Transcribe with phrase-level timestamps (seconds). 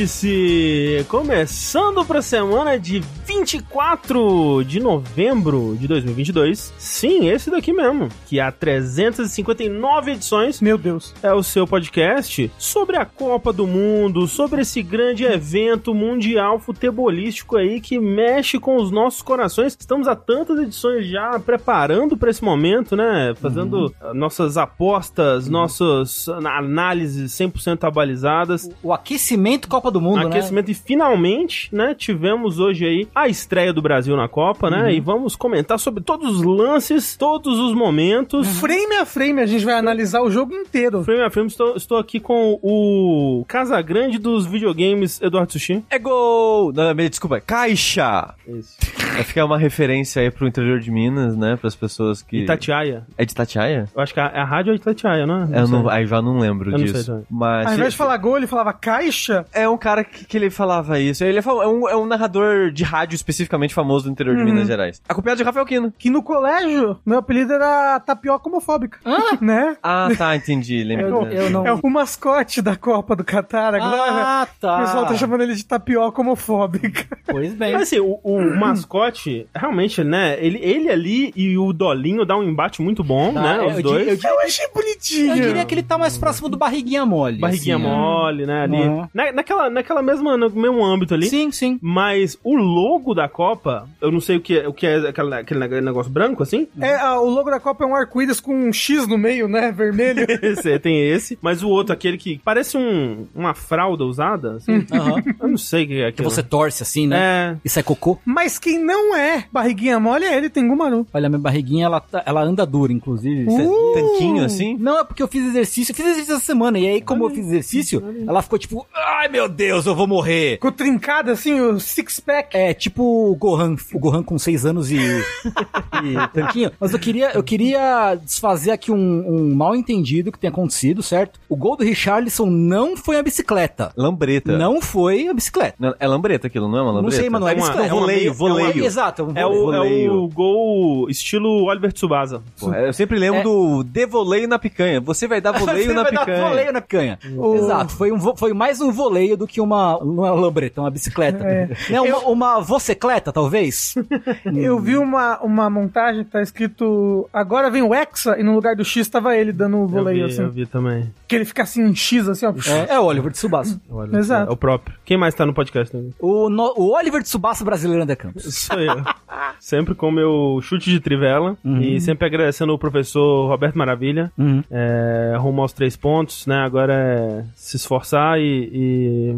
[0.00, 1.04] Vértice!
[1.08, 6.72] Começando para a semana de 24 de novembro de 2022.
[6.78, 10.60] Sim, esse daqui mesmo, que há 359 edições.
[10.62, 11.14] Meu Deus.
[11.22, 17.58] É o seu podcast sobre a Copa do Mundo, sobre esse grande evento mundial futebolístico
[17.58, 19.76] aí que mexe com os nossos corações.
[19.78, 23.34] Estamos há tantas edições já preparando para esse momento, né?
[23.36, 24.14] Fazendo uhum.
[24.14, 25.52] nossas apostas, uhum.
[25.52, 28.66] nossas análises 100% abalizadas.
[28.82, 30.26] O aquecimento Copa do Mundo, né?
[30.26, 30.72] aquecimento né?
[30.72, 34.84] e finalmente, né, tivemos hoje aí a estreia do Brasil na Copa, né?
[34.84, 34.90] Uhum.
[34.90, 38.46] E vamos comentar sobre todos os lances, todos os momentos.
[38.60, 41.02] Frame a frame, a gente vai analisar o jogo inteiro.
[41.02, 45.84] Frame a frame, estou, estou aqui com o Casagrande dos videogames, Eduardo Sushi.
[45.90, 46.72] É gol!
[46.72, 48.34] Não, desculpa, caixa!
[48.46, 48.76] Isso.
[49.12, 51.56] Vai ficar uma referência aí pro interior de Minas, né?
[51.56, 52.38] Para as pessoas que.
[52.38, 53.06] Itatiaia.
[53.18, 53.88] É de Itatiaia?
[53.94, 55.60] Eu acho que a, a rádio é de Itatiaia, não é?
[55.60, 57.12] eu não, aí já não lembro eu disso.
[57.12, 57.66] Não sei, mas.
[57.66, 59.44] Ao invés de falar gol, ele falava caixa?
[59.52, 61.24] É um cara que, que ele falava isso.
[61.24, 64.44] Ele é, é, um, é um narrador de rádio especificamente famoso do interior uhum.
[64.44, 65.02] de Minas Gerais.
[65.08, 65.92] Acompanhado de Rafael Quino.
[65.98, 68.98] Que no colégio, meu apelido era tapioca homofóbica.
[69.04, 69.36] Ah?
[69.40, 69.76] né?
[69.82, 70.84] Ah, tá, entendi.
[70.84, 71.26] Lembro.
[71.26, 71.66] Eu, eu não...
[71.66, 74.12] É o mascote da Copa do Catar agora.
[74.12, 74.76] Ah, tá.
[74.76, 77.18] O pessoal tá chamando ele de tapioca homofóbica.
[77.26, 77.72] Pois bem.
[77.72, 80.36] Mas assim, o, o mascote, realmente, né?
[80.44, 83.62] Ele, ele ali e o Dolinho dá um embate muito bom, tá, né?
[83.62, 84.04] Os eu dois.
[84.04, 85.36] Diria, eu, eu, achei bonitinho.
[85.36, 87.38] Eu diria que ele tá mais próximo do barriguinha mole.
[87.38, 88.62] Barriguinha assim, mole, né?
[88.62, 88.76] Ali.
[88.76, 89.08] Uhum.
[89.14, 91.28] Na, naquela, naquela mesma, no mesmo âmbito ali.
[91.28, 91.78] Sim, sim.
[91.82, 95.34] Mas o logo da Copa, eu não sei o que é, o que é aquele,
[95.34, 96.66] aquele negócio branco, assim.
[96.80, 99.72] É, o logo da Copa é um arco-íris com um X no meio, né?
[99.72, 100.26] Vermelho.
[100.42, 101.38] esse, tem esse.
[101.40, 104.72] Mas o outro, aquele que parece um, uma fralda usada, assim.
[104.72, 105.34] Uhum.
[105.40, 106.28] Eu não sei o que é aquilo.
[106.28, 107.18] Que você torce assim, né?
[107.20, 107.56] É.
[107.64, 108.18] Isso é cocô.
[108.24, 111.06] Mas quem não é barriguinha mole é ele, tem Gumaru.
[111.12, 113.46] Olha, minha barriguinha, ela, tá, ela anda dura, inclusive.
[113.48, 113.92] Uh!
[113.94, 114.76] Tanquinho, assim?
[114.78, 115.92] Não, é porque eu fiz exercício.
[115.92, 116.78] Eu fiz exercício essa semana.
[116.78, 120.52] E aí, como eu fiz exercício, ela ficou tipo, ai meu Deus, eu vou morrer.
[120.52, 122.56] Ficou trincada assim, o six-pack.
[122.56, 126.70] É, tipo o Gohan, o Gohan com seis anos e, e tanquinho.
[126.78, 131.38] Mas eu queria, eu queria desfazer aqui um, um mal entendido que tem acontecido, certo?
[131.48, 133.92] O gol do Richarlison não foi a bicicleta.
[133.96, 134.56] Lambreta.
[134.56, 135.76] Não foi a bicicleta.
[135.78, 137.16] Não, é lambreta aquilo, não é uma lambreta?
[137.16, 137.88] Não sei, mano, é, é bicicleta.
[137.88, 138.84] É um voleio, voleio.
[138.84, 142.42] É exato, é um é o, é o gol estilo Oliver Tsubasa.
[142.58, 143.42] Pô, eu sempre lembro é.
[143.42, 145.00] do de voleio na picanha.
[145.00, 146.38] Você vai dar voleio na picanha.
[146.38, 147.18] Dar voleio na picanha.
[147.56, 150.84] Exato, foi, um, foi mais um voleio do que uma, não é uma lambreta, é
[150.84, 151.42] uma bicicleta.
[151.44, 151.70] É.
[151.88, 152.18] Não, eu...
[152.18, 153.94] uma, uma vocecleta, talvez?
[154.54, 158.76] eu vi uma, uma montagem que tá escrito agora vem o Hexa e no lugar
[158.76, 160.42] do X tava ele dando o voleio eu vi, assim.
[160.42, 161.12] Eu vi também.
[161.26, 162.50] Que ele fica assim em X assim, ó.
[162.50, 163.80] É, é o Oliver de Subasa.
[164.12, 164.50] Exato.
[164.50, 164.94] É o próprio.
[165.04, 165.96] Quem mais tá no podcast?
[165.96, 166.10] Né?
[166.18, 168.44] O, no, o Oliver de Subasa brasileiro André Campos.
[168.44, 168.86] Isso aí.
[169.58, 171.80] sempre com o meu chute de trivela uhum.
[171.80, 174.30] e sempre agradecendo o professor Roberto Maravilha.
[174.36, 174.62] Uhum.
[174.70, 176.56] É, arrumou os três pontos, né?
[176.56, 179.29] Agora é se esforçar e, e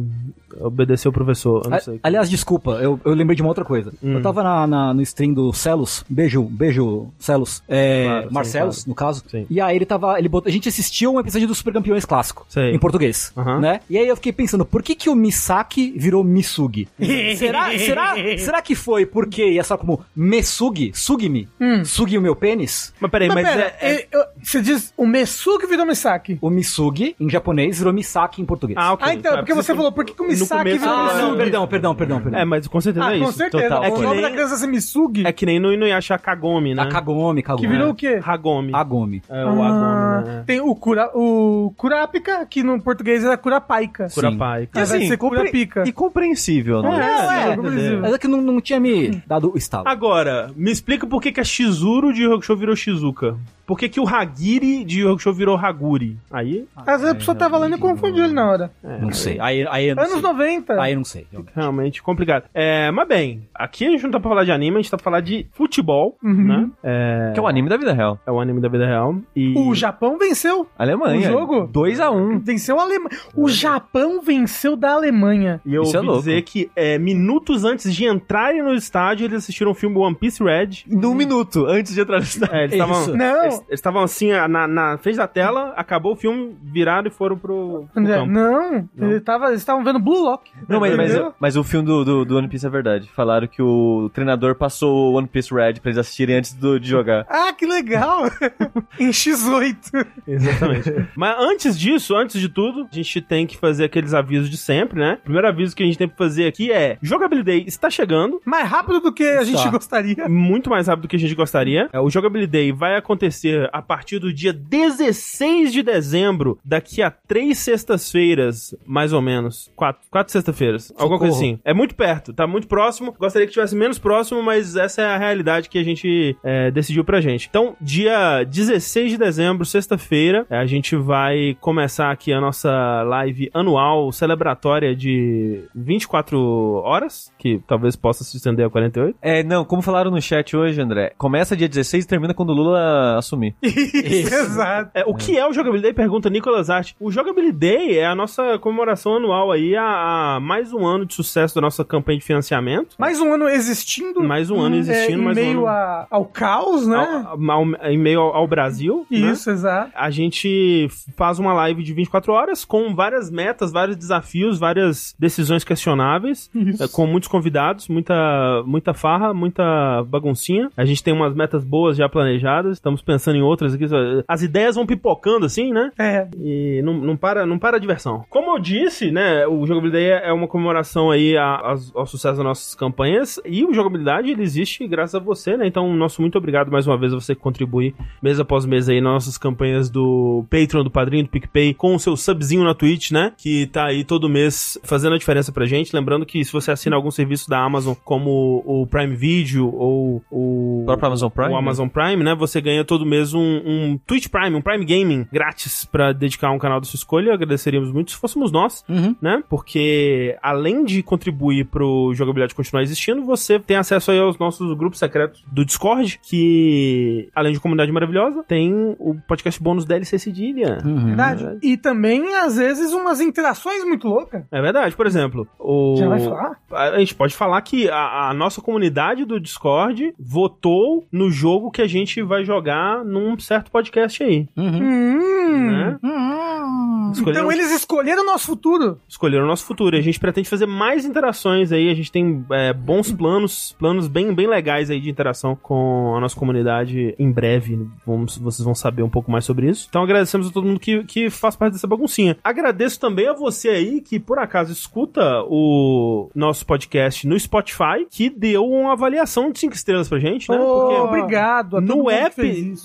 [0.60, 1.62] obedecer o professor.
[2.02, 3.92] Aliás, desculpa, eu, eu lembrei de uma outra coisa.
[4.02, 4.14] Hum.
[4.14, 8.82] Eu tava na, na, no stream do Celos, beijo, beijo, Celos, é, claro, Marcelos, sim,
[8.82, 8.90] claro.
[8.90, 9.24] no caso.
[9.28, 9.46] Sim.
[9.48, 12.46] E aí ele tava, ele botou, a gente assistiu um episódio do Super Campeões Clássico,
[12.56, 13.60] em português, uhum.
[13.60, 13.80] né?
[13.88, 16.88] E aí eu fiquei pensando, por que que o Misaki virou Misugi?
[17.36, 21.84] será, será, será que foi porque ia só como Mesugi, sugi-me, hum.
[21.84, 22.92] sugi o meu pênis?
[23.00, 24.28] Mas peraí, mas, mas pera, é, é...
[24.42, 26.38] você diz o Mesugi virou Misaki?
[26.40, 28.78] O Misugi, em japonês, virou Misaki em português.
[28.80, 29.06] Ah, ok.
[29.08, 31.36] Ah, então, é porque você falou, por que que o Misaki Misaki virou ah, não,
[31.36, 32.40] perdão, perdão, perdão, perdão.
[32.40, 33.38] É, mas com certeza ah, é com isso.
[33.38, 33.68] Certeza.
[33.68, 33.84] Total.
[33.84, 35.26] É que o nome nem, da criança ser Misugi.
[35.26, 36.82] É que nem no Inuyasha Kagome, né?
[36.82, 37.66] A Kagome, Kagome.
[37.66, 38.20] Que virou o quê?
[38.24, 38.72] Hagome.
[38.74, 39.22] Agome.
[39.28, 40.44] É, o ah, Agome, né?
[40.46, 44.08] Tem o, cura, o Kurapika, que no português é Kurapaica.
[44.12, 44.78] Kurapaica.
[44.78, 45.84] Mas vai ser Kurapika.
[45.86, 47.02] E compreensível, não é?
[47.02, 48.00] É, é, compreensível.
[48.00, 49.88] Mas é que não, não tinha me dado o estalo.
[49.88, 53.36] Agora, me explica por que, que a Shizuru de Hakusho virou Shizuka.
[53.66, 56.18] Por que, que o Hagiri de Hakusho virou Haguri?
[56.30, 56.66] Aí.
[56.76, 58.70] Às vezes a pessoa tava lendo e confundiu ele na hora.
[58.82, 59.38] É, não sei.
[59.40, 60.22] Aí, aí não Anos sei.
[60.22, 60.82] 90.
[60.82, 61.26] Aí não sei.
[61.54, 62.44] Realmente complicado.
[62.54, 64.96] É, mas bem, aqui a gente não tá pra falar de anime, a gente tá
[64.96, 66.34] pra falar de futebol, uhum.
[66.34, 66.70] né?
[66.82, 67.30] É...
[67.32, 68.18] Que é o anime da vida real.
[68.26, 69.16] É o anime da vida real.
[69.34, 69.54] E...
[69.56, 70.66] O Japão venceu.
[70.78, 71.28] Alemanha.
[71.28, 71.68] O jogo.
[71.68, 72.12] 2x1.
[72.12, 72.38] Um.
[72.38, 73.18] Venceu a Alemanha.
[73.34, 75.60] O Japão venceu da Alemanha.
[75.64, 79.24] E eu Isso é ouvi é dizer que é, minutos antes de entrarem no estádio,
[79.24, 80.84] eles assistiram o filme One Piece Red.
[80.86, 82.54] Num minuto antes de entrar no estádio.
[82.54, 83.06] É, eles estavam.
[83.08, 83.44] Não.
[83.44, 87.86] Eles estavam assim na, na frente da tela, acabou o filme, viraram e foram pro,
[87.92, 88.26] pro campo.
[88.26, 89.10] Não, não.
[89.10, 90.50] Ele tava, eles estavam vendo Blue Lock.
[90.68, 93.08] Não, mas, mas, mas, o filme do, do, do, One Piece é verdade.
[93.14, 96.88] Falaram que o treinador passou o One Piece Red pra eles assistirem antes do, de
[96.88, 97.26] jogar.
[97.28, 98.24] Ah, que legal!
[98.98, 100.06] em X8.
[100.26, 101.08] Exatamente.
[101.16, 104.98] mas antes disso, antes de tudo, a gente tem que fazer aqueles avisos de sempre,
[104.98, 105.18] né?
[105.20, 108.40] O primeiro aviso que a gente tem que fazer aqui é: Jogabilidade está chegando.
[108.44, 110.28] Mais rápido do que a gente gostaria.
[110.28, 111.88] muito mais rápido do que a gente gostaria.
[111.92, 117.10] É, O Jogability Day vai acontecer a partir do dia 16 de dezembro, daqui a
[117.10, 119.51] três sextas-feiras, mais ou menos.
[119.74, 121.58] Quatro, quatro sextas-feiras, alguma coisa assim.
[121.64, 123.14] É muito perto, tá muito próximo.
[123.18, 127.04] Gostaria que tivesse menos próximo, mas essa é a realidade que a gente é, decidiu
[127.04, 127.48] pra gente.
[127.48, 133.50] Então, dia 16 de dezembro, sexta-feira, é, a gente vai começar aqui a nossa live
[133.52, 136.38] anual celebratória de 24
[136.84, 139.16] horas, que talvez possa se estender a 48.
[139.20, 142.54] É, não, como falaram no chat hoje, André, começa dia 16 e termina quando o
[142.54, 143.54] Lula assumir.
[143.62, 144.90] Exato.
[144.94, 145.92] É, o que é o Jogability Day?
[145.92, 146.92] Pergunta Nicolas Art.
[147.00, 151.14] O Jogability Day é a nossa comemoração anual aí a, a mais um ano de
[151.14, 152.94] sucesso da nossa campanha de financiamento.
[152.98, 154.22] Mais um ano existindo.
[154.22, 157.24] Mais um ano existindo, é, em mais um meio ano- a- ao caos, né?
[157.26, 159.06] Ao- ao- em meio ao, Brasil.
[159.10, 159.18] né?
[159.32, 159.90] Isso, exato.
[159.94, 165.64] A gente faz uma live de 24 horas com várias metas, vários desafios, várias decisões
[165.64, 166.82] questionáveis, Isso.
[166.84, 170.70] é, com muitos convidados, muita, muita farra, muita baguncinha.
[170.76, 173.86] A gente tem umas metas boas já planejadas, estamos pensando em outras aqui.
[174.28, 175.90] As ideias vão pipocando assim, né?
[175.98, 176.26] É.
[176.38, 178.24] E não, não para não para a diversão.
[178.28, 183.40] Como eu disse, né, o Jogabilidade é uma comemoração aí ao, sucesso das nossas campanhas
[183.44, 185.66] e o Jogabilidade ele existe graças a você, né?
[185.66, 189.00] Então, nosso muito obrigado mais uma vez a você que contribui mês após mês aí
[189.00, 193.10] nas nossas campanhas do Patreon, do Padrinho, do PicPay, com o seu subzinho na Twitch,
[193.10, 193.32] né?
[193.36, 195.94] Que tá aí todo mês fazendo a diferença pra gente.
[195.94, 200.84] Lembrando que se você assina algum serviço da Amazon, como o Prime Video ou o
[200.86, 201.58] O Amazon Prime, o né?
[201.58, 202.34] Amazon Prime, né?
[202.34, 206.52] Você ganha todo mês um, um Twitch Prime, um Prime Gaming grátis pra dedicar a
[206.52, 207.34] um canal da sua escolha.
[207.34, 209.11] Agradeceríamos muito se fôssemos nós, Uhum.
[209.20, 209.42] Né?
[209.48, 214.98] Porque além de contribuir pro jogabilidade continuar existindo, você tem acesso aí aos nossos grupos
[214.98, 220.78] secretos do Discord, que além de comunidade maravilhosa, tem o podcast bônus DLC Cedilha.
[220.84, 221.06] Uhum.
[221.06, 221.58] Verdade.
[221.62, 224.44] E também, às vezes, umas interações muito loucas.
[224.50, 225.96] É verdade, por exemplo, o...
[225.96, 226.56] Já vai falar?
[226.72, 231.82] A gente pode falar que a, a nossa comunidade do Discord votou no jogo que
[231.82, 234.48] a gente vai jogar num certo podcast aí.
[234.56, 234.82] Uhum.
[234.82, 235.70] Hum.
[235.70, 235.98] Né?
[236.02, 237.10] Hum.
[237.12, 238.98] Escolheram- Então eles escolheram o nosso futuro.
[239.12, 239.94] Escolheram o nosso futuro.
[239.94, 241.90] E a gente pretende fazer mais interações aí.
[241.90, 246.20] A gente tem é, bons planos, planos bem, bem legais aí de interação com a
[246.20, 247.86] nossa comunidade em breve.
[248.06, 249.86] Vamos, vocês vão saber um pouco mais sobre isso.
[249.90, 252.38] Então agradecemos a todo mundo que, que faz parte dessa baguncinha.
[252.42, 258.30] Agradeço também a você aí que por acaso escuta o nosso podcast no Spotify, que
[258.30, 260.58] deu uma avaliação de 5 estrelas pra gente, né?
[260.58, 262.40] Oh, obrigado no app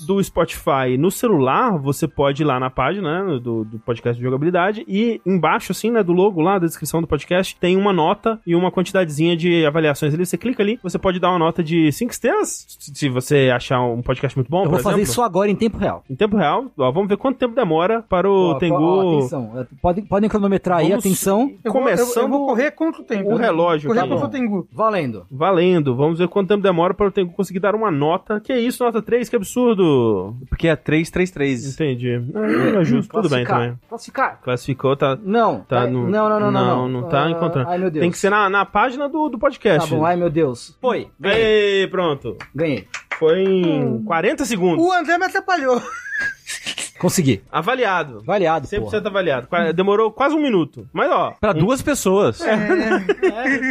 [0.06, 4.24] do Spotify, no celular, você pode ir lá na página né, do, do podcast de
[4.24, 8.38] jogabilidade e embaixo, assim, né, do logo lá, da descrição do podcast, tem uma nota
[8.46, 10.24] e uma quantidadezinha de avaliações ali.
[10.26, 14.02] Você clica ali, você pode dar uma nota de 5 estrelas, se você achar um
[14.02, 15.10] podcast muito bom, Eu por vou fazer exemplo.
[15.12, 16.04] isso agora em tempo real.
[16.08, 18.74] Em tempo real, ó, vamos ver quanto tempo demora para o Ó, Tengu...
[18.82, 21.40] ó, atenção, é, podem, podem cronometrar aí, Vamos- atenção.
[21.64, 23.30] Eu vou- eu- Começando eu, vou correr contra o tempo.
[23.32, 23.44] o né?
[23.46, 24.08] relógio Correr aqui.
[24.10, 24.68] contra o Tengu.
[24.72, 25.26] Valendo.
[25.30, 28.40] Valendo, vamos ver quanto tempo demora para o Tengu conseguir dar uma nota.
[28.40, 29.28] Que isso, nota 3?
[29.28, 30.34] Que absurdo!
[30.48, 31.74] Porque é 333.
[31.74, 32.18] Entendi.
[32.32, 33.58] Não é justo, tudo bem Classificar.
[33.60, 33.78] também.
[33.88, 34.40] Classificar.
[34.42, 35.18] Classificou, tá.
[35.22, 35.60] Não.
[35.60, 36.88] Tá Ai, no- não, não, não, não.
[36.88, 37.68] não, não tá Ah, encontrando.
[37.70, 38.02] Ai, meu Deus.
[38.02, 39.88] Tem que ser na, na página do, do podcast.
[39.88, 40.76] Tá bom, ai, meu Deus.
[40.80, 41.08] Foi.
[41.18, 41.82] Ganhei.
[41.82, 42.36] Ei, pronto.
[42.54, 42.88] Ganhei.
[43.18, 44.84] Foi em 40 segundos.
[44.84, 45.80] O André me atrapalhou.
[46.98, 47.42] Consegui.
[47.50, 48.22] Avaliado.
[48.24, 48.98] Variado, 100% porra.
[49.06, 49.48] avaliado.
[49.74, 50.86] Demorou quase um minuto.
[50.92, 52.40] Mas, ó, Pra duas pessoas.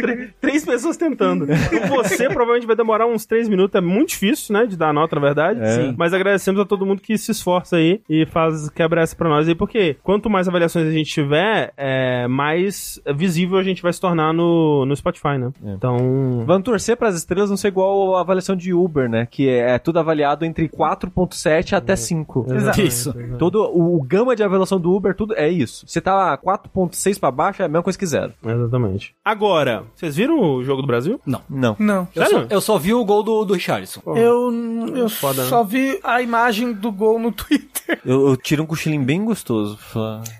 [0.00, 1.46] três, três pessoas tentando.
[1.52, 3.74] E você provavelmente vai demorar uns três minutos.
[3.74, 4.66] É muito difícil, né?
[4.66, 5.60] De dar nota, na verdade.
[5.74, 5.94] Sim.
[5.96, 9.48] Mas agradecemos a todo mundo que se esforça aí e faz quebra essa pra nós
[9.48, 9.54] aí.
[9.54, 14.32] Porque quanto mais avaliações a gente tiver, é, mais visível a gente vai se tornar
[14.32, 15.50] no, no Spotify, né?
[15.62, 16.44] Então.
[16.46, 19.26] Vamos torcer pras estrelas não ser igual a avaliação de Uber, né?
[19.30, 22.46] Que é, é tudo avaliado entre 4.7 até 5.
[22.54, 22.80] Exato.
[22.80, 23.14] Isso.
[23.38, 25.86] Todo o, o gama de avaliação do Uber, tudo é isso.
[25.86, 28.32] Você tá 4.6 pra baixo, é a mesma coisa que zero.
[28.44, 29.14] Exatamente.
[29.24, 31.20] Agora, vocês viram o jogo do Brasil?
[31.26, 31.42] Não.
[31.48, 31.76] Não.
[31.78, 32.08] Não.
[32.14, 32.46] Eu só, Sério?
[32.50, 34.00] eu só vi o gol do, do Richarlison.
[34.16, 34.52] Eu,
[34.94, 35.48] eu Foda, né?
[35.48, 38.00] só vi a imagem do gol no Twitter.
[38.04, 39.78] Eu, eu tiro um cochilinho bem gostoso.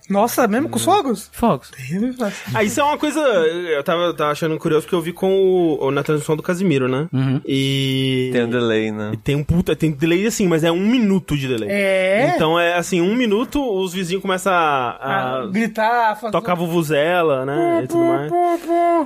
[0.08, 1.30] Nossa, mesmo com os fogos?
[1.32, 1.70] Fogos.
[2.54, 3.20] Ah, isso é uma coisa.
[3.20, 7.08] Eu tava, tava achando curioso porque eu vi com o, na transmissão do Casimiro, né?
[7.12, 7.40] Uhum.
[7.46, 8.30] E.
[8.32, 9.12] Tem um delay, né?
[9.14, 9.74] e tem um puta.
[9.74, 11.68] Tem delay assim, mas é um minuto de delay.
[11.70, 12.32] É.
[12.34, 14.90] Então é assim, um minuto, os vizinhos começam a.
[15.00, 16.32] a Ah, gritar, fazer...
[16.32, 17.82] tocar vuvuzela, né?
[17.84, 18.32] E tudo mais.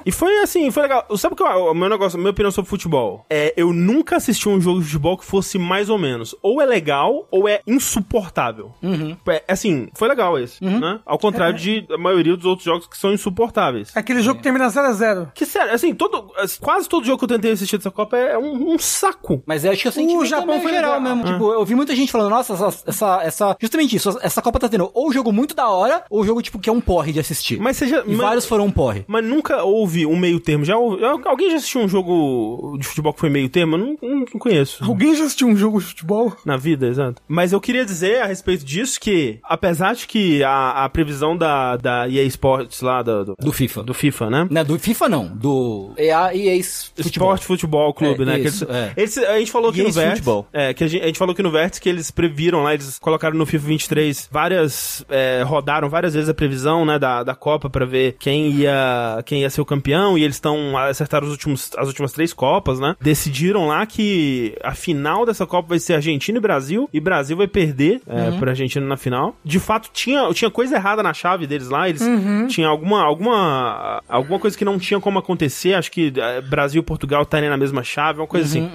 [0.04, 1.04] E foi assim, foi legal.
[1.16, 3.24] Sabe o que eu- o meu negócio, a minha opinião sobre futebol?
[3.30, 6.34] É, eu nunca assisti um jogo de futebol que fosse mais ou menos.
[6.42, 8.72] Ou é legal, ou é insuportável.
[8.82, 9.16] Uhum.
[9.28, 11.00] É, assim, foi legal esse, né?
[11.04, 13.90] Ao contrário de a maioria dos outros jogos que são insuportáveis.
[13.94, 15.28] Aquele jogo que termina 0x0.
[15.34, 18.72] Que sério, assim, todo, quase todo jogo que eu tentei assistir dessa Copa é um,
[18.74, 19.42] um saco.
[19.46, 21.16] Mas é, acho que eu senti O Japão foi geral legal.
[21.16, 21.32] mesmo.
[21.32, 24.18] Tipo, eu vi muita gente falando, nossa, essa, essa, essa tava justamente isso.
[24.22, 26.80] Essa Copa tá tendo ou jogo muito da hora, ou jogo, tipo, que é um
[26.80, 27.58] porre de assistir.
[27.60, 28.02] Mas seja.
[28.06, 29.04] E mas, vários foram um porre.
[29.06, 30.64] Mas nunca houve um meio termo.
[30.64, 33.76] Já houve- alguém já assistiu um jogo de futebol que foi meio termo?
[33.76, 34.84] Eu não, não, não conheço.
[34.84, 36.32] Alguém já assistiu um jogo de futebol?
[36.44, 37.20] Na vida, exato.
[37.28, 41.76] Mas eu queria dizer a respeito disso que, apesar de que a, a previsão da,
[41.76, 43.82] da EA Sports lá, do, do, Do FIFA.
[43.82, 44.48] do FIFA, né?
[44.50, 45.26] Não, do FIFA não.
[45.26, 47.28] Do EA e ex futebol.
[47.34, 48.38] Esporte Futebol Clube, É, né?
[48.40, 48.92] Que isso, eles, é.
[48.96, 50.16] eles- a gente falou aqui E no Vértice.
[50.16, 50.46] futebol.
[50.52, 52.98] É, que a gente, a gente falou aqui no Vértice que eles previram lá, eles
[52.98, 55.04] colocaram no FIFA 23 várias.
[55.08, 59.42] é, rodaram várias vezes a previsão, né, da, da Copa pra ver quem ia, quem
[59.42, 60.16] ia ser o campeão.
[60.16, 62.96] E eles estão acertaram os últimos, as últimas três Copas, né?
[63.00, 66.88] Decidiram lá que a final dessa Copa vai ser Argentina e Brasil.
[66.92, 69.36] E Brasil vai perder é, pra Argentina na final.
[69.44, 71.88] De fato, tinha, tinha coisa errada na chave deles lá.
[71.88, 72.02] Eles
[72.48, 75.74] tinha alguma, alguma, alguma coisa que não tinha como acontecer.
[75.74, 78.68] Acho que é, Brasil e Portugal estarem na mesma chave, uma coisa assim.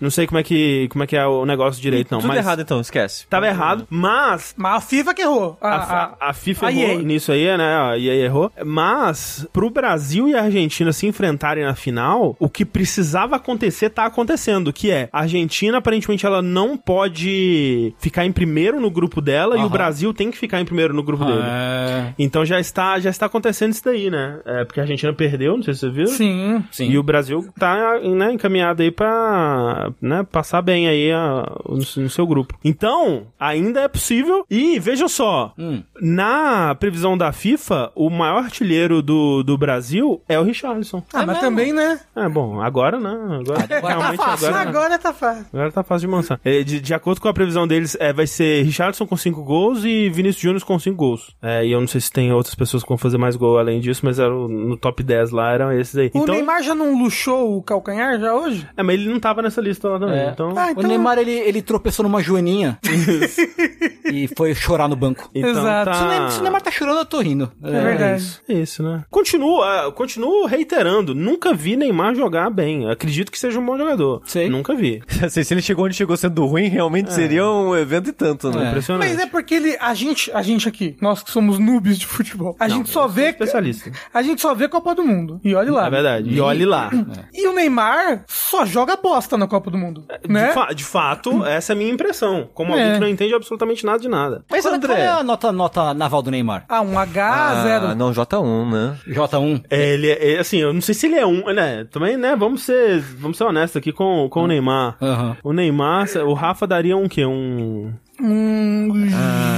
[0.00, 2.18] Não sei como é que, como é, que é o negócio direito, não.
[2.20, 3.26] Tudo mas errado então, esquece.
[3.28, 5.58] Tava errado, mas Mas a FIFA que errou.
[5.60, 7.02] a, A, a- a FIFA a errou EA.
[7.02, 7.76] nisso aí, né?
[7.76, 8.50] A EA errou.
[8.64, 14.04] Mas, pro Brasil e a Argentina se enfrentarem na final, o que precisava acontecer tá
[14.06, 19.56] acontecendo, que é, a Argentina, aparentemente, ela não pode ficar em primeiro no grupo dela
[19.58, 19.68] e o.
[19.68, 21.40] Brasil tem que ficar em primeiro no grupo dele.
[21.44, 22.12] É...
[22.18, 24.40] Então já está, já está acontecendo isso daí, né?
[24.44, 26.06] É, porque a Argentina perdeu, não sei se você viu.
[26.08, 26.64] Sim.
[26.70, 26.90] Sim.
[26.90, 32.10] E o Brasil tá né, encaminhado aí pra né, passar bem aí a- no, no
[32.10, 32.54] seu grupo.
[32.64, 34.44] Então, ainda é possível.
[34.50, 35.82] E veja só, Hum.
[36.00, 41.02] na previsão da FIFA, o maior artilheiro do, do Brasil é o Richarlison.
[41.12, 41.98] Ah, mas também, né?
[42.14, 43.10] É, bom, agora, né?
[43.10, 44.48] Agora, Agora tá realmente, fácil.
[44.48, 45.46] agora, Agora tá fácil.
[45.52, 46.40] agora tá fácil de mansar.
[46.44, 49.84] É, de, de acordo com a previsão deles, é, vai ser Richardson com 5 gols
[49.84, 51.34] e Vinícius Júnior com 5 gols.
[51.42, 53.80] É, e eu não sei se tem outras pessoas que vão fazer mais gol além
[53.80, 56.10] disso, mas era o- no top 10 lá eram esses aí.
[56.14, 58.66] O então, Neymar já não luxou o calcanhar já hoje?
[58.76, 60.18] É, mas ele não tava nessa lista lá também.
[60.20, 60.30] É.
[60.30, 60.82] Então, Ah, O então...
[60.84, 62.78] Neymar, ele, ele tropeçou numa joaninha
[64.12, 65.30] e foi chorar no banco.
[65.34, 65.94] então Exato.
[65.94, 66.30] Se o Neymar, tá...
[66.30, 67.50] se o Neymar tá chorando, eu tô rindo.
[67.62, 68.22] É verdade.
[68.22, 69.04] isso, é isso, né?
[69.10, 71.14] Continuo, é, continuo reiterando.
[71.14, 72.88] Nunca vi Neymar jogar bem.
[72.90, 74.22] Acredito que seja um bom jogador.
[74.24, 74.48] Sei.
[74.48, 75.02] Nunca vi.
[75.30, 78.64] Se ele chegou onde chegou sendo ruim, realmente seria um evento e tanto, né?
[78.64, 78.68] É.
[78.68, 79.08] Impressionante.
[79.08, 82.56] Mas é porque ele, a gente, a gente aqui, nós que somos noobs de futebol,
[82.58, 83.90] a gente só vê, Especialista.
[84.12, 85.40] a gente só vê Copa do Mundo.
[85.44, 85.86] E olha lá.
[85.86, 86.30] É verdade.
[86.30, 86.90] E olhe lá.
[87.34, 90.48] E o Neymar só joga bosta na Copa do Mundo, né?
[90.48, 92.48] De, fa- de fato, essa é a minha impressão.
[92.54, 92.78] Como É.
[92.80, 94.44] alguém que não entende absolutamente nada de nada.
[94.50, 96.64] Mas qual, André- qual é a nota, nota naval do Neymar?
[96.68, 97.86] Ah, um H, zero.
[97.88, 98.96] Ah, não, J1, né?
[99.08, 99.64] J1.
[99.70, 101.84] É, ele é, é, assim, eu não sei se ele é um, né?
[101.90, 102.34] Também, né?
[102.36, 104.96] Vamos ser, vamos ser honestos aqui com, com o Neymar.
[105.00, 105.36] Aham.
[105.42, 107.24] O Neymar, o Rafa daria um quê?
[107.24, 107.92] Um.
[108.20, 108.88] Um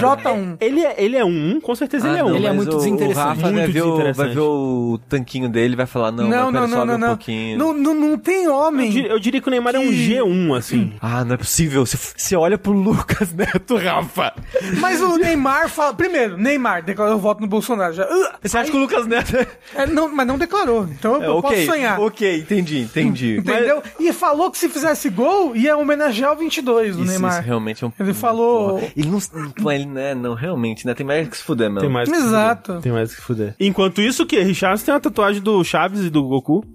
[0.00, 0.57] J1.
[0.61, 2.29] Ele é, ele é um, com certeza ele é Ah, um.
[2.31, 3.19] não, Ele é mas muito o- desinteressante.
[3.19, 6.29] O Rafa vai Muito ver o, vai ver o tanquinho dele e vai falar, não,
[6.29, 7.09] Não, mas não, não, sobe não, um não.
[7.09, 7.59] pouquinho.
[7.59, 8.90] Não, não, não tem Eu homem.
[8.90, 10.93] diria, eu diria que o Neymar é um Que- G1, assim.
[11.00, 11.85] Ah, não é possível.
[11.87, 14.33] Você, você olha pro Lucas Neto, Rafa.
[14.81, 15.95] Mas o Neymar fala.
[15.95, 17.93] Primeiro, Neymar declarou voto no Bolsonaro.
[17.95, 19.47] Já, uh, Você acha que o Lucas Neto é...
[19.75, 20.85] é, não, mas não declarou.
[20.90, 22.00] Então eu, é eu ok, posso sonhar.
[22.00, 23.37] ok, entendi, entendi.
[23.38, 23.83] Entendeu?
[23.99, 27.33] E falou que se fizesse gol, ia homenagear o 22 do Isso, Neymar.
[27.38, 27.93] isso realmente é um...
[27.99, 28.50] Ele falou-
[28.97, 29.19] Ele não...
[29.62, 30.95] Pô, ele, né, não, realmente, né?
[30.95, 31.80] Tem mais que se fuder, meu.
[31.80, 32.66] Tem mais que Exato.
[32.66, 32.83] fuder.
[32.83, 33.54] Tem mais que fuder.
[33.59, 34.40] Enquanto isso, o que?
[34.40, 36.64] Richard tem uma tatuagem do Chaves e do Goku.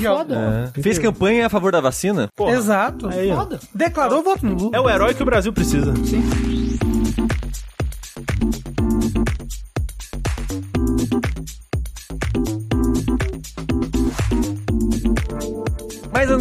[0.00, 0.72] Foda.
[0.74, 0.80] É.
[0.80, 2.28] Fez campanha a favor da vacina?
[2.34, 2.52] Porra.
[2.52, 3.08] Exato.
[3.08, 3.30] Aí.
[3.30, 3.60] Foda.
[3.74, 4.70] Declarou voto no Lula.
[4.76, 5.92] É o herói que o Brasil precisa.
[5.92, 6.91] Mas,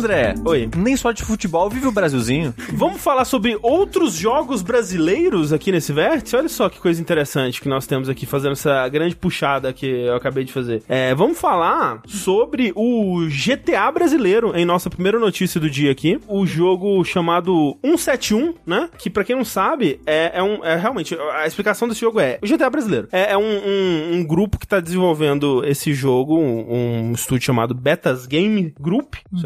[0.02, 0.68] André, Oi.
[0.76, 2.56] nem só de futebol vive o Brasilzinho.
[2.74, 6.36] Vamos falar sobre outros jogos brasileiros aqui nesse vértice?
[6.36, 10.16] Olha só que coisa interessante que nós temos aqui, fazendo essa grande puxada que eu
[10.16, 10.82] acabei de fazer.
[10.90, 16.20] É, vamos falar sobre o GTA brasileiro, em nossa primeira notícia do dia aqui.
[16.28, 18.90] O jogo chamado 171, né?
[18.98, 20.66] Que pra quem não sabe, é, é um.
[20.66, 23.08] É realmente, a explicação desse jogo é: o GTA brasileiro.
[23.12, 27.76] É, é um, um- um grupo que tá desenvolvendo esse jogo, um, um estúdio chamado
[27.76, 29.14] Betas Game Group.
[29.36, 29.44] se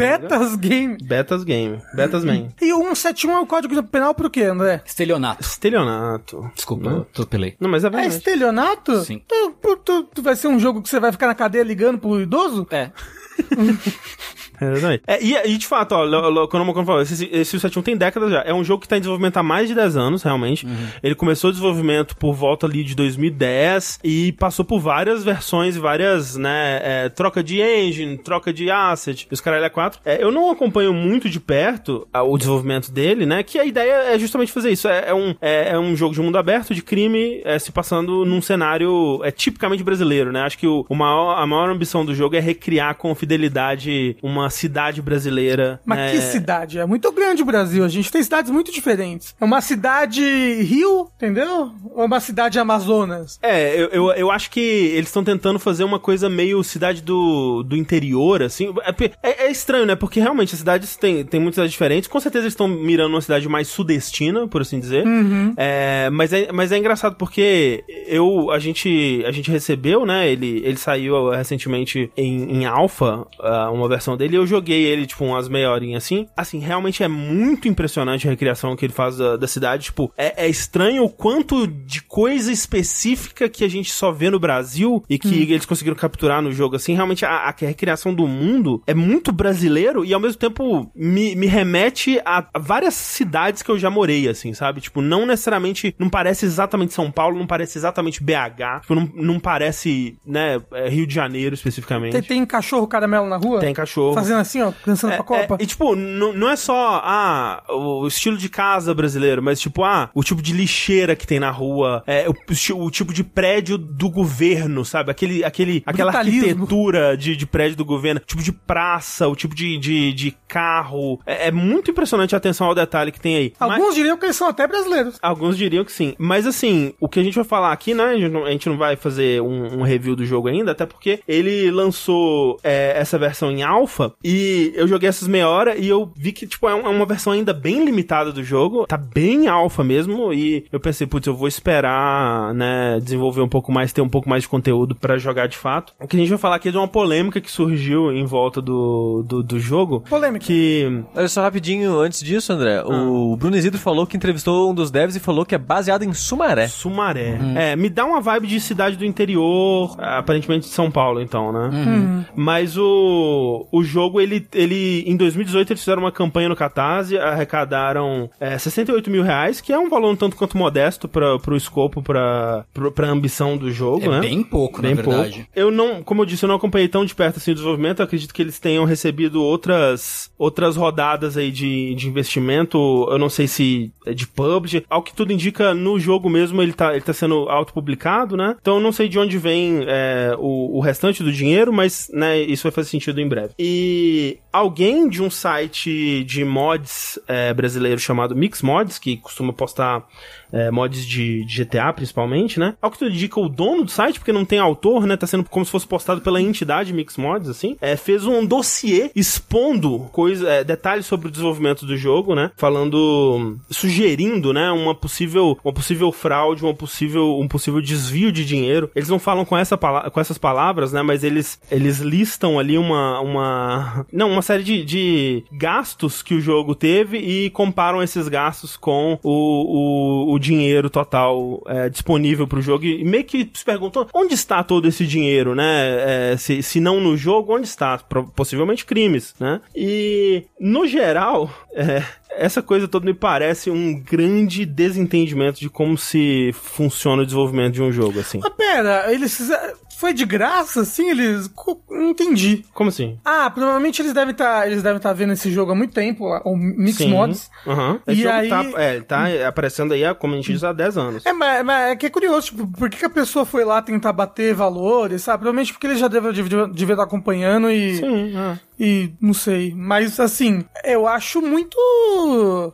[0.51, 0.97] Betas Game.
[1.01, 1.81] Betas Game.
[1.93, 2.47] Betas Man.
[2.61, 4.81] E o 171 é o código penal pro quê, André?
[4.85, 5.41] Estelionato.
[5.43, 6.51] Estelionato.
[6.55, 6.95] Desculpa, Não.
[6.97, 7.55] eu atropelei.
[7.59, 8.15] Não, mas é É verdade.
[8.15, 9.03] estelionato?
[9.03, 9.21] Sim.
[9.27, 11.97] Tu, tu- tu- tu vai ser um jogo que você vai ficar na cadeia ligando
[11.99, 12.67] pro idoso?
[12.71, 12.91] É.
[14.59, 15.03] É, exatamente.
[15.07, 18.31] É, e, e de fato, ó, quando o Mocano falou, esse, esse 71 tem décadas
[18.31, 18.41] já.
[18.41, 20.67] É um jogo que tá em desenvolvimento há mais de 10 anos, realmente.
[21.01, 26.35] Ele começou o desenvolvimento por volta ali de 2010 e passou por várias versões, várias,
[26.35, 29.99] né, é, troca de engine, troca de asset, os caralho é 4.
[30.05, 34.13] É, eu não acompanho muito de perto ah, o desenvolvimento dele, né, que a ideia
[34.13, 34.87] é justamente fazer isso.
[34.87, 38.25] É, é um, é, é um jogo de mundo aberto, de crime, é, se passando
[38.25, 40.41] num cenário é, tipicamente brasileiro, né.
[40.41, 44.44] Acho que o, o maior, a maior ambição do jogo é recriar com fidelidade uma
[44.45, 45.79] uma cidade brasileira.
[45.83, 46.11] Mas é...
[46.11, 46.79] que cidade?
[46.79, 47.83] É muito grande o Brasil.
[47.83, 49.35] A gente tem cidades muito diferentes.
[49.39, 50.23] É uma cidade
[50.61, 51.71] Rio, entendeu?
[51.91, 53.39] Ou é uma cidade Amazonas?
[53.41, 57.63] É, eu, eu, eu acho que eles estão tentando fazer uma coisa meio cidade do,
[57.63, 58.73] do interior, assim.
[58.83, 59.95] É, é, é estranho, né?
[59.95, 62.07] Porque realmente as cidades têm, têm muitas cidades diferentes.
[62.07, 65.05] Com certeza eles estão mirando uma cidade mais sudestina, por assim dizer.
[65.05, 65.53] Uhum.
[65.57, 70.29] É, mas, é, mas é engraçado porque eu, a gente, a gente recebeu, né?
[70.29, 75.05] Ele, ele saiu recentemente em, em alfa, uh, uma versão dele, e eu joguei ele,
[75.05, 76.27] tipo, umas meia horinha assim.
[76.35, 79.85] Assim, realmente é muito impressionante a recriação que ele faz da, da cidade.
[79.85, 84.39] Tipo, é, é, estranho o quanto de coisa específica que a gente só vê no
[84.39, 85.53] Brasil e que hum.
[85.53, 86.75] eles conseguiram capturar no jogo.
[86.75, 91.35] Assim, realmente a, a recriação do mundo é muito brasileiro e ao mesmo tempo me,
[91.35, 94.81] me remete a, a várias cidades que eu já morei, assim, sabe?
[94.81, 99.39] Tipo, não necessariamente, não parece exatamente São Paulo, não parece exatamente BH, tipo, não, não
[99.39, 102.11] parece, né, é, Rio de Janeiro especificamente.
[102.11, 103.59] Tem, tem cachorro caramelo na rua?
[103.59, 104.13] Tem cachorro.
[104.25, 105.57] Fazendo assim, ó, dançando é, pra Copa.
[105.59, 110.09] É, e tipo, não é só, ah, o estilo de casa brasileiro, mas tipo, ah,
[110.13, 112.33] o tipo de lixeira que tem na rua, é, o,
[112.75, 115.11] o tipo de prédio do governo, sabe?
[115.11, 119.77] Aquele, aquele, aquela arquitetura de, de prédio do governo, tipo de praça, o tipo de,
[119.77, 121.19] de, de carro.
[121.25, 123.53] É, é, muito impressionante a atenção ao detalhe que tem aí.
[123.59, 125.17] Alguns mas, diriam que eles são até brasileiros.
[125.21, 126.15] Alguns diriam que sim.
[126.17, 128.03] Mas assim, o que a gente vai falar aqui, né?
[128.03, 130.85] A gente não, a gente não vai fazer um, um, review do jogo ainda, até
[130.85, 135.87] porque ele lançou é, essa versão em alfa e eu joguei essas meia hora e
[135.87, 138.85] eu vi que, tipo, é, é uma versão ainda bem limitada do jogo.
[138.87, 143.71] Tá bem alfa mesmo e eu pensei, putz, eu vou esperar, né, desenvolver um pouco
[143.71, 145.93] mais, ter um pouco mais de conteúdo para jogar de fato.
[145.99, 148.61] O que a gente vai falar aqui é de uma polêmica que surgiu em volta
[148.61, 150.01] do, do, do jogo.
[150.01, 150.45] Polêmica.
[150.45, 151.03] Que...
[151.15, 152.85] Olha só rapidinho, antes disso, André, ah.
[152.85, 156.13] o Bruno Isidro falou que entrevistou um dos devs e falou que é baseado em
[156.13, 156.67] Sumaré.
[156.67, 157.37] Sumaré.
[157.41, 157.57] Hum.
[157.57, 161.69] É, me dá uma vibe de cidade do interior, aparentemente de São Paulo, então, né?
[161.71, 162.25] Uhum.
[162.35, 168.29] Mas o, o jogo, ele, ele, em 2018, eles fizeram uma campanha no Catarse, arrecadaram
[168.39, 172.01] é, 68 mil reais, que é um valor um tanto quanto modesto para pro escopo,
[172.01, 174.19] pra, pra, pra ambição do jogo, é né?
[174.21, 175.35] bem pouco, bem na verdade.
[175.37, 175.49] Pouco.
[175.55, 178.05] Eu não, como eu disse, eu não acompanhei tão de perto assim o desenvolvimento, eu
[178.05, 182.77] acredito que eles tenham recebido outras, outras rodadas aí de, de investimento,
[183.09, 186.73] eu não sei se é de PUBG, ao que tudo indica, no jogo mesmo ele
[186.73, 188.55] tá, ele tá sendo autopublicado, né?
[188.59, 192.39] Então eu não sei de onde vem é, o, o restante do dinheiro, mas, né,
[192.39, 193.53] isso vai fazer sentido em breve.
[193.57, 199.51] E que alguém de um site de mods é, brasileiro chamado Mix Mods, que costuma
[199.51, 200.07] postar
[200.51, 202.75] é, mods de, de, GTA, principalmente, né?
[202.81, 205.17] Ao que tu indica, o dono do site, porque não tem autor, né?
[205.17, 207.75] Tá sendo como se fosse postado pela entidade Mix Mods, assim.
[207.81, 212.51] É, fez um dossiê expondo coisa, é, detalhes sobre o desenvolvimento do jogo, né?
[212.55, 214.71] Falando, sugerindo, né?
[214.71, 218.89] Uma possível, uma possível fraude, uma possível, um possível desvio de dinheiro.
[218.95, 221.01] Eles não falam com, essa, com essas palavras, né?
[221.01, 226.41] Mas eles, eles listam ali uma, uma, não, uma série de, de gastos que o
[226.41, 232.61] jogo teve e comparam esses gastos com o, o, o dinheiro total é, disponível pro
[232.61, 236.31] jogo e meio que se perguntam onde está todo esse dinheiro, né?
[236.33, 237.97] É, se, se não no jogo, onde está?
[238.35, 239.61] Possivelmente crimes, né?
[239.75, 242.03] E no geral, é,
[242.37, 247.81] essa coisa toda me parece um grande desentendimento de como se funciona o desenvolvimento de
[247.81, 248.39] um jogo, assim.
[248.41, 249.49] Mas pera, eles
[249.97, 251.09] foi de graça, assim?
[251.09, 251.49] Eles.
[251.89, 252.65] Não entendi.
[252.73, 253.17] Como assim?
[253.23, 254.61] Ah, provavelmente eles devem estar.
[254.61, 257.09] Tá, eles devem estar tá vendo esse jogo há muito tempo, o Mix Sim.
[257.09, 257.49] Mods.
[257.65, 257.99] Uhum.
[258.07, 258.49] Esse e aí...
[258.49, 261.25] tá, é, tá aparecendo aí, como a gente diz, há 10 anos.
[261.25, 263.81] É, mas, mas, é que é curioso, tipo, por que, que, a pessoa foi lá
[263.81, 265.39] tentar bater valores, sabe?
[265.39, 267.97] Provavelmente porque ele já deve, devia, devia estar acompanhando e.
[267.97, 268.59] Sim, é.
[268.79, 269.73] E não sei.
[269.75, 271.77] Mas assim, eu acho muito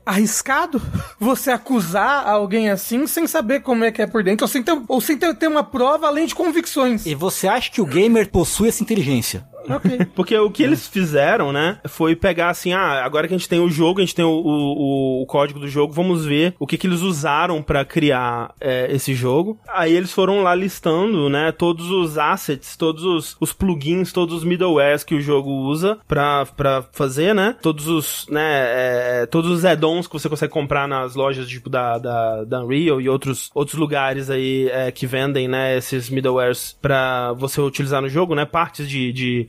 [0.05, 0.81] arriscado
[1.19, 4.81] você acusar alguém assim sem saber como é que é por dentro, ou sem ter,
[4.87, 7.05] ou sem ter, ter uma prova além de convicções.
[7.05, 9.47] E você acha que o gamer possui essa inteligência?
[10.15, 13.59] Porque o que eles fizeram, né, foi pegar assim, ah, agora que a gente tem
[13.59, 16.77] o jogo, a gente tem o, o, o código do jogo, vamos ver o que,
[16.77, 19.59] que eles usaram para criar é, esse jogo.
[19.67, 24.43] Aí eles foram lá listando, né, todos os assets, todos os, os plugins, todos os
[24.43, 26.45] middlewares que o jogo usa pra,
[26.91, 31.47] fazer, né, todos os, né, é, todos os add-ons que você consegue comprar nas lojas,
[31.47, 36.09] tipo, da, da, da Unreal e outros, outros lugares aí é, que vendem, né, esses
[36.09, 39.47] middlewares pra você utilizar no jogo, né, partes de, de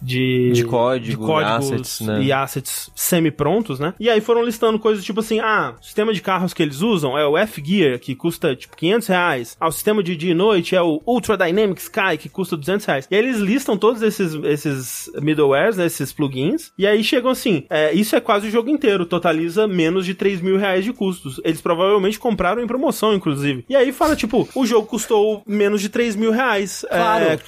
[0.00, 2.22] de, de código, de códigos e assets, né?
[2.22, 3.94] e assets semi-prontos, né?
[3.98, 7.18] E aí foram listando coisas tipo assim, ah, o sistema de carros que eles usam
[7.18, 9.56] é o F-Gear, que custa tipo 500 reais.
[9.60, 12.86] Ah, o sistema de dia e noite é o Ultra Dynamic Sky, que custa 200
[12.86, 13.08] reais.
[13.10, 17.64] E aí eles listam todos esses, esses middlewares, né, esses plugins, e aí chegam assim,
[17.68, 21.40] é, isso é quase o jogo inteiro, totaliza menos de 3 mil reais de custos.
[21.44, 23.64] Eles provavelmente compraram em promoção, inclusive.
[23.68, 26.84] E aí fala, tipo, o jogo custou menos de 3 mil reais.
[26.88, 27.24] Claro.
[27.24, 27.38] É,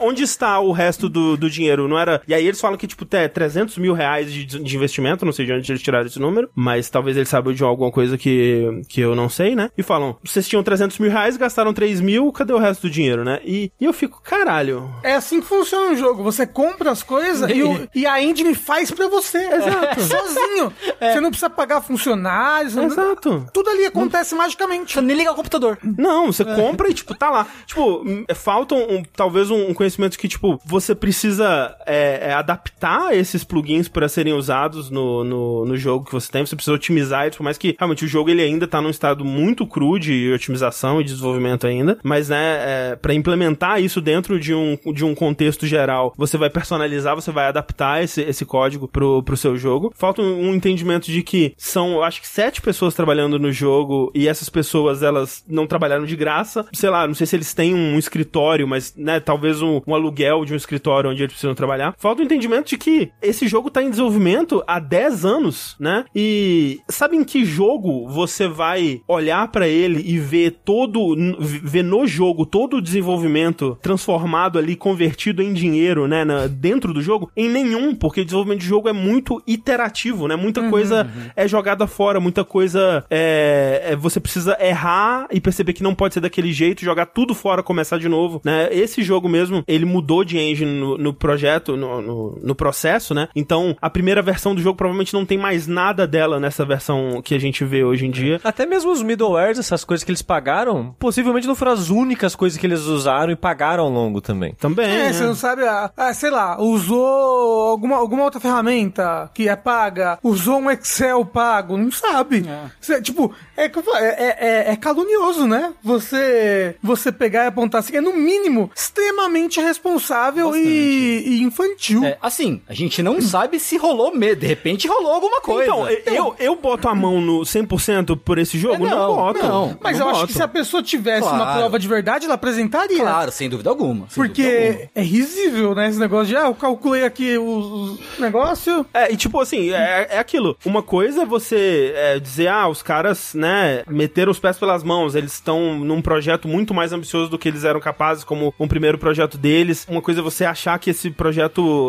[0.00, 2.20] onde está o resto do, do dinheiro, não era...
[2.26, 5.46] E aí eles falam que, tipo, tem 300 mil reais de, de investimento, não sei
[5.46, 9.00] de onde eles tiraram esse número, mas talvez eles saibam de alguma coisa que, que
[9.00, 9.70] eu não sei, né?
[9.76, 13.24] E falam, vocês tinham 300 mil reais, gastaram 3 mil, cadê o resto do dinheiro,
[13.24, 13.40] né?
[13.44, 14.90] E, e eu fico, caralho...
[15.02, 18.54] É assim que funciona o jogo, você compra as coisas e, o, e a engine
[18.54, 19.38] faz pra você.
[19.52, 20.00] Exato.
[20.00, 20.72] Sozinho.
[21.00, 21.12] É.
[21.12, 22.76] Você não precisa pagar funcionários.
[22.76, 23.30] Exato.
[23.30, 23.46] Não...
[23.46, 24.42] Tudo ali acontece não...
[24.42, 24.94] magicamente.
[24.94, 25.78] Você nem liga o computador.
[25.82, 26.54] Não, você é.
[26.54, 27.46] compra e, tipo, tá lá.
[27.66, 33.44] Tipo, é, falta um, talvez um, conhecimento que, tipo, você precisa é, é, adaptar esses
[33.44, 36.44] plugins para serem usados no, no, no, jogo que você tem.
[36.44, 39.66] Você precisa otimizar por mais que realmente o jogo ele ainda tá num estado muito
[39.66, 41.98] cru de otimização e desenvolvimento ainda.
[42.02, 42.56] Mas, né,
[42.92, 47.30] é, para implementar isso dentro de um, de um contexto geral, você vai personalizar, você
[47.30, 49.92] vai adaptar esse, esse código pro, pro seu jogo.
[49.96, 54.28] Falta um, um entendimento de que são, acho que sete pessoas trabalhando no jogo e
[54.28, 56.66] essas pessoas, elas não trabalharam de graça.
[56.72, 60.44] Sei lá, não sei se eles têm um escritório, mas, né, talvez um, um aluguel
[60.44, 61.75] de um escritório onde eles precisam trabalhar.
[61.98, 66.04] Falta o entendimento de que esse jogo tá em desenvolvimento há 10 anos, né?
[66.14, 72.06] E sabe em que jogo você vai olhar para ele e ver todo, ver no
[72.06, 77.30] jogo todo o desenvolvimento transformado ali, convertido em dinheiro, né, na, dentro do jogo?
[77.36, 80.36] Em nenhum, porque o desenvolvimento de jogo é muito iterativo, né?
[80.36, 81.30] Muita uhum, coisa uhum.
[81.34, 86.14] é jogada fora, muita coisa é, é, você precisa errar e perceber que não pode
[86.14, 88.68] ser daquele jeito, jogar tudo fora, começar de novo, né?
[88.70, 93.28] Esse jogo mesmo, ele mudou de engine no, no projeto, no, no, no, processo, né?
[93.34, 97.34] Então, a primeira versão do jogo provavelmente não tem mais nada dela nessa versão que
[97.34, 98.38] a gente vê hoje em dia.
[98.44, 102.58] Até mesmo os middlewares, essas coisas que eles pagaram, possivelmente não foram as únicas coisas
[102.58, 104.54] que eles usaram e pagaram ao longo também.
[104.58, 104.86] Também.
[104.86, 105.12] É, é.
[105.12, 110.18] você não sabe, ah, ah, sei lá, usou alguma, alguma outra ferramenta que é paga,
[110.22, 112.44] usou um Excel pago, não sabe.
[112.48, 112.70] É.
[112.80, 115.72] Cê, tipo, é, é, é, é, calunioso, né?
[115.82, 122.04] Você, você pegar e apontar assim, é no mínimo extremamente responsável e, e, infantil.
[122.04, 125.70] É, assim, a gente não sabe se rolou medo, de repente rolou alguma coisa.
[125.70, 128.86] Então, então eu, eu boto a mão no 100% por esse jogo?
[128.86, 129.42] É, não, não boto.
[129.46, 130.24] Não, mas não eu boto.
[130.24, 131.36] acho que se a pessoa tivesse claro.
[131.36, 132.98] uma prova de verdade, ela apresentaria.
[132.98, 134.08] Claro, sem dúvida alguma.
[134.08, 134.90] Sem Porque dúvida alguma.
[134.94, 135.88] é risível, né?
[135.88, 138.84] Esse negócio de, ah, eu calculei aqui o, negócio.
[138.92, 140.56] É, e tipo assim, é, é aquilo.
[140.64, 145.14] Uma coisa é você é, dizer, ah, os caras, né, meteram os pés pelas mãos,
[145.14, 148.98] eles estão num projeto muito mais ambicioso do que eles eram capazes, como um primeiro
[148.98, 149.86] projeto deles.
[149.88, 151.35] Uma coisa é você achar que esse projeto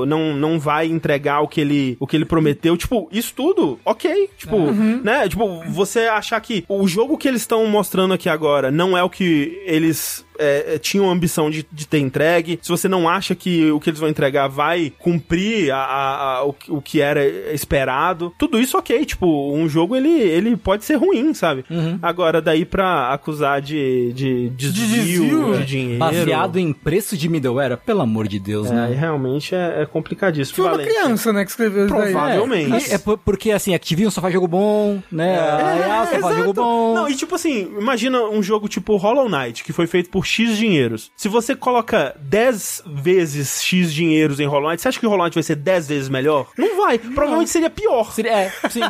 [0.05, 2.77] não, não vai entregar o que ele, o que ele prometeu.
[2.77, 4.29] Tipo, isso tudo, ok.
[4.37, 5.01] Tipo, uhum.
[5.03, 5.27] né?
[5.27, 9.09] Tipo, você achar que o jogo que eles estão mostrando aqui agora não é o
[9.09, 13.71] que eles é, é, tinham ambição de, de, ter entregue, se você não acha que
[13.71, 18.33] o que eles vão entregar vai cumprir a, a, a, o, o, que era esperado,
[18.37, 21.65] tudo isso ok, tipo, um jogo ele, ele pode ser ruim, sabe?
[21.69, 21.99] Uhum.
[22.01, 25.99] Agora, daí pra acusar de, de desvio de, desvio, de dinheiro...
[25.99, 28.95] Baseado em preço de middleware, pelo amor de Deus, é, né?
[28.97, 30.55] Realmente é, é complicadíssimo.
[30.55, 32.91] Foi uma criança, né, que escreveu isso Provavelmente.
[32.91, 35.35] É, é, porque, assim, Activision só faz jogo bom, né?
[35.35, 36.93] É, a só faz jogo bom.
[36.93, 40.57] Não, e tipo assim, imagina um jogo tipo Hollow Knight, que foi feito por X
[40.57, 41.11] dinheiros.
[41.15, 45.25] Se você coloca 10 vezes X dinheiros em Hollow Knight, você acha que o Hollow
[45.25, 46.47] Knight vai ser 10 vezes melhor?
[46.57, 46.99] Não vai.
[47.03, 47.13] Não.
[47.13, 48.11] Provavelmente seria pior.
[48.11, 48.81] Seria, é, sim,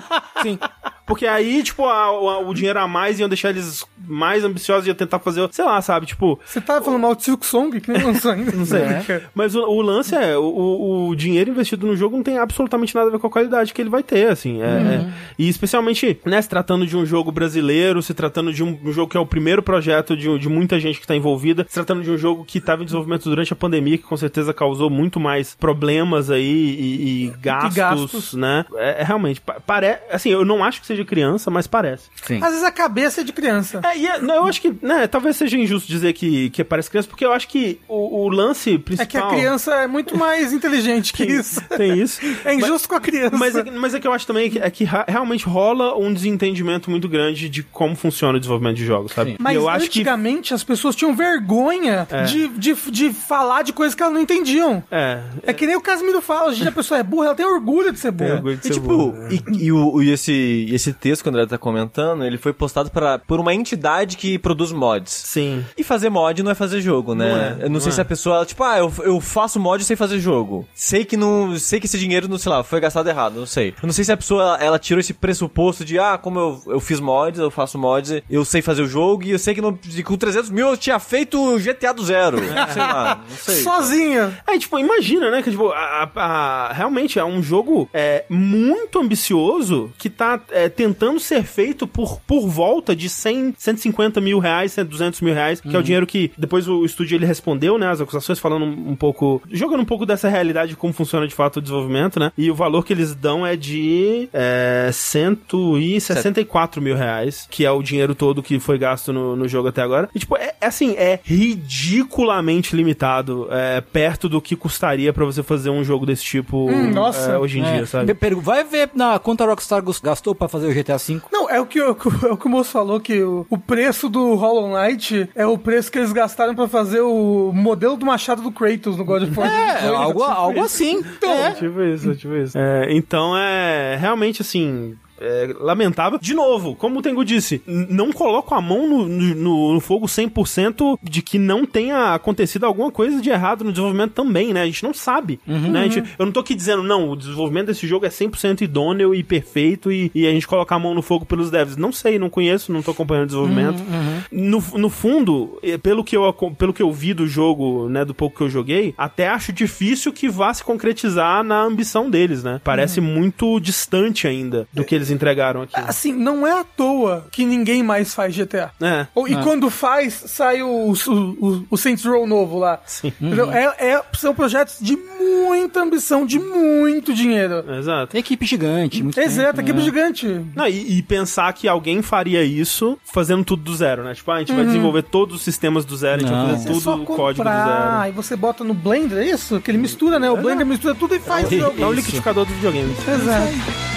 [0.41, 0.59] sim.
[1.07, 4.89] Porque aí, tipo, a, a, o dinheiro a mais iam deixar eles mais ambiciosos e
[4.89, 6.05] iam tentar fazer, sei lá, sabe?
[6.05, 6.37] Tipo.
[6.45, 8.51] Você tá falando mal de Silk Song, que nem lançou ainda.
[8.51, 8.81] não sei.
[8.81, 9.21] É.
[9.33, 13.07] Mas o, o, lance é: o, o, dinheiro investido no jogo não tem absolutamente nada
[13.07, 14.61] a ver com a qualidade que ele vai ter, assim.
[14.61, 14.91] É, uhum.
[14.91, 18.91] é, e especialmente, né, se tratando de um jogo brasileiro, se tratando de um, um
[18.91, 21.26] jogo que é o primeiro projeto de, de muita gente que tá envolvida,
[21.67, 24.53] se tratando de um jogo que estava em desenvolvimento durante a pandemia, que com certeza
[24.53, 28.65] causou muito mais problemas aí e, e gastos, gastos, né?
[28.75, 30.01] É, é realmente, parece.
[30.11, 32.09] Assim, eu não acho que seja criança, mas parece.
[32.23, 32.37] Sim.
[32.41, 33.81] Às vezes a cabeça é de criança.
[33.83, 36.89] É, e é, não, eu acho que, né, talvez seja injusto dizer que, que parece
[36.89, 39.05] criança, porque eu acho que o, o lance principal.
[39.05, 41.61] É que a criança é muito mais inteligente que tem, isso.
[41.69, 42.21] Tem isso.
[42.45, 43.37] É injusto mas, com a criança.
[43.37, 46.89] Mas é, mas é que eu acho também que, é que realmente rola um desentendimento
[46.89, 49.31] muito grande de como funciona o desenvolvimento de jogos, sabe?
[49.31, 49.37] Sim.
[49.39, 50.53] Mas eu antigamente que...
[50.53, 52.23] as pessoas tinham vergonha é.
[52.23, 54.83] de, de, de falar de coisas que elas não entendiam.
[54.91, 55.21] É.
[55.43, 57.99] É que nem o Casimiro fala, hoje a pessoa é burra, ela tem orgulho de
[57.99, 58.29] ser burra.
[58.29, 59.29] Tem orgulho de ser e, tipo, burra.
[59.31, 62.89] E, e, o, e esse, esse texto que o André tá comentando, ele foi postado
[62.91, 65.11] pra, por uma entidade que produz mods.
[65.11, 65.65] Sim.
[65.77, 67.29] E fazer mod não é fazer jogo, né?
[67.29, 67.95] Não é, eu não, não sei é.
[67.95, 70.67] se a pessoa, tipo, ah, eu, eu faço mod sem fazer jogo.
[70.73, 71.57] Sei que não.
[71.57, 73.69] Sei que esse dinheiro, não sei lá, foi gastado errado, não sei.
[73.81, 76.79] Eu não sei se a pessoa ela tirou esse pressuposto de, ah, como eu, eu
[76.79, 79.77] fiz mods, eu faço mods, eu sei fazer o jogo e eu sei que não,
[80.03, 82.37] com 300 mil eu tinha feito GTA do zero.
[82.37, 82.67] É.
[82.73, 83.55] sei lá, não sei.
[83.55, 84.37] Sozinha.
[84.47, 85.41] É, tipo, imagina, né?
[85.41, 90.69] Que, tipo, a, a, a, realmente é um jogo é, muito ambicioso que tá é,
[90.69, 95.69] tentando ser feito por, por volta de 100, 150 mil reais, 200 mil reais, que
[95.69, 95.81] é o uhum.
[95.81, 99.81] dinheiro que depois o estúdio ele respondeu, né, as acusações, falando um, um pouco, jogando
[99.81, 102.85] um pouco dessa realidade de como funciona de fato o desenvolvimento, né, e o valor
[102.85, 108.59] que eles dão é de é, 164 mil reais, que é o dinheiro todo que
[108.59, 110.09] foi gasto no, no jogo até agora.
[110.13, 115.43] E, tipo, é, é assim, é ridiculamente limitado, é, perto do que custaria para você
[115.43, 117.33] fazer um jogo desse tipo hum, nossa.
[117.33, 117.85] É, hoje em dia, é.
[117.85, 118.17] sabe?
[118.41, 121.21] Vai ver na quanto a Rockstar gastou para fazer o GTA V.
[121.31, 124.35] Não, é o que, é o que o moço falou, que o, o preço do
[124.35, 128.51] Hollow Knight é o preço que eles gastaram para fazer o modelo do machado do
[128.51, 129.49] Kratos no God of War.
[129.49, 130.97] É, algo, tipo algo assim.
[131.17, 131.51] Então, é.
[131.51, 132.57] Tipo isso, tipo isso.
[132.57, 136.19] É, então é realmente assim, é, lamentável.
[136.19, 140.99] De novo, como o Tengu disse, não coloco a mão no, no, no, fogo 100%
[141.01, 144.61] de que não tenha acontecido alguma coisa de errado no desenvolvimento também, né?
[144.61, 145.89] A gente não sabe, uhum, né?
[145.89, 149.23] Gente, eu não tô aqui dizendo, não, o desenvolvimento desse jogo é 100% idôneo e
[149.23, 151.77] perfeito e, e, a gente colocar a mão no fogo pelos devs.
[151.77, 153.79] Não sei, não conheço, não tô acompanhando o desenvolvimento.
[153.79, 154.49] Uhum, uhum.
[154.49, 158.37] No, no fundo, pelo que, eu, pelo que eu vi do jogo, né, do pouco
[158.37, 162.61] que eu joguei, até acho difícil que vá se concretizar na ambição deles, né?
[162.63, 163.05] Parece uhum.
[163.05, 165.73] muito distante ainda do que eles eles entregaram aqui.
[165.75, 168.71] Assim, não é à toa que ninguém mais faz GTA.
[168.81, 169.07] É.
[169.27, 169.41] E é.
[169.41, 172.79] quando faz, sai o, o, o, o Saints Row novo lá.
[172.85, 173.13] Sim.
[173.21, 173.51] Uhum.
[173.51, 177.63] É, é, são projetos de muita ambição, de muito dinheiro.
[177.77, 178.15] Exato.
[178.15, 179.01] Equipe gigante.
[179.01, 179.85] Muito Exato, tempo, equipe né?
[179.85, 180.45] gigante.
[180.55, 184.13] Não, e, e, pensar que alguém faria isso fazendo tudo do zero, né?
[184.13, 184.57] Tipo, ah, a gente uhum.
[184.57, 186.45] vai desenvolver todos os sistemas do zero, a gente não.
[186.47, 187.99] vai fazer tudo o código do zero.
[187.99, 189.59] Aí você bota no Blender, é isso?
[189.61, 190.29] Que ele mistura, né?
[190.29, 191.81] O Blender mistura tudo e faz é, o jogo.
[191.81, 192.91] É o liquidificador do videogame.
[193.07, 193.96] Exato.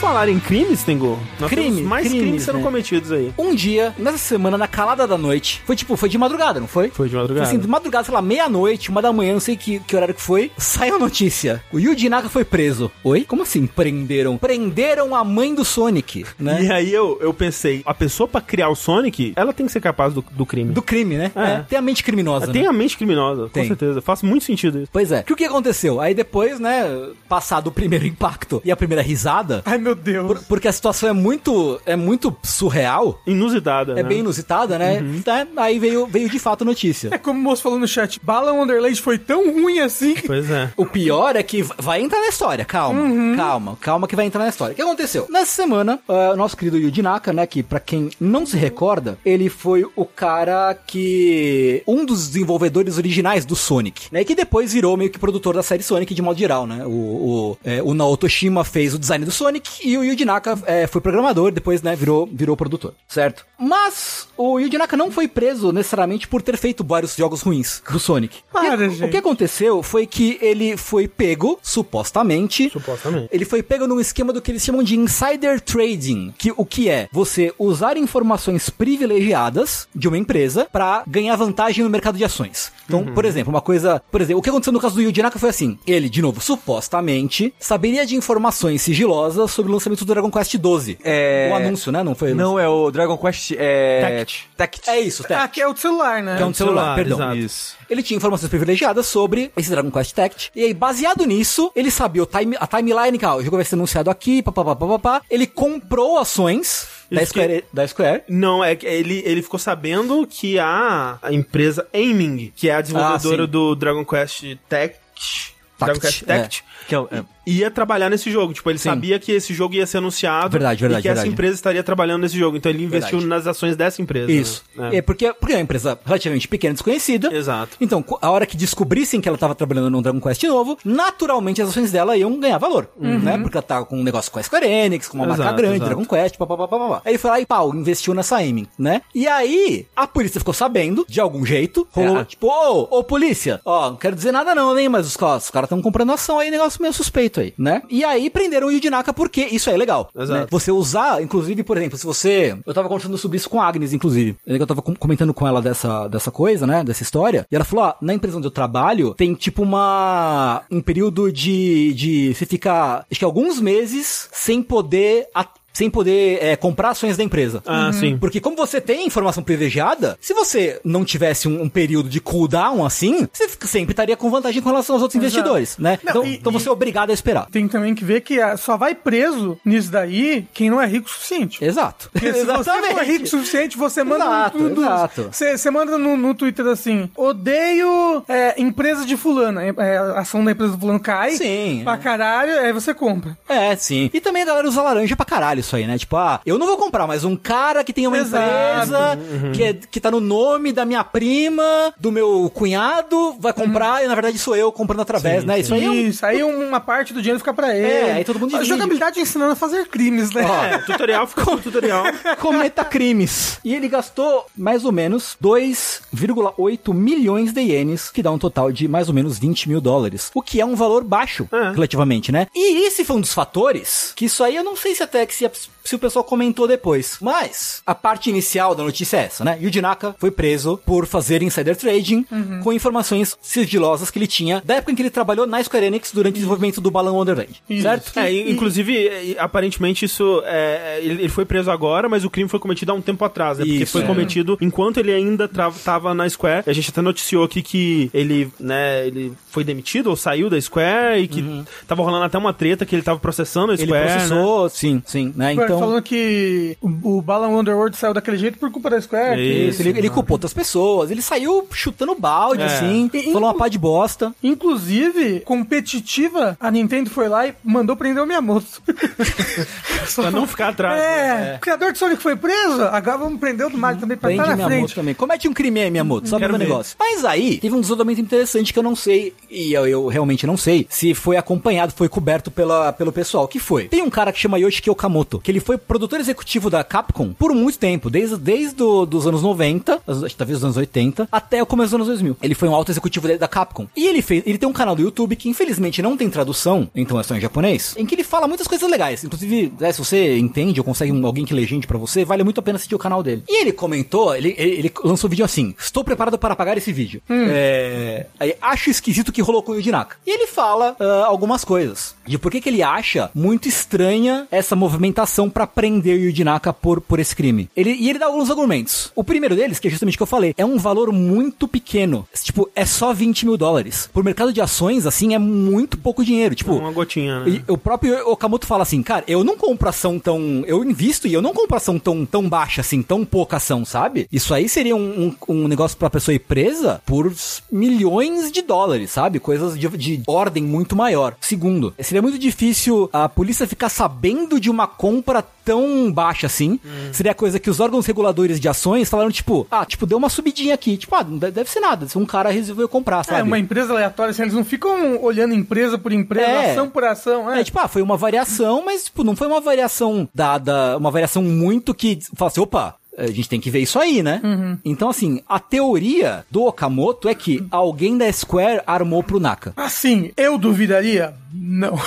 [0.00, 2.64] Falar em crimes, Tengu, nós crime, temos mais crimes, crimes sendo né?
[2.64, 3.34] cometidos aí.
[3.36, 6.88] Um dia, nessa semana, na calada da noite, foi tipo, foi de madrugada, não foi?
[6.88, 7.46] Foi de madrugada.
[7.46, 10.14] Foi assim, de madrugada, sei lá, meia-noite, uma da manhã, não sei que, que horário
[10.14, 11.62] que foi, saiu a notícia.
[11.70, 12.90] O Yuji Naka foi preso.
[13.04, 13.26] Oi?
[13.26, 14.38] Como assim prenderam?
[14.38, 16.62] Prenderam a mãe do Sonic, né?
[16.62, 19.82] E aí eu, eu pensei, a pessoa pra criar o Sonic, ela tem que ser
[19.82, 20.72] capaz do, do crime.
[20.72, 21.30] Do crime, né?
[21.36, 21.42] É.
[21.42, 21.66] é.
[21.68, 22.50] Tem a mente criminosa.
[22.50, 22.68] Tem né?
[22.68, 23.64] a mente criminosa, tem.
[23.64, 24.00] com certeza.
[24.00, 24.88] Faz muito sentido isso.
[24.90, 25.22] Pois é.
[25.22, 26.00] Que o que aconteceu?
[26.00, 26.84] Aí depois, né,
[27.28, 29.62] passado o primeiro impacto e a primeira risada...
[29.66, 30.26] Ai, meu Deus.
[30.26, 33.20] Por, porque a situação é muito, é muito surreal.
[33.26, 33.92] Inusitada.
[33.92, 34.02] É né?
[34.02, 35.00] bem inusitada, né?
[35.00, 35.22] Uhum.
[35.22, 37.10] Tá, aí veio, veio de fato a notícia.
[37.12, 40.14] É como o moço falou no chat, Bala Wonderland foi tão ruim assim.
[40.26, 40.70] Pois é.
[40.76, 43.36] O pior é que vai entrar na história, calma, uhum.
[43.36, 44.72] calma, calma que vai entrar na história.
[44.72, 45.26] O que aconteceu?
[45.30, 49.18] Nessa semana, uh, o nosso querido Yuji Naka, né, que para quem não se recorda,
[49.24, 51.82] ele foi o cara que...
[51.86, 55.82] um dos desenvolvedores originais do Sonic, né, que depois virou meio que produtor da série
[55.82, 56.84] Sonic de modo geral, né?
[56.86, 60.58] O, o, é, o Naoto Shima fez o design do Sonic e o Yuji Naka
[60.66, 63.44] é, foi programador, depois, né, virou, virou produtor, certo?
[63.58, 67.98] Mas o Yuji Naka não foi preso necessariamente por ter feito vários jogos ruins do
[67.98, 68.38] Sonic.
[68.52, 69.04] Para, e, gente.
[69.04, 72.70] O que aconteceu foi que ele foi pego, supostamente.
[72.70, 73.28] Supostamente.
[73.30, 76.88] Ele foi pego num esquema do que eles chamam de insider trading, que o que
[76.88, 82.72] é você usar informações privilegiadas de uma empresa para ganhar vantagem no mercado de ações.
[82.86, 83.14] Então, uhum.
[83.14, 85.50] por exemplo, uma coisa, por exemplo, o que aconteceu no caso do Yuji Naka foi
[85.50, 90.56] assim: ele, de novo, supostamente saberia de informações sigilosas sobre o lançamento do Dragon Quest
[90.56, 90.98] 12.
[91.02, 91.48] É...
[91.50, 92.02] O anúncio, né?
[92.02, 92.34] Não foi?
[92.34, 94.24] Não, é o Dragon Quest é...
[94.56, 94.82] Tect.
[94.88, 95.42] É isso, Tect.
[95.42, 96.36] Ah, que é o celular, né?
[96.36, 97.18] Que é um celular, celular perdão.
[97.18, 97.36] Exato.
[97.36, 97.76] Isso.
[97.88, 100.52] Ele tinha informações privilegiadas sobre esse Dragon Quest Tect.
[100.54, 103.74] E aí, baseado nisso, ele sabia o time, a timeline, que o jogo vai ser
[103.74, 105.22] anunciado aqui, papapá.
[105.30, 108.22] Ele comprou ações da Square, da Square.
[108.28, 112.80] Não, é que ele, ele ficou sabendo que a, a empresa Aiming, que é a
[112.80, 116.86] desenvolvedora ah, do Dragon Quest Tect, Dragon Quest Tect, é.
[116.86, 118.52] Que é, é ia trabalhar nesse jogo.
[118.52, 118.90] Tipo, ele Sim.
[118.90, 121.26] sabia que esse jogo ia ser anunciado verdade, verdade, e que verdade.
[121.26, 122.56] essa empresa estaria trabalhando nesse jogo.
[122.56, 123.28] Então ele investiu verdade.
[123.28, 124.30] nas ações dessa empresa.
[124.30, 124.62] Isso.
[124.74, 124.96] Né?
[124.96, 127.34] É porque, porque é uma empresa relativamente pequena, desconhecida.
[127.34, 127.76] Exato.
[127.80, 131.70] Então, a hora que descobrissem que ela estava trabalhando num Dragon Quest novo, naturalmente as
[131.70, 133.18] ações dela iam ganhar valor, uhum.
[133.18, 133.38] né?
[133.38, 135.76] Porque ela tava com um negócio com a Square Enix, com uma exato, marca grande,
[135.76, 135.88] exato.
[135.88, 137.02] Dragon Quest, papapá.
[137.04, 139.02] Aí ele foi lá e pau, investiu nessa aiming, né?
[139.14, 142.24] E aí, a polícia ficou sabendo, de algum jeito, rolou, é.
[142.24, 145.66] tipo, ô, ô, polícia, ó, não quero dizer nada não, nem, mas os, os caras
[145.66, 147.82] estão comprando ação aí, negócio meio suspeito aí, né?
[147.88, 150.10] E aí, prenderam o Yuji Naka porque isso é legal.
[150.16, 150.40] Exato.
[150.40, 150.46] Né?
[150.50, 152.56] Você usar, inclusive, por exemplo, se você.
[152.66, 154.36] Eu tava conversando sobre isso com a Agnes, inclusive.
[154.46, 156.82] Eu tava comentando com ela dessa, dessa coisa, né?
[156.82, 157.46] Dessa história.
[157.50, 160.62] E ela falou: ah, na empresa onde eu trabalho, tem tipo uma.
[160.70, 161.92] um período de.
[161.94, 165.28] de você ficar, acho que alguns meses sem poder
[165.72, 167.62] sem poder é, comprar ações da empresa.
[167.66, 167.92] Ah, uhum.
[167.92, 168.18] sim.
[168.18, 172.84] Porque como você tem informação privilegiada, se você não tivesse um, um período de cooldown
[172.84, 175.38] assim, você sempre estaria com vantagem com relação aos outros Exato.
[175.38, 175.98] investidores, né?
[176.02, 177.46] Não, então, e, então você é obrigado a esperar.
[177.50, 181.10] Tem também que ver que só vai preso nisso daí quem não é rico o
[181.10, 181.64] suficiente.
[181.64, 182.10] Exato.
[182.12, 185.28] Porque se você for rico o suficiente, você manda exato, no, no, exato.
[185.32, 189.60] Você, você manda no, no Twitter assim, odeio é, empresa de fulano.
[189.60, 193.36] É, é, a ação da empresa do fulano cai sim, pra caralho, aí você compra.
[193.48, 194.10] É, sim.
[194.12, 195.98] E também a galera usa laranja pra caralho isso aí, né?
[195.98, 198.44] Tipo, ah, eu não vou comprar, mas um cara que tem uma Exato.
[198.44, 199.52] empresa uhum.
[199.52, 204.04] que, é, que tá no nome da minha prima, do meu cunhado, vai comprar uhum.
[204.04, 205.60] e na verdade sou eu comprando através, sim, né?
[205.60, 205.94] Isso aí, é um...
[205.94, 207.86] isso aí uma parte do dinheiro fica pra ele.
[207.86, 210.44] É, aí todo mundo A jogabilidade ensinando a fazer crimes, né?
[210.44, 212.04] Ó, é, tutorial ficou tutorial.
[212.40, 213.58] Cometa crimes.
[213.64, 218.88] E ele gastou mais ou menos 2,8 milhões de ienes, que dá um total de
[218.88, 220.30] mais ou menos 20 mil dólares.
[220.34, 221.72] O que é um valor baixo, é.
[221.72, 222.46] relativamente, né?
[222.54, 225.34] E esse foi um dos fatores que isso aí eu não sei se até que
[225.34, 225.44] se
[225.84, 227.18] se o pessoal comentou depois.
[227.20, 229.58] Mas a parte inicial da notícia é essa, né?
[229.60, 232.60] Yuji Naka foi preso por fazer insider trading uhum.
[232.62, 236.12] com informações sigilosas que ele tinha da época em que ele trabalhou na Square Enix
[236.12, 237.82] durante o desenvolvimento do Balão Wonderland, isso.
[237.82, 238.18] certo?
[238.18, 242.92] É, e, inclusive, aparentemente isso é, ele, foi preso agora, mas o crime foi cometido
[242.92, 243.64] há um tempo atrás, né?
[243.64, 244.06] Porque isso, foi é.
[244.06, 246.64] cometido enquanto ele ainda estava na Square.
[246.66, 251.20] A gente até noticiou aqui que ele, né, ele foi demitido ou saiu da Square
[251.20, 251.64] e que uhum.
[251.86, 254.04] tava rolando até uma treta que ele tava processando a Square.
[254.04, 254.70] Ele processou, né?
[254.72, 255.54] sim, sim, né?
[255.54, 259.40] Então falando que o, o Balan Underworld saiu daquele jeito por culpa da Square.
[259.40, 261.10] Isso, ele, ele, culpou outras pessoas.
[261.10, 262.66] Ele saiu chutando balde, é.
[262.66, 264.34] assim, e, falou uma pá de bosta.
[264.42, 268.82] Inclusive, competitiva, a Nintendo foi lá e mandou prender o Miyamoto.
[270.14, 271.00] pra não ficar atrás.
[271.00, 271.56] É, né?
[271.56, 274.56] o criador de Sonic foi preso, agora vamos prender o do Mario também pra estar
[274.56, 274.94] na frente.
[274.94, 275.14] também.
[275.14, 276.96] Comete um crime aí, Miyamoto, só pra negócio.
[276.98, 280.56] Mas aí, teve um desdobramento interessante que eu não sei, e eu, eu, realmente não
[280.56, 283.48] sei, se foi acompanhado, foi coberto pela, pelo pessoal.
[283.48, 283.88] que foi?
[283.88, 287.54] Tem um cara que chama Yoshiki Okamoto, que ele foi produtor executivo da Capcom por
[287.54, 290.02] muito tempo, desde, desde os anos 90,
[290.36, 292.36] talvez os anos 80, até o começo dos anos 2000.
[292.42, 293.86] Ele foi um alto executivo da Capcom.
[293.96, 297.18] E ele fez, ele tem um canal do YouTube que infelizmente não tem tradução, então
[297.18, 299.24] é só em japonês, em que ele fala muitas coisas legais.
[299.24, 302.58] Inclusive, é, se você entende ou consegue um, alguém que legende para você, vale muito
[302.58, 303.44] a pena assistir o canal dele.
[303.48, 306.92] E ele comentou, ele, ele, ele lançou um vídeo assim: Estou preparado para pagar esse
[306.92, 307.22] vídeo.
[307.28, 307.46] Hum.
[307.48, 308.26] É,
[308.60, 310.16] acho esquisito que rolou com o Yuji Naka.
[310.26, 314.74] E ele fala uh, algumas coisas de por que, que ele acha muito estranha essa
[314.74, 315.19] movimentação
[315.50, 317.68] para prender o Yuji Naka por, por esse crime.
[317.76, 319.12] Ele, e ele dá alguns argumentos.
[319.14, 322.26] O primeiro deles, que é justamente o que eu falei, é um valor muito pequeno.
[322.42, 324.08] Tipo, é só 20 mil dólares.
[324.12, 326.54] Por mercado de ações, assim, é muito pouco dinheiro.
[326.54, 327.62] Tipo, uma gotinha, né?
[327.68, 330.64] O próprio Okamoto fala assim, cara, eu não compro ação tão.
[330.66, 334.26] Eu invisto e eu não compro ação tão, tão baixa, assim, tão pouca ação, sabe?
[334.32, 337.32] Isso aí seria um, um, um negócio pra pessoa ir presa por
[337.70, 339.38] milhões de dólares, sabe?
[339.38, 341.36] Coisas de, de ordem muito maior.
[341.40, 346.78] Segundo, seria muito difícil a polícia ficar sabendo de uma compra tão baixa assim.
[346.84, 347.12] Hum.
[347.12, 350.72] Seria coisa que os órgãos reguladores de ações falaram, tipo, ah, tipo, deu uma subidinha
[350.72, 350.96] aqui.
[350.96, 352.08] Tipo, ah, não deve ser nada.
[352.08, 353.40] Se um cara resolveu comprar, é, sabe?
[353.40, 356.70] É, uma empresa aleatória, assim, eles não ficam olhando empresa por empresa, é.
[356.70, 357.52] ação por ação.
[357.52, 357.60] É.
[357.60, 361.42] é, tipo, ah, foi uma variação, mas, tipo, não foi uma variação dada, uma variação
[361.42, 364.40] muito que fala assim, opa, a gente tem que ver isso aí, né?
[364.44, 364.78] Uhum.
[364.84, 369.72] Então, assim, a teoria do Okamoto é que alguém da Square armou pro Naka.
[369.76, 371.34] Assim, eu duvidaria?
[371.52, 371.98] Não.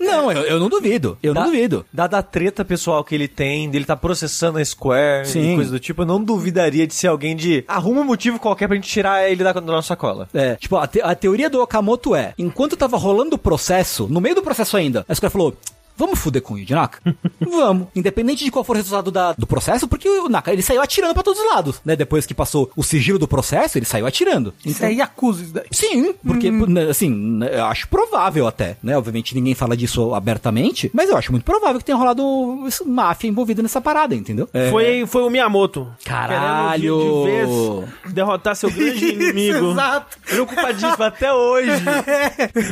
[0.00, 1.18] Não, eu, eu não duvido.
[1.22, 1.84] Eu da, não duvido.
[1.92, 5.52] Dada a treta pessoal que ele tem, dele tá processando a Square Sim.
[5.52, 8.66] e coisa do tipo, eu não duvidaria de ser alguém de arruma um motivo qualquer
[8.66, 10.28] pra gente tirar ele da, da nossa cola.
[10.34, 14.20] É, tipo, a, te, a teoria do Okamoto é, enquanto tava rolando o processo, no
[14.20, 15.56] meio do processo ainda, a Square falou,
[15.96, 16.98] Vamos fuder com o Yuji Naka?
[17.40, 17.88] Vamos.
[17.94, 21.14] Independente de qual for o resultado da, do processo, porque o Naka ele saiu atirando
[21.14, 21.94] para todos os lados, né?
[21.94, 24.52] Depois que passou o sigilo do processo, ele saiu atirando.
[24.64, 25.66] Isso então, aí acusa isso daí.
[25.70, 26.64] Sim, porque, hum.
[26.90, 28.96] Assim, né, eu acho provável até, né?
[28.96, 32.22] Obviamente ninguém fala disso abertamente, mas eu acho muito provável que tenha rolado
[32.86, 34.48] máfia envolvida nessa parada, entendeu?
[34.52, 34.70] É...
[34.70, 35.88] Foi, foi o Miyamoto.
[36.04, 36.98] Caralho!
[36.98, 39.72] De, de vez derrotar seu grande inimigo.
[39.72, 40.18] Exato.
[40.26, 41.70] Preocupadíssimo até hoje.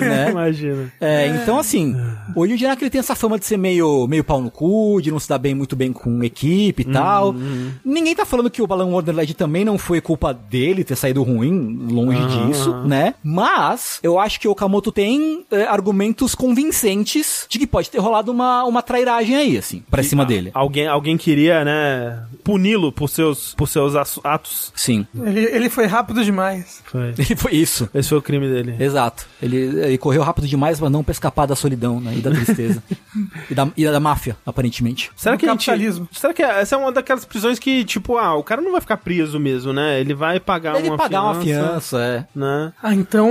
[0.00, 0.30] né?
[0.30, 0.92] Imagina.
[1.00, 1.96] É, então assim,
[2.34, 5.00] o Yuji Naka ele tem essa essa fama de ser meio, meio pau no cu,
[5.00, 6.92] de não se dar bem muito bem com equipe e uhum.
[6.92, 7.30] tal.
[7.30, 7.72] Uhum.
[7.84, 11.86] Ninguém tá falando que o Balão Wonderland também não foi culpa dele ter saído ruim,
[11.90, 12.48] longe uhum.
[12.48, 13.14] disso, né?
[13.22, 18.32] Mas eu acho que o Okamoto tem é, argumentos convincentes de que pode ter rolado
[18.32, 20.50] uma, uma trairagem aí, assim, pra e, cima a, dele.
[20.54, 23.94] Alguém, alguém queria, né, puni-lo por seus, por seus
[24.24, 24.72] atos.
[24.74, 25.06] Sim.
[25.14, 26.82] Ele, ele foi rápido demais.
[26.84, 27.14] Foi.
[27.22, 27.88] Ele foi isso.
[27.94, 28.76] Esse foi o crime dele.
[28.78, 29.26] Exato.
[29.40, 32.82] Ele, ele correu rápido demais, mas não pra escapar da solidão né, e da tristeza.
[33.50, 35.10] e, da, e da máfia, aparentemente.
[35.16, 36.06] Será que capitalismo.
[36.06, 38.80] Gente, será que essa é uma daquelas prisões que, tipo, ah, o cara não vai
[38.80, 40.00] ficar preso mesmo, né?
[40.00, 42.26] Ele vai pagar Ele uma pagar fiança, uma fiança, é.
[42.34, 42.72] Né?
[42.82, 43.30] Ah, então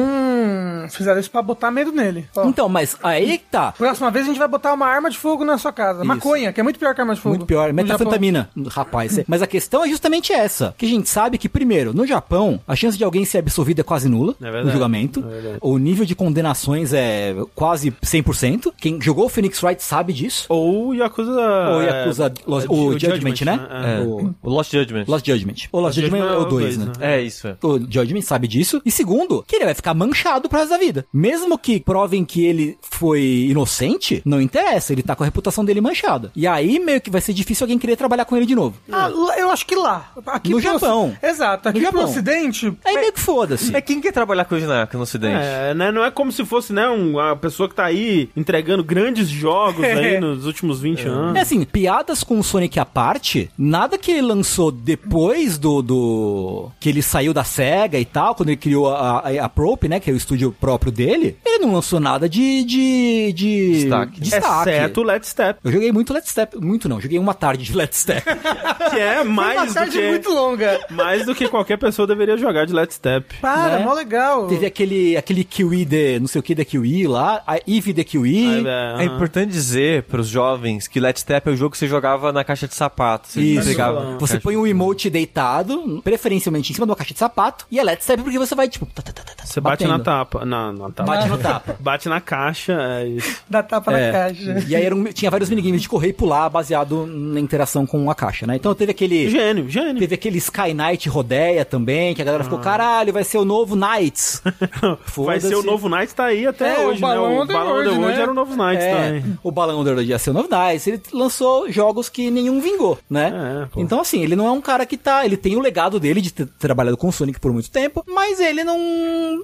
[0.90, 2.28] fizeram isso pra botar medo nele.
[2.36, 2.48] Ó.
[2.48, 3.72] Então, mas aí que tá.
[3.72, 6.00] Próxima vez a gente vai botar uma arma de fogo na sua casa.
[6.00, 6.08] Isso.
[6.08, 7.36] Maconha, que é muito pior que arma de fogo.
[7.36, 7.74] Muito pior.
[7.74, 9.20] Metafetamina, rapaz.
[9.20, 9.26] É.
[9.28, 10.74] mas a questão é justamente essa.
[10.78, 13.84] Que a gente sabe que, primeiro, no Japão, a chance de alguém ser absolvido é
[13.84, 15.24] quase nula é no julgamento.
[15.28, 18.74] É o nível de condenações é quase 100%.
[18.78, 20.46] Quem jogou o Phoenix Wright sabe disso.
[20.50, 21.32] Ou Yakuza...
[21.32, 22.26] Ou Yakuza...
[22.28, 24.00] É, Lost, o, o Judgment, Judgment, né?
[24.00, 24.02] É.
[24.02, 25.06] O, o, Lost Judgment.
[25.08, 25.56] Lost Judgment.
[25.72, 26.86] O Lost, Judgment, Judgment é o 2, né?
[26.86, 26.92] né?
[27.00, 27.48] É, isso.
[27.62, 28.82] O Judgment sabe disso.
[28.86, 31.06] E segundo, que ele vai ficar manchado pro resto da vida.
[31.14, 34.94] Mesmo que provem que ele foi inocente, não interessa.
[34.94, 36.32] Ele tá com a reputação dele manchada.
[36.36, 38.76] E aí meio que vai ser difícil alguém querer trabalhar com ele de novo.
[38.92, 40.12] Ah, eu acho que lá.
[40.26, 41.16] Aqui no Japão.
[41.22, 41.70] Exato.
[41.70, 42.04] Aqui no, Japão.
[42.06, 42.74] ocidente...
[42.86, 43.76] Aí meio que foda-se.
[43.76, 45.42] É quem quer trabalhar com o Jinaka no ocidente.
[45.42, 45.92] É, né?
[45.92, 50.20] Não é como se fosse, né, uma pessoa que tá aí entregando grandes jogos aí
[50.22, 51.08] nos últimos 20 é.
[51.08, 51.36] anos.
[51.36, 56.72] É assim, piadas com o Sonic à parte, nada que ele lançou depois do, do...
[56.80, 60.00] que ele saiu da SEGA e tal, quando ele criou a, a, a Prope, né,
[60.00, 62.64] que é o estúdio próprio dele, ele não lançou nada de...
[62.64, 64.20] de, de destaque.
[64.20, 64.70] destaque.
[64.70, 65.60] Exceto Let's Step.
[65.64, 68.24] Eu joguei muito Let's Step, muito não, joguei uma tarde de Let's Step.
[68.92, 70.08] que é mais uma do que...
[70.10, 70.80] muito longa.
[70.90, 73.36] Mais do que qualquer pessoa deveria jogar de Let's Step.
[73.42, 73.86] Para, né?
[73.86, 74.48] mó legal.
[74.48, 78.04] Teve aquele, aquele Kiwi de, não sei o que da Kiwi lá, a Eve de
[78.04, 78.66] Kiwi.
[78.66, 81.88] Ah, é, é, importante dizer pros jovens que Let's Step é o jogo que você
[81.88, 83.28] jogava na caixa de sapato.
[83.28, 83.68] Você Isso.
[83.68, 87.66] Pegava você põe o um emote deitado, preferencialmente em cima de uma caixa de sapato,
[87.70, 88.86] e é Let's Step porque você vai, tipo...
[88.88, 90.46] Tá, tá, tá, tá, você bate na tapa.
[90.46, 91.04] Na, na tapa.
[91.04, 91.76] Bate no tapa.
[91.80, 93.18] bate na caixa, é.
[93.50, 94.08] Dá tapa é.
[94.08, 94.66] na caixa.
[94.68, 98.16] E aí um, tinha vários minigames de correr e pular baseado na interação com a
[98.16, 98.56] caixa, né?
[98.56, 99.30] Então teve aquele...
[99.30, 100.00] Gênio, gênio.
[100.00, 102.46] Teve aquele Sky Knight Rodeia também, que a galera ah.
[102.46, 104.42] ficou, caralho, vai ser o novo Knights.
[105.18, 107.42] vai ser o novo Knights, tá aí até é, hoje, o Balão né?
[107.42, 108.22] O Balão Underworld né?
[108.22, 109.40] era o novo Knights é, também.
[109.44, 110.88] O Balão Underworld ia ser o novo Knights.
[110.88, 113.68] Ele lançou jogos que nenhum vingou, né?
[113.76, 115.26] É, então, assim, ele não é um cara que tá...
[115.26, 118.40] Ele tem o legado dele de ter trabalhado com o Sonic por muito tempo, mas
[118.40, 118.78] ele não...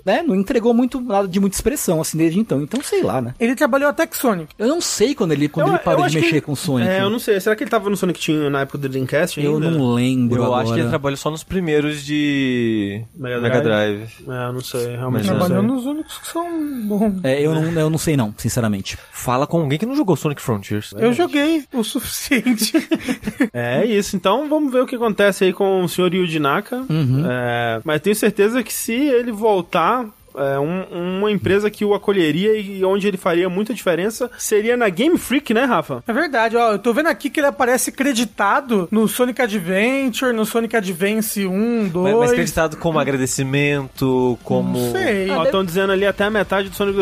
[0.05, 2.61] Né, não entregou muito nada de muita expressão, assim, desde então.
[2.61, 3.33] Então, sei lá, né?
[3.39, 4.53] Ele trabalhou até com Sonic.
[4.57, 6.89] Eu não sei quando ele, quando eu, ele parou de mexer ele, com o Sonic.
[6.89, 7.39] É, eu não sei.
[7.39, 9.51] Será que ele tava no Sonic Team na época do Dreamcast ainda?
[9.51, 10.63] Eu não lembro Eu agora.
[10.63, 13.53] acho que ele trabalhou só nos primeiros de Mega Drive.
[13.53, 14.09] Mega Drive.
[14.27, 14.95] É, eu não sei.
[14.95, 16.45] Realmente Trabalhou nos únicos que são
[16.87, 17.13] bons.
[17.23, 18.97] É, eu não, eu não sei não, sinceramente.
[19.11, 20.93] Fala com alguém que não jogou Sonic Frontiers.
[20.97, 22.73] Eu joguei o suficiente.
[23.53, 24.15] é isso.
[24.15, 26.13] Então vamos ver o que acontece aí com o Sr.
[26.13, 26.85] Yuji Naka.
[26.89, 27.23] Uhum.
[27.29, 30.05] É, mas tenho certeza que se ele voltar
[30.35, 34.89] é, um, uma empresa que o acolheria e onde ele faria muita diferença seria na
[34.89, 36.03] Game Freak, né, Rafa?
[36.07, 36.73] É verdade, ó.
[36.73, 41.89] Eu tô vendo aqui que ele aparece creditado no Sonic Adventure, no Sonic Advance 1,
[41.89, 41.93] 2.
[41.93, 44.77] Mas, mas creditado como agradecimento, como.
[44.77, 45.29] Não sei.
[45.29, 46.97] Ó, estão dizendo ali até a metade do Sonic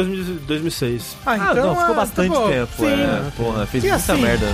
[0.48, 1.18] 2006.
[1.26, 1.50] Ah, então.
[1.50, 2.72] Ah, não, ficou é, bastante tá tempo.
[2.78, 2.86] Sim.
[2.86, 4.46] É, porra, fez e muita assim, merda.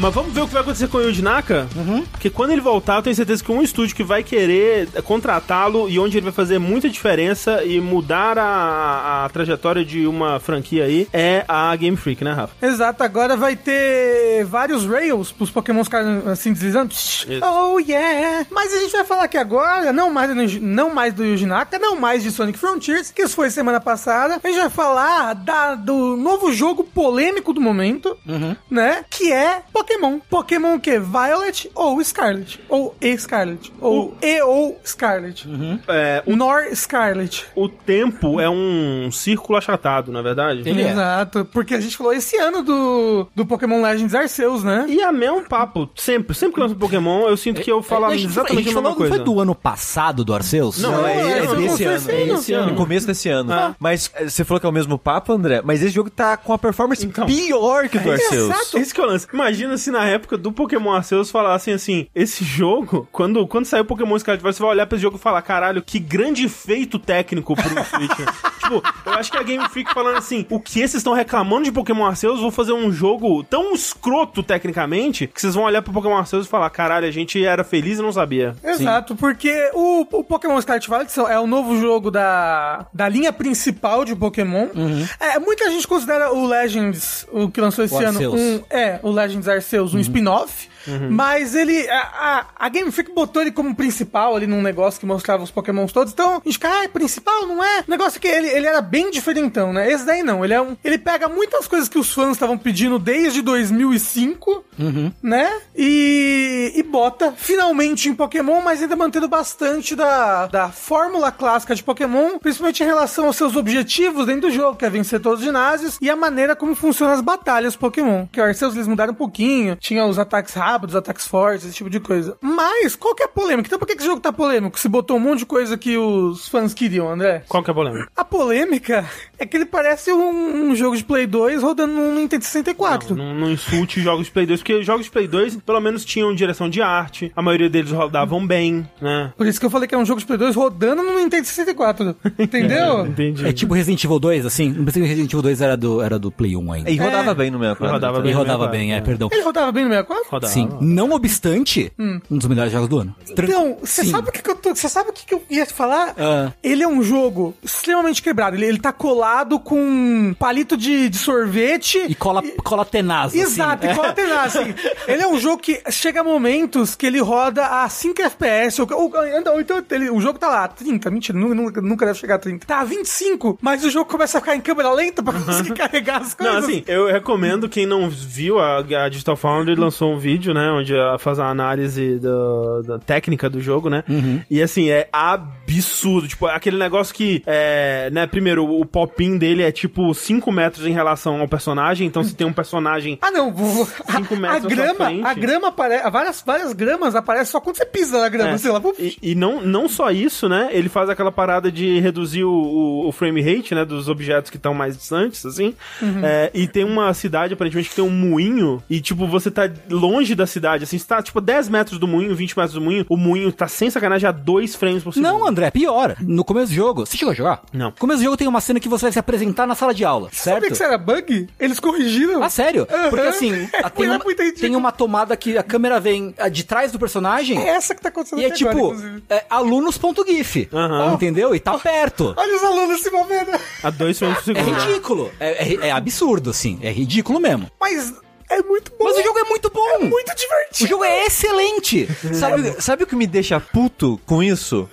[0.00, 1.66] Mas vamos ver o que vai acontecer com o Yuji Naka?
[1.74, 2.04] Uhum.
[2.12, 5.98] Porque quando ele voltar, eu tenho certeza que um estúdio que vai querer contratá-lo e
[5.98, 11.08] onde ele vai fazer muita diferença e mudar a, a, trajetória de uma franquia aí
[11.12, 12.54] é a Game Freak, né, Rafa?
[12.64, 16.92] Exato, agora vai ter vários Rails pros Pokémon ficarem assim deslizando.
[16.92, 17.26] Isso.
[17.42, 18.46] Oh yeah!
[18.52, 21.76] Mas a gente vai falar aqui agora, não mais do, não mais do Yuji Naka,
[21.76, 24.38] não mais de Sonic Frontiers, que isso foi semana passada.
[24.42, 28.54] A gente vai falar da, do novo jogo polêmico do momento, uhum.
[28.70, 29.04] né?
[29.10, 30.18] Que é Pokémon Pokémon.
[30.28, 30.98] Pokémon o quê?
[30.98, 32.60] Violet ou Scarlet?
[32.68, 33.72] Ou E Scarlet?
[33.80, 34.16] Ou o...
[34.20, 35.48] E ou Scarlet?
[35.48, 35.80] Uhum.
[35.88, 36.36] É, o...
[36.36, 37.46] Nor Scarlet.
[37.54, 40.68] O tempo é um círculo achatado, na é verdade?
[40.68, 40.90] Ele é.
[40.90, 41.38] Exato.
[41.40, 41.44] É.
[41.44, 44.84] Porque a gente falou esse ano do, do Pokémon Legends Arceus, né?
[44.88, 45.88] E é mesmo papo.
[45.96, 46.34] Sempre.
[46.34, 49.16] Sempre que lança Pokémon, eu sinto que eu falo é, exatamente a, mesma coisa.
[49.16, 50.78] Não foi do ano passado do Arceus?
[50.80, 52.10] Não, não é, é, é, desse ano.
[52.10, 52.70] É esse ano.
[52.70, 53.52] No começo desse ano.
[53.52, 53.74] Ah.
[53.78, 56.58] Mas você falou que é o mesmo papo, André, mas esse jogo tá com a
[56.58, 58.50] performance então, pior que o do Arceus.
[58.50, 58.78] Exato.
[58.78, 59.26] Isso que eu lance.
[59.32, 63.84] Imagina se na época do Pokémon Arceus falassem assim: esse jogo, quando, quando sair o
[63.84, 67.54] Pokémon Scarlet você vai olhar pra esse jogo e falar: caralho, que grande feito técnico
[67.54, 68.18] pro Switch.
[68.60, 71.72] tipo, eu acho que a Game Freak falando assim: o que vocês estão reclamando de
[71.72, 76.16] Pokémon Arceus, vou fazer um jogo tão escroto tecnicamente que vocês vão olhar pro Pokémon
[76.16, 78.54] Arceus e falar: caralho, a gente era feliz e não sabia.
[78.62, 79.18] Exato, Sim.
[79.18, 84.14] porque o, o Pokémon Scarlet Violet é o novo jogo da, da linha principal de
[84.14, 84.68] Pokémon.
[84.74, 85.06] Uhum.
[85.20, 89.10] É, muita gente considera o Legends, o que lançou esse o ano, um, é, o
[89.10, 90.04] Legends Arceus, um uhum.
[90.04, 90.68] spin-off.
[90.86, 91.10] Uhum.
[91.10, 91.88] Mas ele.
[91.88, 95.50] A, a, a, Game Freak botou ele como principal ali num negócio que mostrava os
[95.50, 96.12] Pokémons todos.
[96.12, 97.80] Então, a gente fica, ah, é principal, não é?
[97.86, 99.90] O negócio é que ele, ele era bem diferentão, né?
[99.90, 100.44] Esse daí não.
[100.44, 105.12] Ele, é um, ele pega muitas coisas que os fãs estavam pedindo desde 2005, uhum.
[105.22, 105.50] né?
[105.76, 111.82] E, e bota finalmente em Pokémon, mas ainda mantendo bastante da, da fórmula clássica de
[111.82, 115.44] Pokémon, principalmente em relação aos seus objetivos dentro do jogo, que é vencer todos os
[115.44, 118.26] ginásios, e a maneira como funcionam as batalhas Pokémon.
[118.30, 121.90] Que o Arceus eles mudaram um pouquinho, tinha os ataques rápidos, ataques fortes, esse tipo
[121.90, 122.36] de coisa.
[122.40, 123.68] Mas, qual que é a polêmica?
[123.68, 124.78] Então por que esse jogo tá polêmico?
[124.78, 127.44] Se botou um monte de coisa que os fãs queriam, André?
[127.48, 128.08] Qual que é a polêmica?
[128.16, 129.08] A polêmica
[129.38, 133.14] é que ele parece um, um jogo de Play 2 rodando no Nintendo 64.
[133.14, 136.04] Não, não, não insulte jogos de Play 2, porque jogos de Play 2 pelo menos
[136.04, 139.32] tinham direção de arte, a maioria deles rodavam bem, né?
[139.36, 141.46] Por isso que eu falei que é um jogo de Play 2 rodando no Nintendo
[141.46, 142.16] 64.
[142.38, 143.04] Entendeu?
[143.04, 143.46] é, entendi.
[143.46, 144.70] É tipo Resident Evil 2, assim.
[144.70, 146.90] Não pensei que Resident Evil 2 era do, era do Play 1 ainda.
[146.90, 147.34] E rodava é.
[147.34, 147.86] bem no 64.
[147.86, 149.28] E rodava bem, e rodava bem, é, perdão.
[149.32, 150.30] Ele rodava bem no 64?
[150.30, 150.52] Rodava.
[150.58, 150.78] Sim.
[150.80, 152.20] Não obstante, hum.
[152.30, 153.16] um dos melhores jogos do ano.
[153.30, 154.74] Então, você sabe o que, que eu tô.
[154.74, 156.10] Você sabe o que, que eu ia te falar?
[156.10, 156.52] Uh.
[156.62, 158.56] Ele é um jogo extremamente quebrado.
[158.56, 161.98] Ele, ele tá colado com palito de, de sorvete.
[162.08, 162.52] E cola, e...
[162.62, 163.28] cola tenaz.
[163.28, 163.40] Assim.
[163.40, 163.94] Exato, assim.
[163.94, 164.56] e cola tenaz.
[164.56, 164.74] Assim.
[165.06, 168.80] ele é um jogo que chega a momentos que ele roda a 5 FPS.
[168.80, 171.10] Ou, ou, ou então ele, o jogo tá lá, 30.
[171.10, 172.66] Mentira, nunca, nunca deve chegar a 30.
[172.66, 176.22] Tá a 25, mas o jogo começa a ficar em câmera lenta pra conseguir carregar
[176.22, 176.54] as coisas.
[176.54, 180.70] Não, assim, eu recomendo quem não viu, a, a Digital Foundry lançou um vídeo, né,
[180.70, 184.04] onde faz a análise do, da técnica do jogo, né?
[184.08, 184.40] Uhum.
[184.50, 186.28] E assim, é absurdo.
[186.28, 190.92] Tipo, aquele negócio que, é, né, primeiro, o pop-in dele é tipo 5 metros em
[190.92, 193.18] relação ao personagem, então se tem um personagem.
[193.20, 197.60] Ah, não, 5 metros a grama, frente, a grama aparece, várias, várias gramas aparecem só
[197.60, 198.58] quando você pisa na grama, é.
[198.58, 198.80] sei lá.
[198.98, 200.68] E, e, não, não só isso, né?
[200.72, 203.84] Ele faz aquela parada de reduzir o, o, o frame rate, né?
[203.84, 205.74] Dos objetos que estão mais distantes, assim.
[206.00, 206.20] Uhum.
[206.24, 208.82] É, e tem uma cidade, aparentemente, que tem um moinho.
[208.88, 210.98] E, tipo, você tá longe da cidade, assim.
[210.98, 213.06] Você tá, tipo, 10 metros do moinho, 20 metros do moinho.
[213.08, 215.28] O moinho tá sem sacanagem a 2 frames por segundo.
[215.30, 216.16] Não, André, pior.
[216.20, 217.62] No começo do jogo, você chegou a jogar?
[217.72, 217.86] Não.
[217.86, 220.04] No começo do jogo tem uma cena que você vai se apresentar na sala de
[220.04, 220.54] aula, certo?
[220.56, 221.48] Sabia que isso era bug?
[221.58, 222.42] Eles corrigiram.
[222.42, 222.86] Ah, sério?
[222.90, 223.10] Uhum.
[223.10, 223.50] Porque, assim,
[223.96, 224.20] tem, uma,
[224.58, 227.58] tem uma tomada que a câmera vem de trás do personagem.
[227.58, 230.68] É essa que tá acontecendo E é tipo, agora, é, alunos.gif.
[230.72, 231.14] Uhum.
[231.14, 231.54] Entendeu?
[231.54, 232.34] E tá perto.
[232.36, 233.50] Olha os alunos se movendo.
[233.82, 234.68] A dois frames por segundo.
[234.68, 235.30] É ridículo.
[235.40, 236.78] É, é, é absurdo, assim.
[236.82, 237.70] É ridículo mesmo.
[237.80, 238.14] Mas
[238.50, 239.04] é muito bom.
[239.04, 239.88] Mas o jogo é muito bom.
[239.90, 240.84] É muito divertido.
[240.84, 242.08] O jogo é excelente.
[242.34, 244.88] sabe, sabe o que me deixa puto com isso?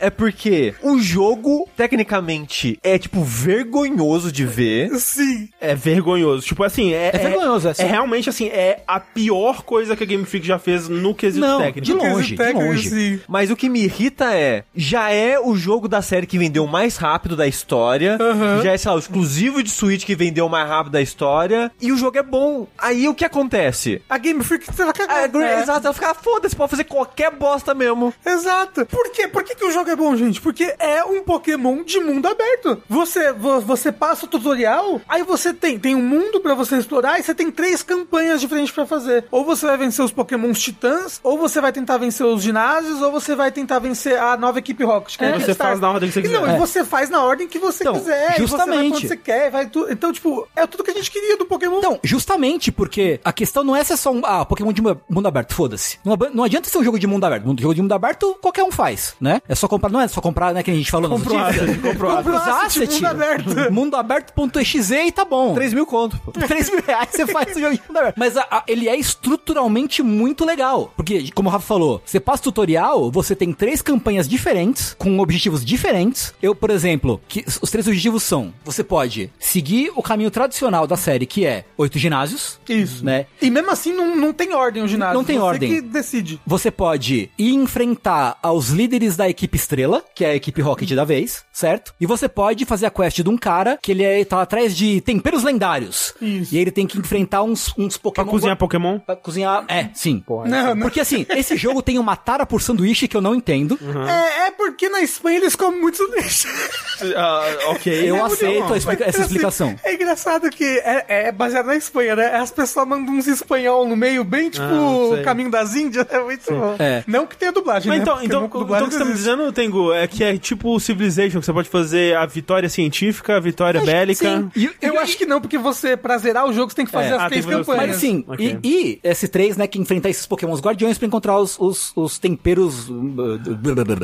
[0.00, 0.06] É.
[0.06, 4.90] é porque o jogo, tecnicamente, é, tipo, vergonhoso de ver.
[4.98, 5.48] Sim.
[5.60, 6.46] É vergonhoso.
[6.46, 7.10] Tipo, assim, é...
[7.12, 10.58] É vergonhoso, é, é realmente, assim, é a pior coisa que a Game Freak já
[10.58, 11.84] fez no quesito Não, técnico.
[11.84, 12.90] de longe, de longe.
[12.90, 13.20] Sim.
[13.28, 16.96] Mas o que me irrita é, já é o jogo da série que vendeu mais
[16.96, 18.62] rápido da história, uhum.
[18.62, 21.92] já é, sei lá, o exclusivo de Switch que vendeu mais rápido da história, e
[21.92, 22.66] o jogo é bom.
[22.78, 24.02] Aí o que acontece?
[24.08, 25.24] A Game Freak você vai cagar.
[25.24, 25.62] É, é.
[25.62, 28.12] Exato, ela fica, ah, foda-se, pode fazer qualquer bosta mesmo.
[28.24, 28.86] Exato.
[28.86, 29.28] Por quê?
[29.28, 30.40] Por que, que o jogo é bom, gente?
[30.40, 32.82] Porque é um Pokémon de mundo aberto.
[32.88, 37.22] Você, você passa o tutorial, aí você tem, tem um mundo para você explorar e
[37.22, 39.24] você tem três campanhas diferentes para fazer.
[39.30, 43.12] Ou você vai vencer os Pokémons titãs, ou você vai tentar vencer os ginásios, ou
[43.12, 45.20] você vai tentar vencer a nova equipe Rocket.
[45.20, 46.40] É, você faz na ordem que você quiser.
[46.40, 46.58] Não, é.
[46.58, 48.38] você faz na ordem que você então, quiser.
[48.38, 48.48] Justamente.
[48.48, 49.50] Você vai quando você quer.
[49.50, 49.86] Vai tu...
[49.90, 51.78] Então, tipo, é tudo que a gente queria do Pokémon.
[51.78, 54.22] Então, justamente porque a questão não é ser só um.
[54.24, 55.98] Ah, Pokémon de mundo aberto, foda-se.
[56.04, 57.48] Não, não, adianta ser um jogo de mundo aberto.
[57.48, 59.40] Um jogo de mundo aberto, qualquer um faz, né?
[59.48, 60.62] É só comprar, não é só comprar, né?
[60.62, 62.92] Que a gente falou nos asset, comprou asset.
[62.94, 63.72] Mundo aberto.
[63.72, 65.54] Mundo aberto.exe e tá bom.
[65.54, 66.18] 3 mil conto.
[66.32, 68.16] 3 mil reais você faz o jogo de mundo aberto.
[68.16, 70.92] Mas a, a, ele é estruturalmente muito legal.
[70.96, 75.64] Porque, como o Rafa falou, você passa tutorial, você tem três campanhas diferentes, com objetivos
[75.64, 76.34] diferentes.
[76.42, 80.96] Eu, por exemplo, que os três objetivos são: você pode seguir o caminho tradicional da
[80.96, 82.58] série, que é oito ginásios.
[82.68, 83.04] Isso.
[83.04, 83.26] Né?
[83.40, 85.14] E mesmo assim não, não tem ordem o ginásio.
[85.14, 85.74] Não tem você ordem.
[85.74, 86.40] que decide.
[86.46, 91.04] Você pode ir enfrentar aos líderes da equipe estrela, que é a equipe Rocket da
[91.04, 91.94] vez, certo?
[92.00, 95.00] E você pode fazer a quest de um cara que ele é, tá atrás de
[95.00, 96.14] temperos lendários.
[96.20, 96.54] Isso.
[96.54, 98.24] E ele tem que enfrentar uns, uns Pokémon.
[98.24, 98.98] Pra cozinhar Pokémon?
[98.98, 99.64] Pra cozinhar.
[99.68, 100.20] É, sim.
[100.20, 100.82] Porra, não, não.
[100.82, 103.78] Porque assim, esse jogo tem uma tara por sanduíche que eu não entendo.
[103.80, 104.08] Uhum.
[104.08, 106.48] É, é porque na Espanha eles comem muito sanduíche.
[106.48, 108.10] uh, ok.
[108.10, 109.68] Eu é aceito explica essa explicação.
[109.68, 112.36] Assim, é engraçado que é, é, baseado na Espanha, né?
[112.36, 116.06] As pessoas mandam uns espanhol no meio, bem tipo ah, Caminho das Índias.
[116.08, 116.58] É muito Sim.
[116.58, 116.76] bom.
[116.78, 117.04] É.
[117.06, 118.02] Não que tenha dublagem, Mas né?
[118.02, 120.80] então, então, então o que você tá me dizendo, Tengu, é que é tipo o
[120.80, 124.38] Civilization, que você pode fazer a vitória científica, a vitória bélica.
[124.38, 124.50] Sim.
[124.56, 127.10] E, eu, acho que não, porque você, pra zerar o jogo, você tem que fazer
[127.10, 127.12] é.
[127.14, 127.86] as ah, três campanhas.
[127.88, 128.58] Mas sim, okay.
[128.62, 132.88] e, e S3, né, que enfrentar esses Pokémon guardiões pra encontrar os, os, os temperos
[132.88, 133.40] uh,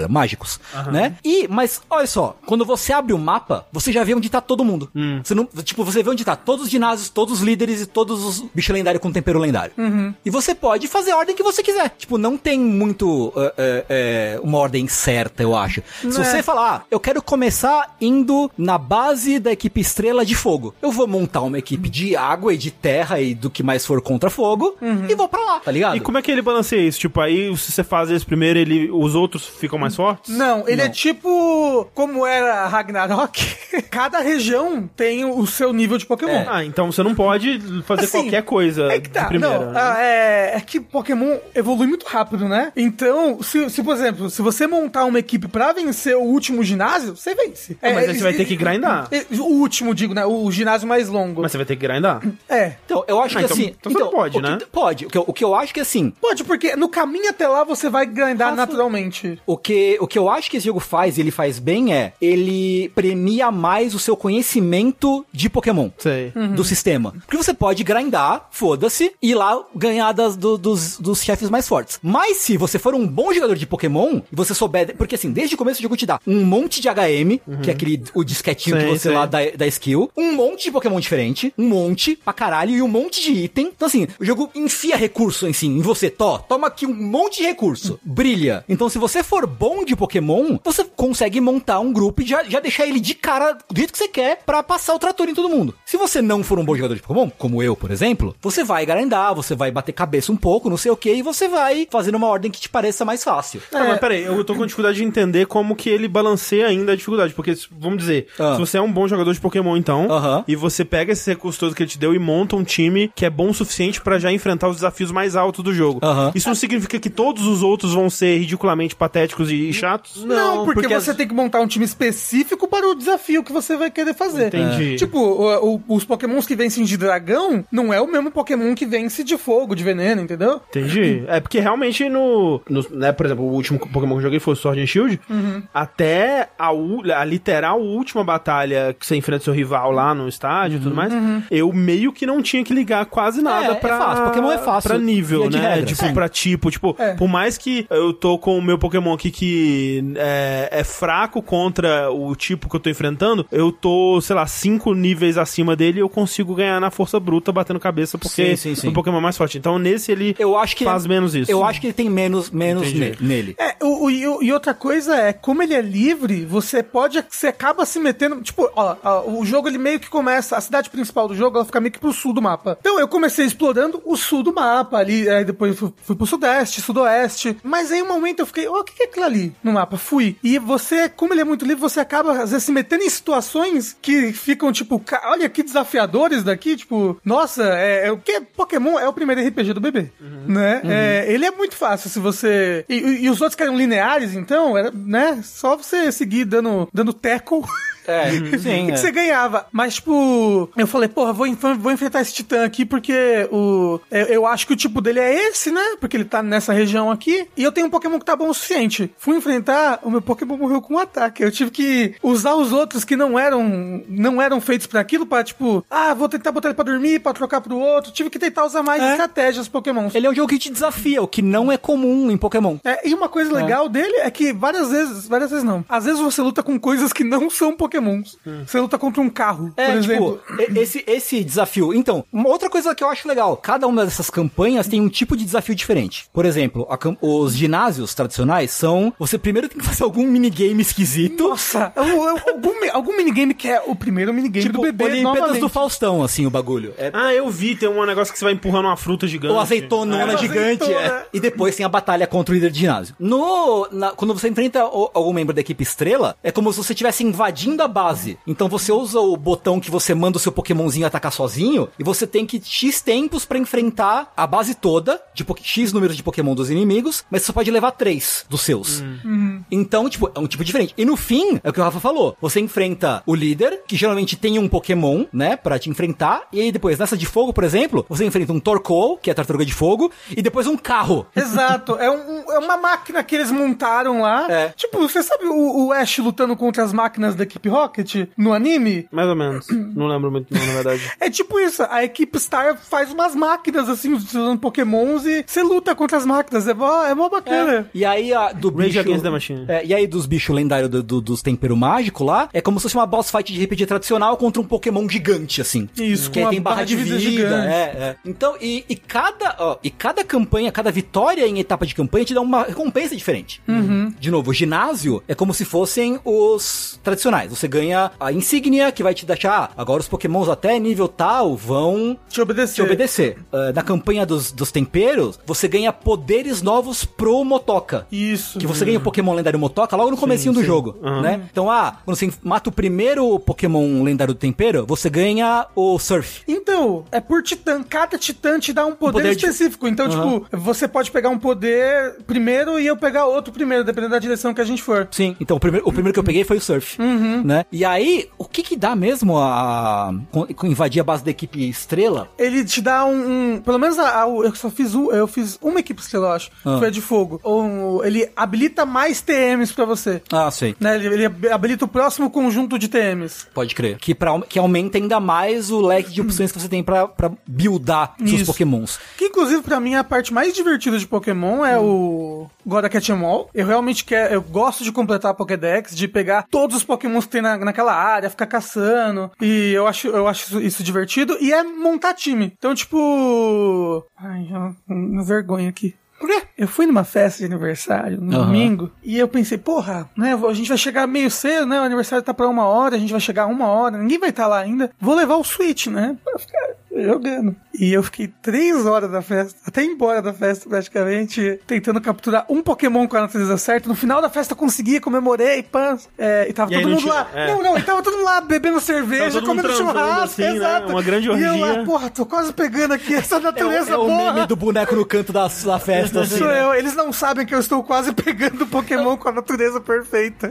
[0.08, 0.60] mágicos,
[0.92, 1.16] né?
[1.24, 4.64] E, mas, olha só, quando você abre o mapa, você já vê onde tá todo
[4.64, 4.90] mundo.
[4.94, 5.20] Hum.
[5.22, 8.24] Você não, tipo, você vê onde tá todos os ginásios, todos os líderes e todos
[8.24, 9.72] os bichos lendários com tempero lendário.
[9.76, 10.14] Uhum.
[10.24, 11.90] E você pode fazer a ordem que você quiser.
[11.98, 15.82] Tipo, não tem muito uh, uh, uh, uma ordem certa, eu acho.
[16.02, 16.42] Não Se você é.
[16.42, 20.74] falar, ah, eu quero começar indo na base da equipe Estrela de Fogo.
[20.80, 24.00] Eu vou montar uma equipe de água e de terra e do que mais for
[24.00, 25.06] contra fogo uhum.
[25.08, 25.96] e vou pra lá, tá ligado?
[25.96, 26.98] E como é que ele balanceia isso?
[26.98, 30.36] Tipo, aí se você faz esse primeiro, ele, os outros ficam mais fortes?
[30.36, 30.84] Não, ele é não.
[30.84, 33.56] é tipo como era Ragnarok.
[33.90, 36.32] Cada região tem o seu nível de Pokémon.
[36.32, 36.46] É.
[36.48, 39.26] Ah, então você não pode fazer assim, qualquer coisa é que tá.
[39.26, 39.58] primeira.
[39.58, 39.80] Não, né?
[39.80, 42.72] ah, é, é que Pokémon evolui muito rápido, né?
[42.76, 47.16] Então, se, se por exemplo, se você montar uma equipe pra vencer o último ginásio,
[47.16, 47.76] você vence.
[47.80, 49.08] É, mas aí você vai ter que grindar.
[49.32, 50.24] O último, digo, né?
[50.24, 51.42] O ginásio mais longo.
[51.42, 52.22] Mas você vai ter que grindar.
[52.48, 52.74] É.
[52.84, 53.74] Então, eu acho ah, que então, assim.
[53.78, 54.58] Então, então pode, né?
[54.58, 55.06] Que, pode.
[55.06, 56.12] O que, eu, o que eu acho que assim.
[56.20, 59.40] Pode, porque no caminho até lá você vai grindar naturalmente.
[59.46, 62.12] O que, o que eu acho que esse jogo faz, e ele faz bem, é
[62.20, 65.90] ele premia mais o seu conhecimento de Pokémon.
[65.98, 66.32] Sei.
[66.34, 66.54] Uhum.
[66.54, 67.14] Do sistema.
[67.26, 71.66] Porque você pode grindar, foda-se, e ir lá ganhar das, do, dos, dos chefes mais
[71.66, 71.98] fortes.
[72.02, 74.94] Mas se você for um bom jogador de Pokémon, e você souber.
[75.04, 77.60] Porque assim, desde o começo do jogo te dá um monte de HM, uhum.
[77.60, 79.12] que é aquele o disquetinho sei, que você sei.
[79.12, 82.88] lá dá, da skill, um monte de Pokémon diferente, um monte pra caralho, e um
[82.88, 83.70] monte de item.
[83.76, 86.08] Então assim, o jogo enfia recurso em si, em você.
[86.08, 88.00] Tó, toma aqui um monte de recurso.
[88.02, 88.64] Brilha.
[88.66, 92.60] Então se você for bom de Pokémon, você consegue montar um grupo e já, já
[92.60, 95.50] deixar ele de cara do jeito que você quer pra passar o trator em todo
[95.50, 95.74] mundo.
[95.84, 98.86] Se você não for um bom jogador de Pokémon, como eu, por exemplo, você vai
[98.86, 102.14] grindar, você vai bater cabeça um pouco, não sei o que, e você vai fazendo
[102.14, 103.60] uma ordem que te pareça mais fácil.
[103.70, 106.96] É, mas peraí, eu tô com dificuldade de entender como que ele balanceia ainda a
[106.96, 108.54] dificuldade, porque, vamos dizer, ah.
[108.54, 110.44] se você é um bom jogador de Pokémon, então, uh -huh.
[110.46, 113.24] e você pega esse recurso todo que ele te deu e monta um time que
[113.24, 116.00] é bom o suficiente para já enfrentar os desafios mais altos do jogo.
[116.02, 116.32] Uh -huh.
[116.34, 120.24] Isso não significa que todos os outros vão ser ridiculamente patéticos e chatos?
[120.24, 121.16] Não, não porque, porque, você as...
[121.16, 124.48] tem que montar um time específico para o desafio que você vai querer fazer.
[124.48, 124.94] Entendi.
[124.94, 124.96] É.
[124.96, 128.86] Tipo, o, o, os Pokémons que vencem de dragão não é o mesmo Pokémon que
[128.86, 130.60] vence de fogo, de veneno, entendeu?
[130.70, 131.24] Entendi.
[131.28, 134.54] É porque realmente no, no né, por exemplo, o último Pokémon que eu joguei foi
[134.54, 135.62] o Sword and Shield, uhum.
[135.72, 140.78] até a, a literal última batalha que você enfrenta seu rival lá no estádio e
[140.78, 140.96] tudo uhum.
[140.96, 141.42] mais, uhum.
[141.50, 143.94] eu meio que não tinha que ligar quase nada é, pra...
[143.94, 144.24] É fácil.
[144.24, 144.90] Pokémon é fácil.
[144.90, 145.82] Pra nível, né?
[145.82, 146.70] Tipo, pra tipo.
[146.70, 147.14] Tipo, é.
[147.14, 152.10] por mais que eu tô com o meu Pokémon aqui que é, é fraco contra
[152.10, 156.00] o tipo que eu tô enfrentando, eu tô, sei lá, cinco níveis acima dele e
[156.00, 158.88] eu consigo ganhar na força bruta batendo cabeça porque sim, sim, sim.
[158.88, 159.58] o Pokémon é mais forte.
[159.58, 161.50] Então nesse ele eu acho que faz menos isso.
[161.50, 163.56] Eu acho que ele tem menos, menos nele.
[163.58, 164.10] É, o, o,
[164.42, 168.70] e outra coisa é, como ele é livre, você pode, você acaba se metendo, tipo,
[168.74, 171.80] ó, ó, o jogo ele meio que começa, a cidade principal do jogo, ela fica
[171.80, 172.76] meio que pro sul do mapa.
[172.80, 176.80] Então eu comecei explorando o sul do mapa ali, aí depois fui, fui pro sudeste,
[176.80, 179.72] sudoeste, mas aí um momento eu fiquei, ó, oh, o que é aquilo ali no
[179.72, 179.96] mapa?
[179.96, 180.36] Fui.
[180.42, 183.96] E você, como ele é muito livre, você acaba às vezes se metendo em situações
[184.00, 189.08] que ficam tipo, olha que desafiadores daqui, tipo, nossa, é, é o que Pokémon é
[189.08, 190.44] o primeiro RPG do bebê, uhum.
[190.48, 190.80] né?
[190.84, 190.90] Uhum.
[190.90, 194.63] É, ele é muito fácil se você e, e, os outros que eram lineares, então,
[194.76, 195.40] era, né?
[195.42, 197.64] Só você seguir dando dando teco
[198.06, 198.86] É, sim.
[198.86, 198.96] que é.
[198.96, 199.66] você ganhava.
[199.72, 201.46] Mas, tipo, eu falei, porra, vou,
[201.78, 204.00] vou enfrentar esse titã aqui porque o.
[204.10, 205.96] Eu, eu, acho que o tipo dele é esse, né?
[206.00, 207.48] Porque ele tá nessa região aqui.
[207.56, 209.12] E eu tenho um Pokémon que tá bom o suficiente.
[209.18, 211.42] Fui enfrentar, o meu Pokémon morreu com um ataque.
[211.42, 215.44] Eu tive que usar os outros que não eram não eram feitos para aquilo, para
[215.44, 218.12] tipo, ah, vou tentar botar ele pra dormir, pra trocar pro outro.
[218.12, 219.10] Tive que tentar usar mais é.
[219.12, 220.08] estratégias Pokémon.
[220.14, 222.78] Ele é um jogo que te desafia, o que não é comum em Pokémon.
[222.84, 223.54] É, e uma coisa é.
[223.54, 225.84] legal dele é que várias vezes, várias vezes não.
[225.88, 228.36] Às vezes você luta com coisas que não são Pokémon pokémons.
[228.46, 228.64] Hum.
[228.66, 230.40] Você luta contra um carro, é, por tipo, exemplo.
[230.80, 231.94] esse, esse desafio.
[231.94, 235.36] Então, uma outra coisa que eu acho legal, cada uma dessas campanhas tem um tipo
[235.36, 236.26] de desafio diferente.
[236.32, 239.12] Por exemplo, a, os ginásios tradicionais são.
[239.18, 241.48] Você primeiro tem que fazer algum minigame esquisito.
[241.48, 245.04] Nossa, algum, algum minigame que é o primeiro minigame tipo, do bebê.
[245.04, 246.94] Olimpíadas do Faustão, assim, o bagulho.
[246.98, 247.10] É...
[247.12, 249.52] Ah, eu vi, tem um negócio que você vai empurrando uma fruta gigante.
[249.52, 250.84] Ou azeitonona é, gigante.
[250.84, 250.96] É.
[250.96, 251.00] Azeitona.
[251.00, 251.26] É.
[251.32, 253.14] E depois tem a batalha contra o líder de ginásio.
[253.18, 256.92] No, na, quando você enfrenta o, algum membro da equipe estrela, é como se você
[256.92, 258.38] estivesse invadindo toda a base.
[258.46, 262.26] Então você usa o botão que você manda o seu Pokémonzinho atacar sozinho e você
[262.26, 266.70] tem que X tempos para enfrentar a base toda de X número de Pokémon dos
[266.70, 269.00] inimigos, mas você só pode levar três dos seus.
[269.00, 269.62] Uhum.
[269.70, 270.94] Então, tipo, é um tipo diferente.
[270.96, 274.36] E no fim, é o que o Rafa falou, você enfrenta o líder, que geralmente
[274.36, 278.04] tem um Pokémon, né, para te enfrentar, e aí depois, nessa de fogo, por exemplo,
[278.08, 281.26] você enfrenta um Torkoal, que é a tartaruga de fogo, e depois um carro.
[281.34, 284.50] Exato, é, um, é uma máquina que eles montaram lá.
[284.50, 284.68] É.
[284.70, 289.08] Tipo, você sabe o, o Ash lutando contra as máquinas da equipe Rocket no anime?
[289.10, 289.66] Mais ou menos.
[289.94, 291.02] Não lembro muito, não, na verdade.
[291.20, 295.94] é tipo isso, a equipe Star faz umas máquinas, assim, usando pokémons e você luta
[295.94, 296.66] contra as máquinas.
[296.66, 297.72] É mó, é mó bacana.
[297.72, 297.84] É.
[297.94, 299.30] E aí, a, do Rage bicho...
[299.30, 299.64] Machine.
[299.68, 302.84] É, e aí, dos bichos lendários do, do, dos tempero mágico lá, é como se
[302.84, 305.88] fosse uma boss fight de RPG tradicional contra um Pokémon gigante, assim.
[305.96, 307.18] Isso, que tem barra, barra de vida.
[307.18, 308.16] vida é, é.
[308.24, 312.34] Então, e, e, cada, ó, e cada campanha, cada vitória em etapa de campanha te
[312.34, 313.60] dá uma recompensa diferente.
[313.66, 314.12] Uhum.
[314.18, 317.52] De novo, o ginásio é como se fossem os tradicionais.
[317.64, 321.56] Você ganha a insígnia que vai te deixar, ah, agora os pokémons até nível tal
[321.56, 322.74] vão te obedecer.
[322.74, 323.38] Te obedecer.
[323.50, 328.06] Uh, na campanha dos, dos temperos, você ganha poderes novos pro Motoca.
[328.12, 328.58] Isso.
[328.58, 331.22] Que você ganha o Pokémon lendário Motoca logo no comecinho sim, do jogo, uhum.
[331.22, 331.40] né?
[331.50, 336.42] Então, ah, quando você mata o primeiro Pokémon lendário do tempero, você ganha o Surf.
[336.46, 337.82] Então, é por titã.
[337.82, 339.86] Cada titã te dá um poder, um poder específico.
[339.86, 339.92] De...
[339.92, 340.40] Então, uhum.
[340.40, 344.52] tipo, você pode pegar um poder primeiro e eu pegar outro primeiro, dependendo da direção
[344.52, 345.08] que a gente for.
[345.10, 347.42] Sim, então o primeiro, o primeiro que eu peguei foi o Surf, uhum.
[347.44, 347.53] né?
[347.70, 352.28] E aí, o que que dá mesmo a, a invadir a base da equipe Estrela?
[352.38, 355.58] Ele te dá um, um pelo menos a, a, eu só fiz um, eu fiz
[355.60, 356.78] uma equipe Estrela, eu acho, ah.
[356.78, 357.40] foi a de fogo.
[357.44, 360.22] Um, ele habilita mais TMs para você.
[360.32, 360.74] Ah, sei.
[360.80, 360.96] Né?
[360.96, 363.46] Ele, ele, habilita o próximo conjunto de TMs.
[363.52, 363.98] Pode crer.
[363.98, 367.10] Que, pra, que aumenta ainda mais o leque de opções que você tem para
[367.46, 368.36] buildar Isso.
[368.36, 368.98] seus pokémons.
[369.16, 371.84] Que inclusive para mim é a parte mais divertida de Pokémon é hum.
[371.84, 373.50] o Goda Catch Em All.
[373.54, 377.42] Eu realmente quero, eu gosto de completar a Pokédex, de pegar todos os Pokémons tem
[377.42, 379.30] na, naquela área, ficar caçando.
[379.40, 381.36] E eu acho, eu acho isso, divertido.
[381.40, 382.52] E é montar time.
[382.56, 384.04] Então, tipo.
[384.16, 384.46] Ai,
[384.88, 385.94] uma vergonha aqui.
[386.24, 386.42] Por quê?
[386.56, 388.46] Eu fui numa festa de aniversário no uhum.
[388.46, 390.34] domingo e eu pensei, porra, né?
[390.34, 391.78] A gente vai chegar meio cedo, né?
[391.78, 394.44] O aniversário tá pra uma hora, a gente vai chegar uma hora, ninguém vai estar
[394.44, 394.90] tá lá ainda.
[394.98, 396.16] Vou levar o Switch, né?
[396.24, 397.54] Pra ficar jogando.
[397.78, 402.62] E eu fiquei três horas da festa, até embora da festa praticamente, tentando capturar um
[402.62, 403.88] Pokémon com a natureza certa.
[403.88, 405.98] No final da festa consegui, comemorei, pan.
[406.16, 407.28] É, e tava e todo mundo lá.
[407.34, 407.48] É.
[407.48, 410.56] Não, não, e tava todo mundo lá bebendo cerveja, comendo churrasco, assim, né?
[410.56, 410.86] exato.
[410.86, 410.94] Né?
[410.94, 411.46] Uma grande orgia.
[411.46, 414.16] E eu lá, porra, tô quase pegando aqui essa natureza é, é o, é o
[414.34, 416.13] meme do boneco no canto da, da festa.
[416.16, 416.62] Assim, Sou né?
[416.62, 420.48] eu, eles não sabem que eu estou quase pegando Pokémon com a natureza perfeita.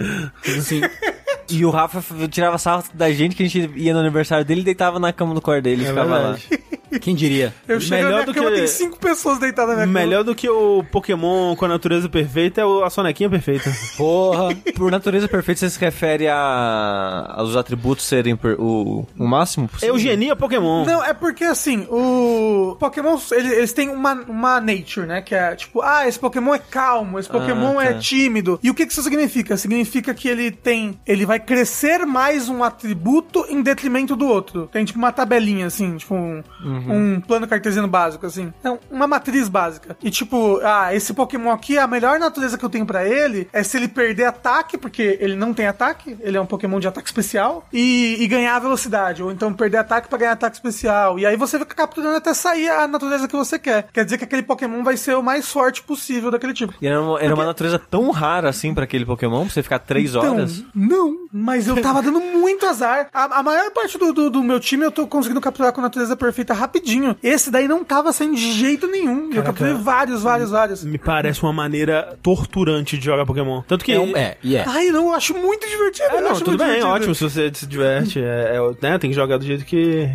[0.58, 0.82] Assim.
[1.50, 4.66] E o Rafa tirava sarro da gente que a gente ia no aniversário dele e
[4.66, 6.48] deitava na cama do quarto dele é ficava verdade.
[6.52, 6.74] lá.
[7.00, 7.54] Quem diria?
[7.68, 10.00] Eu chego melhor do cama, que tem cinco pessoas deitadas na minha cama.
[10.00, 13.72] Melhor do que o Pokémon com a natureza perfeita é a sonequinha perfeita.
[13.98, 14.56] Porra.
[14.76, 18.60] Por natureza perfeita, você se refere a aos atributos serem per...
[18.60, 19.08] o...
[19.18, 19.96] o máximo possível?
[19.96, 20.86] Eugenia Pokémon.
[20.86, 25.22] Não, é porque assim, o Pokémon, eles, eles têm uma, uma nature, né?
[25.22, 27.90] Que é tipo, ah, esse Pokémon é calmo, esse Pokémon ah, tá.
[27.92, 28.60] é tímido.
[28.64, 29.58] E o que, que isso significa?
[29.58, 31.00] Significa que ele tem.
[31.06, 34.68] Ele vai crescer mais um atributo em detrimento do outro.
[34.72, 36.44] Tem tipo uma tabelinha, assim, tipo um.
[36.64, 38.54] Uhum um plano cartesiano básico, assim.
[38.64, 39.98] É uma matriz básica.
[40.02, 43.64] E tipo, ah, esse Pokémon aqui, a melhor natureza que eu tenho para ele é
[43.64, 47.08] se ele perder ataque, porque ele não tem ataque, ele é um Pokémon de ataque
[47.08, 49.24] especial, e, e ganhar velocidade.
[49.24, 51.18] Ou então perder ataque para ganhar ataque especial.
[51.18, 53.88] E aí você fica capturando até sair a natureza que você quer.
[53.92, 56.74] Quer dizer que aquele Pokémon vai ser o mais forte possível daquele tipo.
[56.82, 57.34] E era uma, era porque...
[57.34, 60.64] uma natureza tão rara assim para aquele Pokémon, pra você ficar três então, horas?
[60.74, 63.10] Não, mas eu tava dando muito azar.
[63.14, 65.84] A, a maior parte do, do, do, meu time eu tô conseguindo capturar com a
[65.84, 67.16] natureza perfeita rapidinho.
[67.24, 69.30] Esse daí não tava saindo de jeito nenhum.
[69.30, 70.84] Caraca, eu capturei vários, vários, vários.
[70.84, 73.62] Me parece uma maneira torturante de jogar Pokémon.
[73.68, 73.94] Tanto que.
[73.94, 74.72] É, é yeah.
[74.72, 76.16] Ai, não, eu acho muito divertido.
[76.16, 76.88] É, não, tudo bem, divertido.
[76.88, 78.20] ótimo se você se diverte.
[78.20, 80.10] É, é, né, tem que jogar do jeito que.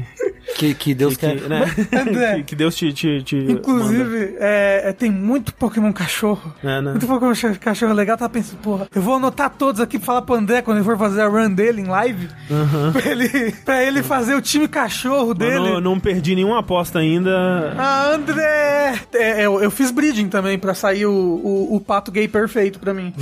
[0.57, 1.49] Que, que Deus que, quer.
[1.49, 1.65] Né?
[1.93, 2.93] André, que, que, Deus te.
[2.93, 6.53] te, te inclusive, é, é, tem muito Pokémon cachorro.
[6.63, 6.91] É, né?
[6.93, 8.17] Muito Pokémon cachorro legal.
[8.17, 10.99] Tá pensando, porra, eu vou anotar todos aqui pra falar pro André quando ele for
[10.99, 12.29] fazer a run dele em live.
[12.51, 12.93] Uhum.
[12.99, 15.59] Pra, ele, pra ele fazer o time cachorro dele.
[15.59, 17.75] Não, não perdi nenhuma aposta ainda.
[17.77, 18.95] Ah, André!
[19.15, 22.95] É, eu, eu fiz breeding também pra sair o, o, o pato gay perfeito pra
[22.95, 23.13] mim.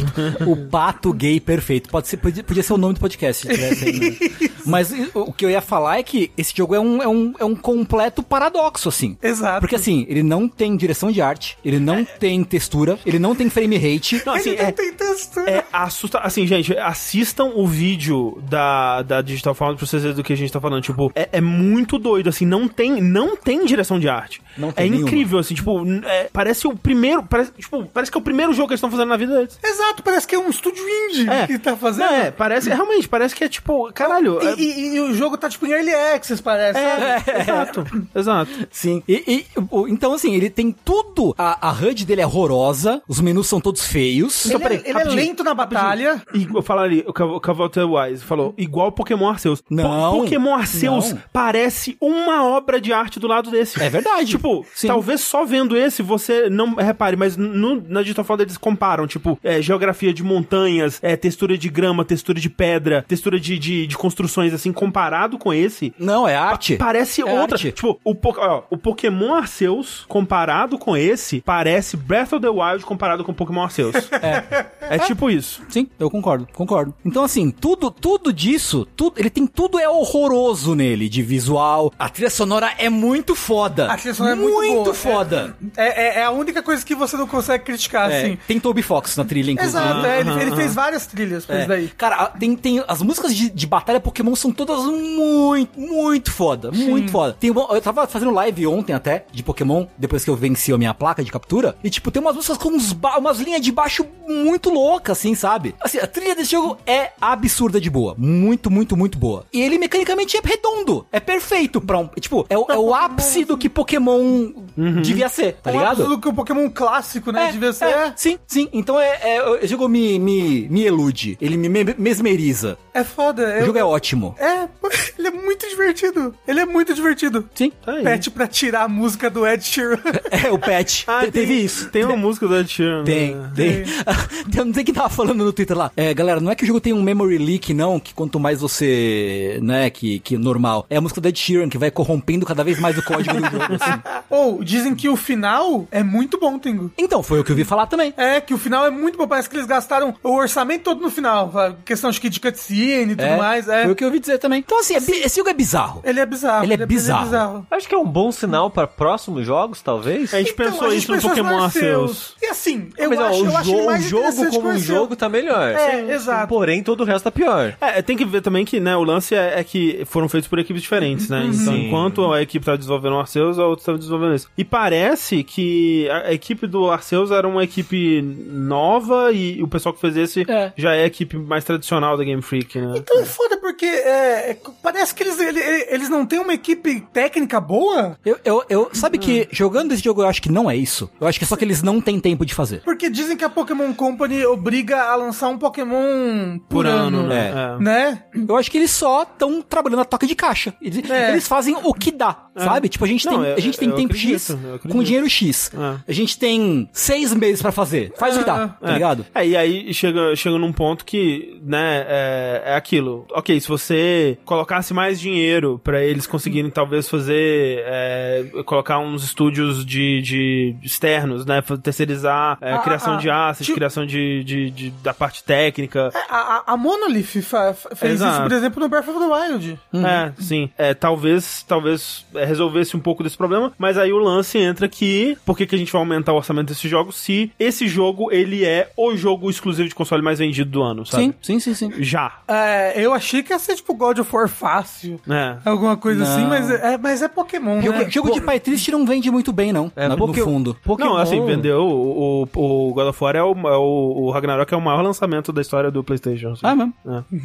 [0.47, 1.89] o pato gay perfeito.
[1.89, 3.93] Pode ser, podia, podia ser o nome do podcast se tivesse.
[3.93, 4.51] Né?
[4.67, 7.45] Mas o que eu ia falar é que esse jogo é um, é um, é
[7.45, 9.17] um completo paradoxo, assim.
[9.23, 9.61] Exato.
[9.61, 12.05] Porque assim, ele não tem direção de arte, ele não é.
[12.05, 14.23] tem textura, ele não tem frame rate.
[14.25, 15.51] Não, assim, ele é, não tem textura.
[15.51, 16.19] É assusta...
[16.19, 20.37] Assim, gente, assistam o vídeo da, da Digital Foundry pra vocês verem do que a
[20.37, 20.83] gente tá falando.
[20.83, 24.43] Tipo, é, é muito doido, assim, não tem, não tem direção de arte.
[24.57, 25.09] Não tem é nenhuma.
[25.09, 28.69] incrível, assim, tipo, é, parece o primeiro, parece, tipo, parece que é o primeiro jogo
[28.69, 29.59] que eles estão fazendo na vida deles.
[29.63, 31.47] Exato, parece que é um estúdio indie é.
[31.47, 32.07] que tá fazendo.
[32.07, 34.39] Não, é, parece, realmente, parece que é tipo, caralho.
[34.43, 34.55] E, é...
[34.57, 36.79] e, e, o jogo tá tipo em early access, parece.
[36.79, 38.51] É, é, exato, exato.
[38.71, 39.03] Sim.
[39.09, 39.47] E,
[39.89, 41.35] então, assim, ele tem tudo.
[41.39, 44.47] A, a HUD dele é horrorosa, os menus são todos feios.
[44.47, 46.23] Ele, então, peraí, ele é lento na batalha.
[46.35, 49.63] E eu falaria, o Cavalier Wise falou, igual Pokémon Arceus.
[49.71, 50.21] Não.
[50.21, 51.23] Pokémon Arceus não.
[51.33, 53.81] parece uma obra de arte do lado desse.
[53.83, 54.31] É verdade.
[54.31, 54.89] Tipo, Sim.
[54.89, 59.39] talvez só vendo esse você não repare, mas no, na Digital Foundry eles comparam, tipo,
[59.43, 63.97] é, geografia de montanhas, é, textura de grama, textura de pedra, textura de, de, de
[63.97, 65.93] construções, assim, comparado com esse.
[65.99, 66.77] Não, é arte.
[66.77, 67.57] Pa parece é outra.
[67.57, 67.73] Arte.
[67.73, 73.25] Tipo, o, ó, o Pokémon Arceus comparado com esse parece Breath of the Wild comparado
[73.25, 73.95] com Pokémon Arceus.
[74.23, 74.67] é.
[74.89, 75.63] É tipo isso.
[75.69, 76.95] Sim, eu concordo, concordo.
[77.05, 81.93] Então, assim, tudo, tudo disso, tudo, ele tem tudo é horroroso nele, de visual.
[81.99, 83.91] A trilha sonora é muito foda.
[83.91, 84.95] A trilha sonora é muito, muito boa.
[84.95, 85.57] foda.
[85.77, 88.39] É, é, é, a única coisa que você não consegue criticar, é, assim.
[88.47, 89.79] Tem Toby Fox na trilha, inclusive.
[89.79, 91.59] Exato, é, ele, ele, fez várias trilhas pra é.
[91.61, 91.89] isso daí.
[91.89, 96.71] Cara, tem, tem as músicas de, de batalha Pokémon são todas muito, muito foda.
[96.91, 97.37] Muito foda.
[97.39, 100.79] Tem uma, eu tava fazendo live ontem até, de Pokémon, depois que eu venci a
[100.79, 101.77] minha placa de captura.
[101.83, 105.75] E, tipo, tem umas músicas com uns umas linhas de baixo muito loucas, assim, sabe?
[105.81, 108.15] Assim, a trilha desse jogo é absurda de boa.
[108.19, 109.45] Muito, muito, muito boa.
[109.53, 111.07] E ele mecanicamente é redondo.
[111.13, 112.09] É perfeito pra um.
[112.09, 115.03] Tipo, é, o, é o ápice do que Pokémon uhum.
[115.03, 115.99] devia ser, tá é ligado?
[115.99, 117.49] O ápice do que o Pokémon clássico, né?
[117.49, 117.87] É, devia ser.
[117.87, 118.69] É, sim, sim.
[118.73, 121.37] Então é, é, o jogo me, me, me elude.
[121.41, 121.69] Ele me
[121.99, 122.79] mesmeriza.
[122.93, 123.59] É foda.
[123.63, 124.35] O jogo é ótimo.
[124.39, 124.69] É,
[125.19, 126.35] ele é muito divertido.
[126.47, 127.49] Ele é muito divertido.
[127.55, 127.73] Sim.
[127.85, 129.99] Tá Pet pra tirar a música do Ed Sheeran.
[130.31, 131.05] É, o Pet.
[131.17, 131.89] Ah, Te, teve tem, isso.
[131.91, 133.05] Tem uma música do Ed Sheeran.
[133.05, 133.51] Tem, né?
[133.55, 133.85] tem.
[133.85, 134.65] tem.
[134.65, 135.91] Não sei quem tava falando no Twitter lá.
[135.97, 138.61] É, galera, não é que o jogo tem um memory leak, não, que quanto mais
[138.61, 140.87] você, né, que, que normal.
[140.91, 143.51] É a música do Ed Sheeran, que vai corrompendo cada vez mais o código do
[143.51, 144.03] jogo, assim.
[144.29, 146.91] Ou, oh, dizem que o final é muito bom, Tengu.
[146.99, 148.13] Então, foi o que eu vi falar também.
[148.17, 149.27] É, que o final é muito bom.
[149.27, 151.53] Parece que eles gastaram o orçamento todo no final.
[151.85, 153.69] Questão de, de cutscene e tudo é, mais.
[153.69, 153.85] É.
[153.85, 154.61] Foi o que eu ouvi dizer também.
[154.61, 156.01] Então, assim, é, esse jogo é bizarro.
[156.05, 156.66] Ele é bizarro.
[156.67, 157.21] Ele é, ele bizarro.
[157.23, 157.67] É bizarro.
[157.71, 160.33] Acho que é um bom sinal para próximos jogos, talvez.
[160.35, 162.35] A gente então, pensou a gente isso no Pokémon Arceus.
[162.43, 165.17] E assim, eu Mas, acho, ó, o, eu acho mais o jogo como um jogo
[165.17, 165.69] tá melhor.
[165.71, 166.49] É, Sim, exato.
[166.49, 167.77] Porém, todo o resto tá pior.
[167.81, 170.59] É, tem que ver também que, né, o lance é, é que foram feitos por
[170.59, 171.43] equipes diferentes, né?
[171.47, 171.87] Então, Sim.
[171.87, 174.49] enquanto a equipe tava desenvolvendo o Arceus, a outra tava desenvolvendo isso.
[174.57, 179.93] E parece que a, a equipe do Arceus era uma equipe nova e o pessoal
[179.95, 180.73] que fez esse É.
[180.77, 182.95] já é a equipe mais tradicional da Game Freak, né?
[182.97, 187.01] Então é foda porque é, é, parece que eles, ele- eles não têm uma equipe
[187.13, 188.19] técnica boa.
[188.25, 191.09] Eu, eu, eu, sabe que jogando esse jogo eu acho que não é isso.
[191.21, 192.83] Eu acho que é só que eles não têm tempo de fazer.
[192.83, 197.53] Porque dizem que a Pokémon Company obriga a lançar um Pokémon por, ano, né?
[197.55, 197.77] É.
[197.77, 197.83] É.
[197.83, 198.23] né?
[198.49, 200.75] Eu acho que eles só estão trabalhando a toca de caixa.
[200.83, 201.31] Eles, É.
[201.31, 202.89] eles fazem o que dá, sabe?
[202.89, 204.57] Tipo, a gente Não, tem, eu- a gente tem eu tempo acredito, X
[204.91, 205.71] com dinheiro X.
[205.75, 205.97] É.
[206.09, 208.13] A gente tem seis meses pra fazer.
[208.19, 208.93] Faz o que dá, tá É.
[208.95, 209.27] ligado?
[209.35, 213.27] É, e aí chega, chega num ponto que, né, é, é aquilo.
[213.33, 219.85] Ok, se você colocasse mais dinheiro pra eles conseguirem talvez fazer, é, colocar uns estúdios
[219.85, 224.71] de, de externos, né, terceirizar é, Ah, criação ah, de assets, tipo- criação de, de,
[224.71, 226.11] de- da parte técnica.
[226.29, 228.33] A, a, a Monolith fa- fez Exato.
[228.33, 229.79] isso, por exemplo, no Breath of the Wild.
[229.95, 230.71] É, sim.
[230.77, 235.37] É, talvez, talvez é, resolvesse um pouco desse problema, mas aí o lance entra que,
[235.45, 238.65] por que, que a gente vai aumentar o orçamento desse jogo se esse jogo, ele
[238.65, 241.25] é o jogo exclusivo de console mais vendido do ano, sabe?
[241.43, 242.03] Sim, sim, sim, sim.
[242.03, 242.39] Já.
[242.49, 245.21] É, eu achei que ia ser tipo God of War fácil.
[245.29, 245.57] É.
[245.65, 246.26] Alguma coisa Não.
[246.27, 248.11] Assim, mas é, mas é Pokémon, Jogo, né?
[248.11, 249.91] jogo de pai triste não vende muito bem, não.
[249.97, 250.77] É, na- porque- no fundo.
[250.85, 251.11] Pokémon...
[251.11, 251.81] Não, assim, vendeu.
[251.87, 255.03] O, o, o God of War é o, é o, o Ragnarok é o maior
[255.03, 256.51] lançamento da história do PlayStation.
[256.53, 256.61] assim.
[256.63, 256.95] Ah, mesmo?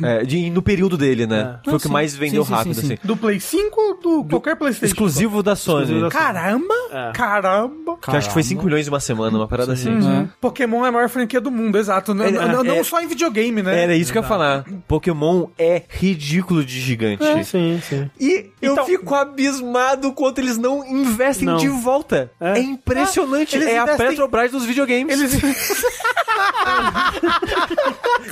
[0.03, 1.59] É, de, no período dele, né?
[1.63, 1.93] Foi Ah, o que sim.
[1.93, 2.93] mais vendeu Sim, sim, rápido, sim, sim.
[2.93, 3.07] assim.
[3.07, 4.85] Do Play 5 ou do qualquer PlayStation?
[4.93, 5.83] Exclusivo da Sony.
[5.83, 6.73] Exclusivo da- Caramba!
[6.91, 7.11] É.
[7.13, 7.97] Caramba!
[8.01, 9.89] Que acho que foi 5 milhões em uma semana, uma parada assim.
[9.89, 10.27] Uhum.
[10.39, 12.13] Pokémon é a maior franquia do mundo, exato.
[12.13, 13.83] Não, É, não- não é- só em videogame, né?
[13.83, 14.65] Era isso que eu ia falar.
[14.87, 17.23] Pokémon é ridículo de gigante.
[17.45, 18.09] Sim, sim.
[18.19, 21.57] E eu Então- fico abismado quanto eles não investem Não.
[21.57, 22.31] de volta.
[22.39, 22.59] É, É.
[22.61, 23.55] impressionante.
[23.55, 25.19] Eles é a investem- Petrobras dos videogames.
[25.19, 25.33] Eles,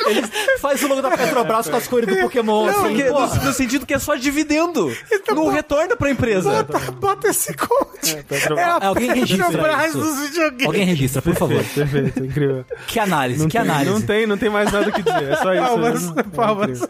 [0.07, 0.23] Ele
[0.59, 3.85] faz o logo da Petrobras com as cores do Pokémon, Não, assim, no, no sentido
[3.85, 4.91] que é só dividendo.
[5.29, 6.49] não retorna pra empresa.
[6.63, 8.17] Bota, bota esse code.
[8.57, 9.97] É, a Alguém registra isso.
[9.97, 10.65] dos videogames.
[10.65, 11.63] Alguém registra, por favor.
[11.63, 12.65] Perfeito, incrível.
[12.87, 13.91] Que análise, que análise.
[13.91, 15.31] Não tem, não tem mais nada que dizer.
[15.31, 15.63] É só isso.
[15.63, 16.81] Palmas, palmas.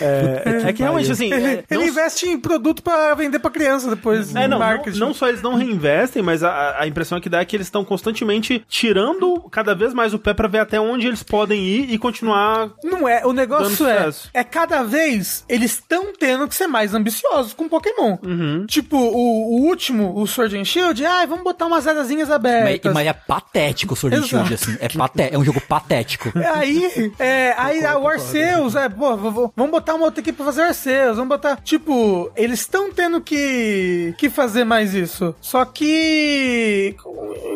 [0.00, 1.32] É, é que realmente, assim.
[1.32, 2.38] Ele, é, ele não- investe em
[2.74, 4.34] produto pra vender pra criança depois.
[4.34, 4.98] É, não, marketing.
[4.98, 7.66] não, não só eles não reinvestem, mas a, a impressão que dá é que eles
[7.66, 11.92] estão constantemente tirando cada vez mais o pé pra ver até onde eles podem ir
[11.92, 12.70] e continuar.
[12.82, 14.30] Não é, o negócio é, sucesso.
[14.32, 18.16] é cada vez eles estão tendo que ser mais ambiciosos com Pokémon.
[18.24, 18.66] Uhum.
[18.66, 22.92] Tipo, o, o último, o Sword and Shield, ah, vamos botar umas arazinhas Mas, abertas.
[22.92, 24.22] mas é patético o Sword and.
[24.24, 24.76] Shield, assim.
[24.80, 26.32] É, paté é um jogo patético.
[26.54, 31.16] Aí, é, aí a Arceus, é, pô, vamos botar uma outra equipe pra fazer Arceus,
[31.16, 35.34] vamos botar, tipo, eles estão tendo que, que fazer mais isso.
[35.40, 36.96] Só que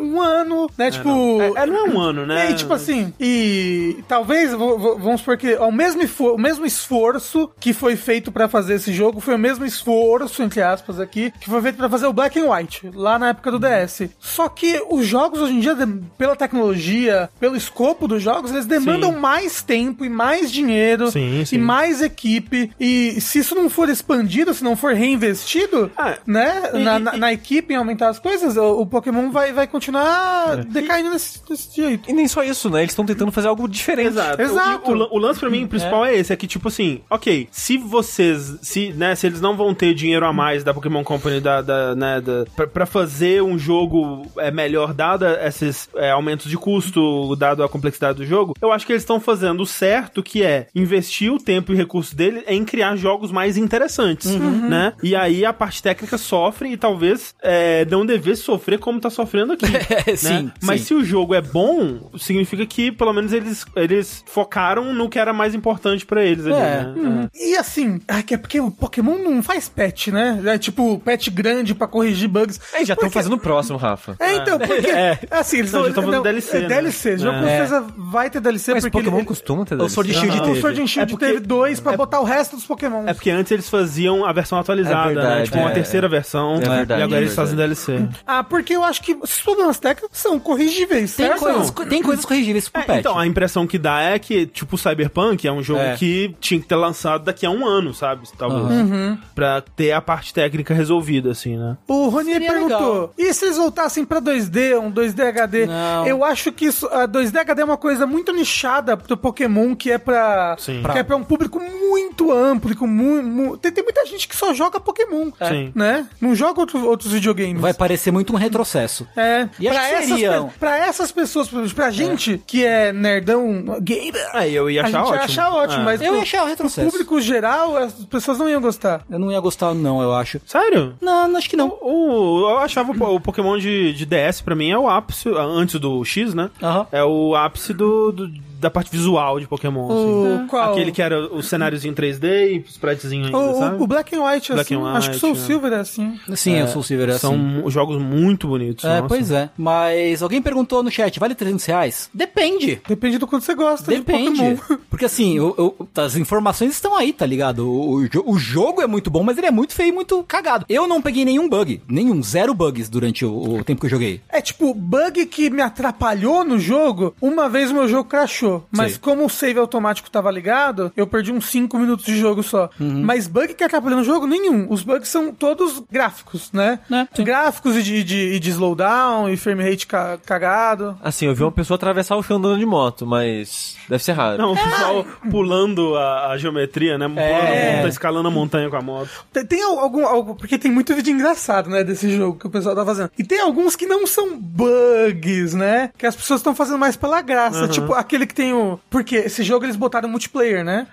[0.00, 1.40] um ano, né, tipo...
[1.40, 2.48] É, é, não é um ano, né?
[2.48, 6.02] E, tipo assim, e talvez, vamos supor que o mesmo,
[6.32, 10.62] o mesmo esforço que foi feito pra fazer esse jogo foi o mesmo esforço, entre
[10.62, 13.58] aspas, aqui, que foi feito pra fazer o Black and White, lá na época do
[13.58, 14.08] DS.
[14.18, 15.76] Só que os jogos hoje em dia,
[16.16, 19.18] pela tecnologia, pelo escopo dos jogos, eles demandam Sim.
[19.18, 21.58] mais tempo e mais dinheiro Sim, e sim.
[21.58, 22.70] mais equipe.
[22.80, 27.02] E se isso não for expandido, se não for reinvestido, Ah, né, e- na, e-
[27.02, 29.66] na- na equipe em aumentar as coisas, o, o Pokémon vai, vai É.
[29.66, 32.10] continuar decaindo desse, desse jeito.
[32.10, 32.80] E nem só isso, né?
[32.80, 34.08] Eles estão tentando fazer algo diferente.
[34.08, 34.42] Exato.
[34.42, 34.90] Exato.
[34.92, 36.14] O, o, o lance pra mim principal é.
[36.16, 39.94] esse, é que tipo assim, ok, se vocês, se, né, se eles não vão ter
[39.94, 44.26] dinheiro a mais da Pokémon Company da, da, né, da, pra, pra fazer um jogo
[44.38, 48.86] é, melhor, dada esses é, aumentos de custo, dado a complexidade do jogo, eu acho
[48.86, 52.64] que eles estão fazendo o certo, que é investir o tempo e recurso dele em
[52.64, 54.87] criar jogos mais interessantes, né?
[55.02, 59.52] E aí a parte técnica sofre e talvez é, não devesse sofrer como tá sofrendo
[59.54, 59.66] aqui.
[59.88, 60.16] É, né?
[60.16, 60.86] sim, Mas sim.
[60.88, 65.32] se o jogo é bom, significa que pelo menos eles, eles focaram no que era
[65.32, 66.82] mais importante pra eles ali, É.
[66.84, 67.28] né?
[67.34, 70.40] E assim, é que é porque o Pokémon não faz patch, né?
[70.46, 72.60] É tipo patch grande pra corrigir bugs.
[72.74, 74.16] Aí já estão Porque- fazendo o próximo, Rafa.
[74.20, 74.88] É, então, porque.
[75.30, 76.68] Assim, eles Não, já tão fazendo DLC, É né?
[76.68, 77.14] DLC.
[77.14, 77.40] O jogo É.
[77.40, 78.98] com certeza vai ter DLC Mas porque.
[78.98, 80.26] Pokémon ele- costuma ter O Sword and DLC.
[80.32, 80.60] Shield O teve.
[80.60, 83.04] Sword and Shield É porque- teve dois pra botar o resto dos Pokémon.
[83.06, 85.42] É porque antes eles faziam a versão atualizada, É verdade, né?
[85.44, 85.74] Tipo, uma é.
[85.74, 86.56] terceira versão.
[86.56, 88.08] É verdade, e agora é eles fazem DLC.
[88.26, 91.40] Ah, porque eu acho que esses problemas técnicos são corrigíveis, Tem certo?
[91.40, 92.98] coisas, tem coisas corrigíveis pro É, patch.
[93.00, 95.96] então, a impressão que dá é que, tipo, o Cyberpunk é um jogo É.
[95.96, 98.28] que tinha que ter lançado daqui a um ano, sabe?
[98.36, 98.62] Talvez.
[98.62, 99.18] Uhum.
[99.34, 101.76] Pra ter a parte técnica resolvida, assim, né?
[101.86, 103.14] O Rony Seria perguntou: legal.
[103.18, 105.66] e se eles voltassem pra 2D, um 2D HD?
[105.66, 106.06] Não.
[106.06, 109.90] Eu acho que isso, a 2D HD é uma coisa muito nichada pro Pokémon, que
[109.90, 110.82] é pra, Sim.
[110.92, 112.74] que é pra um público muito amplo.
[112.76, 115.72] Com mu, mu- tem, tem muita gente que só joga Pokémon, Sim.
[115.74, 116.06] né?
[116.20, 117.60] Não joga outro- outros videogames.
[117.60, 119.06] Vai parecer muito um retrocesso.
[119.16, 120.50] É, E acho pra que essas, seriam.
[120.60, 124.98] pra essas pessoas, pra, pra gente que é nerdão gamer, Aí eu ia a achar
[124.98, 125.16] gente ótimo.
[125.16, 125.84] ia achar ótimo, É.
[125.84, 126.90] mas Eu pro- ia achar o pro retrocesso.
[126.90, 129.02] público geral, as pessoas não iam gostar.
[129.10, 130.40] Eu não ia gostar, não, eu acho.
[130.46, 130.94] Sério?
[131.00, 131.68] Não, acho que não.
[131.80, 135.78] O, eu achava o, o Pokémon de, de DS pra mim é o ápice, antes
[135.80, 136.50] do X, né?
[136.92, 138.28] É o ápice do, do-
[138.58, 139.86] da parte visual de Pokémon.
[139.90, 140.44] assim.
[140.44, 140.72] O qual?
[140.72, 143.82] Aquele que era o cenáriozinho 3D e spritezinho ainda, O, sabe?
[143.82, 145.46] o Black and White, Black assim, and acho que o Soul White, é.
[145.46, 146.20] Silver é assim.
[146.34, 147.40] Sim, eu sou o Silver, é São assim.
[147.42, 148.84] mu- jogos muito bonitos.
[148.84, 149.08] É, nossa.
[149.08, 149.50] pois é.
[149.56, 152.10] Mas alguém perguntou no chat, vale 300 reais?
[152.12, 152.80] Depende.
[152.88, 154.40] Depende do quanto você gosta de Depende.
[154.56, 154.78] Pokémon.
[154.90, 157.68] Porque assim, eu- eu- as informações estão aí, tá ligado?
[157.68, 160.22] O, o jo- o jogo é muito bom, mas ele é muito feio e muito
[160.24, 160.64] cagado.
[160.68, 161.80] Eu não peguei nenhum bug.
[161.88, 164.20] Nenhum, zero bugs durante o, o tempo que eu joguei.
[164.28, 168.47] É tipo, bug que me atrapalhou no jogo, uma vez o meu jogo crashou.
[168.70, 169.00] Mas Sei.
[169.00, 172.70] como o save automático tava ligado, eu perdi uns 5 minutos de jogo só.
[172.78, 174.66] Mas bug que atrapalhou no jogo, nenhum.
[174.70, 176.78] Os bugs são todos gráficos, né?
[176.88, 177.08] Né.
[177.18, 180.96] Gráficos e de, de, e de slowdown e frame rate ca- cagado.
[181.02, 184.38] Assim, eu vi uma pessoa atravessar o chão andando de moto, mas deve ser raro.
[184.38, 187.08] Não, o pessoal pulando a, a geometria, né?
[187.08, 189.10] Pulando a montanha, escalando a montanha com a moto.
[189.32, 190.34] Tem, tem al- algum, algum.
[190.34, 191.82] Porque tem muito vídeo engraçado, né?
[191.84, 193.10] Desse jogo que o pessoal tá fazendo.
[193.18, 195.90] E tem alguns que não são bugs, né?
[195.96, 197.66] Que as pessoas estão fazendo mais pela graça.
[197.68, 198.78] Tipo, aquele que tem o.
[198.88, 200.86] Porque esse jogo eles botaram multiplayer, né?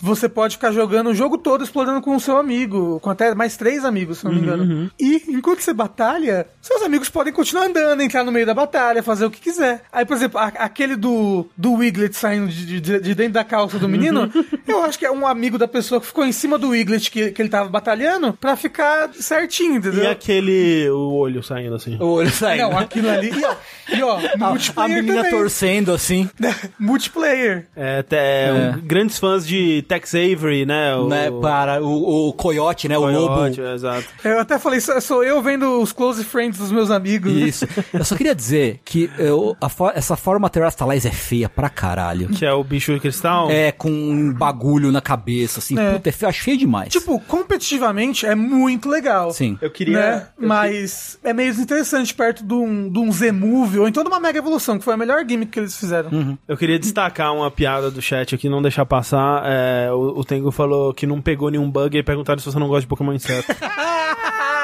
[0.00, 3.00] Você pode ficar jogando o jogo todo explorando com o seu amigo.
[3.00, 4.90] Com até mais três amigos, se não me engano.
[5.00, 9.24] E enquanto você batalha, seus amigos podem continuar andando, entrar no meio da batalha, fazer
[9.26, 9.82] o que quiser.
[9.92, 13.78] Aí, por exemplo, a- aquele do, do Wiglet saindo de, de- de dentro da calça
[13.78, 14.30] do menino,
[14.66, 17.32] eu acho que é um amigo da pessoa que ficou em cima do Wiglet que,
[17.32, 20.04] que ele tava batalhando pra ficar certinho, entendeu?
[20.04, 20.88] E aquele.
[20.90, 21.96] o olho saindo assim.
[22.00, 22.62] O olho saindo.
[22.70, 23.30] Não, aquilo ali.
[23.32, 23.54] E ó,
[23.96, 24.18] e ó
[24.76, 25.30] a, a menina também.
[25.30, 26.28] torcendo assim.
[26.92, 27.66] multiplayer.
[27.74, 30.94] É, te- é, um- grandes fãs de Tex Avery, né?
[30.96, 32.96] O, Né, para o, o coiote, né?
[32.98, 33.68] O Coyote, lobo.
[33.70, 34.04] é, Exato.
[34.24, 37.32] Eu até falei, sou, sou eu vendo os close friends dos meus amigos.
[37.32, 37.66] Isso.
[37.92, 42.28] Eu só queria dizer que eu, a fo- essa forma Terrastalize é feia pra caralho.
[42.28, 43.50] Que é o bicho de cristal.
[43.50, 45.78] É, com um bagulho na cabeça, assim.
[45.78, 45.92] É.
[45.92, 46.90] Puta, é feio, demais.
[46.92, 49.30] Tipo, competitivamente é muito legal.
[49.32, 49.58] Sim.
[49.60, 49.92] Eu queria.
[49.98, 50.26] Né?
[50.40, 54.20] eu Mas é meio desinteressante perto de um, de um Z-Move ou então de uma
[54.20, 56.38] Mega Evolução, que foi a melhor gimmick que eles fizeram.
[56.46, 59.42] Eu queria destacar uma piada do chat aqui, não deixar passar.
[59.46, 62.68] É, o, o Tengu falou que não pegou nenhum bug e perguntaram se você não
[62.68, 63.48] gosta de Pokémon inseto.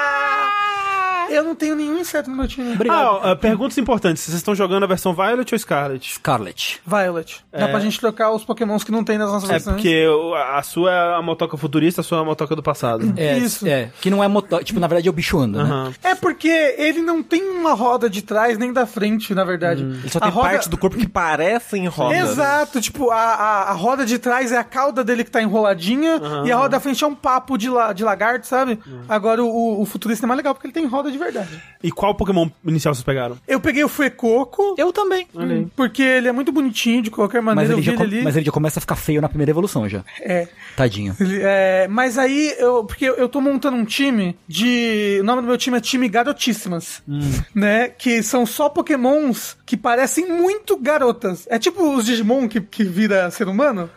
[1.29, 2.75] Eu não tenho nenhum inseto no meu time.
[2.89, 4.23] ah, ó, perguntas importantes.
[4.23, 6.13] Vocês estão jogando a versão Violet ou Scarlet?
[6.13, 6.81] Scarlet.
[6.85, 7.43] Violet.
[7.51, 9.75] Dá pra gente trocar os pokémons que não tem nas nossas É versões.
[9.75, 13.13] porque o- a sua é a motoca futurista, a sua é a motoca do passado.
[13.17, 13.67] É, Isso.
[13.67, 14.63] É, que não é motor.
[14.63, 15.69] Tipo, na verdade é o bicho anda, né?
[15.69, 15.93] Aham.
[16.03, 19.83] É porque ele não tem uma roda de trás nem da frente, na verdade.
[19.83, 22.13] Ele só A tem roda- parte do corpo que parecem roda.
[22.15, 22.19] né?
[22.21, 26.19] Exato, tipo, a, a, a roda de trás é a cauda dele que tá enroladinha
[26.45, 28.79] e a roda da frente é um papo de, la, de lagarto, sabe?
[29.07, 31.61] Agora o, o futurista é mais legal porque ele tem roda de verdade.
[31.83, 33.37] E qual Pokémon inicial vocês pegaram?
[33.47, 35.27] Eu peguei o Fuecoco, Eu também.
[35.75, 37.73] porque ele é muito bonitinho de qualquer Mas maneira.
[37.73, 38.23] ele, eu já ele ali.
[38.23, 40.03] mas ele já começa a ficar feio na primeira evolução já.
[40.21, 40.47] É.
[40.75, 41.15] Tadinho.
[41.19, 45.17] Ele- é, mas aí, eu, porque eu, eu tô montando um time de.
[45.21, 47.01] O nome do meu time é time Garotíssimas.
[47.53, 47.89] Né?
[47.89, 51.45] Que são só pokémons que parecem muito garotas.
[51.49, 53.89] É tipo os Digimon que, que vira ser humano.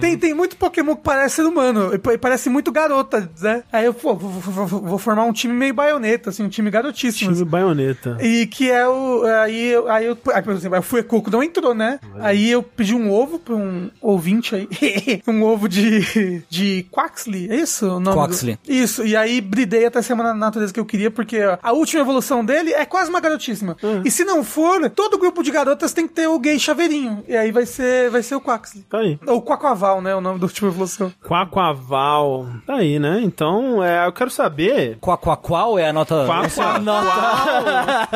[0.00, 1.90] Tem, tem muito pokémon que parece ser humano.
[1.94, 3.62] E, e parece muito garota, né?
[3.72, 6.59] Aí eu pô, vou, vou- vou- vou formar um time meio baioneta, assim, um time
[6.68, 7.38] Garotíssimas.
[7.38, 8.18] Time Baioneta.
[8.20, 9.22] E que é o.
[9.24, 10.18] Aí, eu- aí eu.
[10.34, 12.00] Aí, por exemplo, o Fuecoco não entrou, né?
[12.18, 14.68] Aí eu pedi um ovo pra um ouvinte aí.
[15.26, 16.42] um ovo de.
[16.50, 17.86] de Quaxley, é isso?
[17.86, 18.58] O nome do- Quaxley.
[18.68, 19.06] Isso.
[19.06, 22.44] E aí bridei até a semana na natureza que eu queria, porque a última evolução
[22.44, 23.76] dele é quase uma garotíssima.
[24.04, 27.22] E se não for, todo grupo de garotas tem que ter o gay chaveirinho.
[27.28, 28.84] E aí vai ser, vai ser o Quaxley.
[28.90, 29.18] Tá aí.
[29.26, 30.14] Ou Quaquaval, né?
[30.16, 31.12] O nome da última evolução.
[31.26, 32.46] Quaquaval.
[32.66, 33.20] Tá aí, né?
[33.22, 34.98] Então, é, eu quero saber.
[35.00, 36.26] Qual, qual, qual é a nota?
[36.44, 38.08] Essa a nota.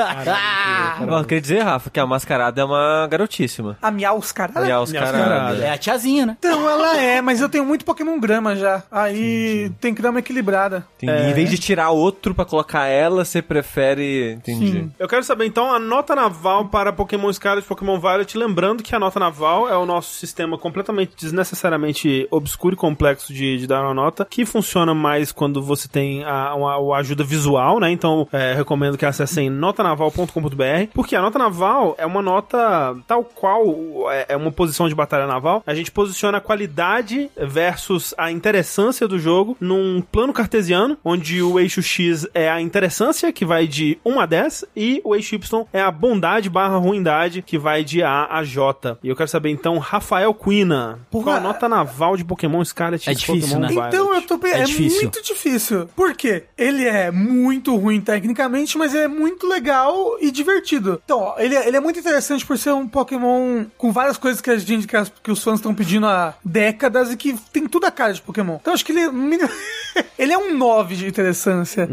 [1.06, 3.76] Eu queria dizer, Rafa, que a mascarada é uma garotíssima.
[3.80, 4.74] A Miauscarada.
[4.74, 5.64] A Oscarada.
[5.64, 6.36] É a tiazinha, né?
[6.38, 8.82] Então, ela é, mas eu tenho muito Pokémon grama já.
[8.90, 10.86] Aí tem grama equilibrada.
[10.96, 11.30] Entendi.
[11.30, 14.32] Em vez de tirar outro pra colocar ela, você prefere.
[14.32, 14.72] Entendi.
[14.72, 14.92] Sim.
[14.98, 18.36] Eu quero saber então a nota naval para Pokémon Scarlet e Pokémon Violet.
[18.36, 23.58] Lembrando que a nota naval é o nosso sistema completamente desnecessariamente obscuro e complexo de,
[23.58, 27.78] de dar uma nota, que funciona mais quando você tem a, uma, uma ajuda visual,
[27.80, 27.90] né?
[27.90, 33.64] Então, é, recomendo que acessem notanaval.com.br, porque a nota naval é uma nota tal qual
[34.10, 35.62] é, é uma posição de batalha naval.
[35.66, 41.58] A gente posiciona a qualidade versus a interessância do jogo num plano cartesiano, onde o
[41.58, 45.64] eixo X é a interessância, que vai de 1 a 10, e o eixo Y
[45.72, 48.98] é a bondade barra ruindade, que vai de A a J.
[49.02, 51.24] E eu quero saber então, Rafael Quina, Porra.
[51.24, 53.68] qual a nota naval de Pokémon Scarlet É difícil, Pokémon né?
[53.68, 53.88] Violet?
[53.94, 55.02] Então eu tô É é, difícil.
[55.02, 55.88] muito difícil.
[55.94, 56.44] Por quê?
[56.56, 61.00] Ele é muito ruim tecnicamente, mas é muito legal e divertido.
[61.04, 64.40] Então, ó, ele é, ele é muito interessante por ser um Pokémon com várias coisas
[64.40, 67.66] que a gente que, as- que os fãs estão pedindo há décadas e que tem
[67.66, 68.56] tudo a cara de Pokémon.
[68.60, 69.48] Então acho que ele é mínimo-
[70.18, 71.88] ele é um 9 de interessância.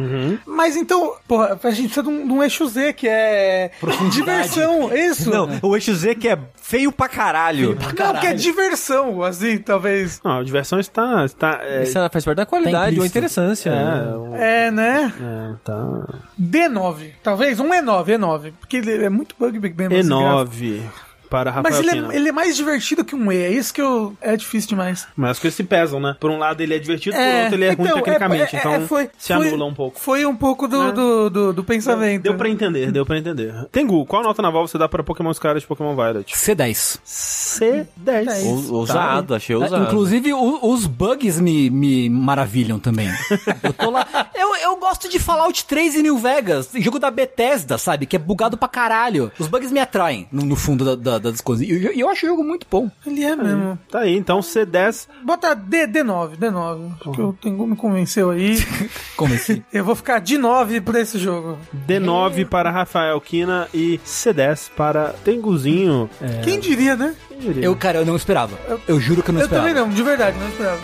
[0.45, 3.71] Mas então, porra, a gente precisa de um, de um eixo Z que é
[4.11, 5.29] diversão, isso.
[5.29, 7.77] Não, o eixo Z que é feio pra caralho.
[7.97, 10.21] Não, que é diversão, assim, talvez.
[10.23, 11.25] Não, a diversão está...
[11.25, 13.69] está é, Isso faz parte da qualidade ou interessância.
[13.69, 14.15] é, né?
[14.17, 15.13] um- É, né?
[15.19, 16.07] é, tá...
[16.39, 17.59] D9, talvez?
[17.59, 18.53] Um E9, E9.
[18.59, 19.89] Porque ele é muito bug Big Bang.
[19.89, 20.13] gráfico.
[20.13, 20.81] E9
[21.31, 23.81] para Rafael Mas ele é, ele é mais divertido que um E, é isso que
[23.81, 25.07] eu, é difícil demais.
[25.15, 26.15] Mas as coisas se pesam, né?
[26.19, 28.55] Por um lado ele é divertido, por É, outro ele é ruim então, tecnicamente.
[28.55, 29.97] é- é- então é, foi- se foi- anula um pouco.
[29.99, 30.91] Foi um pouco do, É.
[30.91, 32.23] do, do, do pensamento.
[32.23, 33.53] Deu pra entender, deu pra entender.
[33.71, 36.33] Tengu, qual nota naval você dá para Pokémon Scarlet e Pokémon Violet?
[36.35, 36.99] C10.
[37.05, 38.45] C10.
[38.45, 39.83] Ou- Ousado, achei ousado.
[39.85, 43.07] Inclusive, o- os bugs me, me maravilham também.
[43.63, 44.05] eu tô lá.
[44.35, 48.05] Eu, eu gosto de Fallout 3 e New Vegas, jogo da Bethesda, sabe?
[48.05, 49.31] Que é bugado pra caralho.
[49.39, 51.67] Os bugs me atraem no, no fundo da- da- das coisas.
[51.67, 52.89] E eu, eu acho o jogo muito bom.
[53.05, 53.77] Ele é mesmo.
[53.89, 55.07] Tá aí, então C10.
[55.23, 56.91] Bota D, D9, D9.
[56.99, 58.57] Acho que o Tengu me convenceu aí.
[59.33, 59.63] Assim?
[59.71, 61.57] eu vou ficar de 9 por esse jogo.
[61.87, 66.09] D9 para Rafael Kina e C10 para Tenguzinho.
[66.19, 67.15] É, Quem diria, né?
[67.29, 67.63] quem diria?
[67.63, 68.57] Eu, cara, eu não esperava.
[68.87, 69.67] Eu juro que eu não Eu esperava.
[69.69, 70.81] também não, de verdade, não esperava.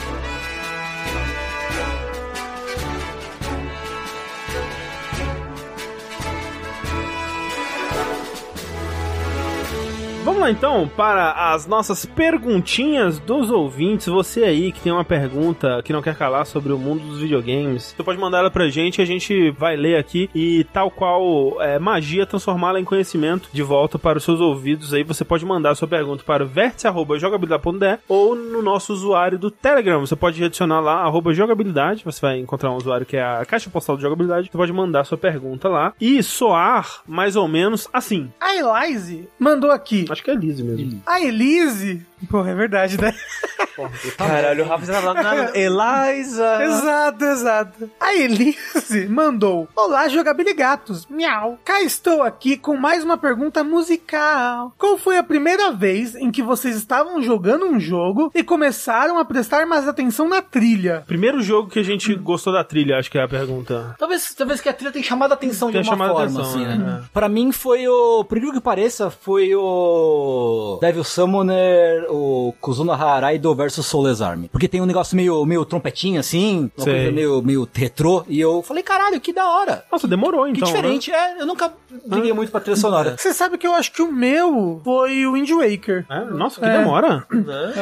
[10.27, 14.07] Vamos lá então para as nossas perguntinhas dos ouvintes.
[14.07, 17.95] Você aí que tem uma pergunta que não quer calar sobre o mundo dos videogames,
[17.95, 21.79] você pode mandar ela pra gente, a gente vai ler aqui e tal qual é,
[21.79, 24.93] magia transformá-la em conhecimento de volta para os seus ouvidos.
[24.93, 30.01] Aí você pode mandar sua pergunta para vértice@jogabilidade.de ou no nosso usuário do Telegram.
[30.01, 33.69] Você pode adicionar lá arroba jogabilidade, você vai encontrar um usuário que é a caixa
[33.69, 34.49] postal de jogabilidade.
[34.51, 38.29] Você pode mandar sua pergunta lá e soar mais ou menos assim.
[38.41, 40.05] A Elise mandou aqui.
[40.23, 41.01] Que é Elise mesmo.
[41.05, 43.13] A Elise Porra, é verdade, né?
[44.17, 46.63] Caralho, o Rafa já tava na Eliza.
[46.63, 47.89] exato, exato.
[47.99, 51.05] A Elise mandou: Olá, jogabiligatos.
[51.07, 51.59] Miau.
[51.63, 54.73] Cá estou aqui com mais uma pergunta musical.
[54.79, 59.25] Qual foi a primeira vez em que vocês estavam jogando um jogo e começaram a
[59.25, 61.03] prestar mais atenção na trilha?
[61.05, 63.95] Primeiro jogo que a gente gostou da trilha, acho que é a pergunta.
[63.99, 66.65] Talvez, talvez que a trilha tenha chamado a atenção Tenha de uma forma, atenção, assim,
[66.65, 66.75] né?
[66.77, 67.03] né?
[67.13, 68.23] Pra mim foi o.
[68.23, 70.79] Por incrível que pareça, foi o.
[70.81, 74.49] Devil Summoner, o Kuzuna Harai do versus Soulless Army.
[74.49, 76.93] Porque tem um negócio meio, meio trompetinho assim, uma Sei.
[76.93, 78.23] coisa meio, meio retrô.
[78.27, 79.83] E eu falei, caralho, que da hora.
[79.91, 80.67] Nossa, demorou Que então.
[80.67, 81.41] diferente, é.
[81.41, 81.71] Eu nunca
[82.05, 83.15] liguei muito pra trilha sonora.
[83.17, 86.05] Você sabe que eu acho que o meu foi o Wind Waker.
[86.09, 86.27] Né?
[86.29, 86.77] É, Nossa, que É.
[86.77, 87.25] demora.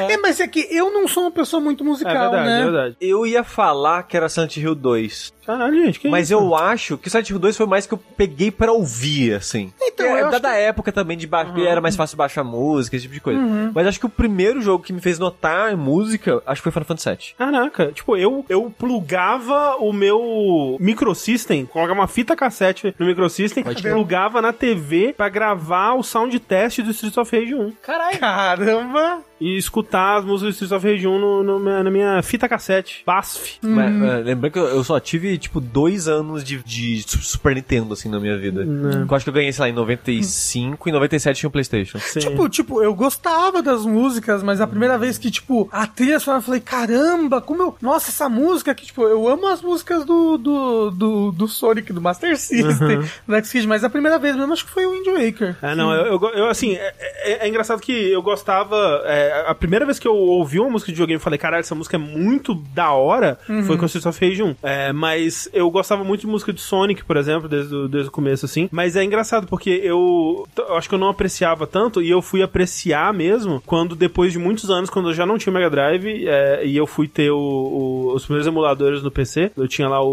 [0.09, 0.17] É.
[0.17, 2.59] mas é que eu não sou uma pessoa muito É musical, verdade, né?
[2.59, 2.95] é verdade.
[3.01, 5.34] Eu ia falar que era Silent Hill 2.
[5.45, 6.34] Caralho, gente, que Mas isso?
[6.34, 9.71] eu acho que o Silent Hill 2 foi mais que eu peguei pra ouvir, assim.
[9.82, 13.03] Então, é, eu acho da época também de baixo, era mais fácil baixar música, esse
[13.03, 13.39] tipo de coisa.
[13.73, 16.86] Mas acho que o primeiro jogo que me fez notar música, acho que foi Final
[16.86, 17.36] Fantasy VII.
[17.38, 24.41] Caraca, tipo, eu, eu plugava o meu microsystem, colocava uma fita cassete no microsystem, plugava
[24.41, 27.72] na TV pra gravar o sound test do Streets of Rage 1.
[27.82, 28.20] Caralho.
[28.20, 29.22] Caramba!
[29.39, 33.03] E escutar as músicas do Streets of Rage 1 no, no na minha fita cassete,
[33.05, 33.57] BASF.
[33.62, 37.93] Mas, é, lembrando que eu só tive, tipo, dois anos de, de Su- Super Nintendo,
[37.93, 38.62] assim, na minha vida.
[38.63, 41.99] Eu acho que eu ganhei, sei lá, em 95 e 97 tinha um Playstation.
[41.99, 42.20] Sim.
[42.20, 46.39] Tipo, tipo, eu gostava das músicas, mas a primeira vez que, tipo, a trilha sonora,
[46.39, 47.75] eu falei, caramba, como eu.
[47.82, 51.99] Nossa, essa música aqui, tipo, eu amo as músicas do, do, do, do Sonic, do
[52.01, 55.55] Master System, do X-Kid, mas a primeira vez mesmo acho que foi o Wind Waker.
[55.62, 59.01] É, não, eu, eu, eu, assim, é, é- é engraçado que eu gostava.
[59.05, 61.75] é, a primeira vez que eu ouvi uma música de videogame, eu falei, caralho, essa
[61.75, 64.55] música é muito da hora, foi com o Streets of Rage 1.
[64.63, 68.11] É, mas eu gostava muito de música de Sonic, por exemplo, desde, o- desde o
[68.11, 68.67] começo, assim.
[68.71, 72.41] Mas é engraçado porque eu, eu acho que eu não apreciava tanto e eu fui
[72.41, 76.65] apreciar mesmo quando, depois de muitos anos, quando eu já não tinha Mega Drive é,
[76.65, 80.07] e eu fui ter o- o- os primeiros emuladores no PC, eu tinha lá o,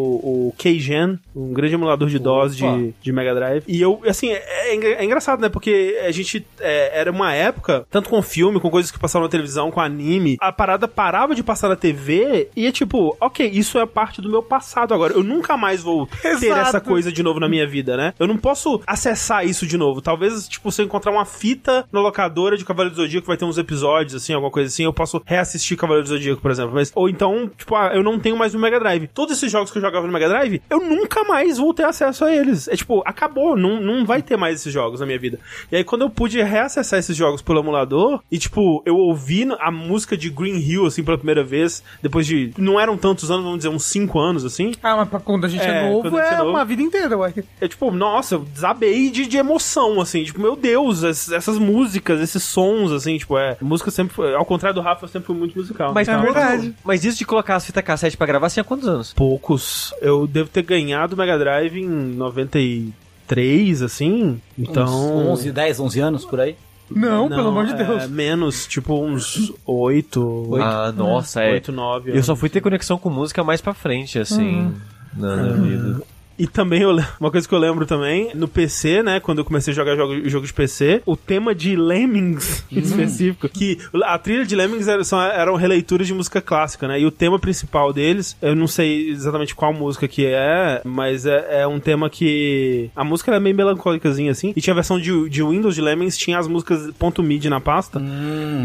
[0.48, 3.64] o K-Gen, um grande emulador de DOS de, de Mega Drive.
[3.68, 5.48] E eu, assim, é, é é engraçado, né?
[5.48, 9.31] Porque a gente é, era uma época, tanto com filme, com coisas que passavam na
[9.31, 13.79] televisão, com anime, a parada parava de passar na TV e é tipo, ok, isso
[13.79, 15.12] é parte do meu passado agora.
[15.12, 16.61] Eu nunca mais vou ter Exato.
[16.61, 18.15] essa coisa de novo na minha vida, né?
[18.19, 20.01] Eu não posso acessar isso de novo.
[20.01, 23.45] Talvez, tipo, se eu encontrar uma fita na locadora de Cavaleiro do Zodíaco, vai ter
[23.45, 26.73] uns episódios, assim, alguma coisa assim, eu posso reassistir Cavaleiro do Zodíaco, por exemplo.
[26.73, 29.09] Mas, ou então, tipo, ah, eu não tenho mais no Mega Drive.
[29.09, 32.24] Todos esses jogos que eu jogava no Mega Drive, eu nunca mais vou ter acesso
[32.24, 32.69] a eles.
[32.69, 35.41] É tipo, acabou, não, não vai ter mais esses jogos na minha vida.
[35.70, 39.70] E aí, quando eu pude reacessar esses jogos pelo emulador, e tipo, eu ouvi a
[39.70, 42.52] música de Green Hill, assim, pela primeira vez, depois de.
[42.59, 44.73] Não eram tantos anos, vamos dizer, uns 5 anos, assim.
[44.82, 46.51] Ah, mas pra quando a gente é, É, novo, é é novo.
[46.51, 47.32] uma vida inteira, ué.
[47.60, 52.20] É tipo, nossa, eu desabei de, de emoção, assim, tipo, meu Deus, es- essas músicas,
[52.20, 53.56] esses sons, assim, tipo, é.
[53.60, 54.35] Música sempre foi.
[54.35, 55.93] Ao contrário do Rafa, eu sempre fui muito musical.
[55.94, 56.74] Mas, É quando- verdade.
[56.85, 59.12] mas isso de colocar as fitas cassete pra gravar, você tinha quantos anos?
[59.12, 59.94] poucos.
[60.01, 64.40] Eu devo ter ganhado o Mega Drive em 93, assim.
[64.59, 64.85] Então.
[64.86, 66.56] Uns 11, 10, 11 anos por aí.
[66.91, 68.09] Não, pelo amor de é, Deus.
[68.09, 70.51] menos, tipo, uns 8.
[70.61, 71.53] Ah, nossa, é.
[71.53, 72.17] 8, 9.
[72.17, 74.75] Eu só fui ter conexão com música mais pra frente, assim,
[75.17, 76.03] na, na vida.
[76.39, 79.73] E também, eu, uma coisa que eu lembro também, no PC, né, quando eu comecei
[79.73, 84.45] a jogar jogo, jogo de PC, o tema de Lemmings, em específico, que a trilha
[84.45, 88.37] de Lemmings era, são, eram releituras de música clássica, né, e o tema principal deles,
[88.41, 92.91] eu não sei exatamente qual música que é, mas é, é um tema que...
[92.97, 96.17] A música era meio melancólicazinha, assim, e tinha a versão de, de Windows de Lemmings,
[96.17, 98.01] tinha as músicas .mid na pasta,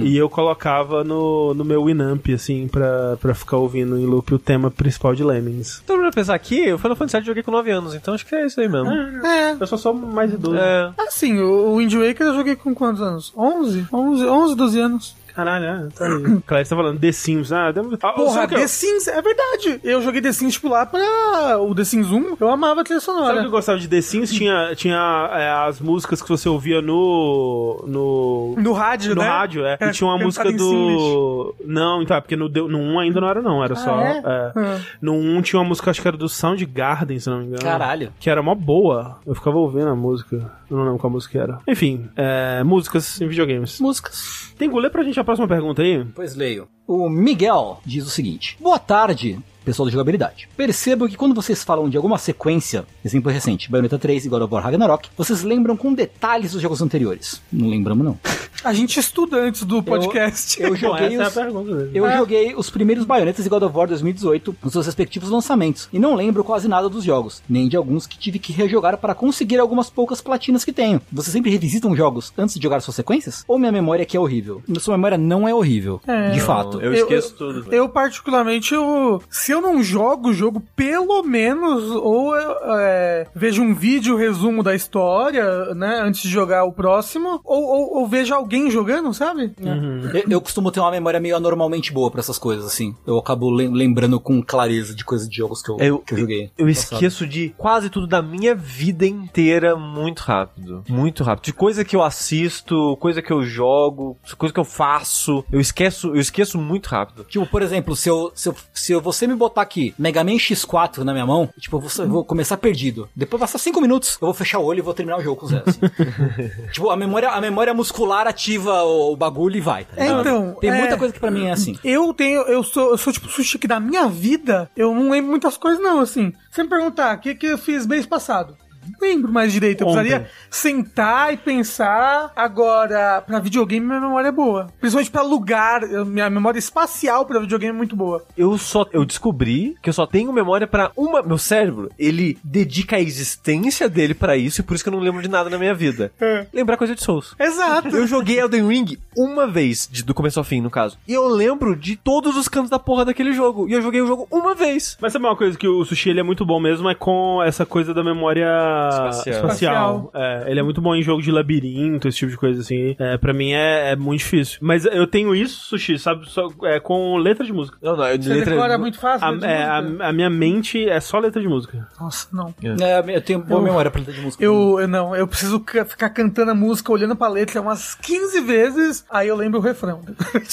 [0.03, 4.39] e eu colocava no, no meu Winamp, assim, pra, pra ficar ouvindo em loop o
[4.39, 5.81] tema principal de Lemmings.
[5.84, 8.26] Então, pra pensar aqui, o Final Fantasy VII eu joguei com 9 anos, então acho
[8.26, 8.89] que é isso aí mesmo.
[8.89, 9.56] É.
[9.60, 10.57] Eu só sou mais idoso.
[10.57, 10.91] É.
[10.98, 13.34] Assim, o o Wind Waker eu joguei com quantos anos?
[13.35, 13.88] 11?
[13.91, 15.15] 11, 11 12 anos.
[15.38, 16.41] Caralho, é, tá aí.
[16.47, 17.51] Claro, você tá falando The Sims.
[17.51, 17.95] Ah, deve...
[18.01, 19.80] ah, Porra, The eu- Sims, é verdade.
[19.84, 22.38] Eu joguei The Sims, tipo, lá pra o The Sims 1.
[22.39, 23.39] Eu amava a trilha Sabe o sonora.
[23.41, 24.31] que eu gostava de The Sims?
[24.31, 27.84] Tinha, tinha é, as músicas que você ouvia no.
[27.88, 28.55] no.
[28.57, 29.27] No rádio, no né?
[29.27, 29.77] rádio, é.
[29.80, 31.53] Era E tinha uma música do.
[31.64, 33.64] Não, então, é porque no, no 1 ainda não era, não.
[33.64, 33.99] Era só.
[34.01, 34.18] é?
[34.18, 34.51] é.
[34.55, 34.80] Ah.
[34.99, 37.61] No 1 tinha uma música, acho que era do Soundgarden, se não me engano.
[37.61, 38.11] Caralho.
[38.19, 39.18] Que era mó boa.
[39.26, 40.51] Eu ficava ouvindo a música.
[40.69, 41.60] Eu não lembro qual música era.
[41.68, 43.80] Enfim, é, músicas em videogames.
[43.80, 44.53] Músicas.
[44.57, 46.03] Tem que ler pra gente a próxima pergunta aí?
[46.14, 46.68] Pois leio.
[46.85, 50.48] O Miguel diz o seguinte: Boa tarde pessoal da jogabilidade.
[50.56, 54.53] Percebo que quando vocês falam de alguma sequência, exemplo recente, Bayonetta 3 e God of
[54.53, 57.41] War Ragnarok, vocês lembram com detalhes dos jogos anteriores.
[57.52, 58.18] Não lembramos, não.
[58.64, 60.61] A gente estuda antes do podcast.
[60.61, 62.18] Eu, eu joguei, os, é eu é.
[62.18, 66.15] joguei os primeiros Bayonettas e God of War 2018 nos seus respectivos lançamentos, e não
[66.15, 69.89] lembro quase nada dos jogos, nem de alguns que tive que rejogar para conseguir algumas
[69.89, 71.02] poucas platinas que tenho.
[71.11, 73.44] Vocês sempre revisitam jogos antes de jogar suas sequências?
[73.48, 74.64] Ou minha memória aqui é horrível?
[74.80, 76.81] Sua memória não é horrível, é, de fato.
[76.81, 77.73] Eu, eu esqueço eu, tudo.
[77.73, 83.73] Eu, particularmente, eu, se eu não jogo o jogo, pelo menos, ou é, vejo um
[83.73, 88.69] vídeo resumo da história, né, antes de jogar o próximo, ou, ou, ou vejo alguém
[88.69, 89.53] jogando, sabe?
[89.59, 90.01] Uhum.
[90.13, 92.95] Eu, eu, costumo ter uma memória meio anormalmente boa para essas coisas, assim.
[93.05, 96.51] Eu acabo lembrando com clareza de coisas de jogos que eu, eu, que eu joguei.
[96.57, 100.84] Eu esqueço de quase tudo da minha vida inteira muito rápido.
[100.88, 101.45] Muito rápido.
[101.45, 105.43] De coisa que eu assisto, coisa que eu jogo, coisa que eu faço.
[105.51, 107.23] Eu esqueço, eu esqueço muito rápido.
[107.23, 110.99] Tipo, por exemplo, se eu, se eu, se você me botar aqui Mega Man X4
[110.99, 113.09] na minha mão, tipo, eu vou, eu vou começar perdido.
[113.15, 115.47] Depois passar 5 minutos, eu vou fechar o olho e vou terminar o jogo com
[115.47, 115.63] zero.
[115.65, 115.79] Assim.
[116.71, 119.85] tipo, a memória, a memória muscular ativa o, o bagulho e vai.
[119.85, 120.97] Tá é, então, tem muita é...
[120.97, 121.77] coisa que pra mim é assim.
[121.83, 125.31] Eu tenho, eu sou, eu sou tipo sushi que da minha vida, eu não lembro
[125.31, 126.33] muitas coisas não, assim.
[126.51, 128.57] Você me perguntar, o que que eu fiz mês passado?
[129.01, 129.81] Lembro mais direito.
[129.81, 129.99] Eu Ontem.
[130.01, 132.31] precisaria sentar e pensar.
[132.35, 134.68] Agora, pra videogame, minha memória é boa.
[134.80, 138.23] Principalmente pra lugar, minha memória espacial pra videogame é muito boa.
[138.38, 138.85] Eu só.
[138.91, 141.22] Eu descobri que eu só tenho memória pra uma.
[141.22, 144.99] Meu cérebro, ele dedica a existência dele pra isso e por isso que eu não
[144.99, 146.11] lembro de nada na minha vida.
[146.19, 146.47] É.
[146.53, 147.35] Lembrar coisa de Souls.
[147.39, 147.95] Exato.
[147.95, 150.97] Eu joguei Elden Ring uma vez, de, do começo ao fim, no caso.
[151.07, 153.68] E eu lembro de todos os cantos da porra daquele jogo.
[153.68, 154.97] E eu joguei o jogo uma vez.
[155.01, 156.89] Mas sabe uma coisa que o sushi ele é muito bom mesmo?
[156.89, 158.47] É com essa coisa da memória
[158.89, 159.35] espacial.
[159.35, 160.11] espacial.
[160.13, 162.95] É, ele é muito bom em jogo de labirinto, esse tipo de coisa assim.
[162.99, 164.59] É, pra mim é, é muito difícil.
[164.61, 166.29] Mas eu tenho isso, Sushi, sabe?
[166.29, 167.77] Só, é, com letra de música.
[167.81, 168.51] Não, não, é de Você letra...
[168.51, 169.27] decora muito fácil?
[169.27, 171.87] A, é, a, a, minha mente é só letra de música.
[171.99, 172.53] Nossa, não.
[172.63, 174.43] É, eu tenho boa eu, memória pra letra de música.
[174.43, 179.05] Eu, eu, não, eu preciso ficar cantando a música, olhando pra letra umas 15 vezes,
[179.09, 180.01] aí eu lembro o refrão.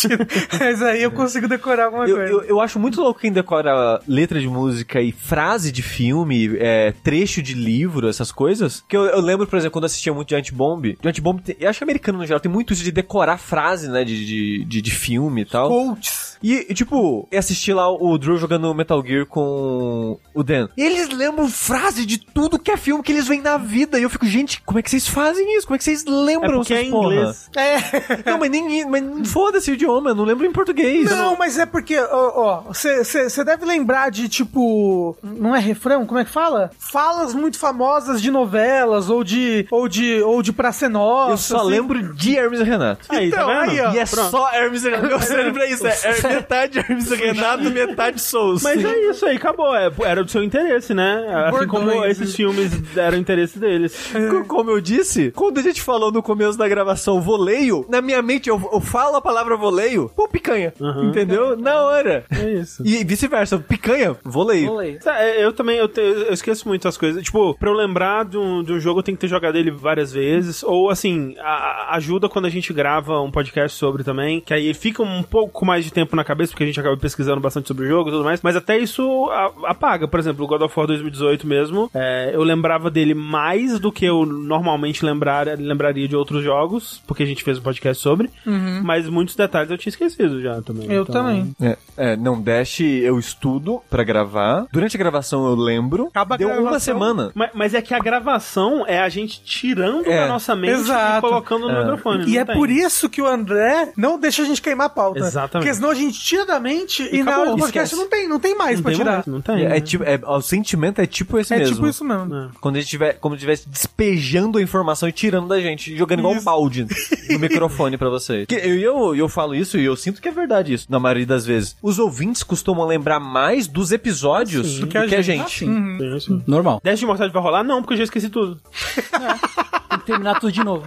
[0.59, 2.32] Mas aí eu consigo decorar alguma eu, coisa.
[2.32, 6.92] Eu, eu, acho muito louco quem decora letra de música e frase de filme, é,
[7.02, 8.85] trecho de livro, essas coisas.
[8.89, 10.97] Que eu, eu lembro, por exemplo, quando assistia muito Giant Bomb.
[11.03, 13.89] Giant Bomb, tem, eu acho que americano no geral tem muito isso de decorar frase,
[13.89, 14.05] né?
[14.05, 15.69] De, de, de, de filme e tal.
[15.69, 16.39] Quotes.
[16.43, 20.69] E, e, tipo, assistir lá o Drew jogando Metal Gear com o Dan.
[20.77, 23.99] E eles lembram frase de tudo que é filme que eles veem na vida.
[23.99, 25.66] E eu fico, gente, como é que vocês fazem isso?
[25.66, 27.51] Como é que vocês lembram é é inglês.
[27.57, 27.77] É.
[28.31, 31.05] Não, mas nem mas foda-se o idioma, eu não lembro em português.
[31.11, 31.36] Não, não...
[31.36, 36.07] mas é porque, ó, você deve lembrar de, tipo, não é refrão?
[36.07, 36.70] Como é que fala?
[36.78, 41.32] Falas muito famosas de novelas ou de ou de ou de Praça Nossa.
[41.32, 41.70] Eu só assim.
[41.70, 43.06] lembro de Hermes e Renato.
[43.09, 43.93] Aí, tá então, tá aí, ó.
[43.93, 44.31] E é Pronto.
[44.31, 45.24] só Hermes e Renato.
[45.24, 48.62] Cérebro é isso, é, é metade Hermes e Renato, metade Souls.
[48.62, 49.74] Mas é isso aí, acabou.
[49.74, 51.24] É, era do seu interesse, né?
[51.48, 54.12] Assim como esses filmes eram interesse deles.
[54.48, 58.48] Como eu disse, quando a gente falou no começo da gravação voleio, na minha mente
[58.48, 60.72] eu, eu falo a palavra voleio, pô, picanha.
[60.81, 61.09] Uhum.
[61.09, 61.56] Entendeu?
[61.56, 62.24] Na hora.
[62.31, 62.82] É isso.
[62.85, 64.68] E vice-versa, picanha, voleio.
[64.68, 64.98] voleio.
[65.06, 67.22] É, eu também, eu, te, eu esqueço muito as coisas.
[67.22, 69.70] Tipo, pra eu lembrar de um, de um jogo, eu tenho que ter jogado ele
[69.70, 70.62] várias vezes.
[70.64, 75.02] Ou, assim, a, ajuda quando a gente grava um podcast sobre também, que aí fica
[75.02, 77.88] um pouco mais de tempo na cabeça, porque a gente acaba pesquisando bastante sobre o
[77.88, 78.40] jogo e tudo mais.
[78.42, 79.30] Mas até isso
[79.64, 80.08] apaga.
[80.08, 84.04] Por exemplo, o God of War 2018 mesmo, é, eu lembrava dele mais do que
[84.04, 88.28] eu normalmente lembrar, lembraria de outros jogos, porque a gente fez um podcast sobre.
[88.44, 88.80] Uhum.
[88.82, 90.90] Mas muitos detalhes eu tinha esquecido já também.
[90.90, 91.14] Eu então...
[91.14, 91.54] também.
[91.60, 94.66] É, é, não, Dash eu estudo para gravar.
[94.72, 96.06] Durante a gravação eu lembro.
[96.06, 97.32] Acaba Deu gravação, uma semana.
[97.34, 100.20] Mas, mas, é que a gravação é a gente tirando é.
[100.20, 101.18] da nossa mente Exato.
[101.18, 101.78] e colocando no é.
[101.80, 102.24] microfone.
[102.26, 102.55] E é tem.
[102.55, 105.20] por isso que o André não deixa a gente queimar a pauta.
[105.20, 105.51] Exatamente.
[105.51, 108.28] Porque senão a gente tira da mente e, e na hora do podcast não tem,
[108.28, 109.12] não tem mais não pra tem tirar.
[109.12, 109.66] Mais, não tem.
[109.66, 111.72] É, é, tipo, é, o sentimento é tipo esse é mesmo.
[111.72, 112.34] É tipo isso mesmo.
[112.34, 112.48] É.
[112.60, 116.28] Quando a gente tiver, como tivesse despejando a informação e tirando da gente, jogando isso.
[116.28, 116.86] igual um balde
[117.30, 118.46] no microfone para vocês.
[118.46, 121.26] Que eu, eu, eu falo isso e eu sinto que é verdade isso, na maioria
[121.26, 121.76] das vezes.
[121.82, 125.22] Os ouvintes costumam lembrar mais dos episódios Sim, do que a gente.
[125.22, 125.44] gente.
[125.44, 125.68] Ah, sim.
[125.68, 126.20] Uhum.
[126.20, 126.80] Sim, Normal.
[126.82, 127.64] 10 de mortalidade vai rolar?
[127.65, 128.61] Não, porque eu já esqueci tudo.
[128.97, 129.89] É.
[129.89, 130.86] Tem que terminar tudo de novo.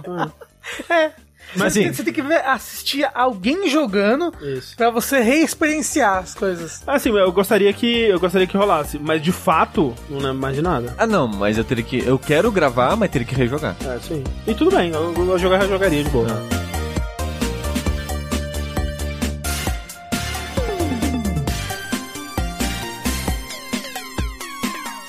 [0.88, 1.12] É.
[1.56, 4.76] Mas assim, você tem que ver, assistir alguém jogando isso.
[4.76, 6.82] pra você reexperienciar as coisas.
[6.86, 10.62] Assim, eu gostaria que eu gostaria que rolasse, mas de fato, não lembro mais de
[10.62, 10.94] nada.
[10.98, 12.06] Ah, não, mas eu teria que.
[12.06, 13.76] Eu quero gravar, mas teria que rejogar.
[13.84, 14.22] É, sim.
[14.46, 16.28] E tudo bem, eu, eu jogar, eu jogaria de boa.
[16.54, 16.57] É.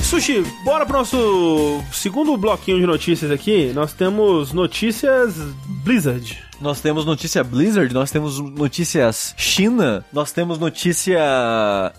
[0.09, 3.71] Sushi, bora pro nosso segundo bloquinho de notícias aqui.
[3.75, 5.35] Nós temos notícias
[5.83, 6.48] Blizzard.
[6.61, 11.19] Nós temos notícia Blizzard, nós temos notícias China, nós temos notícia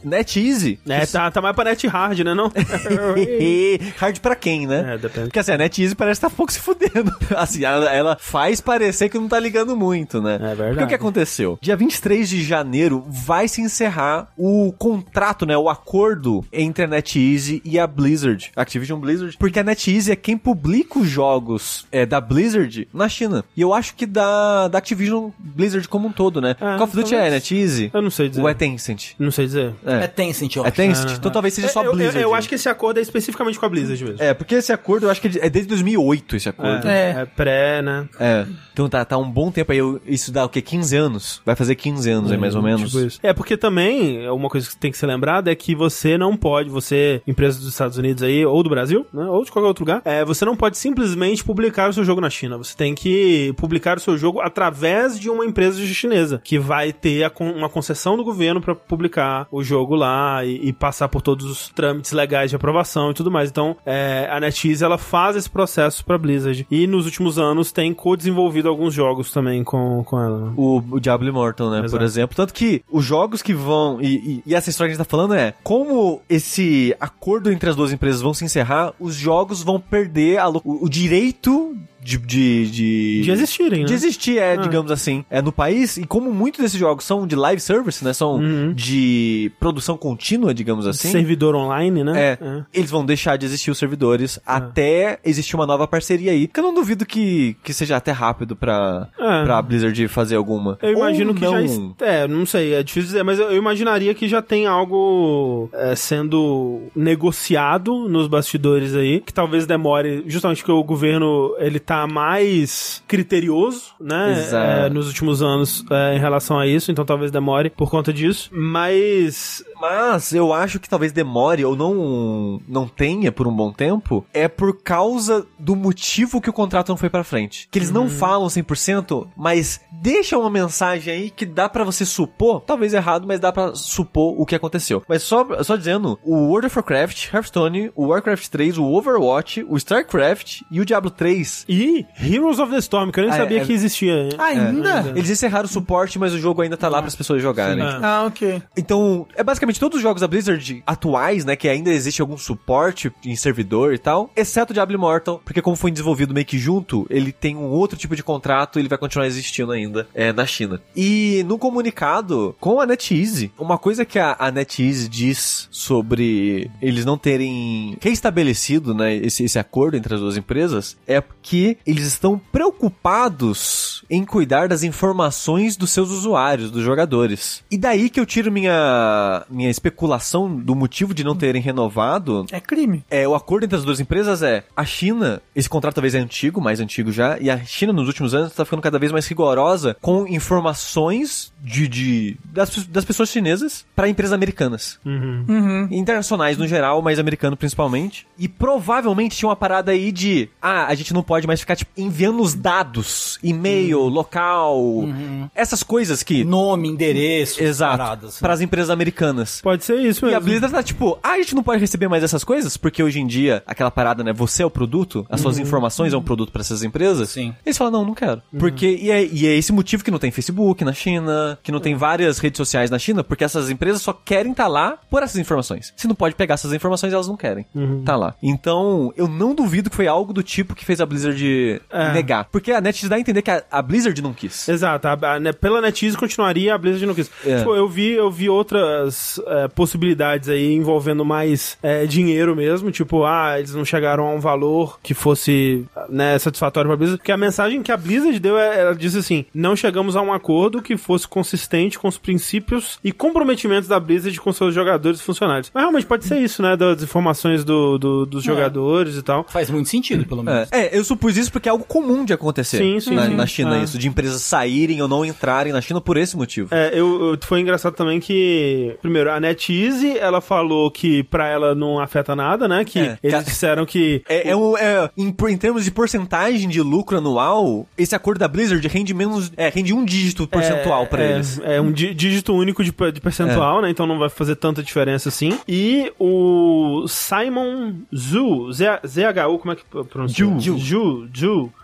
[0.04, 0.78] NetEasy.
[0.86, 2.52] É, tá, tá mais pra NetHard, né não?
[3.96, 4.94] Hard pra quem, né?
[4.94, 5.26] É, depende.
[5.28, 7.14] Porque assim, a NetEasy parece que tá pouco se fudendo.
[7.36, 10.34] assim, ela, ela, faz parecer que não tá ligando muito, né?
[10.34, 10.70] É verdade.
[10.70, 11.58] Porque o que aconteceu?
[11.60, 15.56] Dia 23 de janeiro vai se encerrar o contrato, né?
[15.56, 20.36] O acordo entre a NetEasy e a Blizzard, Activision Blizzard, porque a NetEasy é quem
[20.36, 23.44] publica os jogos é, da Blizzard na China.
[23.56, 26.56] E eu acho que dá da, Activision Blizzard como um todo, né?
[26.60, 27.90] É, Call of Duty é NetEasy?
[27.92, 28.42] Eu não sei dizer.
[28.42, 29.12] Ou é Tencent?
[29.18, 29.74] Não sei dizer.
[29.84, 30.80] É, é Tencent, eu é acho.
[30.80, 31.16] É Tencent?
[31.16, 32.16] então talvez seja só Blizzard.
[32.16, 34.22] Eu, eu, acho que esse acordo é especificamente com a Blizzard mesmo.
[34.22, 36.88] É, porque esse acordo eu acho que é desde 2008 esse acordo.
[36.88, 38.08] É, é pré, né?
[38.18, 38.46] É.
[38.72, 39.78] Então tá, tá um bom tempo aí.
[40.06, 40.62] Isso dá o quê?
[40.62, 41.42] 15 anos?
[41.44, 42.92] Vai fazer 15 anos hum, aí, mais ou menos.
[42.92, 46.36] Tipo é, porque também, uma coisa que tem que ser lembrada é que você não
[46.36, 49.24] pode, você, empresa dos Estados Unidos aí, ou do Brasil, né?
[49.24, 52.30] Ou de qualquer outro lugar, é, você não pode simplesmente publicar o seu jogo na
[52.30, 52.56] China.
[52.58, 57.24] Você tem que publicar o seu jogo através de uma empresa chinesa, que vai ter
[57.24, 61.46] a, uma concessão do governo para publicar o jogo lá e, e, passar por todos
[61.46, 63.50] os trâmites legais de aprovação e tudo mais.
[63.50, 66.66] Então, é, a NetEase, ela faz esse processo para Blizzard.
[66.70, 70.46] E nos últimos anos tem co-desenvolvido alguns jogos também com, com ela.
[70.46, 70.52] Né?
[70.56, 71.90] O, o Diablo Immortal, né, Exato.
[71.92, 72.36] por exemplo.
[72.36, 74.00] Tanto que os jogos que vão...
[74.00, 77.70] E, e, e, essa história que a gente tá falando é como esse acordo entre
[77.70, 82.18] as duas empresas vão se encerrar, os jogos vão perder a, o, o direito de,
[82.18, 83.86] de, de, de existirem, né?
[83.86, 84.56] De existir, é, ah.
[84.56, 85.96] digamos assim, é no país.
[85.96, 88.12] E como muitos desses jogos são de live service, né?
[88.12, 88.72] São uhum.
[88.72, 91.10] de produção contínua, digamos assim.
[91.10, 92.20] Servidor online, né?
[92.20, 92.64] É, é.
[92.72, 94.40] Eles vão deixar de existir os servidores é.
[94.46, 96.46] até existir uma nova parceria aí.
[96.46, 99.44] Que eu não duvido que, que seja até rápido pra, é.
[99.44, 100.78] pra Blizzard fazer alguma.
[100.82, 101.94] Eu imagino Ou que não...
[101.98, 102.06] já.
[102.06, 105.94] É, não sei, é difícil dizer, mas eu, eu imaginaria que já tem algo é,
[105.94, 113.02] sendo negociado nos bastidores aí, que talvez demore, justamente porque o governo ele tá mais
[113.08, 114.86] criterioso, né?
[114.86, 118.48] É, nos últimos anos é, em relação a isso, então talvez demore por conta disso.
[118.52, 124.24] Mas mas eu acho que talvez demore ou não não tenha por um bom tempo
[124.32, 127.66] é por causa do motivo que o contrato não foi para frente.
[127.72, 128.02] Que eles uhum.
[128.02, 133.26] não falam 100%, mas deixam uma mensagem aí que dá para você supor, talvez errado,
[133.26, 135.02] mas dá para supor o que aconteceu.
[135.08, 139.76] Mas só só dizendo, o World of Warcraft, Hearthstone, o Warcraft 3, o Overwatch, o
[139.76, 141.79] StarCraft e o Diablo 3 e
[142.20, 144.28] Heroes of the Storm, que eu nem ah, sabia é, que existia.
[144.38, 145.12] Ainda?
[145.14, 147.82] É, eles encerraram o suporte, mas o jogo ainda tá lá para as pessoas jogarem.
[147.82, 148.62] Ah, ok.
[148.76, 153.12] Então, é basicamente todos os jogos da Blizzard atuais, né, que ainda existe algum suporte
[153.24, 157.06] em servidor e tal, exceto o Diablo Immortal, porque como foi desenvolvido meio que junto,
[157.10, 160.46] ele tem um outro tipo de contrato e ele vai continuar existindo ainda é, na
[160.46, 160.80] China.
[160.94, 167.04] E no comunicado com a NetEase, uma coisa que a, a NetEase diz sobre eles
[167.04, 172.40] não terem restabelecido, né, esse, esse acordo entre as duas empresas, é que eles estão
[172.52, 177.62] preocupados em cuidar das informações dos seus usuários, dos jogadores.
[177.70, 182.46] E daí que eu tiro minha minha especulação do motivo de não terem renovado.
[182.50, 183.04] É crime.
[183.10, 186.60] É, o acordo entre as duas empresas é a China, esse contrato talvez é antigo,
[186.60, 189.96] mais antigo já, e a China nos últimos anos está ficando cada vez mais rigorosa
[190.00, 194.98] com informações de, de das, das pessoas chinesas para empresas americanas.
[195.04, 195.44] Uhum.
[195.48, 195.88] Uhum.
[195.90, 198.26] Internacionais no geral, mas americano principalmente.
[198.38, 201.90] E provavelmente tinha uma parada aí de, ah, a gente não pode mais ficar tipo,
[201.96, 204.08] enviando os dados, e-mail, uhum.
[204.08, 205.48] local, uhum.
[205.54, 209.60] essas coisas que nome, endereço, exato, para as empresas americanas.
[209.60, 210.30] Pode ser isso mesmo.
[210.30, 213.02] E a Blizzard tá tipo, ah, a gente não pode receber mais essas coisas, porque
[213.02, 215.62] hoje em dia, aquela parada, né, você é o produto, as suas uhum.
[215.62, 217.30] informações é um produto para essas empresas.
[217.30, 217.54] Sim.
[217.64, 218.42] Eles falam, não, não quero.
[218.52, 218.58] Uhum.
[218.58, 221.80] Porque, e é, e é esse motivo que não tem Facebook na China, que não
[221.80, 225.22] tem várias redes sociais na China, porque essas empresas só querem estar tá lá por
[225.22, 225.92] essas informações.
[225.96, 227.66] Se não pode pegar essas informações, elas não querem.
[227.74, 228.02] Uhum.
[228.04, 228.34] Tá lá.
[228.42, 231.40] Então, eu não duvido que foi algo do tipo que fez a Blizzard
[231.90, 232.12] é.
[232.12, 232.48] negar.
[232.50, 234.68] Porque a NetEase dá a entender que a, a Blizzard não quis.
[234.68, 235.08] Exato.
[235.08, 237.30] A, a, pela NetEase continuaria, a Blizzard não quis.
[237.44, 237.58] É.
[237.58, 243.24] Tipo, eu vi, eu vi outras é, possibilidades aí envolvendo mais é, dinheiro mesmo, tipo,
[243.24, 247.36] ah, eles não chegaram a um valor que fosse né, satisfatório pra Blizzard, porque a
[247.36, 250.96] mensagem que a Blizzard deu, é, ela disse assim, não chegamos a um acordo que
[250.96, 255.70] fosse consistente com os princípios e comprometimentos da Blizzard com seus jogadores e funcionários.
[255.72, 258.46] Mas realmente pode ser isso, né, das informações do, do dos é.
[258.46, 259.44] jogadores e tal.
[259.48, 260.70] Faz muito sentido, pelo menos.
[260.72, 260.86] É.
[260.86, 263.34] é, eu supus isso porque é algo comum de acontecer sim, sim, na, sim.
[263.34, 263.82] na China, é.
[263.84, 266.68] isso, de empresas saírem ou não entrarem na China por esse motivo.
[266.74, 271.74] É, eu, eu foi engraçado também que, primeiro, a NetEase, ela falou que pra ela
[271.74, 272.84] não afeta nada, né?
[272.84, 273.18] Que É.
[273.22, 274.22] eles Ca- disseram que.
[274.28, 278.38] É, é, o- é, em, por- em termos de porcentagem de lucro anual, esse acordo
[278.38, 279.50] da Blizzard rende menos.
[279.56, 281.60] É, rende um dígito percentual pra é, eles.
[281.64, 283.90] É um dí- dígito único de, de percentual, né?
[283.90, 285.58] Então não vai fazer tanta diferença assim.
[285.68, 290.46] E o Simon Zhu, Z- ZHU, como é que pronuncia?
[290.78, 291.19] Zhu.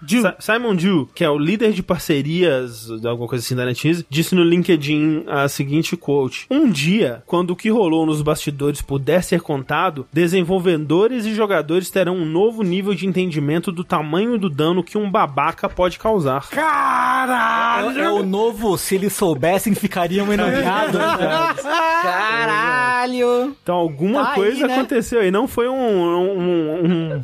[0.07, 4.07] Si- Simon Zhu, que é o líder de parcerias, de alguma coisa assim da NetEase,
[4.09, 6.47] disse no LinkedIn a seguinte quote.
[6.51, 12.17] Um dia, quando o que rolou nos bastidores puder ser contado, desenvolvedores e jogadores terão
[12.17, 16.49] um novo nível de entendimento do tamanho do dano que um babaca pode causar.
[16.51, 17.99] Caralho!
[18.01, 21.01] É, é o novo, se eles soubessem, ficariam enojados.
[22.03, 23.57] Caralho!
[23.63, 24.75] Então alguma Tá aí, coisa né?
[24.75, 25.31] aconteceu aí.
[25.31, 27.23] Não foi um, um- um-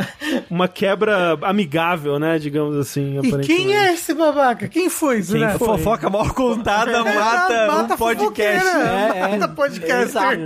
[0.51, 2.39] uma quebra amigável, né?
[2.39, 3.19] Digamos assim.
[3.23, 4.69] E quem é esse babaca?
[4.69, 5.45] Quem foi, Quem Zé?
[5.45, 8.67] A fofoca mal contada mata, um podcast.
[8.67, 9.29] É, é.
[9.29, 10.39] mata podcaster.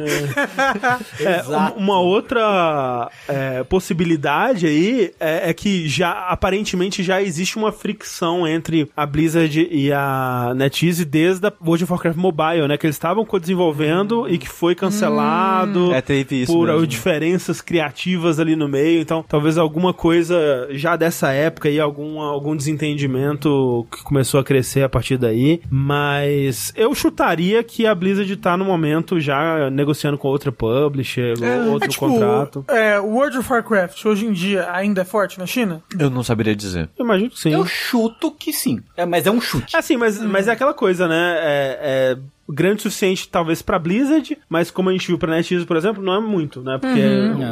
[1.21, 1.79] É, Exato.
[1.79, 8.47] um- uma outra é, possibilidade aí é, é que já aparentemente já existe uma fricção
[8.47, 12.77] entre a Blizzard e a NetEase desde a World of Warcraft Mobile, né?
[12.77, 15.93] Que eles estavam co-desenvolvendo e que foi cancelado.
[15.95, 16.87] É, teve isso por mesmo.
[16.87, 19.01] diferenças criativas ali no meio.
[19.01, 24.83] Então, talvez alguma coisa já dessa época e algum, algum desentendimento que começou a crescer
[24.83, 25.61] a partir daí.
[25.71, 31.35] Mas eu chutaria que a Blizzard tá no momento já negociando com outra publisher,
[31.71, 32.65] outro É tipo, contrato.
[32.69, 35.83] é, o World of Warcraft hoje em dia ainda é forte na China?
[35.99, 36.89] Eu não saberia dizer.
[36.99, 37.51] Eu imagino que sim.
[37.53, 38.81] Eu chuto que sim.
[38.97, 39.77] É, mas é um chute.
[39.77, 41.37] Assim, mas, mas é aquela coisa, né?
[41.39, 42.19] É, é
[42.49, 46.03] grande o suficiente, talvez, pra Blizzard, mas como a gente viu pra NetEase, por exemplo,
[46.03, 46.79] não é muito, né?
[46.81, 47.05] Porque é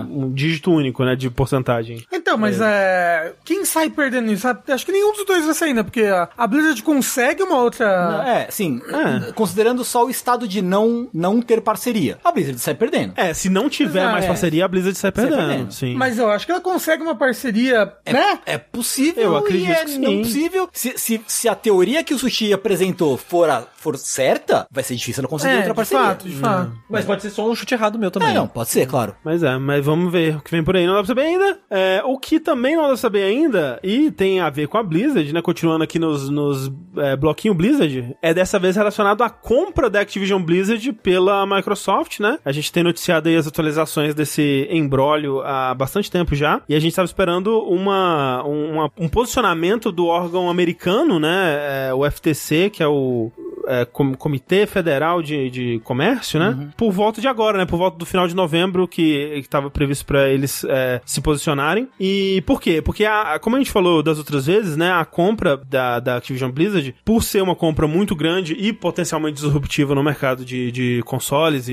[0.02, 1.14] um, um dígito único, né?
[1.16, 2.04] De porcentagem.
[2.12, 3.32] Então, mas é.
[3.44, 4.46] Quem sai perdendo isso?
[4.68, 5.82] Acho que nenhum dos dois vai sair, né?
[5.82, 6.02] Porque
[6.36, 8.24] a, Blizzard consegue uma outra.
[8.26, 8.80] É, sim.
[9.28, 9.32] É.
[9.32, 12.18] Considerando só o estado de não, não ter parceria.
[12.24, 13.12] A Blizzard sai perdendo.
[13.16, 14.12] É, se não tiver Exato.
[14.12, 14.28] mais É.
[14.28, 15.48] parceria, a Blizzard sai Sai perdendo.
[15.48, 15.72] perdendo.
[15.72, 15.94] Sim.
[15.94, 18.38] Mas eu acho que ela consegue uma parceria, né?
[18.46, 19.98] É possível Eu acredito e é que sim.
[19.98, 20.68] não possível.
[20.72, 24.94] Se, se, se a teoria que o Sushi apresentou for, a- for certa, vai ser
[24.96, 26.04] difícil ela conseguir É, outra de parceria.
[26.06, 26.72] fato, de fato.
[26.88, 28.30] Mas pode ser só um chute errado meu também.
[28.30, 29.14] É, não, pode ser, claro.
[29.24, 30.86] Mas é, mas vamos ver o que vem por aí.
[30.86, 31.58] Não dá pra saber ainda.
[31.70, 34.82] É, o que também não dá pra saber ainda, e tem a ver com a
[34.82, 35.42] Blizzard, né?
[35.42, 40.42] Continuando aqui nos, nos é, bloquinho Blizzard, é dessa vez relacionado à compra da Activision
[40.42, 42.38] Blizzard pela Microsoft, né?
[42.44, 46.78] A gente tem noticiado aí as atualizações desse embrólio há bastante tempo já, e a
[46.80, 51.88] gente estava esperando uma, uma- um posicionamento do órgão americano, né?
[51.88, 53.30] É, o FTC, que é o
[53.66, 56.68] é, Com- Comitê Federal de, de Comércio, né?
[56.76, 57.66] Por volta de agora, né?
[57.66, 61.88] Por volta do final de novembro, que estava previsto para eles é, se posicionarem.
[61.98, 62.80] E por quê?
[62.82, 64.92] Porque, a, como a gente falou das outras vezes, né?
[64.92, 69.94] A compra da, da Activision Blizzard, por ser uma compra muito grande e potencialmente disruptiva
[69.94, 71.72] no mercado de, de consoles e,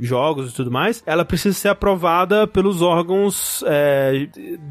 [0.00, 4.28] e jogos e tudo mais, ela precisa ser aprovada pelos órgãos é,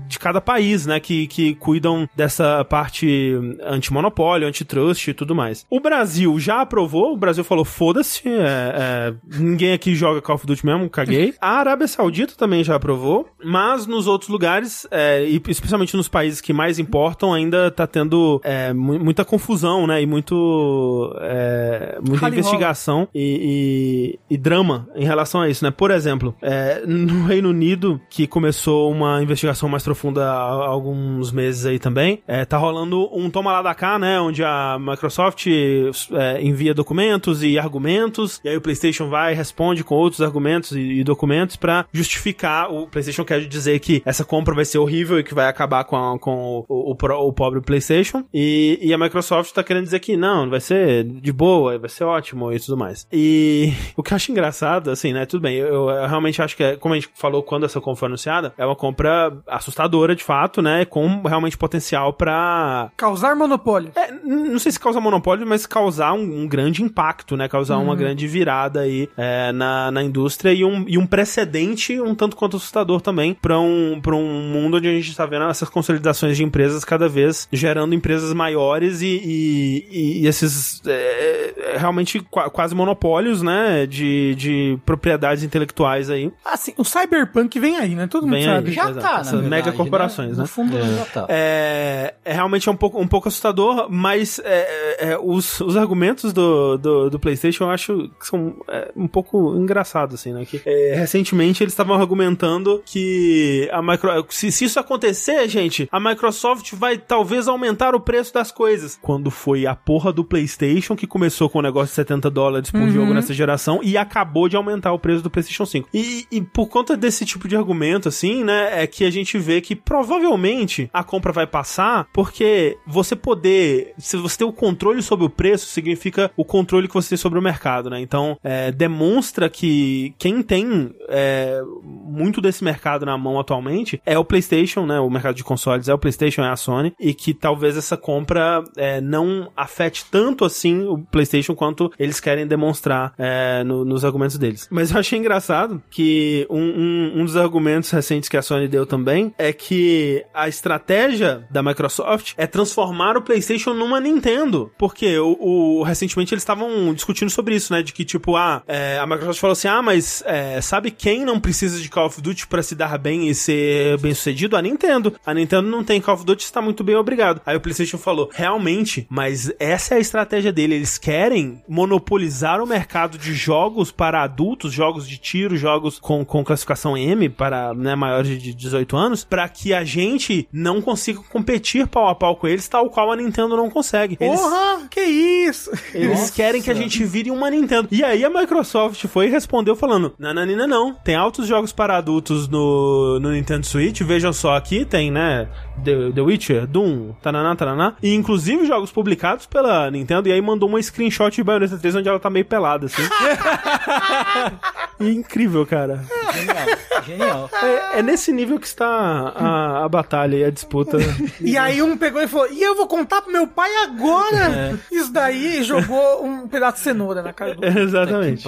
[0.07, 0.99] de cada país, né?
[0.99, 3.33] Que, que cuidam dessa parte
[3.63, 5.65] antimonopólio, antitrust e tudo mais.
[5.69, 8.33] O Brasil já aprovou, o Brasil falou: foda-se, é,
[8.75, 11.33] é, ninguém aqui joga Call of Duty mesmo, caguei.
[11.39, 16.41] A Arábia Saudita também já aprovou, mas nos outros lugares, é, e especialmente nos países
[16.41, 20.01] que mais importam, ainda tá tendo é, mu- muita confusão, né?
[20.01, 21.13] E muito.
[21.21, 25.71] é, muita Rally investigação e, e- e drama em relação a isso, né?
[25.71, 31.65] Por exemplo, é, no Reino Unido, que começou uma investigação mais profunda há alguns meses
[31.65, 34.19] aí também, tá rolando um toma lá da cá, né?
[34.19, 39.83] Onde a Microsoft é, envia documentos e argumentos, e aí o PlayStation vai e responde
[39.83, 42.71] com outros argumentos e, e documentos pra justificar.
[42.71, 45.95] O PlayStation quer dizer que essa compra vai ser horrível e que vai acabar com,
[45.95, 49.99] a- com o, o, pro- o pobre PlayStation, e, e a Microsoft tá querendo dizer
[49.99, 53.07] que não, vai ser de boa, vai ser ótimo e tudo mais.
[53.11, 55.25] E o que eu acho engraçado, assim, né?
[55.25, 57.99] Tudo bem, eu, eu realmente acho que, é, como a gente falou quando essa compra
[57.99, 60.85] foi anunciada, é uma compra assustadora de fato, né?
[60.85, 63.91] Com realmente potencial pra Causar monopólio.
[63.95, 67.47] é, não sei se causa monopólio, mas causar um, um grande impacto, né?
[67.47, 72.15] Causar uma grande virada aí é, na, na indústria e um, e um precedente um
[72.15, 75.69] tanto quanto assustador também para um, pra um mundo onde a gente está vendo essas
[75.69, 82.19] consolidações de empresas cada vez gerando empresas maiores e, e, e- esses é, é, realmente
[82.19, 83.85] qua- quase monopólios, né?
[83.85, 86.31] De, de propriedades intelectuais aí.
[86.45, 88.07] Assim, o Cyberpunk vem aí, né?
[88.07, 88.69] Todo mundo Vem sabe.
[88.69, 88.73] aí.
[88.75, 90.43] Já Exato, tá, essas verdade, mega corporações, né?
[90.43, 91.25] No fundo, já tá.
[91.29, 96.33] É, é realmente um pouco, um pouco assustador, mas é, é, os, os argumentos argumentos
[96.33, 100.45] do, do, do PlayStation eu acho que são é, um pouco engraçados, assim, né?
[100.45, 105.99] Que, é, recentemente eles estavam argumentando que a micro, se, se isso acontecer, gente, a
[105.99, 108.97] Microsoft vai talvez aumentar o preço das coisas.
[109.01, 112.81] Quando foi a porra do PlayStation que começou com o negócio de 70 dólares por
[112.81, 112.91] uhum.
[112.91, 115.89] jogo nessa geração e acabou de aumentar o preço do PlayStation 5.
[115.93, 119.61] E, e por conta desse tipo de argumento, assim, né, é que a gente vê
[119.61, 125.25] que provavelmente a compra vai passar porque você poder, se você ter o controle sobre
[125.25, 127.99] o preço, significa o controle que você tem sobre o mercado, né?
[127.99, 134.25] Então, é, demonstra que quem tem é, muito desse mercado na mão atualmente é o
[134.25, 134.99] PlayStation, né?
[134.99, 138.63] O mercado de consoles é o PlayStation, é a Sony, e que talvez essa compra
[138.77, 144.37] é, não afete tanto assim o PlayStation quanto eles querem demonstrar é, no, nos argumentos
[144.37, 144.67] deles.
[144.71, 148.85] Mas eu achei engraçado que um, um, um dos argumentos recentes que a Sony deu
[148.85, 154.71] também é que a estratégia da Microsoft é transformar o PlayStation numa Nintendo.
[154.77, 157.83] Porque o, o recentemente eles estavam discutindo sobre isso, né?
[157.83, 161.39] De que, tipo, ah, é, a Microsoft falou assim: ah, mas é, sabe quem não
[161.39, 164.57] precisa de Call of Duty para se dar bem e ser bem sucedido?
[164.57, 165.13] A Nintendo.
[165.25, 167.41] A Nintendo não tem Call of Duty, está muito bem, obrigado.
[167.45, 170.75] Aí o PlayStation falou: realmente, mas essa é a estratégia dele.
[170.75, 176.43] Eles querem monopolizar o mercado de jogos para adultos, jogos de tiro, jogos com, com
[176.43, 181.87] classificação M para né, maiores de 18 anos, para que a gente não consiga competir
[181.87, 184.17] pau a pau com eles, tal qual a Nintendo não consegue.
[184.19, 185.71] Eles, Porra, que isso!
[185.93, 186.33] Eles Nossa.
[186.33, 187.87] querem que a gente vire uma Nintendo.
[187.91, 192.47] E aí a Microsoft foi e respondeu falando: Nananina não, tem altos jogos para adultos
[192.47, 195.47] no, no Nintendo Switch, vejam só aqui, tem, né,
[195.83, 200.69] The, The Witcher, Doom, tananá, tananá, e inclusive jogos publicados pela Nintendo, e aí mandou
[200.69, 203.01] uma screenshot de Bayonetta 3 onde ela tá meio pelada, assim.
[204.99, 206.03] incrível, cara.
[206.33, 206.67] Genial,
[207.05, 207.49] genial.
[207.61, 210.97] É, é, nesse nível que está a, a batalha e a disputa.
[211.41, 214.77] e aí um pegou e falou, e eu vou contar pro meu pai agora?
[214.91, 214.95] É.
[214.95, 217.65] Isso daí jogou um pedaço de cenoura na cara do...
[217.65, 218.43] Exatamente.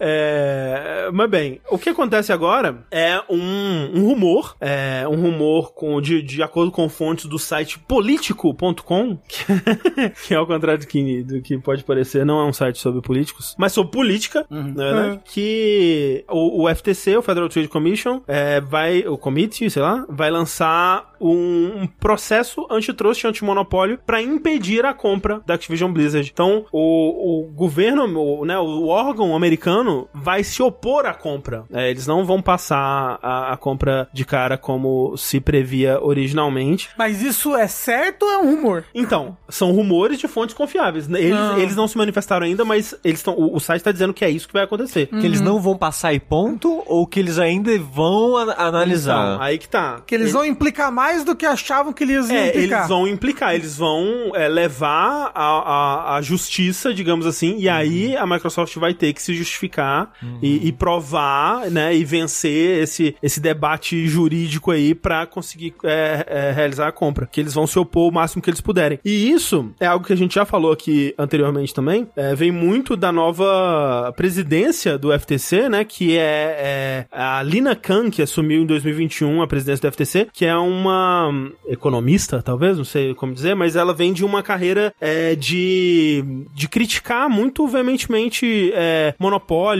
[0.00, 6.00] É, mas bem, o que acontece agora é um, um rumor, é um rumor com,
[6.00, 9.44] de, de acordo com fontes do site político.com, que,
[10.26, 13.00] que é ao contrário do que, do que pode parecer, não é um site sobre
[13.00, 14.74] políticos, mas sobre política, uhum.
[14.76, 15.20] uhum.
[15.24, 20.30] que o, o, FTC, o Federal Trade Commission, é, vai, o committee, sei lá, vai
[20.30, 26.30] lançar um, um processo antitrust, antimonopólio, para impedir a compra da Activision Blizzard.
[26.32, 31.64] Então, o, o governo, o, né, o órgão americano governo vai se opor à compra.
[31.72, 36.90] É, eles não vão passar a, a, compra de cara como se previa originalmente.
[36.96, 38.84] Mas isso é certo ou é um rumor?
[38.94, 41.08] Então, são rumores de fontes confiáveis.
[41.08, 41.58] Eles não, ah.
[41.58, 43.34] eles não se manifestaram ainda, mas eles estão.
[43.34, 45.08] O, o, site está dizendo que é isso que vai acontecer.
[45.12, 45.20] Uhum.
[45.20, 49.34] Que eles não vão passar e ponto, ou que eles ainda vão analisar?
[49.34, 50.02] Então, aí que tá.
[50.06, 52.78] Que eles, eles, vão implicar mais do que achavam que eles iam é, implicar.
[52.78, 58.16] Eles vão implicar, eles vão é, levar a, a, a justiça, digamos assim, e aí
[58.16, 59.77] a Microsoft vai ter que se justificar
[60.22, 60.38] uhum.
[60.42, 66.52] e, e, provar, né, e vencer esse, esse debate jurídico aí para conseguir é, é,
[66.52, 67.26] realizar a compra.
[67.26, 68.98] Que eles vão se opor o máximo que eles puderem.
[69.04, 72.96] E isso é algo que a gente já falou aqui anteriormente também, é, vem muito
[72.96, 78.66] da nova presidência do FTC, né, que é, é a Lina Khan, que assumiu em
[78.66, 81.30] 2021 a presidência do FTC, que é uma
[81.66, 86.24] economista, talvez, não sei como dizer, mas ela vem de uma carreira é, de,
[86.54, 89.14] de criticar muito veementemente é,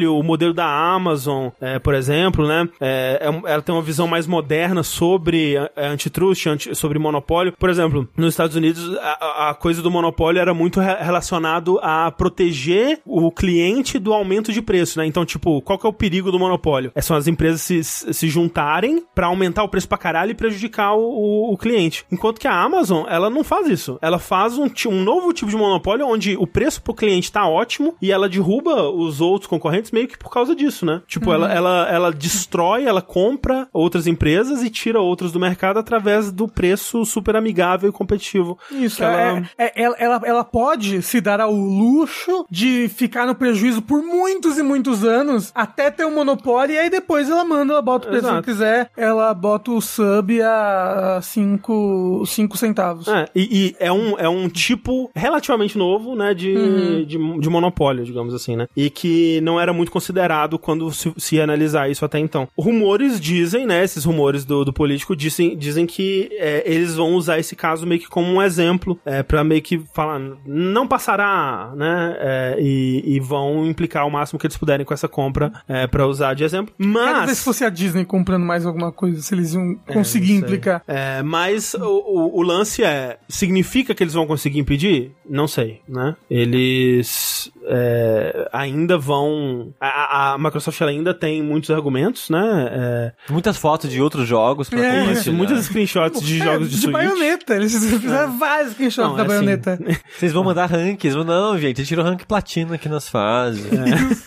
[0.07, 2.69] o modelo da Amazon, é, por exemplo, né?
[2.81, 7.53] É, é ela tem uma visão mais moderna sobre é, antitrust, anti, sobre monopólio.
[7.59, 12.11] Por exemplo, nos Estados Unidos, a, a coisa do monopólio era muito re relacionado a
[12.11, 15.07] proteger o cliente do aumento de preço, né?
[15.07, 16.93] Então, tipo, qual que é o perigo do monopólio?
[16.95, 20.95] É são as empresas se, se juntarem para aumentar o preço pra caralho e prejudicar
[20.95, 22.05] o, o, o, cliente.
[22.11, 23.99] Enquanto que a Amazon, ela não faz isso.
[24.03, 27.95] Ela faz um, um novo tipo de monopólio onde o preço pro cliente tá ótimo
[28.01, 31.03] e ela derruba os outros concorrentes concorrentes meio que por causa disso, né?
[31.07, 31.35] Tipo, uhum.
[31.35, 36.49] ela, ela, ela destrói, ela compra outras empresas e tira outras do mercado através do
[36.49, 38.59] preço super amigável e competitivo.
[38.71, 39.43] Isso, ela...
[39.57, 44.03] É, é, ela, ela, ela pode se dar ao luxo de ficar no prejuízo por
[44.03, 48.09] muitos e muitos anos até ter um monopólio e aí depois ela manda, ela bota
[48.09, 52.25] o preço que quiser, ela bota o sub a 5
[52.57, 53.09] centavos.
[53.09, 57.05] É, e, e, é, um, é um tipo relativamente novo, né, de, uhum.
[57.05, 58.67] de, de monopólio, digamos assim, né?
[58.77, 62.49] E que não era era muito considerado quando se, se analisar isso até então.
[62.57, 67.39] Rumores dizem, né, esses rumores do, do político dizem, dizem que é, eles vão usar
[67.39, 72.17] esse caso meio que como um exemplo, é, para meio que falar, não passará, né,
[72.19, 76.07] é, e, e, vão implicar o máximo que eles puderem com essa compra é, para
[76.07, 76.75] usar de exemplo.
[76.79, 77.39] Mas...
[77.39, 80.83] Se fosse a Disney comprando mais alguma coisa, se eles iam é, conseguir implicar.
[80.87, 85.13] É, mas o, o, o lance é, significa que eles vão conseguir impedir?
[85.29, 86.17] Não sei, né?
[86.31, 89.75] Eles é, ainda vão.
[89.79, 92.69] A, a, Microsoft ainda tem muitos argumentos, né?
[92.71, 93.13] É...
[93.31, 96.81] Muitas fotos de outros jogos pra é, isso, muitas screenshots de é, jogos de, de
[96.83, 96.93] Switch.
[96.93, 97.55] baioneta.
[97.55, 98.39] Eles fizeram é.
[98.39, 99.79] vários screenshots Não, da é assim, baioneta.
[100.17, 101.15] Vocês vão mandar ranks?
[101.15, 103.67] Não, gente, tirou rank platina aqui nas fases.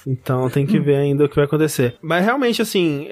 [0.05, 1.97] então tem que ver ainda o que vai acontecer.
[2.01, 3.07] Mas realmente, assim,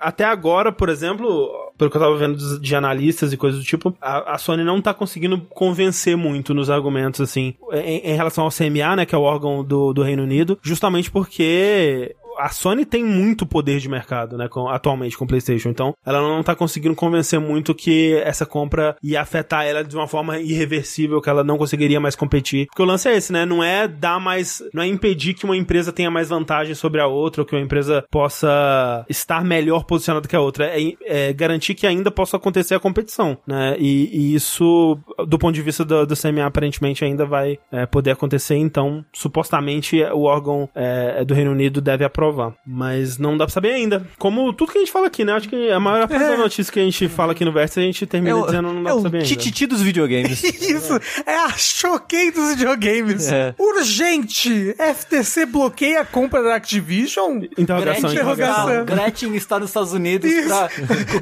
[0.00, 1.50] até agora, por exemplo,
[1.80, 4.82] pelo que eu tava vendo de analistas e coisas do tipo, a, a Sony não
[4.82, 9.18] tá conseguindo convencer muito nos argumentos, assim, em, em relação ao CMA, né, que é
[9.18, 14.36] o órgão do, do Reino Unido, justamente porque a Sony tem muito poder de mercado,
[14.36, 15.68] né, com, atualmente com o PlayStation.
[15.68, 20.06] Então, ela não tá conseguindo convencer muito que essa compra ia afetar ela de uma
[20.06, 22.66] forma irreversível, que ela não conseguiria mais competir.
[22.66, 23.44] Porque o lance é esse, né?
[23.44, 24.62] Não é dar mais.
[24.72, 27.62] Não é impedir que uma empresa tenha mais vantagem sobre a outra, ou que uma
[27.62, 30.66] empresa possa estar melhor posicionada que a outra.
[30.66, 33.76] É, é garantir que ainda possa acontecer a competição, né?
[33.78, 38.12] E, e isso, do ponto de vista do, do CMA, aparentemente ainda vai é, poder
[38.12, 38.56] acontecer.
[38.56, 42.54] Então, supostamente, o órgão é, do Reino Unido deve aprovar provar.
[42.66, 44.06] Mas não dá pra saber ainda.
[44.18, 45.32] Como tudo que a gente fala aqui, né?
[45.32, 46.28] Acho que a maior parte é.
[46.28, 48.72] da notícia que a gente fala aqui no Verso, a gente termina é o, dizendo
[48.72, 49.28] não dá é pra saber ainda.
[49.28, 50.42] É o tititi dos videogames.
[50.44, 51.00] Isso!
[51.26, 53.30] É a choquei dos videogames.
[53.30, 53.54] É.
[53.58, 54.74] Urgente!
[54.78, 57.42] FTC bloqueia a compra da Activision?
[57.58, 58.84] Interrogação, interrogação.
[58.84, 60.48] Gretchen está nos Estados Unidos Isso.
[60.48, 60.68] pra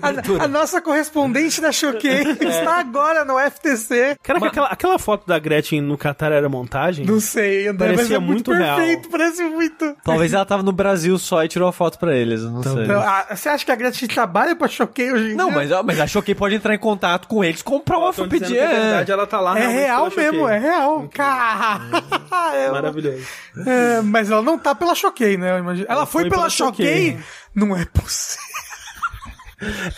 [0.40, 2.10] a, a, nossa correspondente da Choquei
[2.40, 2.44] é.
[2.44, 4.16] está agora no FTC.
[4.22, 4.50] Cara, Mas...
[4.50, 7.06] aquela, aquela foto da Gretchen no Qatar era montagem?
[7.06, 9.10] Não sei, André, Parecia é muito, muito perfeito, real.
[9.10, 9.96] parece muito.
[10.04, 12.42] Talvez ela tava no Brasil Brasil só e tirou a foto pra eles.
[12.42, 12.84] Não então, sei.
[12.84, 15.66] Então, a, você acha que a Gretchen trabalha pra Choquei hoje em não, dia?
[15.66, 18.56] Não, mas, mas a Choquei pode entrar em contato com eles, comprar uma pedir.
[18.56, 19.58] É verdade, ela tá lá.
[19.58, 21.08] É real mesmo, é real.
[21.12, 21.80] Cara,
[22.72, 23.26] Maravilhoso.
[23.66, 25.58] É, mas ela não tá pela Choquei, né?
[25.58, 27.18] Ela, ela foi, foi, pela, Choquei.
[27.54, 28.47] Não é possível.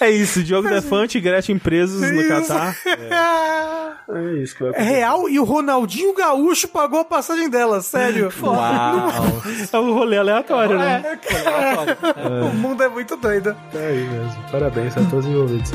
[0.01, 2.77] É isso, Diogo Defante e Gretchen presos no Catar.
[2.87, 4.19] É.
[4.19, 8.33] é isso que vai É real e o Ronaldinho Gaúcho pagou a passagem dela, sério.
[8.43, 9.09] Uau.
[9.73, 11.19] é um rolê aleatório, né?
[11.29, 13.55] É, O mundo é muito doido.
[13.75, 14.45] É aí mesmo.
[14.51, 15.71] Parabéns a todos os envolvidos.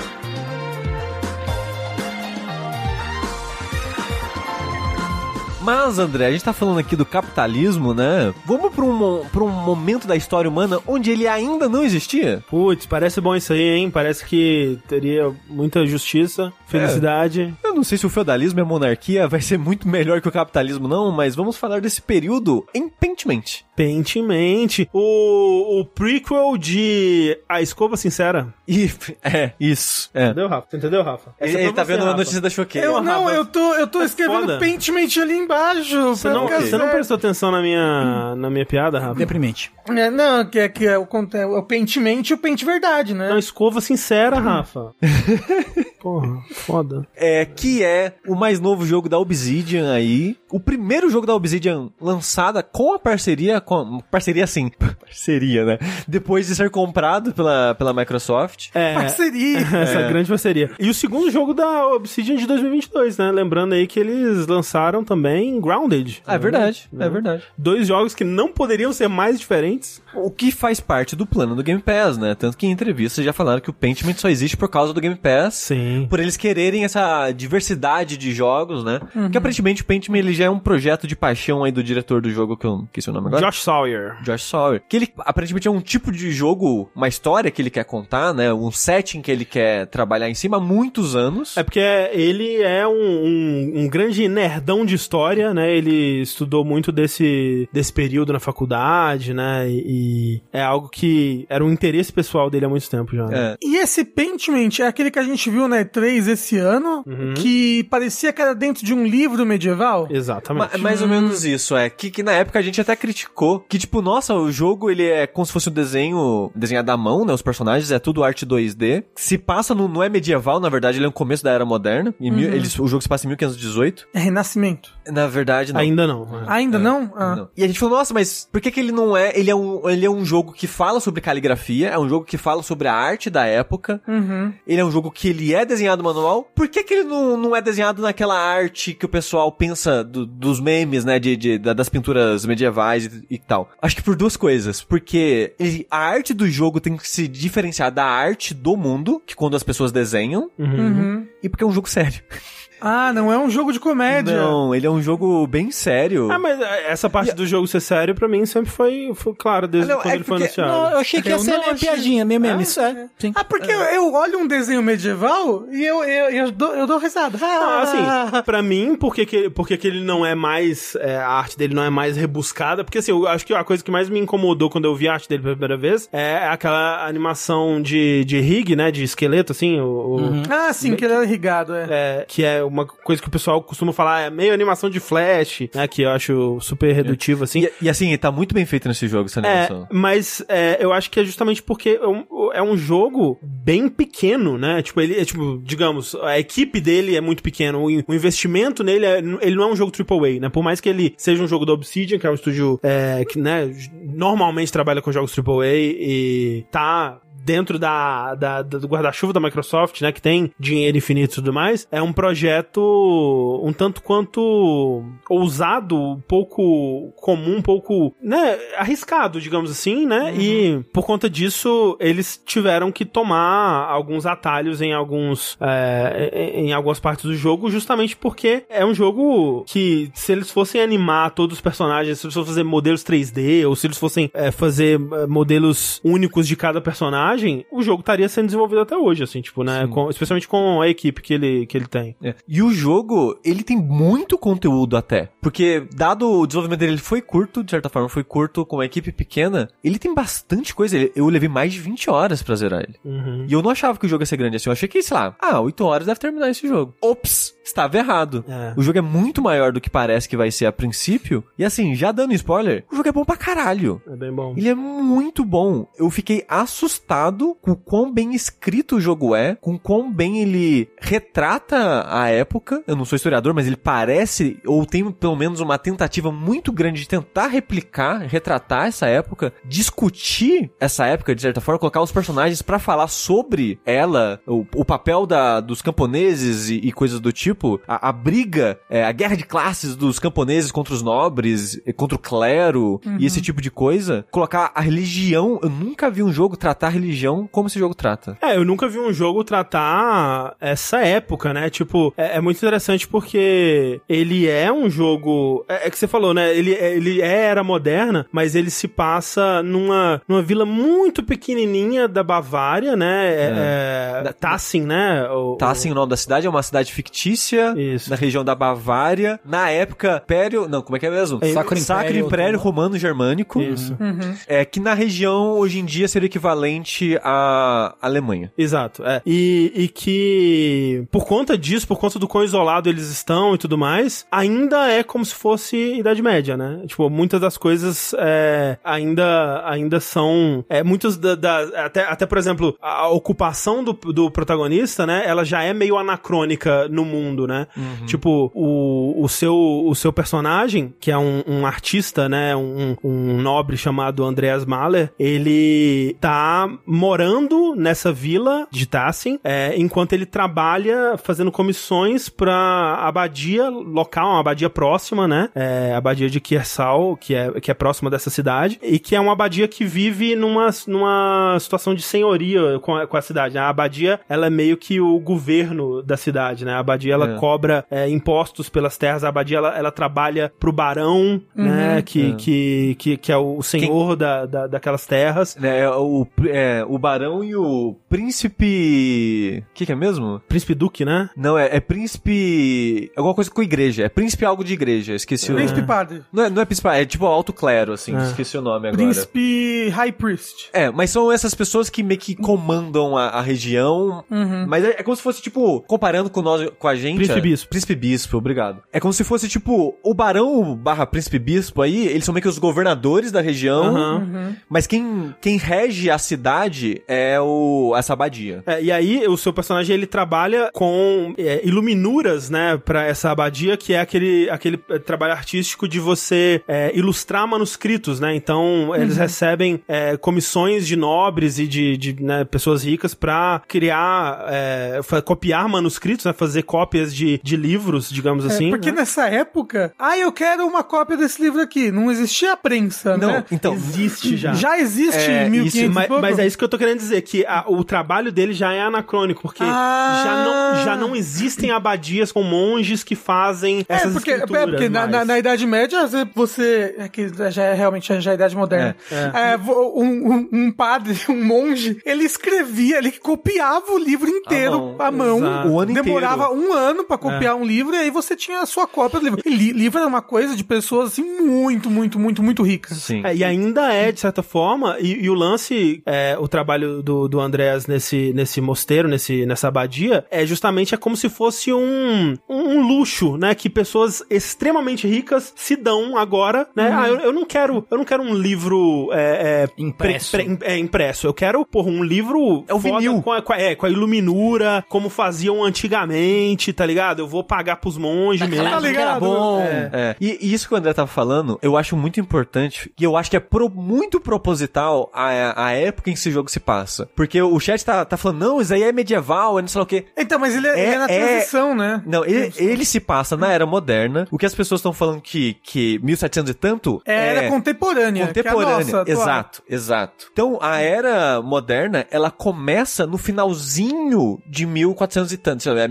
[5.65, 8.31] Mas, André, a gente tá falando aqui do capitalismo, né?
[8.45, 12.43] Vamos pra um, pra um momento da história humana onde ele ainda não existia?
[12.47, 13.89] Putz, parece bom isso aí, hein?
[13.89, 17.51] Parece que teria muita justiça, felicidade.
[17.63, 17.67] É.
[17.67, 20.31] Eu não sei se o feudalismo e a monarquia vai ser muito melhor que o
[20.31, 23.63] capitalismo, não, mas vamos falar desse período em Pentiment.
[23.75, 24.87] Pentiment.
[24.93, 28.53] O, o prequel de A Escova Sincera.
[28.67, 28.91] E,
[29.23, 30.09] é, isso.
[30.11, 30.25] É.
[30.25, 30.75] Entendeu, Rafa?
[30.75, 31.35] Entendeu, Rafa?
[31.39, 32.11] Essa ele, é tá vendo Rafa.
[32.11, 32.83] a notícia da Choquei.
[32.83, 34.57] Eu não, eu tô, eu tô é escrevendo foda.
[34.57, 36.15] Pentiment ali embaixo baixo.
[36.15, 39.15] Você não, você não prestou atenção na minha, na minha piada, Rafa?
[39.15, 39.71] Deprimente.
[39.89, 43.29] É, não, que é, que é o, é o pentemente e o pente verdade, né?
[43.29, 44.93] Não, escova sincera, Rafa.
[46.05, 47.07] Porra, foda.
[47.15, 50.37] É, que é o mais novo jogo da Obsidian aí.
[50.51, 54.69] O primeiro jogo da Obsidian lançada com a parceria, com parceria assim,
[55.01, 55.79] parceria, né?
[56.07, 58.69] Depois de ser comprado pela, pela Microsoft.
[58.73, 59.59] É, parceria.
[59.81, 60.07] Essa é.
[60.07, 60.71] grande parceria.
[60.79, 63.31] E o segundo jogo da Obsidian de 2022, né?
[63.31, 66.21] Lembrando aí que eles lançaram também também Grounded.
[66.27, 67.43] É verdade, é verdade.
[67.57, 70.01] Dois jogos que não poderiam ser mais diferentes.
[70.13, 72.35] O que faz parte do plano do Game Pass, né?
[72.35, 75.15] Tanto que em entrevistas já falaram que o Pentiment só existe por causa do Game
[75.15, 75.55] Pass.
[75.55, 75.94] Sim.
[76.05, 78.99] Por eles quererem essa diversidade de jogos, né?
[79.15, 79.23] Uhum.
[79.23, 82.29] Porque aparentemente o Pentiment ele já é um projeto de paixão aí do diretor do
[82.29, 83.45] jogo, que eu esqueci o nome agora.
[83.45, 84.17] Josh Sawyer.
[84.23, 84.81] Josh Sawyer.
[84.87, 88.53] Que ele aparentemente é um tipo de jogo, uma história que ele quer contar, né?
[88.53, 91.57] Um setting que ele quer trabalhar em cima há muitos anos.
[91.57, 95.75] É porque ele é um, um, um grande nerdão de história, né?
[95.75, 99.69] Ele estudou muito desse, desse período na faculdade, né?
[99.69, 103.25] E, é algo que era um interesse pessoal dele há muito tempo já.
[103.27, 103.37] Né?
[103.37, 103.57] É.
[103.61, 107.33] E esse Pentiment é aquele que a gente viu na E3 esse ano, uhum.
[107.35, 110.07] que parecia que era dentro de um livro medieval?
[110.09, 110.77] Exatamente.
[110.77, 111.89] Ma mais ou menos isso, é.
[111.89, 115.27] Que, que na época a gente até criticou que, tipo, nossa, o jogo ele é
[115.27, 117.33] como se fosse um desenho desenhado à mão, né?
[117.33, 119.03] Os personagens é tudo arte 2D.
[119.15, 119.87] Se passa no.
[119.87, 122.13] Não é medieval, na verdade, ele é o começo da era moderna.
[122.19, 122.33] Uhum.
[122.33, 124.07] Mil, eles, o jogo se passa em 1518.
[124.13, 124.94] É Renascimento.
[125.07, 125.79] Na verdade, não.
[125.79, 126.23] Ainda não.
[126.23, 126.43] É.
[126.47, 126.81] Ainda é.
[126.81, 127.13] não?
[127.15, 127.35] Ah.
[127.35, 127.49] não?
[127.55, 129.37] E a gente falou, nossa, mas por que, que ele não é.
[129.37, 132.37] Ele é, um, ele é um jogo que fala sobre caligrafia, é um jogo que
[132.37, 134.01] fala sobre a arte da época.
[134.07, 134.53] Uhum.
[134.65, 136.43] Ele é um jogo que ele é desenhado manual.
[136.55, 140.25] Por que, que ele não, não é desenhado naquela arte que o pessoal pensa do,
[140.25, 141.19] dos memes, né?
[141.19, 143.69] De, de, das pinturas medievais e, e, tal?
[143.81, 144.81] Acho que por duas coisas.
[144.81, 149.35] Porque ele, a arte do jogo tem que se diferenciar da arte do mundo, que
[149.35, 150.49] quando as pessoas desenham.
[150.57, 150.75] Uhum.
[150.75, 151.27] Uhum.
[151.43, 152.21] E porque é um jogo sério.
[152.79, 154.35] Ah, não é um jogo de comédia.
[154.35, 156.31] Não, ele é um jogo bem sério.
[156.31, 157.33] Ah, mas essa parte e...
[157.33, 160.15] do jogo ser sério, pra mim, sempre foi, foi claro, desde ah, não, quando é
[160.15, 160.71] ele foi anunciado.
[160.71, 161.75] Não, eu achei que ia ser achei...
[161.75, 162.63] piadinha, meio meme.
[162.63, 163.07] Isso é.
[163.17, 163.31] Sim.
[163.35, 163.75] Ah, porque é.
[163.75, 167.37] eu, eu, olho um desenho medieval e eu, eu, eu, dou, eu dou risada.
[167.41, 171.57] Ah, assim, pra mim, porque que, porque que ele não é mais, é, a arte
[171.57, 174.19] dele não é mais rebuscada, porque assim, eu acho que a coisa que mais me
[174.19, 178.39] incomodou quando eu vi a arte dele pela primeira vez é aquela animação de, de
[178.39, 180.15] rig, né, de esqueleto, assim, o...
[180.15, 180.43] Uhum.
[180.49, 181.87] Ah, sim, que ele é irrigado, é.
[181.89, 182.25] é.
[182.27, 185.87] Que é uma coisa que o pessoal costuma falar, é meio animação de flash, né?
[185.87, 187.63] Que eu acho super redutivo, assim.
[187.63, 189.83] E, e, assim, tá muito bem feito nesse jogo, essa é, animação.
[189.83, 193.87] É, mas é, eu acho que é justamente porque é um, é um jogo bem
[193.89, 194.81] pequeno, né?
[194.81, 199.05] Tipo, ele é, tipo, digamos, a equipe dele é muito pequena, o, o investimento nele,
[199.05, 200.49] é, ele não é um jogo AAA, né?
[200.49, 203.39] Por mais que ele seja um jogo da Obsidian, que é um estúdio é, que,
[203.39, 210.01] né, normalmente trabalha com jogos AAA e tá dentro da, da do guarda-chuva da Microsoft,
[210.01, 215.95] né, que tem dinheiro infinito e tudo mais, é um projeto um tanto quanto ousado,
[215.95, 220.31] um pouco comum, um pouco, né, arriscado, digamos assim, né?
[220.31, 220.39] Uhum.
[220.39, 226.99] E por conta disso, eles tiveram que tomar alguns atalhos em alguns é, em algumas
[226.99, 231.61] partes do jogo, justamente porque é um jogo que se eles fossem animar todos os
[231.61, 236.01] personagens, se eles fossem fazer modelos 3D ou se eles fossem é, fazer é, modelos
[236.03, 239.87] únicos de cada personagem personagem, o jogo estaria sendo desenvolvido até hoje, assim, tipo, né?
[239.87, 242.15] Com, especialmente com a equipe que ele, que ele tem.
[242.23, 242.35] É.
[242.47, 245.29] E o jogo, ele tem muito conteúdo até.
[245.41, 248.85] Porque, dado o desenvolvimento dele, ele foi curto, de certa forma, foi curto, com uma
[248.85, 250.97] equipe pequena, ele tem bastante coisa.
[251.15, 252.95] Eu levei mais de 20 horas pra zerar ele.
[253.03, 253.45] Uhum.
[253.47, 254.69] E eu não achava que o jogo ia ser grande assim.
[254.69, 256.93] Eu achei que, sei lá, ah, 8 horas deve terminar esse jogo.
[257.01, 257.54] Ops!
[257.65, 258.45] Estava errado.
[258.47, 258.73] É.
[258.77, 261.43] O jogo é muito maior do que parece que vai ser a princípio.
[261.57, 264.01] E assim, já dando spoiler, o jogo é bom pra caralho.
[264.07, 264.53] É bem bom.
[264.55, 265.87] Ele é muito bom.
[265.97, 270.87] Eu fiquei assustado com o quão bem escrito o jogo é, com quão bem ele
[270.99, 272.83] retrata a época.
[272.85, 277.01] Eu não sou historiador, mas ele parece, ou tem pelo menos uma tentativa muito grande
[277.01, 282.61] de tentar replicar, retratar essa época, discutir essa época, de certa forma, colocar os personagens
[282.61, 287.54] para falar sobre ela, o, o papel da, dos camponeses e, e coisas do tipo,
[287.87, 292.19] a, a briga, é, a guerra de classes dos camponeses contra os nobres, contra o
[292.19, 293.17] clero uhum.
[293.19, 294.25] e esse tipo de coisa.
[294.31, 297.95] Colocar a religião, eu nunca vi um jogo tratar a religião religião como esse jogo
[297.95, 298.37] trata.
[298.41, 301.69] É, eu nunca vi um jogo tratar essa época, né?
[301.69, 305.65] Tipo, é, é muito interessante porque ele é um jogo.
[305.67, 306.55] É, é, que você falou, né?
[306.55, 312.23] Ele, ele é era moderna, mas ele se passa numa, numa vila muito pequenininha da
[312.23, 313.27] Bavária, né?
[313.27, 314.33] É, é.
[314.33, 315.29] Tassin, né?
[315.29, 318.09] O, Tassin, o nome da cidade, é uma cidade fictícia Isso.
[318.09, 319.39] na região da Bavária.
[319.45, 320.67] Na época, Império.
[320.67, 321.39] Não, como é que é mesmo?
[321.41, 323.61] É, Sacro, Sacro Império, Império Romano Germânico.
[323.61, 323.95] Isso.
[323.99, 324.35] Uhum.
[324.47, 328.51] É que na região, hoje em dia, seria equivalente a Alemanha.
[328.57, 329.21] Exato, é.
[329.25, 333.77] E, e que por conta disso, por conta do quão isolado eles estão e tudo
[333.77, 336.83] mais, ainda é como se fosse Idade Média, né?
[336.87, 340.63] Tipo, muitas das coisas é, ainda, ainda são.
[340.69, 345.23] É, muitas da, da, até, até, por exemplo, a ocupação do, do protagonista, né?
[345.25, 347.67] Ela já é meio anacrônica no mundo, né?
[347.75, 348.05] Uhum.
[348.05, 352.55] Tipo, o, o, seu, o seu personagem, que é um, um artista, né?
[352.55, 360.13] Um, um nobre chamado Andreas Mahler, ele tá morando nessa vila de Tassin, é, enquanto
[360.13, 365.49] ele trabalha fazendo comissões pra abadia local, uma abadia próxima, né?
[365.53, 369.19] É, a abadia de Kiersal, que é, que é próxima dessa cidade, e que é
[369.19, 373.55] uma abadia que vive numa, numa situação de senhoria com a, com a cidade.
[373.55, 373.61] Né?
[373.61, 376.73] A abadia, ela é meio que o governo da cidade, né?
[376.73, 377.35] A abadia, ela é.
[377.37, 381.63] cobra é, impostos pelas terras, a abadia, ela, ela trabalha pro barão, uhum.
[381.65, 382.01] né?
[382.01, 382.35] Que, é.
[382.35, 384.17] Que, que, que é o senhor Quem...
[384.17, 385.57] da, da, daquelas terras.
[385.61, 389.63] É, o, é, o barão e o príncipe.
[389.71, 390.41] O que, que, é mesmo?
[390.47, 391.29] Príncipe Duque, né?
[391.35, 393.11] Não, é, é príncipe.
[393.15, 394.03] Alguma coisa com igreja.
[394.03, 395.13] É príncipe algo de igreja.
[395.15, 396.23] Esqueci o Príncipe padre.
[396.31, 398.15] Não é, não é príncipe é tipo alto clero, assim.
[398.15, 398.23] É.
[398.23, 399.03] Esqueci o nome agora.
[399.03, 400.69] Príncipe High Priest.
[400.73, 404.23] É, mas são essas pessoas que meio que comandam a, a região.
[404.29, 404.65] Uhum.
[404.67, 407.14] Mas é, é, como se fosse, tipo, comparando com nós, com a gente.
[407.15, 407.69] Príncipe Bispo.
[407.69, 408.81] Príncipe Bispo, obrigado.
[408.91, 412.47] É como se fosse, tipo, o barão barra príncipe bispo aí, eles são meio que
[412.47, 413.93] os governadores da região.
[413.93, 414.55] Uhum.
[414.69, 418.63] Mas quem, quem rege a cidade é o essa abadia.
[418.65, 423.77] É, e aí o seu personagem ele trabalha com é, iluminuras, né, para essa abadia,
[423.77, 428.35] que é aquele, aquele é, trabalho artístico de você é, ilustrar manuscritos, né?
[428.35, 429.21] Então eles uhum.
[429.21, 435.67] recebem é, comissões de nobres e de, de né, pessoas ricas para criar, é, copiar
[435.67, 438.69] manuscritos, né, fazer cópias de, de livros, digamos assim.
[438.69, 438.99] Porque né?
[438.99, 441.91] nessa época, ah, eu quero uma cópia desse livro aqui.
[441.91, 443.45] Não existia a prensa, não, né?
[443.51, 444.53] Então existe já.
[444.53, 447.45] Já existe é, 1500 isso, mas, mas, é isso que eu tô querendo dizer que
[447.45, 450.21] a, o trabalho dele já é anacrônico, porque ah.
[450.23, 454.89] já não já não existem abadias com monges que fazem é, essas porque, é, porque
[454.89, 456.95] na, na, na, Idade Média, você.
[456.97, 458.95] É que já é realmente já é a Idade Moderna.
[459.11, 459.53] É, é.
[459.53, 465.11] é um, um, um, padre, um monge, ele escrevia, ele copiava o livro inteiro à
[465.11, 465.39] mão.
[465.39, 466.69] mão o ano demorava inteiro.
[466.69, 467.55] um ano para copiar é.
[467.55, 469.41] um livro e aí você tinha a sua cópia do livro.
[469.45, 472.97] E li, livro era uma coisa de pessoas assim muito, muito, muito, muito ricas.
[472.97, 473.23] Sim.
[473.35, 476.03] e ainda é, de certa forma, e, e o lance,
[476.39, 481.15] o trabalho do, do Andréas nesse, nesse mosteiro, nesse, nessa abadia, é justamente é como
[481.15, 483.55] se fosse um, um luxo, né?
[483.55, 486.89] Que pessoas extremamente ricas se dão agora, né?
[486.89, 486.99] Uhum.
[486.99, 490.31] Ah, eu, eu, não quero, eu não quero um livro é, é, impresso.
[490.31, 491.27] Pre, pre, é, impresso.
[491.27, 493.21] Eu quero, porra, um livro é o vinil.
[493.21, 497.19] Com a, com, a, é, com a iluminura, como faziam antigamente, tá ligado?
[497.19, 498.69] Eu vou pagar pros monges tá mesmo.
[498.69, 499.19] Tá ligado?
[499.19, 499.61] bom.
[499.61, 499.89] É.
[499.93, 500.15] é.
[500.19, 503.29] E, e, isso que o André tava falando, eu acho muito importante, e eu acho
[503.29, 507.09] que é pro, muito proposital a, a época em que esse jogo se passa.
[507.15, 509.83] Porque o chat tá, tá falando, não, isso aí é medieval, é não sei lá
[509.83, 510.05] o quê.
[510.17, 512.01] Então, mas ele é, é, é na transição, né?
[512.05, 514.27] Não, ele, ele se passa na era moderna.
[514.31, 518.27] O que as pessoas estão falando que, que 1700 e tanto é, é era contemporânea.
[518.27, 520.27] Contemporânea, nossa, exato, exato.
[520.31, 525.87] Então, a era moderna, ela começa no finalzinho de 1400 e tanto, é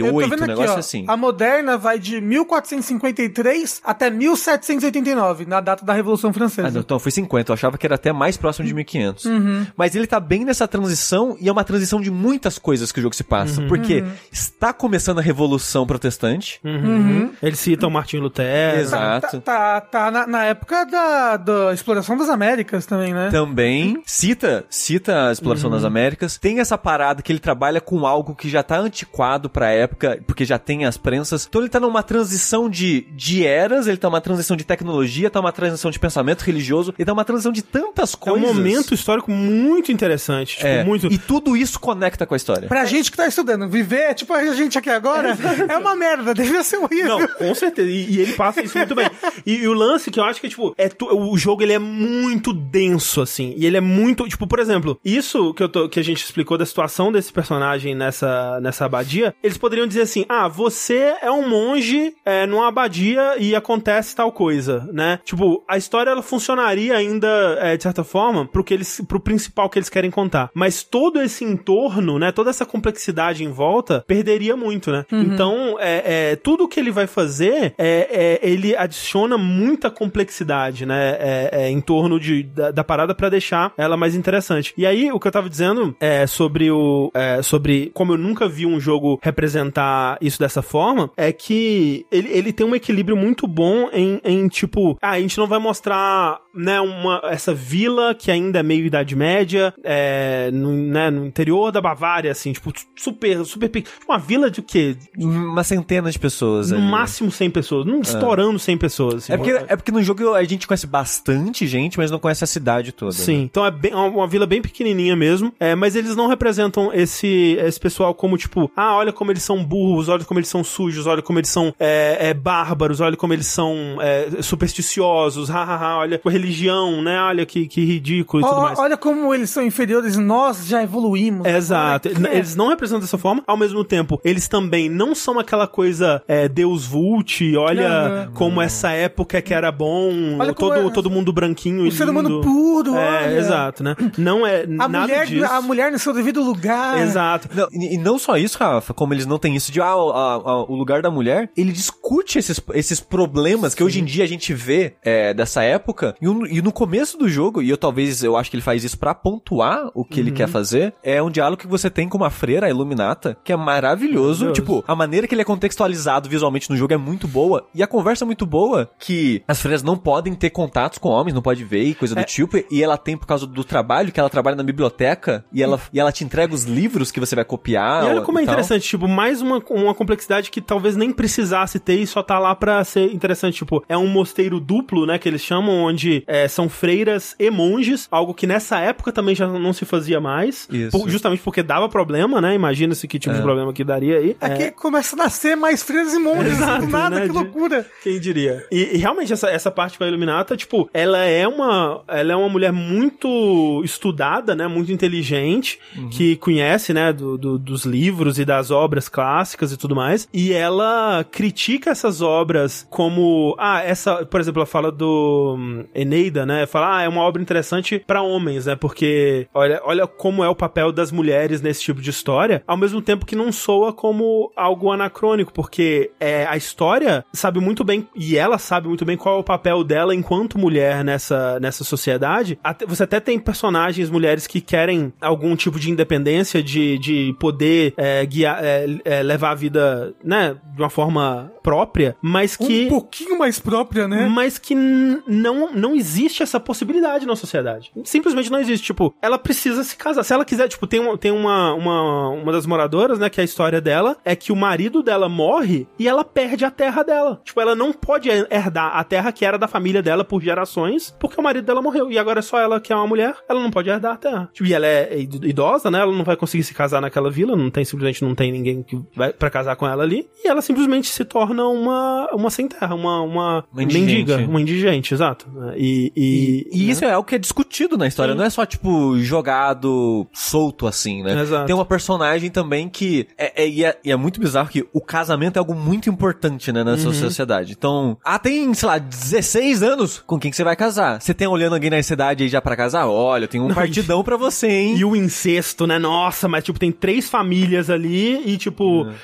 [0.00, 1.04] 1498, é, um negócio aqui, ó, assim.
[1.08, 6.68] A moderna vai de 1453 até 1789, na data da Revolução Francesa.
[6.68, 9.24] Ah, não, então foi 50, eu achava que era até mais próximo de 1500.
[9.24, 9.66] Uhum.
[9.76, 13.02] Mas ele tá bem nessa transição e é uma transição de muitas coisas que o
[13.02, 13.68] jogo se passa, uhum.
[13.68, 14.10] porque uhum.
[14.30, 16.60] está começando a Revolução Protestante.
[16.64, 16.72] Uhum.
[16.72, 17.32] Uhum.
[17.42, 18.80] Eles citam Martin Lutero.
[18.80, 19.40] Exato.
[19.40, 23.30] Tá, tá, tá na, na, época da, da exploração das Américas também, né?
[23.30, 24.02] Também.
[24.06, 25.76] Cita, cita a exploração uhum.
[25.76, 26.38] das Américas.
[26.38, 30.44] Tem essa parada que ele trabalha com algo que já tá antiquado pra época, porque
[30.44, 31.46] já tem as prensas.
[31.48, 35.40] Então ele tá numa transição de, de eras, ele tá numa transição de tecnologia, tá
[35.40, 38.42] numa transição de pensamento religioso, ele tá numa transição de tantas coisas.
[38.42, 40.56] É um momento histórico muito interessante.
[40.56, 40.84] Tipo, é.
[40.84, 41.06] muito...
[41.06, 42.68] E tudo isso conecta com a história.
[42.68, 45.36] Pra gente que tá estudando, viver, tipo a gente aqui agora,
[45.68, 47.18] é uma merda, devia ser horrível.
[47.18, 47.88] Não, com certeza.
[47.88, 49.10] E, e ele passa isso muito bem.
[49.44, 51.78] E, e, o lance que eu acho que, tipo, é tu, o jogo ele é
[51.78, 53.54] muito denso, assim.
[53.56, 54.26] E ele é muito.
[54.28, 57.94] Tipo, por exemplo, isso que, eu tô, que a gente explicou da situação desse personagem
[57.94, 63.36] nessa, nessa abadia, eles poderiam dizer assim: ah, você é um monge é, numa abadia
[63.38, 65.18] e acontece tal coisa, né?
[65.24, 67.28] Tipo, a história ela funcionaria ainda,
[67.60, 70.50] é, de certa forma, pro, que eles, pro principal que eles querem contar.
[70.54, 72.32] Mas todo esse entorno, né?
[72.32, 75.04] Toda essa complexidade em volta perderia muito, né?
[75.10, 75.22] Uhum.
[75.22, 81.16] Então, é, é, tudo que ele vai fazer, é, é ele adiciona muita complexidade, né?
[81.18, 84.72] É, é, em torno de, da, da parada para deixar ela mais interessante.
[84.76, 87.10] E aí, o que eu tava dizendo é sobre o.
[87.14, 89.18] É, sobre como eu nunca vi um jogo
[89.62, 94.48] representar isso dessa forma, é que ele, ele tem um equilíbrio muito bom em, em
[94.48, 98.84] tipo, ah, a gente não vai mostrar, né, uma, essa vila que ainda é meio
[98.84, 103.70] Idade Média, é, no, né, no interior da Bavária, assim, tipo, super, super.
[104.08, 104.96] Uma vila de o quê?
[105.18, 106.70] Uma centena de pessoas.
[106.70, 106.86] No ali.
[106.86, 107.86] máximo 100 pessoas.
[107.86, 109.14] Não estourando 100 pessoas.
[109.14, 112.44] Assim, é, porque, é porque no jogo a gente conhece bastante gente, mas não conhece
[112.44, 113.12] a cidade toda.
[113.12, 113.38] Sim.
[113.38, 113.42] Né?
[113.44, 115.52] Então é bem, uma vila bem pequenininha mesmo.
[115.58, 119.51] É, mas eles não representam esse, esse pessoal como, tipo, ah, olha como eles são
[119.62, 123.32] burros, olha como eles são sujos, olha como eles são é, é, bárbaros, olha como
[123.32, 127.20] eles são é, supersticiosos, hahaha, olha a religião, né?
[127.20, 128.78] Olha que, que ridículo e tudo mais.
[128.78, 131.46] Olha como eles são inferiores, nós já evoluímos.
[131.46, 132.08] Exato.
[132.08, 136.48] Eles não representam dessa forma, ao mesmo tempo, eles também não são aquela coisa é,
[136.48, 138.34] Deus Vult, olha uhum.
[138.34, 140.90] como essa época que era bom, olha todo, é...
[140.90, 143.38] todo mundo branquinho o e ser humano puro, É, olha.
[143.38, 143.96] exato, né?
[144.16, 145.44] Não é a nada mulher, disso.
[145.44, 147.00] A mulher no seu devido lugar.
[147.00, 147.48] Exato.
[147.54, 150.34] Não, e, e, não só isso, Rafa, como eles não têm isso de, ah, a,
[150.34, 153.78] a, o lugar da mulher, ele discute esses, esses problemas Sim.
[153.78, 157.18] que hoje em dia a gente vê é, dessa época, e, um, e, no começo
[157.18, 160.20] do jogo, e eu talvez, eu acho que ele faz isso para pontuar o que
[160.20, 160.26] uhum.
[160.26, 163.52] ele quer fazer, é um diálogo que você tem com uma freira, a Iluminata, que
[163.52, 164.52] é maravilhoso.
[164.52, 167.66] Tipo, a maneira que ele é contextualizado visualmente no jogo é muito boa.
[167.74, 171.34] E a conversa é muito boa que as freiras não podem ter contatos com homens,
[171.34, 172.22] não pode ver e coisa é.
[172.22, 172.56] do tipo.
[172.70, 175.98] E ela tem por causa do trabalho, que ela trabalha na biblioteca e ela, e
[175.98, 178.04] ela te entrega os livros que você vai copiar.
[178.04, 182.00] E olha como é interessante, tipo, mais uma, uma complexidade que talvez nem precisasse ter
[182.00, 183.58] e só tá lá pra ser interessante.
[183.58, 188.08] Tipo, é um mosteiro duplo, né, que eles chamam, onde é, são freiras e monges,
[188.10, 190.68] algo que nessa época também já não se fazia mais.
[190.90, 192.52] Por, justamente porque dava problema, né?
[192.56, 193.36] Imagina-se que tipo é.
[193.36, 194.36] de problema que daria aí.
[194.40, 194.70] Aqui é.
[194.72, 197.26] começa a nascer mais freiras e monges Exato, do nada, né?
[197.28, 197.86] que loucura.
[198.02, 198.66] Quem diria?
[198.72, 202.36] E, e, realmente essa, essa parte com a Iluminata, tipo, ela é uma ela é
[202.36, 204.66] uma mulher muito estudada, né?
[204.66, 206.08] Muito inteligente, uhum.
[206.08, 207.12] que conhece, né?
[207.12, 210.28] Do, do, dos livros e das obras clássicas e tudo mais.
[210.32, 216.46] E ela critica essas obras como, ah, essa, por exemplo, ela fala do um, Eneida,
[216.46, 216.66] né?
[216.66, 218.74] Fala, ah, é uma obra interessante para homens, né?
[218.74, 223.02] Porque olha, olha como é o papel das mulheres nesse tipo de história, ao mesmo
[223.02, 228.36] tempo que não soa como algo anacrônico, porque é, a história sabe muito bem, e
[228.36, 232.58] ela sabe muito bem qual é o papel dela enquanto mulher nessa, nessa sociedade.
[232.62, 237.94] Até, você até tem personagens mulheres que querem algum tipo de independência, de, de poder
[237.96, 242.86] é, guiar, é, é, levar a vida, né, de uma forma própria, mas que...
[242.86, 244.26] Um pouquinho mais própria, né?
[244.26, 247.92] Mas que não, não existe essa possibilidade na sociedade.
[248.04, 248.86] Simplesmente não existe.
[248.86, 250.22] Tipo, ela precisa se casar.
[250.24, 253.44] Se ela quiser, tipo, tem, tem uma, uma, uma das moradoras, né, que é a
[253.44, 257.40] história dela, é que o marido dela morre e ela perde a terra dela.
[257.44, 261.40] Tipo, ela não pode herdar a terra que era da família dela por gerações, porque
[261.40, 262.10] o marido dela morreu.
[262.10, 264.50] E agora é só ela que é uma mulher, ela não pode herdar a terra.
[264.52, 266.00] Tipo, e ela é idosa, né?
[266.00, 269.18] Ela não vai conseguir se casar naquela vila, não tem, simplesmente não tem ninguém que
[269.18, 270.28] vai para casar com ela ali.
[270.44, 275.14] E ela simplesmente se torna uma, uma sem terra, uma, uma, uma mendiga, uma indigente,
[275.14, 275.46] exato.
[275.76, 276.92] E, e, e, e né?
[276.92, 278.38] isso é algo que é discutido na história, Sim.
[278.38, 281.40] não é só, tipo, jogado solto assim, né?
[281.40, 281.66] Exato.
[281.66, 285.00] Tem uma personagem também que é, é, e é, e é muito bizarro que o
[285.00, 287.14] casamento é algo muito importante, né, nessa uhum.
[287.14, 287.72] sociedade.
[287.72, 291.20] Então, ah, tem, sei lá, 16 anos, com quem que você vai casar?
[291.20, 293.06] Você tem olhando alguém na cidade aí já para casar?
[293.06, 294.24] Olha, tem um não, partidão e...
[294.24, 294.96] para você, hein?
[295.02, 295.98] E o incesto, né?
[295.98, 299.14] Nossa, mas tipo, tem três famílias ali e tipo, uhum.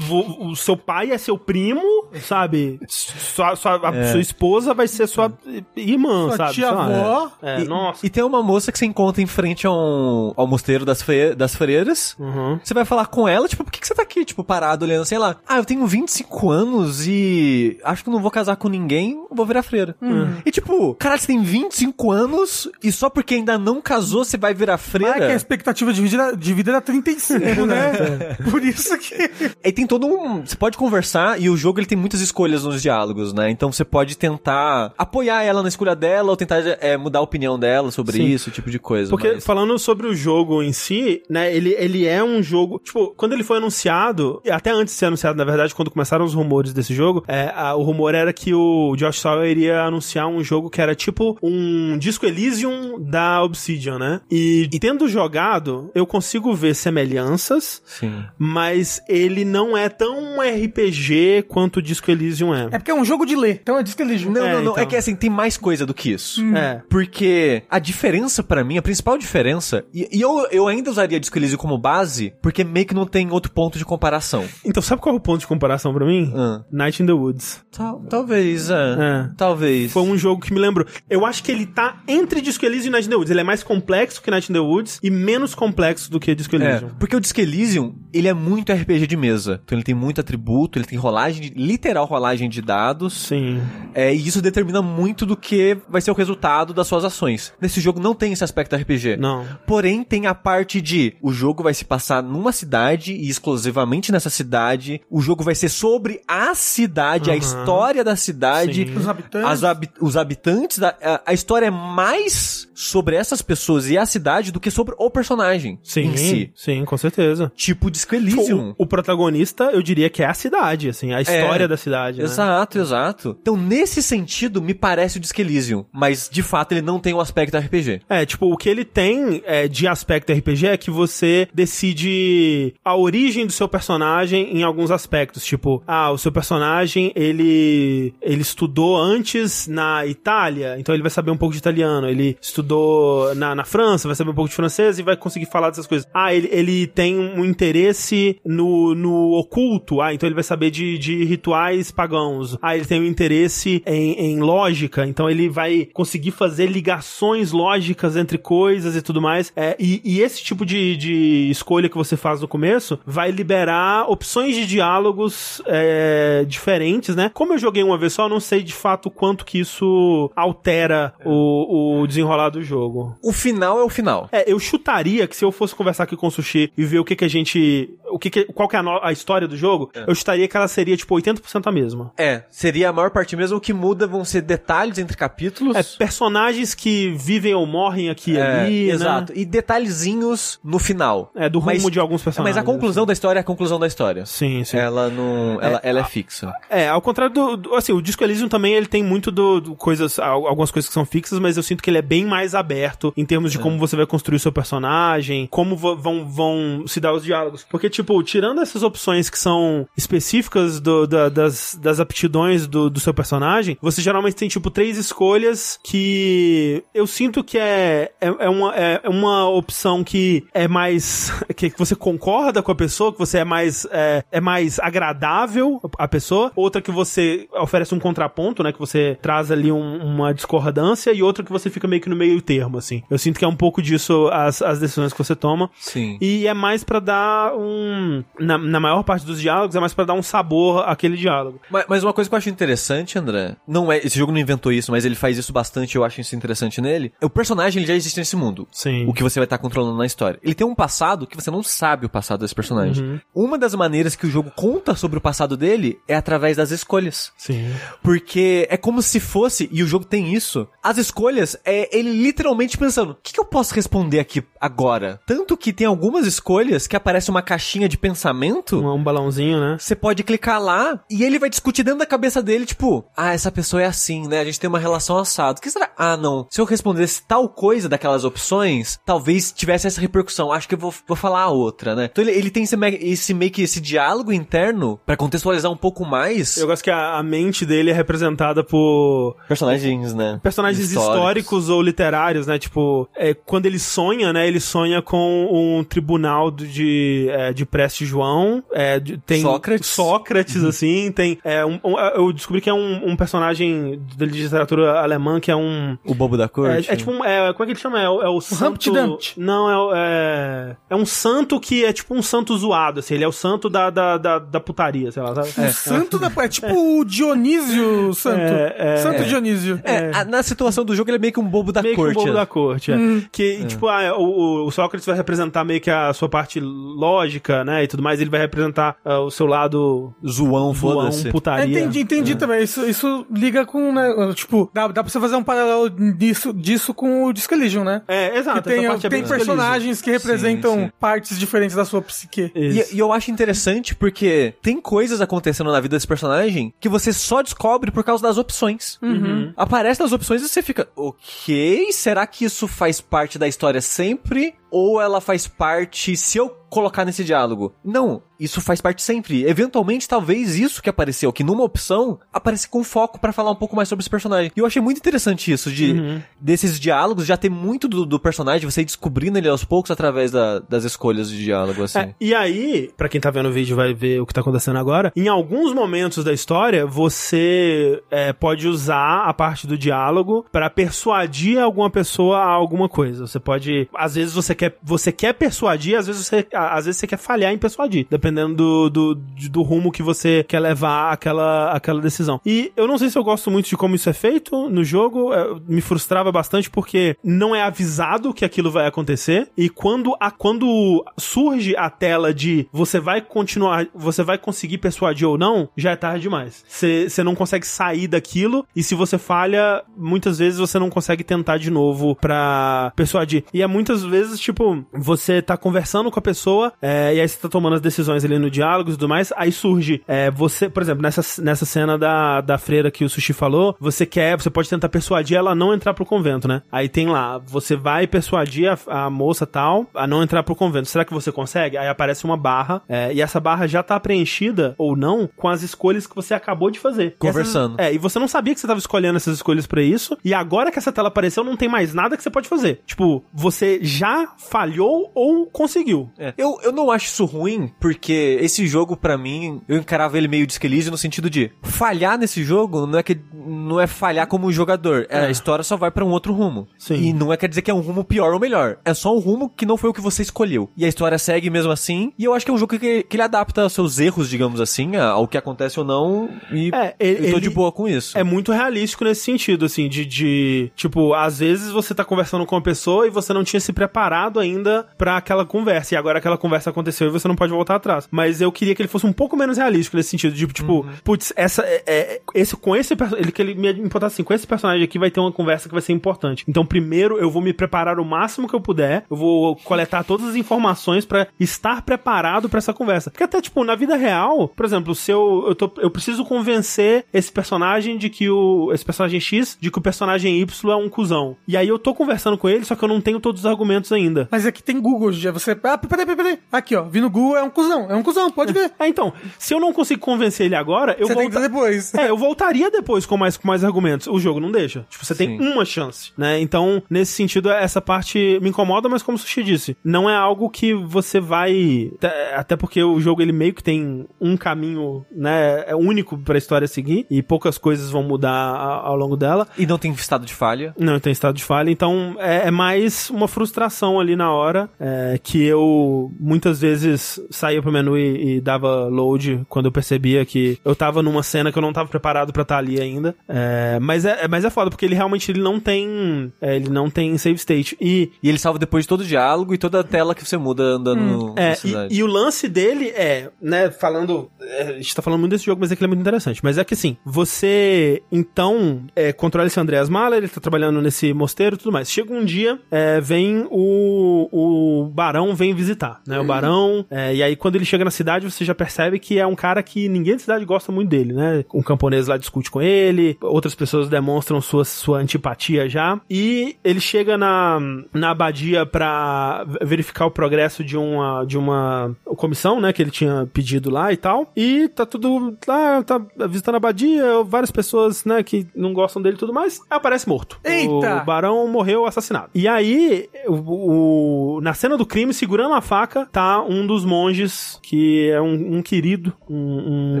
[0.10, 1.82] o, o, o, seu pai é seu primo,
[2.22, 2.80] sabe?
[2.88, 4.12] Sua, sua, a é.
[4.12, 5.32] sua esposa vai ser sua
[5.76, 6.54] irmã, sua sabe?
[6.54, 7.30] Tia avó.
[7.42, 7.50] É.
[7.50, 8.06] É, e, nossa.
[8.06, 11.54] E tem uma moça que você encontra em frente ao, ao mosteiro das, fre das
[11.54, 12.16] freiras.
[12.18, 12.58] Uhum.
[12.62, 15.04] Você vai falar com ela, tipo, por que, que você tá aqui, tipo, parado olhando,
[15.04, 15.36] sei lá?
[15.46, 19.62] Ah, eu tenho 25 anos e acho que não vou casar com ninguém, vou virar
[19.62, 19.96] freira.
[20.00, 20.36] Uhum.
[20.44, 24.54] E tipo, caralho, você tem 25 anos e só porque ainda não casou você vai
[24.54, 25.12] virar freira?
[25.12, 28.36] Mas é que a expectativa de vida, de vida era 35, né?
[28.50, 29.30] Por isso que...
[29.64, 30.44] E tem todo um...
[30.44, 33.50] Você pode conversar e o jogo ele tem muitas escolhas nos diálogos, né?
[33.50, 37.58] Então você pode tentar apoiar ela na escolha dela ou tentar é, mudar a opinião
[37.58, 38.26] dela sobre Sim.
[38.26, 39.10] isso, tipo de coisa.
[39.10, 39.44] Porque mas...
[39.44, 43.42] falando sobre o jogo em si, né, ele, ele é um jogo, tipo, quando ele
[43.42, 47.24] foi anunciado, até antes de ser anunciado, na verdade, quando começaram os rumores desse jogo,
[47.26, 50.94] é, a, o rumor era que o Josh Sawyer iria anunciar um jogo que era
[50.94, 54.20] tipo um Disco Elysium da Obsidian, né?
[54.30, 58.24] E, e tendo jogado, eu consigo ver semelhanças, Sim.
[58.38, 58.69] mas
[59.08, 62.68] ele não é tão RPG quanto o Disco Elysium é.
[62.72, 64.32] É porque é um jogo de ler, então é Disco Elysium.
[64.32, 64.82] Não, é, não, não, é então.
[64.82, 66.42] é que assim, tem mais coisa do que isso.
[66.42, 66.56] Hum.
[66.56, 66.82] É.
[66.88, 71.38] Porque a diferença para mim, a principal diferença, e, e, eu, eu ainda usaria Disco
[71.38, 74.44] Elysium como base, porque meio que não tem outro ponto de comparação.
[74.64, 76.32] Então, sabe qual é o ponto de comparação para mim?
[76.34, 76.64] Uh.
[76.70, 77.62] Night in the Woods.
[77.70, 78.74] Tal, talvez, é.
[78.74, 79.30] é.
[79.36, 79.92] Talvez.
[79.92, 80.86] Foi um jogo que me lembrou.
[81.08, 83.30] Eu acho que ele tá entre Disco Elysium e Night in the Woods.
[83.30, 86.56] Ele é mais complexo que Night in the Woods e menos complexo do que Disco
[86.56, 86.88] Elysium.
[86.88, 89.60] É, porque o Disco Elysium, ele é muito RPG de mesa.
[89.64, 93.14] Então ele tem muito atributo, ele tem rolagem, de, literal rolagem de dados.
[93.14, 93.60] Sim.
[93.94, 97.52] É, e isso determina muito do que vai ser o resultado das suas ações.
[97.60, 99.16] Nesse jogo não tem esse aspecto RPG.
[99.16, 99.46] Não.
[99.66, 104.30] Porém, tem a parte de o jogo vai se passar numa cidade e exclusivamente nessa
[104.30, 105.00] cidade.
[105.10, 107.34] O jogo vai ser sobre a cidade, uhum.
[107.34, 108.86] a história da cidade.
[108.86, 108.96] Sim.
[108.96, 109.64] Os habitantes.
[109.64, 110.78] Hab os habitantes.
[110.78, 114.94] Da, a, a, história é mais sobre essas pessoas e a cidade do que sobre
[114.98, 116.52] o personagem sim, em si.
[116.54, 117.52] Sim, com certeza.
[117.54, 118.39] Tipo Disco Elysium.
[118.78, 122.18] O, o protagonista, eu diria que é a cidade, assim, a história é, da cidade.
[122.18, 122.24] Né?
[122.24, 123.36] Exato, exato.
[123.40, 125.84] Então, nesse sentido, me parece o Disco Elysium.
[125.92, 128.02] Mas, de fato, ele não tem o um aspecto RPG.
[128.08, 132.96] É, tipo, o que ele tem é, de aspecto RPG é que você decide a
[132.96, 135.44] origem do seu personagem em alguns aspectos.
[135.44, 141.30] Tipo, ah, o seu personagem, ele, ele estudou antes na Itália, então ele vai saber
[141.30, 142.08] um pouco de italiano.
[142.08, 145.70] Ele estudou na, na França, vai saber um pouco de francês e vai conseguir falar
[145.70, 146.06] dessas coisas.
[146.12, 150.98] Ah, ele, ele tem um interesse no, no oculto, ah, então ele vai saber de,
[150.98, 152.56] de rituais pagãos.
[152.60, 158.16] Ah, ele tem um interesse em, em lógica, então ele vai conseguir fazer ligações lógicas
[158.16, 159.52] entre coisas e tudo mais.
[159.56, 164.10] É, e, e esse tipo de, de escolha que você faz no começo vai liberar
[164.10, 167.30] opções de diálogos é, diferentes, né?
[167.32, 171.12] Como eu joguei uma vez só, eu não sei de fato quanto que isso altera
[171.24, 173.16] o, o desenrolar do jogo.
[173.22, 174.28] O final é o final.
[174.32, 177.04] É, eu chutaria que se eu fosse conversar aqui com o Sushi e ver o
[177.04, 177.90] que que a gente...
[178.10, 180.04] O que que, qual que é a, a história do jogo, é.
[180.06, 182.12] eu chutaria que ela seria, tipo, 80% a mesma.
[182.16, 183.56] É, seria a maior parte mesmo.
[183.56, 185.76] O que muda vão ser detalhes entre capítulos.
[185.76, 188.86] É, personagens que vivem ou morrem aqui e é, ali.
[188.86, 188.92] Né?
[188.92, 189.32] Exato.
[189.32, 189.40] Né?
[189.40, 191.32] E detalhezinhos no final.
[191.34, 192.56] É, do rumo mas, de alguns personagens.
[192.56, 193.08] Mas a conclusão assim.
[193.08, 194.26] da história é a conclusão da história.
[194.26, 194.76] Sim, sim.
[194.76, 195.58] Ela não.
[195.60, 196.52] Ela é, ela é fixa.
[196.68, 197.74] É, ao contrário do, do.
[197.74, 200.18] assim, o Disco Elysium também ele tem muito do, do, coisas.
[200.18, 203.24] Algumas coisas que são fixas, mas eu sinto que ele é bem mais aberto em
[203.24, 203.60] termos de é.
[203.60, 207.64] como você vai construir o seu personagem, como vão, vão se dar os diálogos.
[207.68, 212.98] Porque, tipo, tirando essas opções que são específicas do, da, das, das aptidões do, do
[213.00, 218.48] seu personagem, você geralmente tem, tipo, três escolhas que eu sinto que é, é, é
[218.48, 221.32] uma, é, é uma opção que é mais.
[221.56, 226.08] que você concorda com a pessoa, que você é mais, é, é mais agradável a
[226.08, 226.52] pessoa.
[226.56, 228.72] Outra que você oferece um contraponto, né?
[228.72, 231.12] Que você traz ali um, uma discordância.
[231.12, 233.02] E outra que você fica meio que no meio termo, assim.
[233.10, 235.70] Eu sinto que é um pouco disso as, as decisões que você toma.
[235.78, 236.18] Sim.
[236.20, 237.99] E é mais para dar um.
[238.38, 241.60] Na, na maior parte dos diálogos, é mais para dar um sabor àquele diálogo.
[241.70, 243.98] Mas, mas, uma coisa que eu acho interessante, André, não é.
[243.98, 247.12] Esse jogo não inventou isso, mas ele faz isso bastante, eu acho isso interessante nele.
[247.22, 248.66] O personagem ele já existe nesse mundo.
[248.70, 249.06] Sim.
[249.06, 250.38] O que você vai estar tá controlando na história.
[250.42, 253.04] Ele tem um passado que você não sabe o passado desse personagem.
[253.04, 253.20] Uhum.
[253.34, 257.32] Uma das maneiras que o jogo conta sobre o passado dele é através das escolhas.
[257.36, 257.72] Sim.
[258.02, 262.78] Porque é como se fosse, e o jogo tem isso, as escolhas é ele literalmente
[262.78, 265.20] pensando: o que, que eu posso responder aqui agora?
[265.26, 268.80] Tanto que tem algumas escolhas que aparece uma caixinha de pensamento.
[268.80, 269.76] Um, um balãozinho, né?
[269.78, 273.50] Você pode clicar lá e ele vai discutir dentro da cabeça dele, tipo, ah, essa
[273.50, 274.40] pessoa é assim, né?
[274.40, 275.58] A gente tem uma relação assado.
[275.58, 275.90] O que será?
[275.96, 276.46] Ah, não.
[276.50, 280.52] Se eu respondesse tal coisa daquelas opções, talvez tivesse essa repercussão.
[280.52, 282.08] Acho que eu vou, vou falar a outra, né?
[282.10, 286.04] Então ele, ele tem esse, esse meio que esse diálogo interno para contextualizar um pouco
[286.04, 286.56] mais.
[286.56, 290.40] Eu gosto que a, a, mente dele é representada por personagens, né?
[290.42, 292.58] Personagens históricos, históricos ou literários, né?
[292.58, 294.46] Tipo, é, quando ele sonha, né?
[294.46, 298.62] Ele sonha com um tribunal de, é, de Preste João.
[298.70, 299.88] É, tem Sócrates.
[299.88, 300.68] Sócrates, uhum.
[300.68, 301.12] assim.
[301.12, 301.38] Tem.
[301.42, 305.56] É, um, um, eu descobri que é um, um personagem de literatura alemã que é
[305.56, 305.96] um.
[306.04, 306.90] O bobo da corte?
[306.90, 307.24] É, é tipo um.
[307.24, 307.98] É, como é que ele chama?
[307.98, 308.92] É, é o santo.
[309.38, 310.76] Não, é, é.
[310.90, 313.14] É um santo que é tipo um santo zoado, assim.
[313.14, 315.48] Ele é o santo da, da, da, da putaria, sei lá, sabe?
[315.48, 316.30] O santo da.
[316.36, 318.40] É tipo o Dionísio Santo.
[318.76, 319.80] É, santo Dionísio.
[319.84, 322.08] É, na situação do jogo ele é meio que um bobo da meio corte.
[322.08, 322.96] Meio que um bobo da corte, é.
[322.96, 323.22] Hum.
[323.32, 327.69] Que, tipo, ah, o, o Sócrates vai representar meio que a sua parte lógica, né,
[327.82, 328.20] e tudo mais.
[328.20, 331.30] Ele vai representar uh, o seu lado zoão, foda-se.
[331.30, 331.78] putaria.
[331.78, 332.62] entendi, entendi também.
[332.62, 336.92] Isso, isso liga com, né, tipo, dá, dá pra você fazer um paralelo disso, disso
[336.94, 338.02] com o Disco Elysium, né?
[338.08, 338.62] É, exato.
[338.62, 340.92] Que tem, é tem personagens que representam sim, sim.
[340.98, 342.50] partes diferentes da sua psique.
[342.54, 347.12] E, e, eu acho interessante porque tem coisas acontecendo na vida desse personagem que você
[347.12, 348.98] só descobre por causa das opções.
[349.02, 349.52] Uhum.
[349.56, 354.54] Aparece nas opções e você fica, ok, será que isso faz parte da história sempre?
[354.70, 357.74] Ou ela faz parte, se eu colocar nesse diálogo.
[357.84, 359.44] Não, isso faz parte sempre.
[359.44, 363.76] Eventualmente, talvez isso que apareceu, que numa opção, aparece com foco para falar um pouco
[363.76, 364.50] mais sobre esse personagem.
[364.56, 366.22] E eu achei muito interessante isso, de uhum.
[366.40, 370.30] desses diálogos já ter muito do, do, personagem, você ir descobrindo ele aos poucos através
[370.30, 371.98] da, das escolhas de diálogo, assim.
[371.98, 374.78] É, e aí, para quem tá vendo o vídeo vai ver o que tá acontecendo
[374.78, 380.70] agora, em alguns momentos da história, você é, pode usar a parte do diálogo para
[380.70, 383.26] persuadir alguma pessoa a alguma coisa.
[383.26, 387.06] Você pode, às vezes você quer, você quer persuadir, às vezes você às vezes você
[387.06, 392.00] quer falhar em persuadir, dependendo do, do, do rumo que você quer levar aquela, aquela
[392.00, 392.40] decisão.
[392.44, 395.32] E eu não sei se eu gosto muito de como isso é feito no jogo,
[395.32, 400.30] é, me frustrava bastante porque não é avisado que aquilo vai acontecer, e quando, a,
[400.30, 405.92] quando surge a tela de você vai continuar, você vai conseguir persuadir ou não, já
[405.92, 406.64] é tarde demais.
[406.68, 411.58] Você não consegue sair daquilo, e se você falha, muitas vezes você não consegue tentar
[411.58, 413.44] de novo pra persuadir.
[413.52, 417.28] E é muitas vezes, tipo, você tá conversando com a pessoa pessoa, é, e aí
[417.28, 420.68] você tá tomando as decisões ali no diálogo e tudo mais, aí surge, é, você,
[420.68, 424.50] por exemplo, nessa, nessa cena da, da freira que o Sushi falou, você quer, você
[424.50, 426.62] pode tentar persuadir ela a não entrar pro convento, né?
[426.70, 430.88] Aí tem lá, você vai persuadir a, a moça tal a não entrar pro convento.
[430.88, 431.76] Será que você consegue?
[431.76, 435.62] Aí aparece uma barra, é, e essa barra já tá preenchida, ou não, com as
[435.62, 437.16] escolhas que você acabou de fazer.
[437.18, 437.76] Conversando.
[437.78, 440.34] Essas, é, e você não sabia que você tava escolhendo essas escolhas para isso, e
[440.34, 442.80] agora que essa tela apareceu, não tem mais nada que você pode fazer.
[442.86, 446.10] Tipo, você já falhou ou conseguiu.
[446.18, 446.34] É.
[446.36, 450.46] Eu, eu não acho isso ruim, porque esse jogo, para mim, eu encarava ele meio
[450.46, 455.06] desquelize no sentido de falhar nesse jogo não é que não é falhar como jogador.
[455.08, 455.26] É.
[455.26, 456.66] A história só vai para um outro rumo.
[456.78, 456.94] Sim.
[456.94, 458.78] E não é quer dizer que é um rumo pior ou melhor.
[458.84, 460.70] É só um rumo que não foi o que você escolheu.
[460.76, 462.12] E a história segue mesmo assim.
[462.18, 464.60] E eu acho que é um jogo que, que ele adapta aos seus erros, digamos
[464.60, 466.28] assim, ao que acontece ou não.
[466.52, 468.16] E é, ele, eu tô de boa com isso.
[468.16, 470.72] É muito realístico nesse sentido, assim, de, de.
[470.74, 473.90] Tipo, às vezes você tá conversando com uma pessoa e você não tinha se preparado
[473.90, 475.94] preparado ainda para aquela conversa.
[475.94, 477.89] E agora aquela conversa aconteceu e você não pode voltar atrás.
[478.10, 480.34] Mas eu queria que ele fosse um pouco menos realístico nesse sentido.
[480.34, 480.88] Tipo, tipo uhum.
[481.04, 481.62] putz, essa.
[481.62, 484.98] É, é, esse, com esse ele que ele me importasse assim, com esse personagem aqui
[484.98, 486.44] vai ter uma conversa que vai ser importante.
[486.48, 489.04] Então, primeiro, eu vou me preparar o máximo que eu puder.
[489.10, 493.10] Eu vou coletar todas as informações para estar preparado para essa conversa.
[493.10, 497.04] Porque até, tipo, na vida real, por exemplo, se eu, eu, tô, eu preciso convencer
[497.12, 498.70] esse personagem de que o.
[498.72, 501.36] Esse personagem X, de que o personagem Y é um cuzão.
[501.46, 503.92] E aí eu tô conversando com ele, só que eu não tenho todos os argumentos
[503.92, 504.28] ainda.
[504.30, 505.32] Mas aqui tem Google hoje dia.
[505.32, 505.56] Você.
[505.62, 506.38] Ah, peraí, peraí, peraí.
[506.50, 506.82] Aqui, ó.
[506.82, 507.79] Vi no Google, é um cuzão.
[507.88, 508.72] É um cuzão, pode ver.
[508.78, 509.12] é, então.
[509.38, 511.22] Se eu não consigo convencer ele agora, eu vou.
[511.22, 511.40] Volta...
[511.40, 511.94] depois.
[511.94, 514.06] É, eu voltaria depois com mais, com mais argumentos.
[514.06, 514.86] O jogo não deixa.
[514.88, 515.38] Tipo, você Sim.
[515.38, 516.40] tem uma chance, né?
[516.40, 520.50] Então, nesse sentido, essa parte me incomoda, mas como o Sushi disse, não é algo
[520.50, 521.90] que você vai.
[522.34, 525.64] Até porque o jogo ele meio que tem um caminho, né?
[525.66, 529.46] É único pra história seguir e poucas coisas vão mudar ao longo dela.
[529.58, 530.74] E não tem estado de falha?
[530.78, 535.18] Não tem estado de falha, então é, é mais uma frustração ali na hora é,
[535.22, 540.58] que eu muitas vezes saía pro menu e, e, dava load quando eu percebia que
[540.64, 543.14] eu tava numa cena que eu não tava preparado para estar tá ali ainda.
[543.28, 546.32] É, mas, é, mas é foda, porque ele realmente ele não tem.
[546.40, 547.76] É, ele não tem save state.
[547.80, 550.36] E, e ele salva depois de todo o diálogo e toda a tela que você
[550.36, 554.30] muda andando hum, no, é, e, e, o lance dele é, né, falando.
[554.40, 556.40] É, a gente tá falando muito desse jogo, mas é que ele é muito interessante.
[556.42, 561.12] Mas é que assim, você então é, controla esse Andreas Mahler, ele tá trabalhando nesse
[561.12, 561.90] mosteiro e tudo mais.
[561.90, 566.18] Chega um dia, é, vem o, o Barão vem visitar, né?
[566.18, 566.84] O Barão.
[566.90, 569.62] É, e aí, quando ele chega na cidade, você já percebe que é um cara
[569.62, 571.44] que ninguém da cidade gosta muito dele, né?
[571.54, 576.00] Um camponês lá discute com ele, outras pessoas demonstram sua, sua antipatia já.
[576.08, 577.58] E ele chega na,
[577.92, 582.72] na abadia pra verificar o progresso de uma, de uma comissão, né?
[582.72, 584.32] Que ele tinha pedido lá e tal.
[584.36, 588.22] E tá tudo lá, tá visitando a abadia, várias pessoas, né?
[588.22, 589.60] Que não gostam dele e tudo mais.
[589.68, 590.40] Aparece morto.
[590.44, 591.02] Eita!
[591.02, 592.30] O Barão morreu assassinado.
[592.34, 597.49] E aí, o, o na cena do crime, segurando a faca, tá um dos monges
[597.62, 599.12] que é um, um querido.
[599.28, 600.00] Um, um...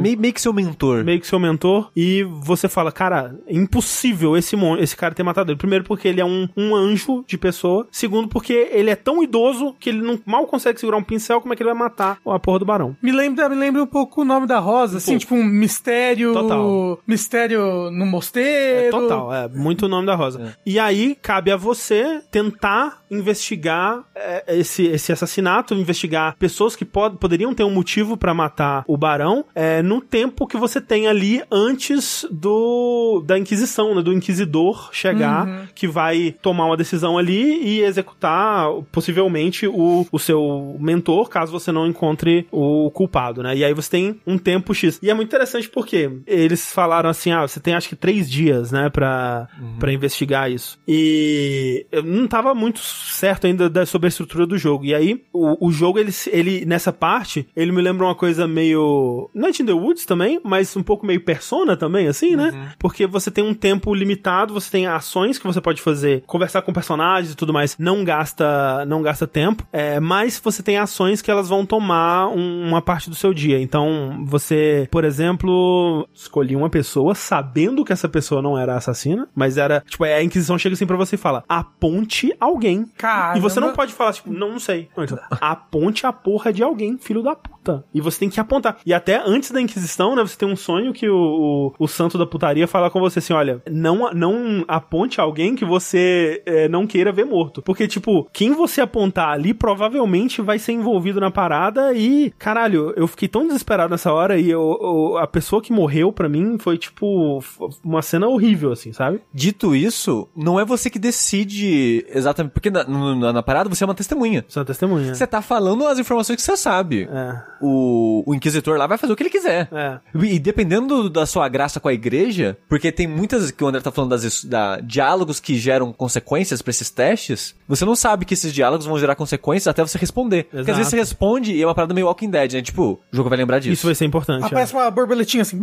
[0.00, 1.04] Meio, meio, que seu mentor.
[1.04, 1.90] Meio que seu mentor.
[1.96, 5.58] E você fala, cara, é impossível esse, esse cara ter matado ele.
[5.58, 7.86] Primeiro, porque ele é um, um anjo de pessoa.
[7.90, 11.40] Segundo, porque ele é tão idoso que ele não, mal consegue segurar um pincel.
[11.40, 12.96] Como é que ele vai matar a porra do barão?
[13.02, 15.20] Me lembra, me lembra um pouco o nome da Rosa, um assim, pouco.
[15.20, 16.32] tipo um mistério.
[16.32, 17.00] Total.
[17.06, 18.88] Mistério no mosteiro.
[18.88, 19.48] É, total, é.
[19.48, 20.42] Muito o nome da Rosa.
[20.42, 20.52] É.
[20.64, 27.16] E aí, cabe a você tentar investigar é, esse, esse assassinato, investigar pessoas que pod
[27.18, 31.42] poderiam ter um motivo para matar o barão, é, no tempo que você tem ali
[31.50, 35.66] antes do da Inquisição, né, do Inquisidor chegar, uhum.
[35.74, 41.72] que vai tomar uma decisão ali e executar possivelmente o, o seu mentor, caso você
[41.72, 43.56] não encontre o culpado, né?
[43.56, 44.98] E aí você tem um tempo X.
[45.02, 48.72] E é muito interessante porque eles falaram assim, ah, você tem acho que três dias,
[48.72, 49.78] né, pra, uhum.
[49.78, 50.78] Pra investigar isso.
[50.86, 54.84] E eu não tava muito certo ainda da, sobre a estrutura do jogo.
[54.84, 59.30] E aí, o, o jogo, ele, ele, nessa parte, ele me lembra uma coisa meio.
[59.34, 62.50] Night in the Woods também, mas um pouco meio persona também, assim, né?
[62.50, 62.68] Uhum.
[62.78, 66.72] Porque você tem um tempo limitado, você tem ações que você pode fazer, conversar com
[66.72, 69.66] personagens e tudo mais, não gasta, não gasta tempo.
[69.72, 73.60] É, mas você tem ações que elas vão tomar um, uma parte do seu dia.
[73.60, 79.56] Então, você, por exemplo, escolhi uma pessoa sabendo que essa pessoa não era assassina, mas
[79.56, 82.86] era, tipo, a Inquisição chega assim pra você e fala: aponte alguém.
[82.96, 83.38] Caramba.
[83.38, 84.88] E você não pode falar, tipo, não, não sei.
[84.96, 87.84] Então, aponte a porra de alguém, filho da puta.
[87.92, 88.78] E você tem que apontar.
[88.84, 92.18] E até antes da Inquisição, né, você tem um sonho que o, o, o santo
[92.18, 96.86] da putaria fala com você assim: olha, não, não aponte alguém que você é, não
[96.86, 97.62] queira ver morto.
[97.62, 103.06] Porque, tipo, quem você apontar ali provavelmente vai ser envolvido na parada e, caralho, eu
[103.06, 106.78] fiquei tão desesperado nessa hora e eu, eu, a pessoa que morreu pra mim foi,
[106.78, 107.42] tipo,
[107.84, 109.20] uma cena horrível, assim, sabe?
[109.32, 112.52] Dito isso, não é você que decide exatamente.
[112.52, 114.44] Porque na, na, na parada você é uma testemunha.
[114.48, 115.14] Você é uma testemunha.
[115.14, 116.97] Você tá falando as informações que você sabe.
[117.04, 117.42] É.
[117.60, 119.68] O, o inquisitor lá vai fazer o que ele quiser.
[119.72, 119.98] É.
[120.14, 123.90] E dependendo da sua graça com a igreja, porque tem muitas que o André tá
[123.90, 128.52] falando das da, diálogos que geram consequências para esses testes, você não sabe que esses
[128.52, 130.38] diálogos vão gerar consequências até você responder.
[130.38, 130.56] Exato.
[130.56, 132.62] Porque às vezes você responde e é uma parada meio Walking Dead, né?
[132.62, 133.72] Tipo, o jogo vai lembrar disso.
[133.72, 134.44] Isso vai ser importante.
[134.44, 134.78] Aparece é.
[134.78, 135.58] uma borboletinha assim.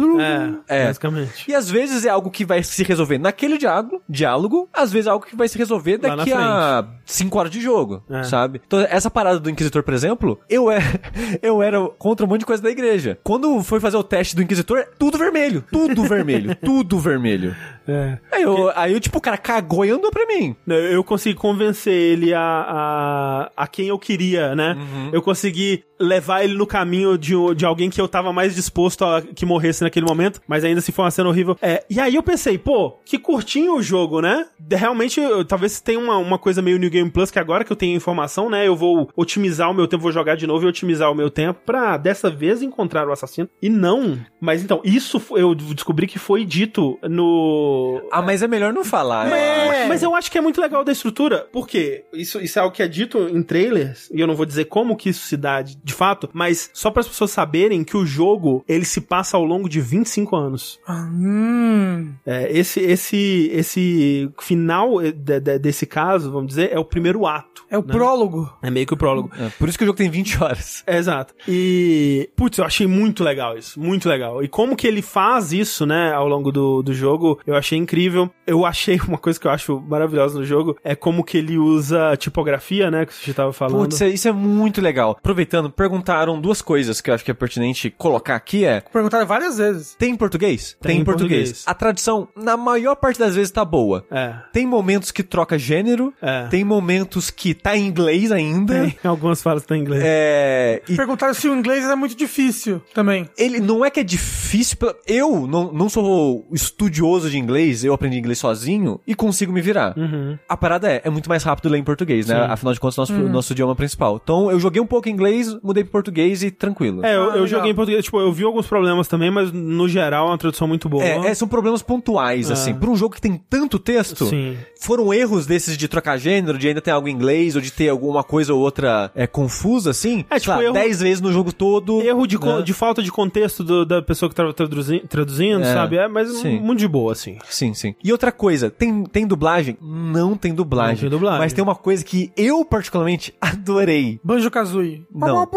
[0.68, 1.50] É, é, basicamente.
[1.50, 5.10] E às vezes é algo que vai se resolver naquele diálogo, diálogo, às vezes é
[5.10, 8.24] algo que vai se resolver daqui a 5 horas de jogo, é.
[8.24, 8.62] sabe?
[8.66, 10.84] Então, essa parada do Inquisitor, por exemplo, eu era,
[11.42, 13.18] eu era contra um monte de coisa da igreja.
[13.24, 15.64] Quando foi fazer o teste do Inquisitor, tudo vermelho.
[15.72, 16.56] Tudo vermelho.
[16.64, 17.56] tudo vermelho.
[17.88, 18.18] É.
[18.32, 20.56] Aí, eu, aí eu, tipo, o cara cagou e andou pra mim.
[20.68, 24.76] Eu consegui convencer ele a, a, a quem eu queria, né?
[24.78, 25.10] Uhum.
[25.14, 29.22] Eu consegui levar ele no caminho de, de alguém que eu tava mais disposto a
[29.22, 31.58] que morresse naquele momento, mas ainda se assim foi uma cena horrível.
[31.62, 34.46] É, e aí eu pensei, pô, que curtinho o jogo, né?
[34.72, 37.78] Realmente, eu, talvez tenha uma, uma coisa meio New Game Plus, que agora que eu
[37.78, 41.12] tenho informação, né, eu vou otimizar o meu tempo, vou jogar de novo e otimizar
[41.12, 43.50] o meu tempo pra dessa vez encontrar o assassino.
[43.62, 44.20] E não.
[44.40, 47.75] Mas então, isso eu descobri que foi dito no.
[48.12, 49.32] Ah, mas é melhor não falar.
[49.32, 49.88] É.
[49.88, 51.48] Mas eu acho que é muito legal da estrutura.
[51.52, 52.06] Por quê?
[52.14, 54.96] Isso, isso é algo que é dito em trailers, e eu não vou dizer como
[54.96, 58.06] que isso se dá de, de fato, mas só para as pessoas saberem que o
[58.06, 60.80] jogo ele se passa ao longo de 25 anos.
[60.88, 62.14] Ah, hum.
[62.26, 67.66] É, esse, esse, esse final de, de, desse caso, vamos dizer, é o primeiro ato.
[67.70, 67.92] É o né?
[67.92, 68.52] prólogo.
[68.62, 69.32] É meio que o prólogo.
[69.40, 70.84] É, por isso que o jogo tem 20 horas.
[70.86, 71.34] É, exato.
[71.48, 73.80] E, putz, eu achei muito legal isso.
[73.80, 74.44] Muito legal.
[74.44, 78.30] E como que ele faz isso, né, ao longo do, do jogo, eu achei incrível.
[78.46, 82.16] Eu achei uma coisa que eu acho maravilhosa no jogo, é como que ele usa
[82.18, 83.80] tipografia, né, que você estava falando.
[83.80, 85.12] Putz, é, isso é muito legal.
[85.12, 88.82] Aproveitando, perguntaram duas coisas que eu acho que é pertinente colocar aqui, é...
[88.82, 89.96] Perguntaram várias vezes.
[89.98, 90.78] Tem em português?
[90.82, 91.50] Tem, tem em português.
[91.50, 91.64] português.
[91.66, 94.06] A tradução, na maior parte das vezes, tá boa.
[94.12, 94.36] É.
[94.52, 96.48] Tem momentos que troca gênero, é.
[96.48, 98.74] tem momentos que tá em inglês ainda.
[98.74, 100.04] Tem, algumas falas que tá em inglês.
[100.06, 100.82] É...
[100.88, 100.96] E...
[100.96, 103.30] Perguntaram se o inglês é muito difícil também.
[103.38, 104.78] Ele não é que é difícil,
[105.08, 109.98] eu não, não sou estudioso de inglês, eu aprendi inglês sozinho e consigo me virar.
[109.98, 110.38] Uhum.
[110.48, 112.36] A parada é, é muito mais rápido ler em português, né?
[112.36, 112.52] Sim.
[112.52, 113.30] Afinal de contas, nosso, uhum.
[113.30, 114.20] nosso idioma principal.
[114.22, 117.06] Então, eu joguei um pouco em inglês, mudei pro português e tranquilo.
[117.06, 119.88] É, eu, ah, eu joguei em português, tipo, eu vi alguns problemas também, mas no
[119.88, 121.04] geral é uma tradução muito boa.
[121.04, 122.54] É, é são problemas pontuais, é.
[122.54, 122.74] assim.
[122.74, 124.58] Pra um jogo que tem tanto texto, Sim.
[124.80, 127.90] foram erros desses de trocar gênero, de ainda ter algo em inglês, ou de ter
[127.90, 130.26] alguma coisa ou outra é, confusa, assim.
[130.30, 132.02] É, tipo, lá, erro, 10 vezes no jogo todo.
[132.02, 132.62] Erro de, né?
[132.62, 135.98] de falta de contexto do, da pessoa que tava traduzindo, traduzindo é, sabe?
[135.98, 136.60] É, mas sim.
[136.60, 137.38] muito de boa, assim.
[137.50, 137.96] Sim, sim.
[138.04, 139.78] E outra coisa, tem, tem dublagem?
[139.82, 140.96] Não tem dublagem.
[140.96, 141.40] Não tem dublagem.
[141.40, 144.20] Mas tem uma coisa que eu, particularmente, adorei.
[144.24, 145.06] Banjo-Kazooie.
[145.14, 145.48] Não.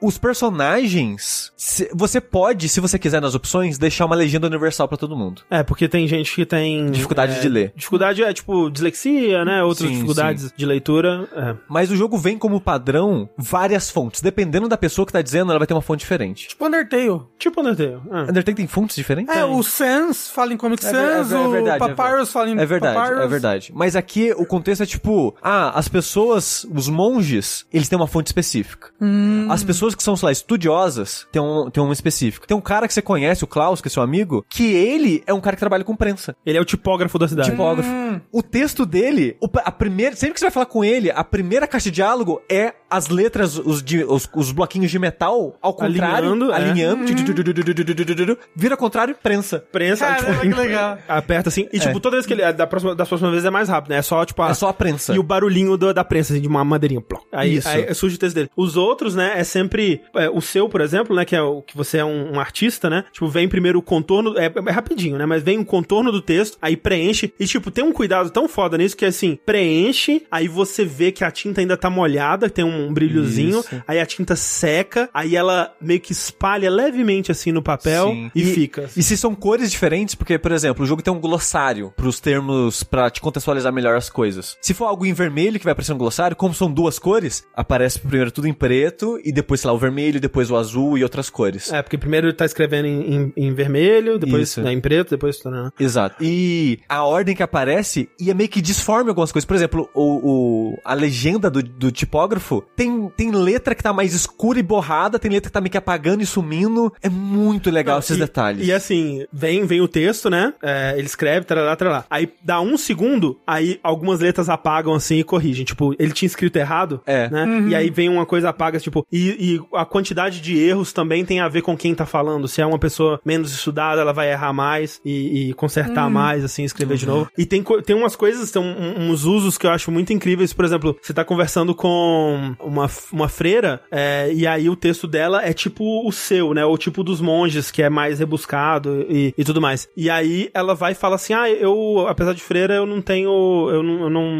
[0.00, 4.96] Os personagens, se, você pode, se você quiser nas opções, deixar uma legenda universal para
[4.96, 5.42] todo mundo.
[5.50, 6.90] É, porque tem gente que tem...
[6.90, 7.72] Dificuldade é, de ler.
[7.76, 9.62] Dificuldade é, tipo, dislexia, né?
[9.62, 10.52] Outras sim, dificuldades sim.
[10.56, 11.28] de leitura.
[11.32, 11.56] É.
[11.68, 14.20] Mas o jogo vem como padrão várias fontes.
[14.20, 16.48] Dependendo da pessoa que tá dizendo, ela vai ter uma fonte diferente.
[16.48, 17.22] Tipo Undertale.
[17.38, 18.00] Tipo Undertale.
[18.10, 18.30] É.
[18.30, 19.34] Undertale tem fontes diferentes?
[19.34, 22.58] É, o Sans fala em Comic é Sans, é, é, verdade, o Papyrus fala em
[22.58, 23.24] É verdade, Papyrus.
[23.24, 23.72] é verdade.
[23.74, 28.28] Mas aqui o contexto é tipo, ah, as pessoas, os monges, eles têm uma fonte
[28.28, 28.90] específica.
[29.00, 29.46] Hum.
[29.50, 32.46] As pessoas que são, sei lá, estudiosas, têm um, têm um específico.
[32.46, 35.34] Tem um cara que você conhece, o Klaus, que é seu amigo, que ele é
[35.34, 36.36] um cara que trabalha com prensa.
[36.44, 37.50] Ele é o tipógrafo da cidade.
[37.50, 37.88] Tipógrafo.
[37.88, 38.20] Hum.
[38.32, 41.90] O texto dele, a primeira, sempre que você vai falar com ele, a primeira caixa
[41.90, 46.52] de diálogo é as letras, os, de, os, os bloquinhos de metal ao contrário, alinhando,
[46.52, 46.56] é.
[46.56, 49.64] alinhando vira contrário prensa.
[49.72, 50.98] Prensa, Caramba, tipo, que legal.
[51.08, 52.00] aperta assim, e tipo, é.
[52.00, 53.98] toda vez que ele, da próxima, das próximas vezes é mais rápido, né?
[53.98, 55.14] É só, tipo, a, é só a prensa.
[55.14, 57.20] E o barulhinho do, da prensa, assim, de uma madeirinha, pló.
[57.32, 57.68] Aí, Isso.
[57.68, 58.50] aí surge o texto dele.
[58.56, 61.76] Os outros, né, é sempre, é, o seu, por exemplo, né, que é o que
[61.76, 63.04] você é um, um artista, né?
[63.12, 65.26] Tipo, vem primeiro o contorno, é, é rapidinho, né?
[65.26, 68.78] Mas vem o contorno do texto, aí preenche, e tipo, tem um cuidado tão foda
[68.78, 72.83] nisso que assim, preenche, aí você vê que a tinta ainda tá molhada, tem um
[72.92, 73.82] brilhozinho, Isso.
[73.86, 78.30] aí a tinta seca, aí ela meio que espalha levemente assim no papel Sim.
[78.34, 78.90] e, e, fica.
[78.96, 82.82] E se são cores diferentes, porque, por exemplo, o jogo tem um glossário pros termos,
[82.82, 84.56] pra te contextualizar melhor as coisas.
[84.60, 87.98] Se for algo em vermelho que vai aparecer no glossário, como são duas cores, aparece
[87.98, 91.30] primeiro tudo em preto e depois, sei lá, o vermelho, depois o azul e outras
[91.30, 91.72] cores.
[91.72, 95.42] É, porque primeiro ele tá escrevendo em, em, em vermelho, depois né, em preto, depois...
[95.44, 95.70] Né?
[95.78, 96.16] Exato.
[96.20, 99.46] E a ordem que aparece ia meio que disforme algumas coisas.
[99.46, 104.14] Por exemplo, o, o a legenda do, do tipógrafo tem, tem letra que tá mais
[104.14, 106.92] escura e borrada, tem letra que tá meio que apagando e sumindo.
[107.02, 108.66] É muito legal Não, esses e, detalhes.
[108.66, 110.52] E assim, vem, vem o texto, né?
[110.62, 112.04] É, ele escreve, trará, trará.
[112.10, 115.64] Aí dá um segundo, aí algumas letras apagam assim e corrigem.
[115.64, 117.28] Tipo, ele tinha escrito errado, é.
[117.30, 117.44] né?
[117.44, 117.68] Uhum.
[117.68, 121.40] E aí vem uma coisa apaga, tipo, e, e, a quantidade de erros também tem
[121.40, 122.48] a ver com quem tá falando.
[122.48, 126.12] Se é uma pessoa menos estudada, ela vai errar mais e, e consertar uhum.
[126.12, 126.98] mais, assim, escrever uhum.
[126.98, 127.30] de novo.
[127.36, 130.52] E tem, tem umas coisas, tem uns usos que eu acho muito incríveis.
[130.52, 135.44] Por exemplo, você tá conversando com uma, uma freira, é, e aí o texto dela
[135.44, 136.64] é tipo o seu, né?
[136.64, 139.88] Ou tipo dos monges, que é mais rebuscado e, e tudo mais.
[139.96, 143.30] E aí ela vai e fala assim: Ah, eu, apesar de freira, eu não tenho.
[143.70, 144.30] Eu não, eu não,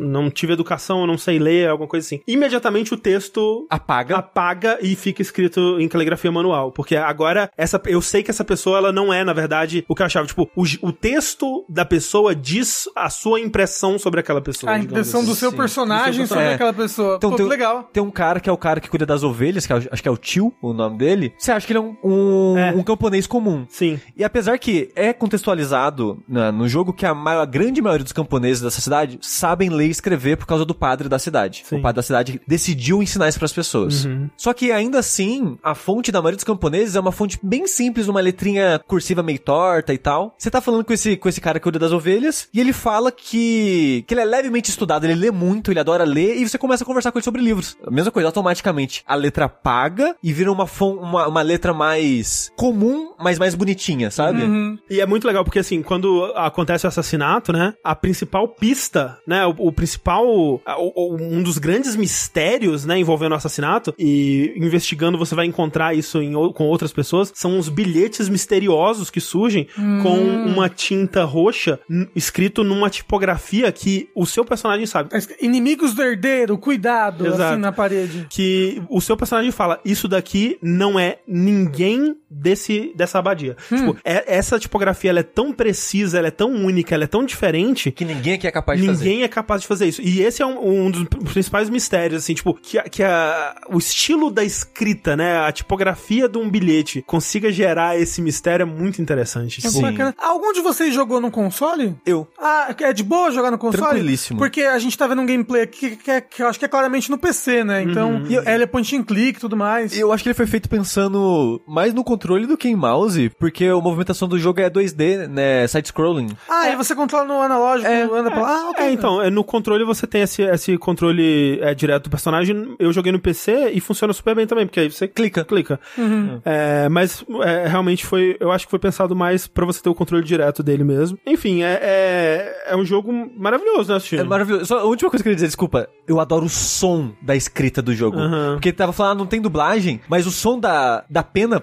[0.00, 2.20] não tive educação, eu não sei ler, alguma coisa assim.
[2.26, 4.16] Imediatamente o texto apaga.
[4.16, 6.72] Apaga e fica escrito em caligrafia manual.
[6.72, 10.02] Porque agora, essa, eu sei que essa pessoa, ela não é, na verdade, o que
[10.02, 10.26] eu achava.
[10.26, 14.72] Tipo, o, o texto da pessoa diz a sua impressão sobre aquela pessoa.
[14.72, 15.28] A impressão assim.
[15.28, 15.56] do seu Sim.
[15.56, 16.54] personagem sobre é.
[16.54, 17.16] aquela pessoa.
[17.16, 17.63] Então, Pô, tem, legal.
[17.92, 20.08] Tem um cara que é o cara que cuida das ovelhas, que é, acho que
[20.08, 21.34] é o tio, o nome dele.
[21.38, 22.72] Você acha que ele é um, um, é.
[22.72, 23.66] um camponês comum.
[23.68, 24.00] Sim.
[24.16, 28.12] E apesar que é contextualizado né, no jogo que a, maior, a grande maioria dos
[28.12, 31.62] camponeses dessa cidade sabem ler e escrever por causa do padre da cidade.
[31.64, 31.78] Sim.
[31.78, 34.04] O padre cidade decidiu ensinar isso pras pessoas.
[34.04, 34.30] Uhum.
[34.36, 38.06] Só que ainda assim, a fonte da maioria dos camponeses é uma fonte bem simples,
[38.06, 40.34] uma letrinha cursiva meio torta e tal.
[40.38, 43.10] Você tá falando com esse, com esse cara que cuida das ovelhas, e ele fala
[43.10, 46.84] que, que ele é levemente estudado, ele lê muito, ele adora ler, e você começa
[46.84, 47.53] a conversar com ele sobre livros.
[47.86, 49.02] A mesma coisa, automaticamente.
[49.06, 54.42] A letra paga e vira uma, uma, uma letra mais comum, mas mais bonitinha, sabe?
[54.42, 54.78] Uhum.
[54.88, 59.46] E é muito legal, porque assim, quando acontece o assassinato, né, a principal pista, né,
[59.46, 65.18] o, o principal, o, o, um dos grandes mistérios, né, envolvendo o assassinato, e investigando
[65.18, 70.00] você vai encontrar isso em, com outras pessoas, são os bilhetes misteriosos que surgem hum.
[70.02, 71.78] com uma tinta roxa
[72.14, 75.10] escrito numa tipografia que o seu personagem sabe.
[75.40, 77.42] Inimigos do herdeiro, cuidado, Exato.
[77.50, 78.26] Assim na parede.
[78.28, 83.56] Que o seu personagem fala, isso daqui não é ninguém desse dessa abadia.
[83.70, 83.76] Hum.
[83.76, 87.24] Tipo, é, essa tipografia ela é tão precisa, ela é tão única, ela é tão
[87.24, 89.08] diferente que ninguém aqui é capaz de ninguém fazer.
[89.08, 90.02] Ninguém é capaz de fazer isso.
[90.02, 94.30] E esse é um, um dos principais mistérios, assim, tipo, que, que a, o estilo
[94.30, 99.64] da escrita, né, a tipografia de um bilhete consiga gerar esse mistério é muito interessante.
[99.64, 100.14] É bacana.
[100.18, 101.96] Algum de vocês jogou no console?
[102.04, 102.26] Eu.
[102.38, 103.82] Ah, é de boa jogar no console?
[103.82, 104.38] Tranquilíssimo.
[104.38, 106.68] Porque a gente tá vendo um gameplay aqui que, que, que eu acho que é
[106.68, 107.33] claramente no PC,
[107.64, 107.82] né?
[107.82, 108.26] Então, uhum.
[108.26, 109.96] ele é point and click e tudo mais.
[109.96, 113.66] Eu acho que ele foi feito pensando mais no controle do que em mouse, porque
[113.66, 115.66] a movimentação do jogo é 2D, né?
[115.66, 116.28] Side-scrolling.
[116.48, 116.72] Ah, é.
[116.72, 118.62] e você controla no analógico, é, anda pra lá?
[118.64, 118.86] Ah, okay.
[118.86, 122.74] É, então, é, no controle você tem esse, esse controle é, direto do personagem.
[122.78, 125.80] Eu joguei no PC e funciona super bem também, porque aí você clica, clica.
[125.96, 126.40] Uhum.
[126.44, 129.94] É, mas é, realmente foi, eu acho que foi pensado mais para você ter o
[129.94, 131.18] controle direto dele mesmo.
[131.26, 134.22] Enfim, é, é, é um jogo maravilhoso, né, Chino?
[134.22, 134.66] É maravilhoso.
[134.66, 137.80] Só a última coisa que eu queria dizer, desculpa, eu adoro o som da escrita
[137.80, 138.18] do jogo.
[138.18, 138.54] Uhum.
[138.54, 141.60] Porque tava falando, ah, não tem dublagem, mas o som da, da pena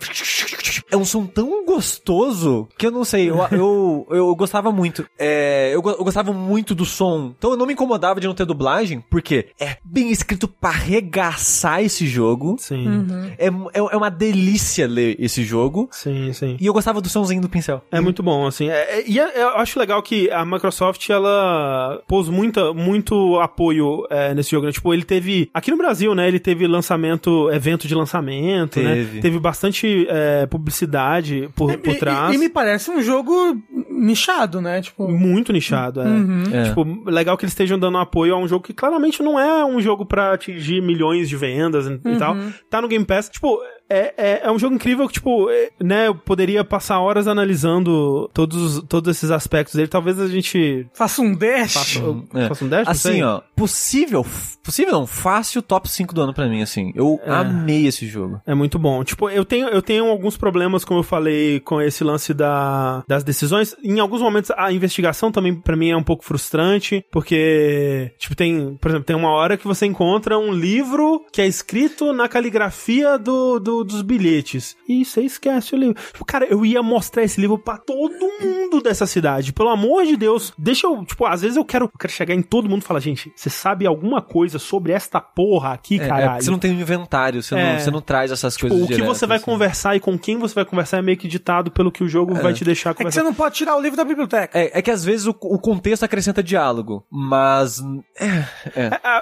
[0.91, 5.06] é um som tão gostoso que eu não sei, eu, eu, eu gostava muito.
[5.18, 7.34] É, eu, eu, gostava muito do som.
[7.38, 11.81] Então eu não me incomodava de não ter dublagem, porque é bem escrito pra arregaçar
[11.81, 12.56] esse jogo.
[12.60, 12.88] Sim.
[12.88, 13.31] Uhum.
[13.38, 15.89] É, é, é, uma delícia ler esse jogo.
[15.91, 16.57] Sim, sim.
[16.60, 17.84] E eu gostava do somzinho do pincel.
[17.91, 18.69] É muito bom, assim.
[18.69, 24.07] É, é, e é, eu acho legal que a Microsoft, ela pôs muita, muito apoio
[24.35, 24.65] nesse jogo.
[24.65, 24.72] Né?
[24.72, 25.49] Tipo, ele teve.
[25.53, 26.27] Aqui no Brasil, né?
[26.27, 28.95] Ele teve lançamento, evento de lançamento, né?
[28.95, 29.15] teve.
[29.15, 29.22] né?
[29.22, 32.32] Teve bastante é, publicidade por, por trás.
[32.32, 33.60] E, e, me parece um jogo
[33.90, 34.82] nichado, né?
[34.82, 35.08] Tipo...
[35.10, 36.06] Muito nichado, é.
[36.06, 36.44] Uhum.
[36.52, 36.64] é.
[36.66, 39.82] Tipo, legal que eles estejam dando apoio a um jogo que claramente não é um
[39.82, 42.18] jogo para atingir milhões de vendas e, uhum.
[42.18, 42.36] tal.
[42.70, 43.30] Tá no Game Pass.
[43.30, 43.60] Tipo,
[43.92, 48.30] é, é, é, um jogo incrível que, tipo, é, né, eu poderia passar horas analisando
[48.34, 49.90] todos, todos esses aspectos dele.
[49.90, 50.88] Talvez a gente.
[50.94, 51.74] Faça um dash.
[51.74, 52.00] Faça,
[52.36, 52.48] é.
[52.48, 52.88] faça um dash?
[52.88, 54.26] Assim, ó, possível,
[54.64, 56.94] possível não, fácil top 5 do ano pra mim, assim.
[56.96, 57.32] Eu é.
[57.32, 58.42] amei esse jogo.
[58.48, 59.04] É muito bom.
[59.04, 63.26] Tipo, eu tenho, eu tenho alguns problemas, como eu falei, com esse lance da, das
[63.26, 63.76] decisões.
[63.84, 68.78] Em alguns momentos, a investigação também, pra mim, é um pouco frustrante, porque, tipo, tem,
[68.80, 73.18] por exemplo, tem uma hora que você encontra um livro que é escrito na caligrafia
[73.18, 74.76] do, do dos bilhetes.
[74.88, 75.95] E você esquece o livro.
[76.12, 79.53] Tipo, cara, eu ia mostrar esse livro para todo mundo dessa cidade.
[79.53, 82.41] Pelo amor de Deus, deixa eu, tipo, às vezes eu quero, eu quero chegar em
[82.41, 86.08] todo mundo e falar, gente, você sabe alguma coisa sobre esta porra aqui, é, é
[86.08, 86.40] caralho?
[86.40, 87.74] É, você não tem um inventário, você, é.
[87.74, 89.45] não, você não traz essas tipo, coisas O que direto, você vai assim.
[89.45, 92.34] conversar e com quem você vai conversar é meio que ditado pelo que o jogo
[92.36, 92.56] vai é.
[92.56, 93.20] te deixar conversar.
[93.20, 94.58] É que você não pode tirar o livro da biblioteca.
[94.58, 97.82] É, é que às vezes o, o contexto acrescenta diálogo, mas...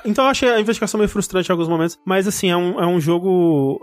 [0.06, 2.86] então eu achei a investigação meio frustrante em alguns momentos, mas assim, é um, é
[2.86, 3.82] um jogo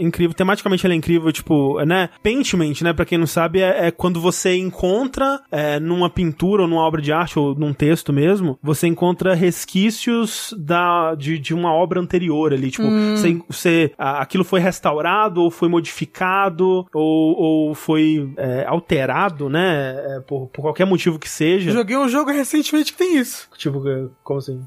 [0.00, 0.34] incrível.
[0.34, 2.08] Tematicamente ele é incrível, tipo, né?
[2.22, 2.92] Paintment, né?
[2.92, 7.00] Pra quem não sabe, é, é quando você encontra é, numa pintura ou numa obra
[7.00, 12.52] de arte ou num texto mesmo, você encontra resquícios da, de, de uma obra anterior
[12.52, 12.70] ali.
[12.70, 13.16] Tipo, hum.
[13.16, 19.94] você, você, aquilo foi restaurado ou foi modificado ou, ou foi é, alterado, né?
[19.96, 21.70] É, por, por qualquer motivo que seja.
[21.70, 23.48] Joguei um jogo recentemente que tem isso.
[23.56, 23.82] Tipo,
[24.22, 24.60] como assim?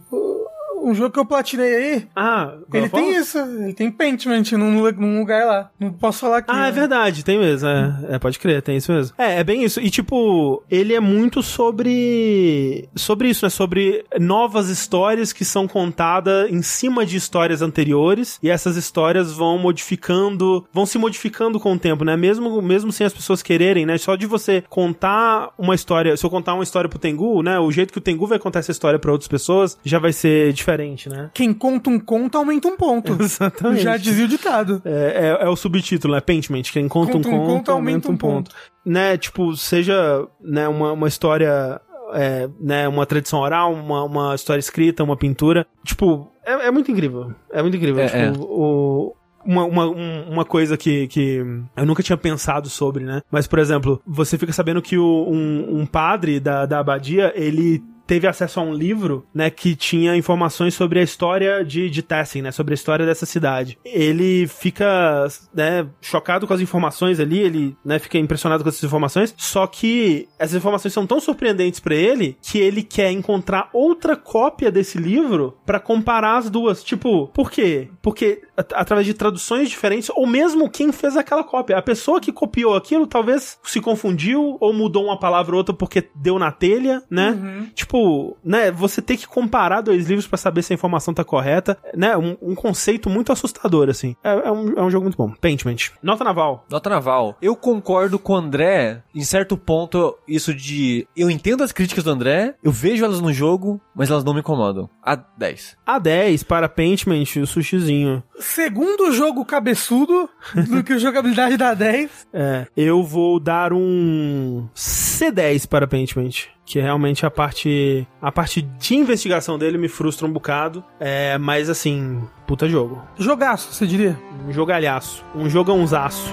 [0.90, 2.08] Um jogo que eu platinei aí.
[2.16, 3.38] Ah, ele tem isso.
[3.38, 5.72] Ele tem Paintment num, num lugar lá.
[5.80, 6.52] Não posso falar aqui.
[6.52, 6.70] Ah, né?
[6.70, 7.68] é verdade, tem mesmo.
[7.68, 9.16] É, é, pode crer, tem isso mesmo.
[9.18, 9.80] É, é bem isso.
[9.80, 12.90] E tipo, ele é muito sobre.
[12.96, 13.50] Sobre isso, né?
[13.50, 18.40] Sobre novas histórias que são contadas em cima de histórias anteriores.
[18.42, 20.66] E essas histórias vão modificando.
[20.74, 22.18] Vão se modificando com o tempo, né?
[22.18, 23.98] Mesmo, mesmo sem as pessoas quererem, né?
[23.98, 26.18] Só de você contar uma história.
[26.18, 27.60] Se eu contar uma história pro Tengu, né?
[27.60, 30.52] O jeito que o Tengu vai contar essa história para outras pessoas já vai ser
[30.54, 31.30] diferente diferente, né?
[31.34, 33.18] Quem conta um conto aumenta um ponto.
[33.22, 33.84] Exatamente.
[33.84, 34.82] Já dizia o ditado.
[34.86, 36.22] É, é, é o subtítulo, né?
[36.22, 36.64] Paintment.
[36.72, 38.52] Quem conta, conta um, um, conto, conto aumenta um ponto.
[38.52, 38.56] ponto.
[38.86, 39.18] Né?
[39.18, 41.82] Tipo, seja né, uma, uma história
[42.14, 45.68] é, né, uma tradição oral, uma, uma história escrita, uma pintura.
[45.84, 47.34] Tipo, é, é muito incrível.
[47.52, 48.04] É muito incrível.
[48.04, 48.46] É, tipo, é.
[48.46, 49.16] O,
[49.46, 51.44] uma, uma, uma coisa que, que
[51.76, 53.22] eu nunca tinha pensado sobre, né?
[53.32, 57.82] Mas, por exemplo, você fica sabendo que o, um, um padre da, da abadia, ele
[58.10, 62.42] teve acesso a um livro, né, que tinha informações sobre a história de, de Tessin,
[62.42, 63.78] né, sobre a história dessa cidade.
[63.86, 69.32] Ele fica, né, chocado com as informações ali, ele, né, fica impressionado com essas informações,
[69.38, 74.72] só que essas informações são tão surpreendentes para ele que ele quer encontrar outra cópia
[74.72, 76.84] desse livro para comparar as duas.
[76.84, 77.90] Tipo, por quê?
[78.02, 78.42] Porque
[78.74, 81.78] através de traduções diferentes, ou mesmo quem fez aquela cópia.
[81.78, 86.10] A pessoa que copiou aquilo talvez se confundiu ou mudou uma palavra ou outra porque
[86.16, 87.32] deu na telha, né?
[87.32, 87.68] Uhum.
[87.76, 87.99] Tipo,
[88.44, 88.72] né?
[88.72, 92.16] Você tem que comparar dois livros para saber se a informação tá correta, né?
[92.18, 94.16] Um, um conceito muito assustador, assim.
[94.24, 95.32] É, é, um, é um jogo muito bom.
[95.32, 95.92] Paintment.
[96.02, 96.66] Nota naval.
[96.70, 97.38] Nota naval.
[97.42, 101.08] Eu concordo com o André, em certo ponto, isso de.
[101.16, 104.40] Eu entendo as críticas do André, eu vejo elas no jogo, mas elas não me
[104.40, 104.90] incomodam.
[105.04, 105.78] A 10.
[105.86, 110.30] A 10 para Paintment, o sushizinho segundo jogo cabeçudo
[110.70, 112.28] do que jogabilidade da 10.
[112.34, 118.96] É, eu vou dar um C10 para Paintment que realmente a parte a parte de
[118.96, 123.02] investigação dele me frustra um bocado, é, mas assim, puta jogo.
[123.18, 124.20] Jogaço, você diria?
[124.48, 126.32] Um jogalhaço, um jogãozaço.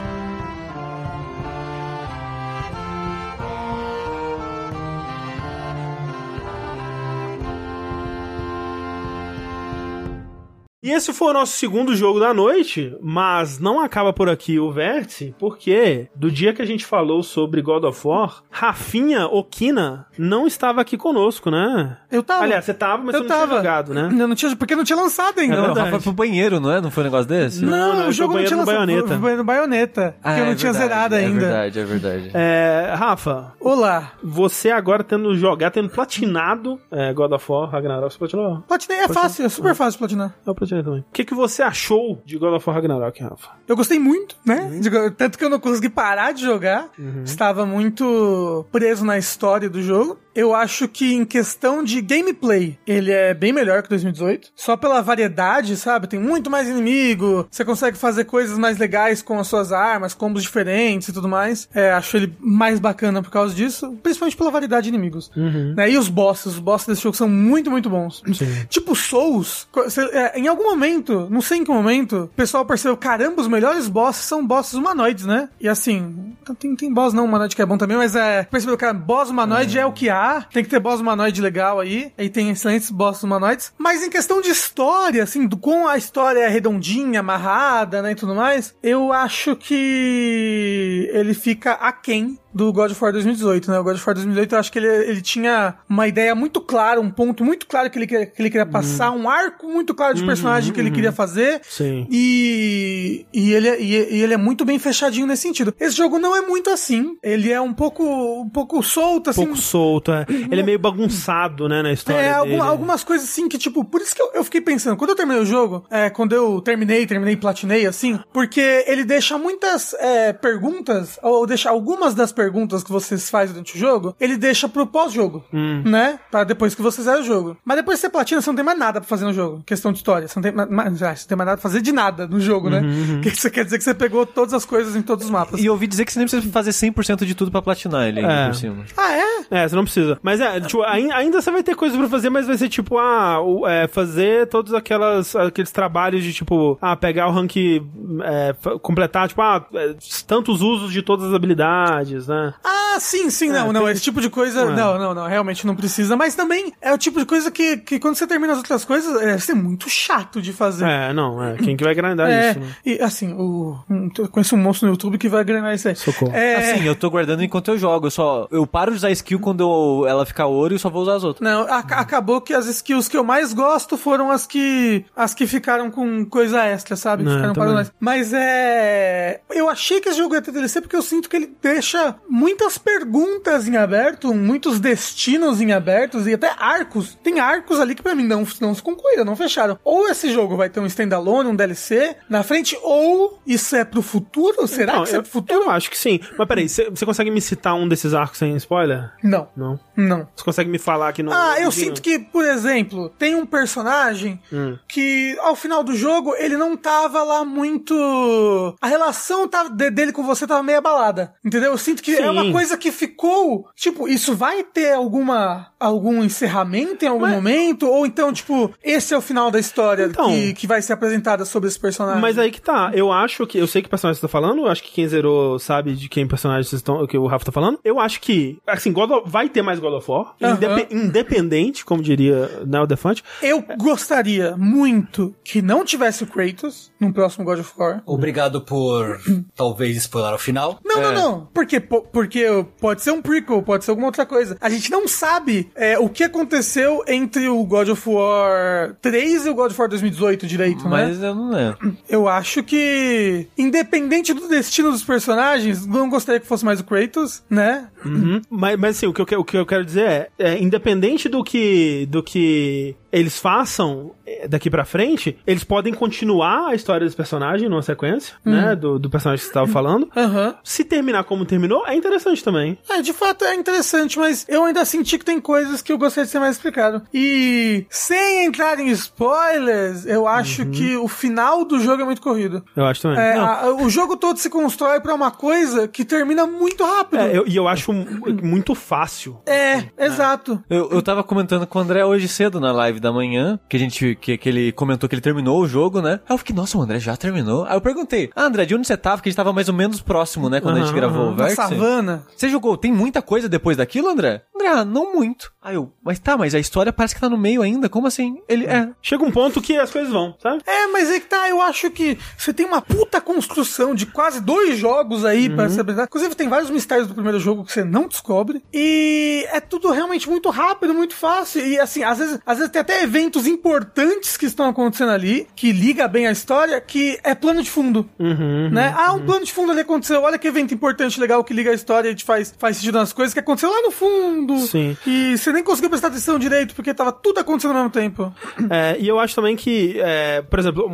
[10.86, 14.70] E esse foi o nosso segundo jogo da noite, mas não acaba por aqui o
[14.70, 20.46] Vértice, porque do dia que a gente falou sobre God of War, Rafinha Okina não
[20.46, 21.96] estava aqui conosco, né?
[22.08, 22.44] Eu tava.
[22.44, 23.46] Aliás, você tava, mas eu você não tava.
[23.46, 24.10] tinha jogado, né?
[24.12, 25.56] Eu não tinha, porque não tinha lançado ainda.
[25.56, 26.80] É não, Rafa foi pro banheiro, não é?
[26.80, 27.64] Não foi um negócio desse?
[27.64, 28.76] Não, não, não o jogo não tinha lançado.
[28.76, 29.18] Baioneta.
[29.18, 31.46] Foi no Baioneta, ah, que eu não é tinha verdade, zerado é ainda.
[31.46, 32.30] É verdade, é verdade.
[32.32, 33.54] É, Rafa.
[33.58, 34.12] Olá.
[34.22, 38.62] Você agora tendo jogado, tendo platinado é, God of War, Ragnarok, você platinou?
[38.68, 40.32] Platinei, é fácil, é super fácil platinar.
[40.46, 41.01] Eu platinei também.
[41.01, 43.51] O que, que você achou de God of War Ragnarok, Rafa?
[43.66, 44.70] Eu gostei muito, né?
[44.73, 45.11] Uhum.
[45.11, 46.89] Tanto que eu não consegui parar de jogar.
[46.98, 47.23] Uhum.
[47.24, 50.19] Estava muito preso na história do jogo.
[50.35, 54.53] Eu acho que em questão de gameplay, ele é bem melhor que 2018.
[54.55, 56.07] Só pela variedade, sabe?
[56.07, 60.43] Tem muito mais inimigo, você consegue fazer coisas mais legais com as suas armas, combos
[60.43, 61.69] diferentes e tudo mais.
[61.74, 65.31] É, acho ele mais bacana por causa disso, principalmente pela variedade de inimigos.
[65.35, 65.74] Uhum.
[65.74, 65.90] Né?
[65.90, 68.23] E os bosses, os bosses desse jogo são muito, muito bons.
[68.35, 68.66] Sim.
[68.69, 69.66] Tipo Souls,
[70.12, 73.88] é, em algum momento, não sei em que momento, o pessoal percebeu, caramba, os melhores
[73.88, 75.48] bosses são bosses humanoides, né?
[75.60, 78.92] E assim, tem, tem boss não humanoide que é bom também, mas é, percebeu, cara,
[78.92, 82.12] boss humanoide é, é o que há tem que ter boss humanoide legal aí.
[82.16, 83.72] Aí tem excelentes boss humanoides.
[83.78, 88.14] Mas em questão de história, assim, do, com a história é redondinha, amarrada, né, e
[88.14, 93.78] tudo mais, eu acho que ele fica aquém do God of War 2018, né?
[93.78, 96.98] O God of War 2018 eu acho que ele, ele tinha uma ideia muito clara,
[96.98, 99.24] um ponto muito claro que ele, que ele queria passar, uhum.
[99.24, 101.60] um arco muito claro de uhum, personagem uhum, que ele queria fazer.
[101.68, 102.06] Sim.
[102.10, 105.74] E, e, ele, é, e, e, ele é muito bem fechadinho nesse sentido.
[105.78, 107.16] Esse jogo não é muito assim.
[107.23, 109.43] Ele é um pouco, um pouco solto, assim.
[109.43, 110.27] Um pouco solto, é.
[110.28, 112.20] Ele é meio bagunçado, né, na história.
[112.20, 115.10] É, algum, algumas coisas assim que, tipo, por isso que eu, eu, fiquei pensando, quando
[115.10, 119.94] eu terminei o jogo, é, quando eu terminei, terminei, platinei, assim, porque ele deixa muitas
[119.94, 124.36] é, perguntas, ou deixa algumas das perguntas perguntas que vocês fazem durante o jogo, ele
[124.36, 125.82] deixa pro pós-jogo, hum.
[125.85, 126.18] né?
[126.31, 127.56] Pra depois que você zera o jogo.
[127.64, 129.62] Mas depois que você platina, você não tem mais nada pra fazer no jogo.
[129.66, 130.28] Questão de história.
[130.36, 132.68] Você não tem mais, ah, você tem mais nada pra fazer de nada no jogo,
[132.68, 132.80] né?
[132.80, 133.20] Uhum, uhum.
[133.26, 135.60] Que isso quer dizer que você pegou todas as coisas em todos os mapas.
[135.60, 138.20] E eu ouvi dizer que você nem precisa fazer 100% de tudo pra platinar ele
[138.20, 138.46] é.
[138.46, 138.84] por cima.
[138.96, 139.26] Ah, é?
[139.50, 140.18] É, você não precisa.
[140.22, 143.38] Mas é, tipo, ainda você vai ter coisas pra fazer, mas vai ser tipo, ah,
[143.66, 149.42] é, fazer todos aquelas, aqueles trabalhos de tipo, ah, pegar o rank, é, completar, tipo,
[149.42, 149.94] ah, é,
[150.26, 152.54] tantos usos de todas as habilidades, né?
[152.64, 153.82] Ah, sim Sim, não, é, não.
[153.82, 153.92] Tem...
[153.92, 154.64] Esse tipo de coisa.
[154.64, 156.16] Não, não, não, não, realmente não precisa.
[156.16, 159.20] Mas também é o tipo de coisa que, que quando você termina as outras coisas,
[159.20, 160.85] é, é muito chato de fazer.
[160.85, 161.57] É, não, é.
[161.57, 162.61] Quem que vai grindar é, isso?
[162.61, 162.66] Né?
[162.85, 163.78] E assim, o,
[164.19, 165.97] eu conheço um monstro no YouTube que vai grindar isso aí.
[165.97, 166.35] Socorro.
[166.35, 166.73] É...
[166.73, 168.07] Assim, eu tô guardando enquanto eu jogo.
[168.07, 168.48] Eu só.
[168.51, 171.24] Eu paro de usar skill quando eu, ela ficar ouro e só vou usar as
[171.24, 171.48] outras.
[171.48, 175.05] Não, a, acabou que as skills que eu mais gosto foram as que.
[175.15, 177.24] as que ficaram com coisa extra, sabe?
[177.24, 179.40] Que não, ficaram para Mas é.
[179.51, 182.78] Eu achei que esse jogo ia ter DLC porque eu sinto que ele deixa muitas
[182.78, 187.16] perguntas em aberto, muitos destinos em abertos e até arcos.
[187.23, 189.78] Tem arcos ali que para mim não, não se concluíram, não fecharam.
[189.85, 194.02] Ou esse jogo vai ter um standalone, um DLC na frente, ou isso é pro
[194.02, 194.66] futuro?
[194.66, 195.62] Será então, que isso eu, é pro futuro?
[195.64, 196.20] Eu acho que sim.
[196.36, 199.10] Mas peraí, você consegue me citar um desses arcos sem spoiler?
[199.22, 199.48] Não.
[199.56, 199.78] Não?
[199.97, 200.28] Não.
[200.35, 201.32] Você consegue me falar que não...
[201.32, 204.77] Ah, eu sinto que, por exemplo, tem um personagem hum.
[204.89, 208.77] que ao final do jogo ele não tava lá muito...
[208.81, 211.73] A relação tava, dele com você tava meio abalada, entendeu?
[211.73, 212.23] Eu sinto que é sim.
[212.23, 217.35] é uma coisa que ficou Tipo, isso vai ter alguma algum encerramento em algum mas...
[217.35, 217.86] momento?
[217.86, 221.44] Ou então, tipo, esse é o final da história então, que, que vai ser apresentada
[221.44, 222.20] sobre esse personagem?
[222.20, 222.90] Mas aí que tá.
[222.94, 223.59] Eu acho que.
[223.59, 224.60] Eu sei que personagem você tá falando.
[224.60, 227.52] Eu acho que quem zerou sabe de quem personagem vocês estão, que o Rafa tá
[227.52, 227.78] falando.
[227.85, 228.59] Eu acho que.
[228.66, 230.34] Assim, God of, vai ter mais God of War.
[230.40, 233.22] Indep independente, como diria Neo Defante.
[233.42, 238.02] Eu gostaria muito que não tivesse o Kratos no próximo God of War.
[238.04, 239.20] Obrigado por
[239.54, 240.78] talvez explorar o final.
[240.84, 241.02] Não, é.
[241.02, 241.46] não, não.
[241.46, 241.80] Por quê?
[241.80, 244.56] Porque pode ser um prequel, pode ser alguma outra coisa.
[244.60, 249.50] A gente não sabe é, o que aconteceu entre o God of War 3 e
[249.50, 251.28] o God of War 2018 direito, Mas né?
[251.28, 251.96] eu não lembro.
[252.08, 257.42] Eu acho que, independente do destino dos personagens, não gostaria que fosse mais o Kratos,
[257.50, 257.88] né?
[258.04, 258.40] Uhum.
[258.48, 261.43] Mas, mas assim, o que, eu, o que eu quero dizer é, é, independente do
[261.43, 267.16] que, do que eles façam é, daqui para frente, eles podem continuar a história desse
[267.16, 268.51] personagem numa sequência, hum.
[268.51, 268.77] né?
[268.77, 270.11] Do, do personagem que você estava falando.
[270.15, 270.55] Uhum.
[270.62, 272.78] Se terminar como terminou, é interessante também.
[272.90, 276.27] É, de fato é interessante, mas eu ainda senti que tem coisas que eu gostaria
[276.27, 277.03] de ser mais explicado.
[277.12, 280.70] E sem entrar em spoilers, eu acho uhum.
[280.70, 282.65] que o final do jogo é muito corrido.
[282.77, 283.19] Eu acho também.
[283.19, 287.20] É, a, o jogo todo se constrói para uma coisa que termina muito rápido.
[287.20, 289.40] É, eu, e eu acho muito fácil.
[289.47, 289.65] É,
[289.98, 290.62] exato.
[290.68, 293.80] Eu, eu tava comentando com o André hoje cedo na live da manhã, que a
[293.80, 296.20] gente, que, que ele comentou que ele terminou o jogo, né?
[296.28, 297.64] Aí eu fiquei, nossa, o André já terminou?
[297.64, 299.22] Aí eu perguntei, ah, André, de onde você tava?
[299.22, 301.34] Que a gente tava mais ou menos próximo, né, quando uhum, a gente gravou o
[301.34, 301.60] Vértice.
[301.60, 302.22] Na savana.
[302.36, 304.43] Você jogou, tem muita coisa depois daquilo, André?
[304.55, 305.52] André, ah, não muito.
[305.62, 308.38] Aí eu, mas tá, mas a história parece que tá no meio ainda, como assim?
[308.48, 308.88] Ele, é.
[309.02, 310.62] Chega um ponto que as coisas vão, sabe?
[310.66, 314.40] É, mas é que tá, eu acho que você tem uma puta construção de quase
[314.40, 315.56] dois jogos aí uhum.
[315.56, 316.05] pra se apresentar.
[316.05, 318.62] Inclusive, tem vários mistérios do primeiro jogo que você não descobre.
[318.72, 321.66] E é tudo realmente muito rápido, muito fácil.
[321.66, 325.72] E assim, às vezes, às vezes tem até eventos importantes que estão acontecendo ali, que
[325.72, 328.08] liga bem a história, que é plano de fundo.
[328.18, 328.88] Uhum, né?
[328.88, 328.94] Uhum.
[328.98, 330.22] Ah, um plano de fundo ali aconteceu.
[330.22, 333.12] Olha que evento importante, legal, que liga a história e te faz, faz sentido nas
[333.12, 334.58] coisas que aconteceu lá no fundo.
[334.58, 334.96] Sim.
[335.06, 338.32] E você nem conseguiu prestar atenção direito, porque tava tudo acontecendo ao mesmo tempo.
[338.68, 340.90] É, e eu acho também que, é, por exemplo,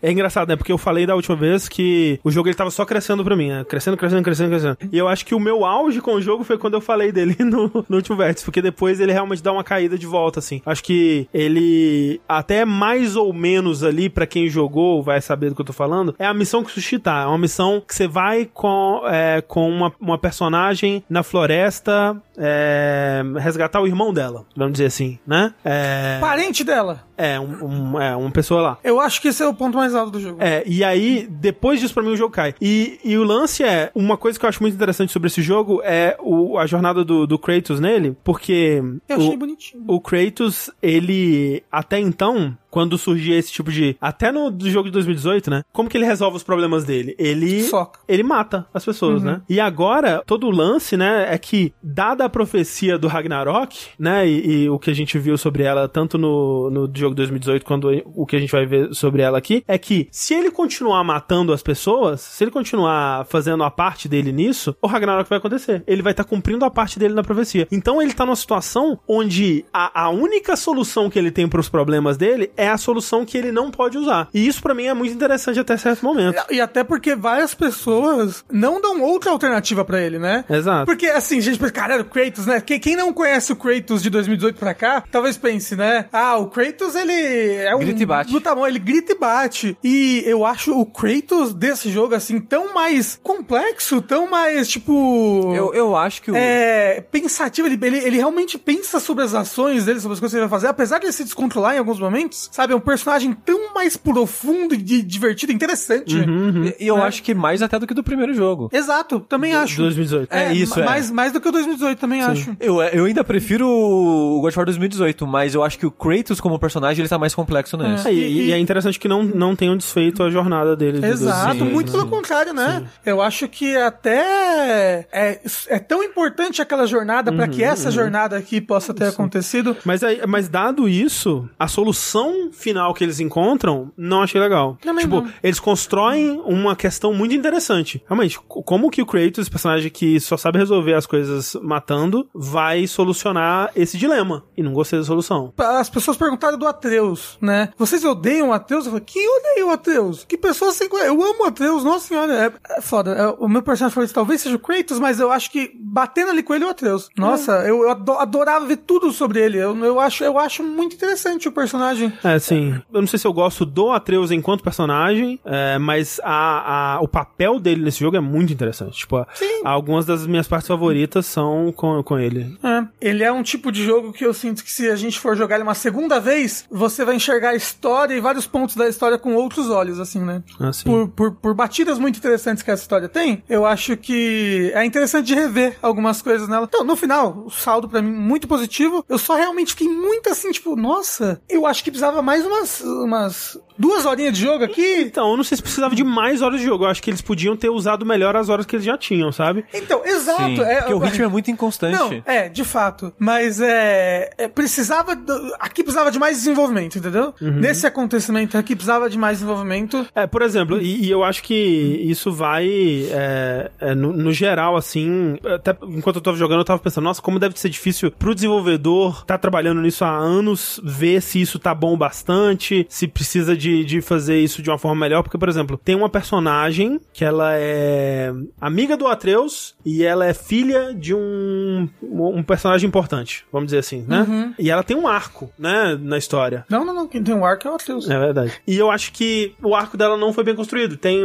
[0.00, 0.56] é engraçado, né?
[0.56, 3.50] Porque eu falei da última vez que o jogo ele tava só crescendo pra mim,
[3.50, 3.64] né?
[3.64, 4.78] Crescendo, crescendo, crescendo, crescendo.
[4.90, 7.36] E eu acho que o meu auge com o jogo foi quando eu falei dele
[7.44, 10.60] no, no último vértice, porque depois ele realmente dá uma caída de volta, assim.
[10.64, 15.60] Acho que ele, até mais ou menos ali, para quem jogou, vai saber do que
[15.60, 17.24] eu tô falando, é a missão que suscitar.
[17.24, 23.22] É uma missão que você vai com, é, com uma, uma personagem na floresta é,
[23.38, 25.52] resgatar o irmão dela, vamos dizer assim, né?
[25.64, 26.18] É...
[26.20, 27.04] Parente dela.
[27.20, 28.78] É, um, um, é, uma pessoa lá.
[28.82, 30.38] Eu acho que esse é o ponto mais alto do jogo.
[30.40, 32.54] É, e aí, depois disso, pra mim, o jogo cai.
[32.60, 35.82] E, e o lance é, uma coisa que eu acho muito interessante sobre esse jogo
[35.84, 38.82] é o, a jornada do, do Kratos nele, porque...
[39.06, 39.84] Eu achei o, bonitinho.
[39.86, 43.96] O Kratos, ele, até então, quando surgia esse tipo de.
[44.00, 45.62] Até no do jogo de 2018, né?
[45.72, 47.14] Como que ele resolve os problemas dele?
[47.18, 47.62] Ele.
[47.64, 48.00] Soca.
[48.08, 49.30] Ele mata as pessoas, uhum.
[49.30, 49.42] né?
[49.48, 51.26] E agora, todo o lance, né?
[51.32, 54.26] É que, dada a profecia do Ragnarok, né?
[54.26, 57.88] E, e o que a gente viu sobre ela, tanto no, no jogo 2018 quanto
[58.14, 61.52] o que a gente vai ver sobre ela aqui, é que se ele continuar matando
[61.52, 65.82] as pessoas, se ele continuar fazendo a parte dele nisso, o Ragnarok vai acontecer.
[65.86, 67.66] Ele vai estar tá cumprindo a parte dele na profecia.
[67.70, 71.68] Então ele tá numa situação onde a, a única solução que ele tem para os
[71.68, 74.28] problemas dele é a solução que ele não pode usar.
[74.34, 76.42] E isso para mim é muito interessante até certo momento.
[76.50, 80.44] E até porque várias pessoas não dão outra alternativa para ele, né?
[80.48, 80.84] Exato.
[80.84, 82.60] Porque assim, gente, caralho, o Kratos, né?
[82.60, 86.06] Quem não conhece o Kratos de 2018 pra cá, talvez pense, né?
[86.12, 87.78] Ah, o Kratos, ele é um...
[87.78, 88.32] Grita e bate.
[88.32, 89.76] Do tamanho, ele grita e bate.
[89.82, 95.52] E eu acho o Kratos desse jogo, assim, tão mais complexo, tão mais, tipo...
[95.54, 96.36] Eu, eu acho que o...
[96.36, 97.00] É...
[97.10, 100.48] Pensativo, ele, ele, ele realmente pensa sobre as ações dele, sobre as coisas que ele
[100.48, 102.72] vai fazer, apesar de ele se descontrolar em alguns momentos, sabe?
[102.72, 106.16] É um personagem tão mais profundo e divertido, interessante.
[106.16, 106.72] Uhum, uhum.
[106.78, 107.02] E, eu é.
[107.02, 108.68] acho que mais até do que do primeiro jogo.
[108.72, 109.76] Exato, também do, acho.
[109.76, 110.32] 2018.
[110.32, 111.12] É, é isso, mais, é.
[111.12, 112.30] Mais do que o 2018, também Sim.
[112.30, 112.56] acho.
[112.60, 116.40] Eu, eu ainda prefiro o God of War 2018, mas eu acho que o Kratos
[116.40, 118.08] como personagem, ele tá mais complexo nesse.
[118.08, 121.04] É, e, e, é interessante que não, não tenham desfeito a jornada dele.
[121.06, 122.80] Exato, de muito pelo contrário, né?
[122.80, 122.86] Sim.
[123.06, 127.94] Eu acho que até é, é tão importante aquela jornada uhum, para que essa uhum.
[127.94, 129.10] jornada aqui possa ter Sim.
[129.12, 129.76] acontecido.
[129.84, 134.76] Mas, aí, mas dado isso, a solução final que eles encontram, não achei legal.
[134.80, 135.32] Também tipo, não.
[135.42, 138.02] eles constroem uma questão muito interessante.
[138.06, 143.70] Realmente, como que o Kratos, personagem que só sabe resolver as coisas matando, vai solucionar
[143.74, 144.44] esse dilema?
[144.56, 145.52] E não gostei da solução.
[145.58, 147.70] As pessoas perguntaram do Atreus, né?
[147.76, 148.86] Vocês odeiam o Atreus?
[148.86, 150.24] Eu falei, quem odeia o Atreus?
[150.24, 150.88] Que pessoa sem...
[150.90, 152.32] Eu amo o Atreus, nossa senhora.
[152.68, 153.12] É, é foda.
[153.12, 156.42] É, o meu personagem favorito talvez seja o Kratos, mas eu acho que batendo ali
[156.42, 157.08] com ele é o Atreus.
[157.16, 157.70] Nossa, é.
[157.70, 159.58] eu, eu adorava ver tudo sobre ele.
[159.58, 162.12] Eu, eu, acho, eu acho muito interessante o personagem.
[162.24, 162.80] É, É, sim.
[162.92, 167.08] Eu não sei se eu gosto do Atreus enquanto personagem, é, mas a, a, o
[167.08, 168.98] papel dele nesse jogo é muito interessante.
[168.98, 169.62] Tipo, sim.
[169.64, 172.56] algumas das minhas partes favoritas são com, com ele.
[172.62, 172.86] É.
[173.00, 175.56] Ele é um tipo de jogo que eu sinto que se a gente for jogar
[175.56, 179.34] ele uma segunda vez, você vai enxergar a história e vários pontos da história com
[179.34, 180.42] outros olhos, assim, né?
[180.60, 184.84] Ah, por, por, por batidas muito interessantes que essa história tem, eu acho que é
[184.84, 186.66] interessante de rever algumas coisas nela.
[186.68, 189.04] Então, no final, o saldo para mim muito positivo.
[189.08, 193.58] Eu só realmente fiquei muito assim, tipo, nossa, eu acho que precisava mais umas, umas
[193.80, 195.00] duas horinhas de jogo aqui.
[195.00, 196.84] Então, eu não sei se precisava de mais horas de jogo.
[196.84, 199.64] Eu acho que eles podiam ter usado melhor as horas que eles já tinham, sabe?
[199.72, 200.42] Então, exato.
[200.42, 201.96] Sim, é, porque o ritmo é muito inconstante.
[201.96, 203.12] Não, é, de fato.
[203.18, 205.12] Mas é, é precisava.
[205.58, 207.34] Aqui precisava de mais desenvolvimento, entendeu?
[207.40, 207.52] Uhum.
[207.52, 210.06] Nesse acontecimento aqui precisava de mais desenvolvimento.
[210.14, 212.68] É, por exemplo, e, e eu acho que isso vai.
[213.10, 215.38] É, é, no, no, geral, assim.
[215.44, 219.24] Até enquanto eu tava jogando, eu tava pensando, nossa, como deve ser difícil pro desenvolvedor
[219.24, 224.00] tá trabalhando nisso há anos, ver se isso tá bom bastante, se precisa de, de
[224.00, 225.22] fazer isso de uma forma melhor.
[225.22, 230.34] Porque, por exemplo, tem uma personagem que ela é amiga do Atreus e ela é
[230.34, 234.26] filha de um, um personagem importante, vamos dizer assim, né?
[234.28, 234.54] Uhum.
[234.58, 236.64] E ela tem um arco, né, na história.
[236.68, 237.08] Não, não, não.
[237.08, 238.08] Quem tem um arco é o Atreus.
[238.08, 238.52] É verdade.
[238.66, 240.96] E eu acho que o arco dela não foi bem construído.
[240.96, 241.20] Tem,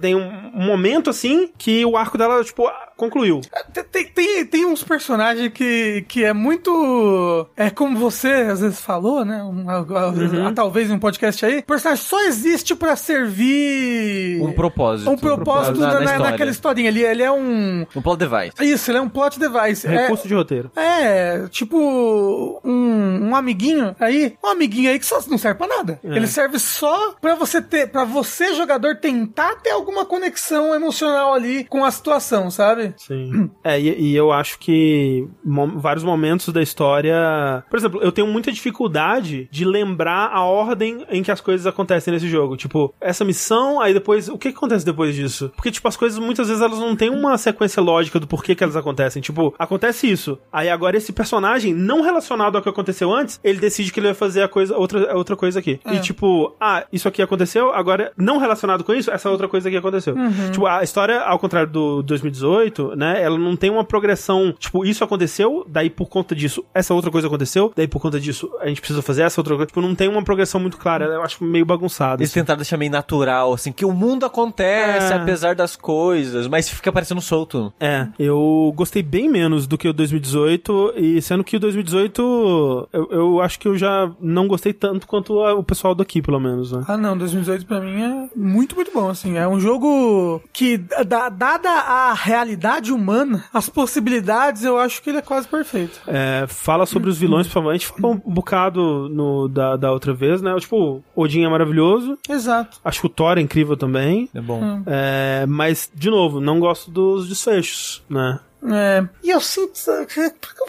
[0.00, 3.40] tem um momento, assim, que o arco dela, tipo, concluiu.
[3.52, 7.46] É, tem, tem, tem uns personagens que, que é muito.
[7.56, 9.42] É como você às vezes falou, né?
[9.42, 10.54] Um, uhum.
[10.54, 11.62] Talvez um podcast aí.
[11.88, 14.40] Personagem só existe para servir.
[14.42, 15.10] Um propósito.
[15.10, 17.04] Um propósito, um propósito na, na, naquela historinha ali.
[17.04, 17.86] Ele é um.
[17.94, 18.52] Um plot device.
[18.60, 19.86] Isso, ele é um plot device.
[19.86, 20.70] Recurso é, de roteiro.
[20.76, 22.60] É, tipo.
[22.64, 24.36] Um, um amiguinho aí.
[24.44, 26.00] Um amiguinho aí que só não serve pra nada.
[26.02, 26.16] É.
[26.16, 27.88] Ele serve só pra você ter.
[27.88, 32.94] para você, jogador, tentar ter alguma conexão emocional ali com a situação, sabe?
[32.96, 33.50] Sim.
[33.64, 37.64] É, e, e eu acho que mo vários momentos da história.
[37.68, 42.12] Por exemplo, eu tenho muita dificuldade de lembrar a ordem em que as coisas acontecem
[42.12, 42.56] nesse jogo.
[42.56, 44.28] Tipo, essa missão, aí depois.
[44.28, 45.50] O que, que acontece depois disso?
[45.54, 48.62] Porque, tipo, as coisas muitas vezes elas não têm uma sequência lógica do porquê que
[48.62, 49.20] elas acontecem.
[49.22, 50.38] Tipo, acontece isso.
[50.52, 54.14] Aí agora esse personagem, não relacionado ao que aconteceu antes, ele decide que ele vai
[54.14, 55.80] fazer a coisa, outra, outra coisa aqui.
[55.84, 55.94] É.
[55.94, 59.76] E tipo, ah, isso aqui aconteceu, agora não relacionado com isso, essa outra coisa aqui
[59.76, 60.14] aconteceu.
[60.14, 60.50] Uhum.
[60.52, 63.22] Tipo, a história, ao contrário do 2018, né?
[63.22, 67.26] Ela não tem uma progressão, tipo, isso aconteceu, daí por conta disso, essa outra coisa
[67.26, 69.66] aconteceu, daí por conta disso, a gente precisa fazer essa outra coisa.
[69.66, 71.04] Tipo, não tem uma progressão muito clara.
[71.06, 72.22] Eu acho meio bagunçado.
[72.22, 72.40] Eles assim.
[72.40, 75.16] tentaram deixar meio natural, assim, que o mundo acontece é.
[75.16, 77.72] apesar das coisas, mas fica parecendo solto.
[77.78, 83.08] É, eu gostei bem menos do que o 2018, e sendo que o 2018, eu,
[83.10, 86.72] eu acho que eu já não gostei tanto quanto a, o pessoal daqui, pelo menos,
[86.72, 86.84] né?
[86.86, 89.36] Ah, não, 2018 pra mim é muito, muito bom, assim.
[89.36, 95.18] É um jogo que, da, dada a realidade humana, as possibilidades, eu acho que ele
[95.18, 96.00] é quase perfeito.
[96.06, 97.70] É, fala sobre os vilões, por favor.
[97.70, 100.54] A gente falou um bocado no, da, da outra vez, né?
[100.58, 102.18] Tipo, Odin é maravilhoso.
[102.28, 102.78] Exato.
[102.84, 104.28] Acho que o Thor é incrível também.
[104.34, 104.62] É bom.
[104.62, 104.82] Hum.
[104.86, 108.40] É, mas, de novo, não gosto dos desfechos, né?
[108.62, 109.78] É, e eu sinto.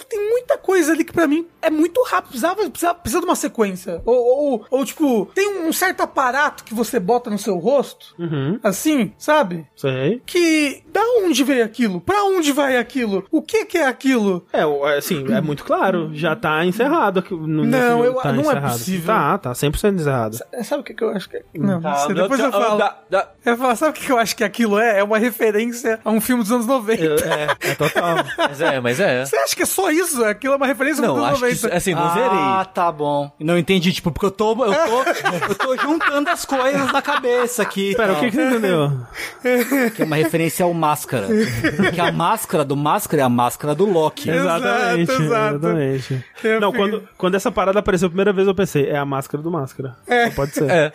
[0.07, 2.29] Tem muita coisa ali que pra mim é muito rápido.
[2.29, 4.01] Precisava, precisava, precisa de uma sequência.
[4.05, 8.15] Ou, ou, ou, tipo, tem um certo aparato que você bota no seu rosto.
[8.17, 8.59] Uhum.
[8.63, 9.67] Assim, sabe?
[9.75, 10.21] Sei.
[10.25, 10.83] Que.
[10.91, 12.01] Da onde veio aquilo?
[12.01, 13.25] Pra onde vai aquilo?
[13.31, 14.45] O que, que é aquilo?
[14.51, 14.63] É,
[14.97, 16.11] assim, é muito claro.
[16.13, 17.23] Já tá encerrado.
[17.29, 18.65] No, não, eu, tá não é encerrado.
[18.65, 19.07] é possível.
[19.07, 20.37] Tá, tá 100% encerrado.
[20.63, 21.43] Sabe o que, que eu acho que é?
[21.55, 22.81] Não, tá, depois eu falo.
[23.45, 24.99] Eu falo, sabe o que eu acho que aquilo é?
[24.99, 27.03] É uma referência a um filme dos anos 90.
[27.03, 28.17] Eu, é, é total.
[28.37, 29.25] mas é, mas é.
[29.25, 30.23] Você acha que é só isso?
[30.23, 31.69] Aquilo é uma referência não, dos anos 90?
[31.69, 32.29] Que, assim, não ah, zerei.
[32.29, 33.31] Ah, tá bom.
[33.39, 35.03] Não entendi, tipo, porque eu tô, eu tô,
[35.49, 37.95] eu tô juntando as coisas na cabeça aqui.
[37.95, 38.91] Pera, o que, que você entendeu?
[39.95, 41.27] Que é uma referência ao Máscara.
[41.93, 44.29] Que a máscara do Máscara é a máscara do Loki.
[44.29, 46.25] Exatamente, exato, exatamente.
[46.59, 49.49] Não, quando, quando essa parada apareceu a primeira vez, eu pensei, é a máscara do
[49.49, 49.95] Máscara.
[50.07, 50.27] É.
[50.27, 50.69] Só pode ser.
[50.69, 50.91] É.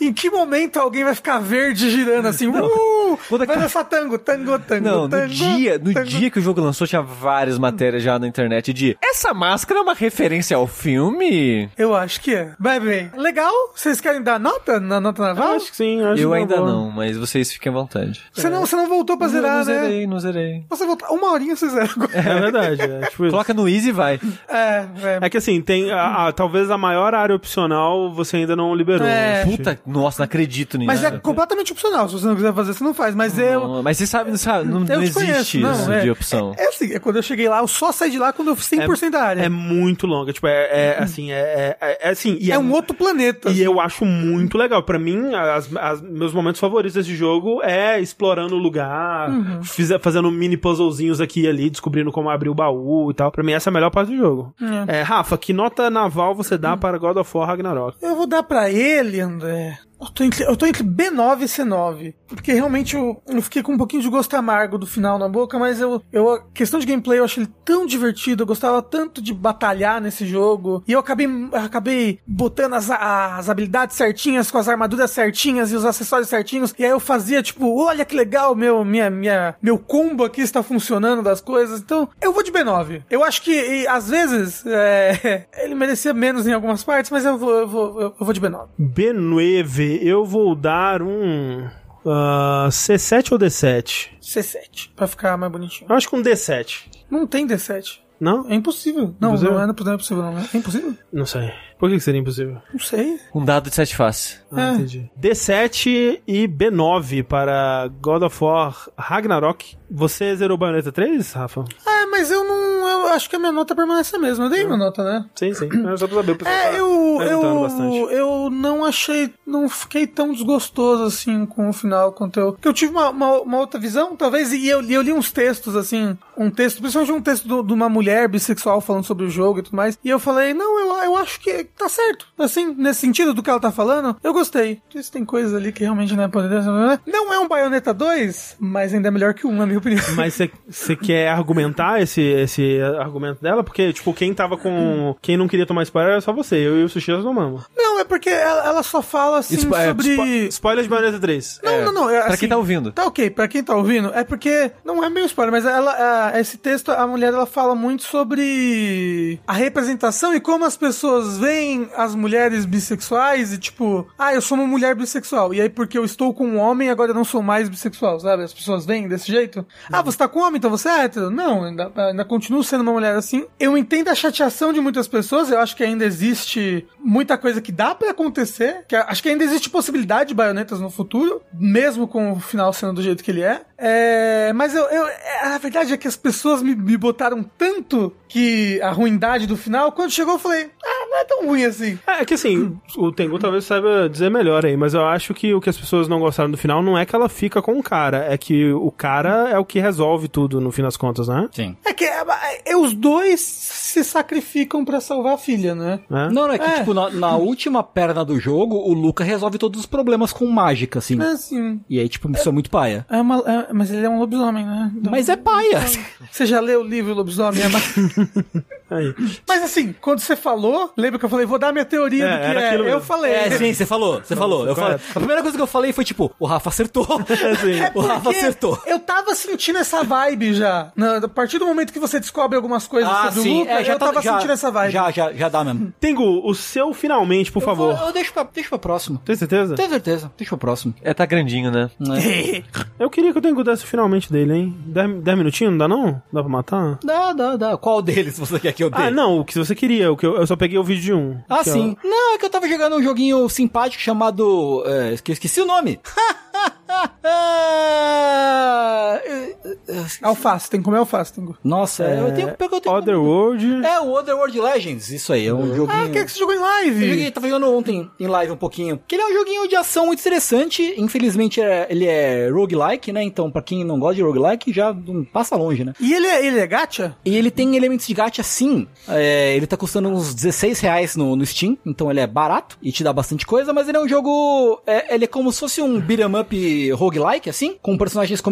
[0.00, 2.46] Em que momento alguém vai ficar verde girando assim?
[2.46, 6.06] Não, uh, vai dançar tango, tango, tango, Não, tango, no dia, no tango.
[6.06, 9.82] dia que o jogo lançou, tinha várias matérias já na internet de essa máscara é
[9.82, 11.68] uma referência ao filme?
[11.76, 12.52] Eu acho que é.
[12.58, 13.10] Vai bem.
[13.16, 13.52] Legal?
[13.74, 15.54] Vocês querem dar nota na nota naval?
[15.54, 16.02] acho que sim.
[16.02, 18.22] Acho eu que ainda não, mas vocês fiquem à vontade.
[18.32, 18.50] Você, é.
[18.50, 19.74] não, você não voltou pra zerar, não né?
[19.74, 20.64] Não zerei, não zerei.
[20.68, 22.12] Você voltou, uma horinha você zera agora.
[22.14, 22.82] É verdade.
[22.82, 24.20] É, tipo Coloca no easy e vai.
[24.48, 25.18] É, é.
[25.22, 29.06] É que assim, tem a, a, talvez a maior área opcional você ainda não liberou.
[29.06, 29.44] É.
[29.44, 30.86] Puta Puta, nossa, não acredito nisso.
[30.86, 32.08] Mas é completamente opcional.
[32.08, 33.14] Se você não quiser fazer, você não faz.
[33.14, 33.82] Mas eu.
[33.82, 35.56] Mas você sabe, sabe não, não existe conheço.
[35.56, 36.54] isso não, é, de opção.
[36.56, 38.56] É, é, assim, é quando eu cheguei lá, eu só saí de lá quando eu
[38.56, 39.42] fui 100% é, da área.
[39.42, 40.32] É muito longa.
[40.32, 42.38] Tipo, é, é assim, é, é, é assim.
[42.50, 43.48] é, um outro planeta.
[43.48, 43.62] E assim.
[43.62, 44.82] eu acho muito legal.
[44.82, 49.62] Pra mim, as, as, meus momentos favoritos desse jogo é explorando o lugar, uhum.
[49.62, 53.32] fiz, fazendo mini puzzlezinhos aqui e ali, descobrindo como abrir o baú e tal.
[53.32, 54.54] Pra mim, essa é a melhor parte do jogo.
[54.86, 55.02] É.
[55.02, 56.78] Rafa, que nota naval você dá uhum.
[56.78, 57.96] para God of War Ragnarok?
[58.02, 59.55] Eu vou dar para ele, André.
[59.56, 59.85] Yeah.
[60.00, 62.14] Eu tô, entre, eu tô entre B9 e C9.
[62.26, 65.58] Porque realmente eu, eu fiquei com um pouquinho de gosto amargo do final na boca,
[65.58, 66.32] mas eu, eu.
[66.32, 70.26] A questão de gameplay eu achei ele tão divertido, eu gostava tanto de batalhar nesse
[70.26, 70.82] jogo.
[70.86, 75.84] E eu acabei, acabei botando as, as habilidades certinhas, com as armaduras certinhas e os
[75.84, 76.74] acessórios certinhos.
[76.78, 80.62] E aí eu fazia, tipo, olha que legal, meu, minha, minha, meu combo aqui está
[80.62, 81.80] funcionando das coisas.
[81.80, 83.02] Então, eu vou de B9.
[83.10, 87.38] Eu acho que, e, às vezes, é, ele merecia menos em algumas partes, mas eu
[87.38, 88.66] vou, eu vou, eu vou de B9.
[88.78, 91.66] B9 eu vou dar um.
[92.04, 94.10] Uh, C7 ou D7?
[94.22, 95.90] C7, pra ficar mais bonitinho.
[95.90, 96.84] Eu acho que um D7.
[97.10, 97.98] Não tem D7.
[98.18, 98.48] Não?
[98.48, 99.14] É impossível.
[99.20, 99.54] Não, impossível?
[99.54, 100.38] não, é, não é impossível, não.
[100.38, 100.94] É impossível?
[101.12, 101.52] Não sei.
[101.78, 102.56] Por que seria impossível?
[102.72, 103.20] Não sei.
[103.34, 104.42] Um dado de 7 faces.
[104.50, 104.74] Ah, é.
[104.74, 105.10] entendi.
[105.20, 109.76] D7 e B9 para God of War Ragnarok.
[109.90, 111.64] Você zerou Bayonetta 3, Rafa?
[111.86, 112.65] É, mas eu não.
[113.02, 114.46] Eu acho que a minha nota permanece a mesma.
[114.46, 115.24] Eu dei minha nota, né?
[115.34, 115.68] Sim, sim.
[115.92, 116.32] É só pra saber.
[116.32, 117.96] O é, tá eu, eu, bastante.
[118.12, 119.32] eu não achei.
[119.46, 122.52] Não fiquei tão desgostoso assim com o final quanto eu.
[122.52, 125.76] Porque eu tive uma, uma, uma, outra visão, talvez, e eu, eu li uns textos,
[125.76, 126.16] assim.
[126.36, 129.76] Um texto, principalmente um texto de uma mulher bissexual falando sobre o jogo e tudo
[129.76, 129.98] mais.
[130.04, 132.26] E eu falei, não, eu, eu acho que tá certo.
[132.38, 134.80] Assim, nesse sentido do que ela tá falando, eu gostei.
[134.94, 136.62] Isso tem coisas ali que realmente não é poder.
[137.06, 140.04] Não é um Bayonetta 2, mas ainda é melhor que um, na minha opinião.
[140.14, 143.62] Mas você quer argumentar esse, esse argumento dela?
[143.62, 145.14] Porque, tipo, quem tava com.
[145.20, 146.56] Quem não queria tomar spoiler era só você.
[146.56, 147.64] Eu e o Sushi nós tomamos.
[147.76, 150.14] Não, é porque ela, ela só fala assim Spo é, sobre.
[150.14, 151.60] Spo spoiler de Bayonetta 3.
[151.62, 152.10] Não, é, não, não.
[152.10, 152.92] É, pra assim, quem tá ouvindo.
[152.92, 154.70] Tá ok, pra quem tá ouvindo, é porque.
[154.84, 159.38] Não é meio spoiler, mas ela, a, esse texto, a mulher, ela fala muito sobre
[159.46, 164.56] a representação e como as pessoas veem as mulheres bissexuais e tipo, ah, eu sou
[164.56, 165.52] uma mulher bissexual.
[165.52, 168.42] E aí, porque eu estou com um homem, agora eu não sou mais bissexual, sabe?
[168.42, 169.66] As pessoas veem desse jeito.
[169.90, 171.30] Ah, você tá com um homem, então você é hétero.
[171.30, 173.46] Não, ainda, ainda continuo sendo uma mulher assim.
[173.58, 177.72] Eu entendo a chateação de muitas pessoas, eu acho que ainda existe muita coisa que
[177.72, 178.84] dá para acontecer.
[178.88, 182.94] Que acho que ainda existe possibilidade de baionetas no futuro, mesmo com o final sendo
[182.94, 183.62] do jeito que ele é.
[183.78, 185.06] é mas eu, eu,
[185.42, 189.92] a verdade é que as pessoas me, me botaram tanto que a ruindade do final,
[189.92, 191.98] quando chegou eu falei, ah, não é tão ruim assim.
[192.06, 195.54] É, é que assim, o Tengu talvez saiba dizer melhor aí, mas eu acho que
[195.54, 197.82] o que as pessoas não gostaram do final não é que ela fica com o
[197.82, 201.48] cara, é que o cara é o que resolve tudo no fim das contas, né?
[201.52, 201.76] Sim.
[201.84, 202.22] É que é,
[202.64, 206.00] é, os dois se sacrificam para salvar a filha, né?
[206.10, 206.28] É?
[206.30, 206.78] Não, não, é que, é.
[206.78, 210.98] tipo, na, na, última perna do jogo, o Luca resolve todos os problemas com mágica,
[210.98, 211.20] assim.
[211.20, 211.80] É, sim.
[211.88, 213.06] E aí, tipo, isso é, muito paia.
[213.08, 214.92] É uma, é, mas ele é um lobisomem, né?
[214.96, 215.84] Então, mas é paia.
[216.30, 217.60] Você já leu o livro Lobisomem?
[217.62, 217.68] É
[218.90, 219.14] Aí.
[219.46, 222.52] Mas assim, quando você falou, lembra que eu falei, vou dar minha teoria é, do
[222.52, 222.76] que é.
[222.76, 223.00] Eu mesmo.
[223.00, 223.32] falei.
[223.32, 224.66] É, sim, você falou, você falou.
[224.66, 224.98] Eu falei.
[225.10, 227.06] A primeira coisa que eu falei foi tipo, o Rafa acertou.
[227.66, 228.80] É o Rafa acertou.
[228.86, 230.92] Eu tava sentindo essa vibe já.
[230.96, 233.56] Na, a partir do momento que você descobre algumas coisas ah, sobre sim.
[233.56, 234.92] o Luca, é, já eu tá, tava já, sentindo essa vibe.
[234.92, 235.92] Já, já, já dá mesmo.
[236.00, 237.94] Tengu, o seu finalmente, por eu favor.
[237.94, 239.20] Vou, eu deixo pra, deixo pra próximo.
[239.24, 239.74] Tem certeza?
[239.74, 240.32] Tenho certeza.
[240.36, 240.94] Deixa pra próximo.
[241.02, 241.90] É, tá grandinho, né?
[242.00, 242.62] É.
[242.98, 244.76] eu queria que o Tengu desse finalmente dele, hein?
[244.86, 246.22] 10 minutinhos, não dá não?
[246.32, 246.98] Dá pra matar?
[247.02, 247.76] Dá, dá, dá.
[247.76, 249.02] Qual deles você quer que eu dê?
[249.02, 250.12] Ah, não, o que você queria.
[250.12, 251.38] O que eu, eu só peguei o vídeo de um.
[251.48, 251.96] Ah, sim.
[252.04, 252.10] Eu...
[252.10, 254.84] Não, é que eu tava jogando um joguinho simpático chamado.
[254.86, 255.98] É, esqueci o nome.
[260.22, 261.32] alface, tem que comer alface.
[261.32, 261.46] Tem...
[261.62, 262.20] Nossa, é...
[262.20, 263.84] eu tenho, eu tenho Otherworld.
[263.84, 266.04] É, o Otherworld Legends, isso aí, é um ah, joguinho.
[266.04, 267.04] Ah, que é que você jogou em live?
[267.04, 269.00] Eu joguei, tava jogando ontem em live um pouquinho.
[269.06, 270.94] Que ele é um joguinho de ação muito interessante.
[270.96, 273.22] Infelizmente, é, ele é roguelike, né?
[273.22, 275.92] Então, pra quem não gosta de roguelike, já não passa longe, né?
[276.00, 277.16] E ele é, ele é gacha?
[277.24, 278.86] E ele tem elementos de gacha sim.
[279.08, 282.92] É, ele tá custando uns 16 reais no, no Steam, então ele é barato e
[282.92, 284.80] te dá bastante coisa, mas ele é um jogo.
[284.86, 286.56] É, ele é como se fosse um beat'em up
[286.90, 288.50] roguelike, assim, com personagens com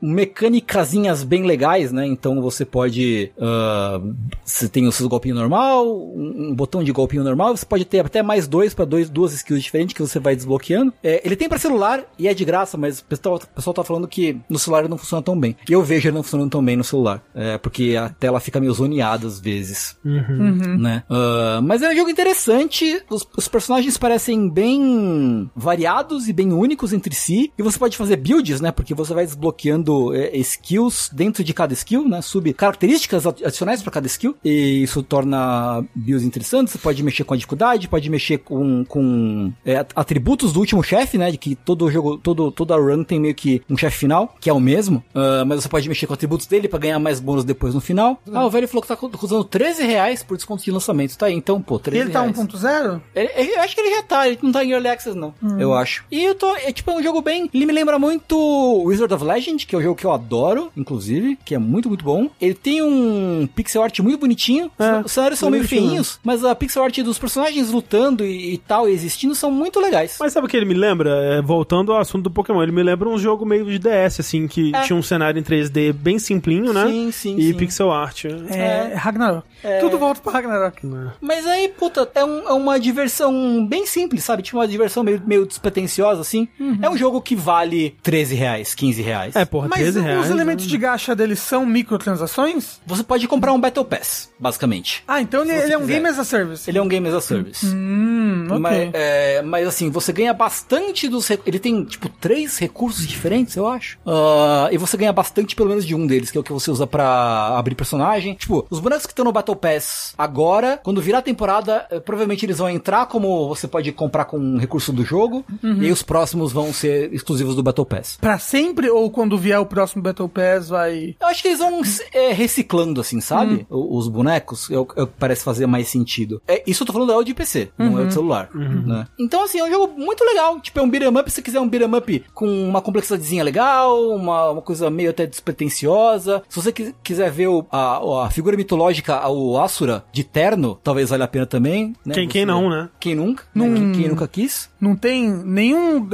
[0.00, 2.06] mecânicazinhas bem legais, né?
[2.06, 3.32] Então você pode.
[3.36, 8.04] Uh, você tem os seus golpinhos normal, um, botão de golpinho normal, você pode ter
[8.04, 10.92] até mais dois para dois, duas skills diferentes que você vai desbloqueando.
[11.02, 13.84] É, ele tem para celular e é de graça, mas o pessoal, o pessoal tá
[13.84, 15.56] falando que no celular ele não funciona tão bem.
[15.68, 17.22] E eu vejo ele não funcionando tão bem no celular.
[17.34, 19.96] É, porque a tela fica meio zoneada às vezes.
[20.04, 20.22] Uhum.
[20.28, 20.78] Uhum.
[20.78, 21.02] Né?
[21.08, 23.02] Uh, mas é um jogo interessante.
[23.08, 27.52] Os, os personagens parecem bem variados e bem únicos entre si.
[27.60, 28.72] E você pode fazer builds, né?
[28.72, 32.22] Porque você vai desbloqueando é, skills dentro de cada skill, né?
[32.22, 34.34] Sub características adicionais para cada skill.
[34.42, 36.72] E isso torna builds interessantes.
[36.72, 41.18] Você pode mexer com a dificuldade, pode mexer com, com é, atributos do último chefe,
[41.18, 41.30] né?
[41.30, 44.52] De que todo jogo, todo, toda run tem meio que um chefe final, que é
[44.54, 45.04] o mesmo.
[45.14, 48.22] Uh, mas você pode mexer com atributos dele para ganhar mais bônus depois no final.
[48.32, 51.18] Ah, o velho falou que tá usando 13 reais por desconto de lançamento.
[51.18, 53.02] Tá aí, então, pô, 13 Ele tá 1.0?
[53.14, 55.34] Eu acho que ele já tá, ele não tá em Early Access, não.
[55.42, 55.60] Hum.
[55.60, 56.06] Eu acho.
[56.10, 57.49] E eu tô, é tipo, é um jogo bem.
[57.52, 58.36] Ele me lembra muito
[58.84, 62.04] Wizard of Legend, que é um jogo que eu adoro, inclusive, que é muito, muito
[62.04, 62.30] bom.
[62.40, 64.70] Ele tem um pixel art muito bonitinho.
[64.78, 68.58] É, Os cenários são meio feinhos, mas a pixel art dos personagens lutando e, e
[68.58, 70.16] tal, e existindo, são muito legais.
[70.20, 71.10] Mas sabe o que ele me lembra?
[71.10, 74.46] É, voltando ao assunto do Pokémon, ele me lembra um jogo meio de DS, assim,
[74.46, 74.82] que é.
[74.82, 76.86] tinha um cenário em 3D bem simplinho, né?
[76.86, 77.36] Sim, sim.
[77.36, 77.54] E sim.
[77.54, 78.24] pixel art.
[78.24, 79.46] É, é Ragnarok.
[79.62, 79.78] É...
[79.78, 80.86] Tudo volta pra Ragnarok.
[80.86, 81.10] É.
[81.20, 84.42] Mas aí, puta, é, um, é, uma diversão bem simples, sabe?
[84.42, 86.48] Tipo uma diversão meio, meio despretensiosa, assim.
[86.58, 86.78] Uhum.
[86.82, 89.36] É um jogo que vale 13 reais, 15 reais.
[89.36, 90.24] É, porra, Mas 13 reais.
[90.24, 90.70] os elementos né?
[90.70, 92.80] de gacha dele são microtransações?
[92.86, 95.02] Você pode comprar um Battle Pass, basicamente.
[95.08, 96.70] Ah, então ele, ele é um game as a service.
[96.70, 97.66] Ele é um game as a service.
[97.66, 98.58] Hum, ok.
[98.58, 101.28] Mas, é, mas assim, você ganha bastante dos...
[101.30, 103.98] Ele tem, tipo, três recursos diferentes, eu acho.
[104.06, 106.70] Uh, e você ganha bastante pelo menos de um deles, que é o que você
[106.70, 108.34] usa para abrir personagem.
[108.34, 112.44] Tipo, os bonecos que estão no Battle Pass agora, quando virar a temporada, eh, provavelmente
[112.44, 115.82] eles vão entrar como você pode comprar com um recurso do jogo, uhum.
[115.82, 118.18] e os próximos vão ser exclusivos do Battle Pass.
[118.20, 121.16] Pra sempre, ou quando vier o próximo Battle Pass vai...
[121.20, 121.80] Eu acho que eles vão
[122.12, 123.66] é, reciclando, assim, sabe?
[123.70, 123.96] Uhum.
[123.96, 126.42] Os bonecos, eu, eu, parece fazer mais sentido.
[126.46, 127.90] É, isso eu tô falando é o de PC, uhum.
[127.90, 128.86] não é o de celular, uhum.
[128.86, 129.06] né?
[129.18, 130.60] Então, assim, é um jogo muito legal.
[130.60, 134.50] Tipo, é um beat'em up, se quiser um beat'em up com uma complexidadezinha legal, uma,
[134.50, 136.42] uma coisa meio até despretensiosa.
[136.48, 141.24] Se você quiser ver o, a, a figura mitológica, o Asura, de terno, talvez valha
[141.24, 141.94] a pena também.
[142.04, 142.14] Né?
[142.14, 142.88] Quem, quem não, né?
[142.98, 143.44] Quem nunca?
[143.54, 143.64] Né?
[143.64, 144.68] Quem, quem, nunca quis?
[144.80, 146.06] Não tem nenhum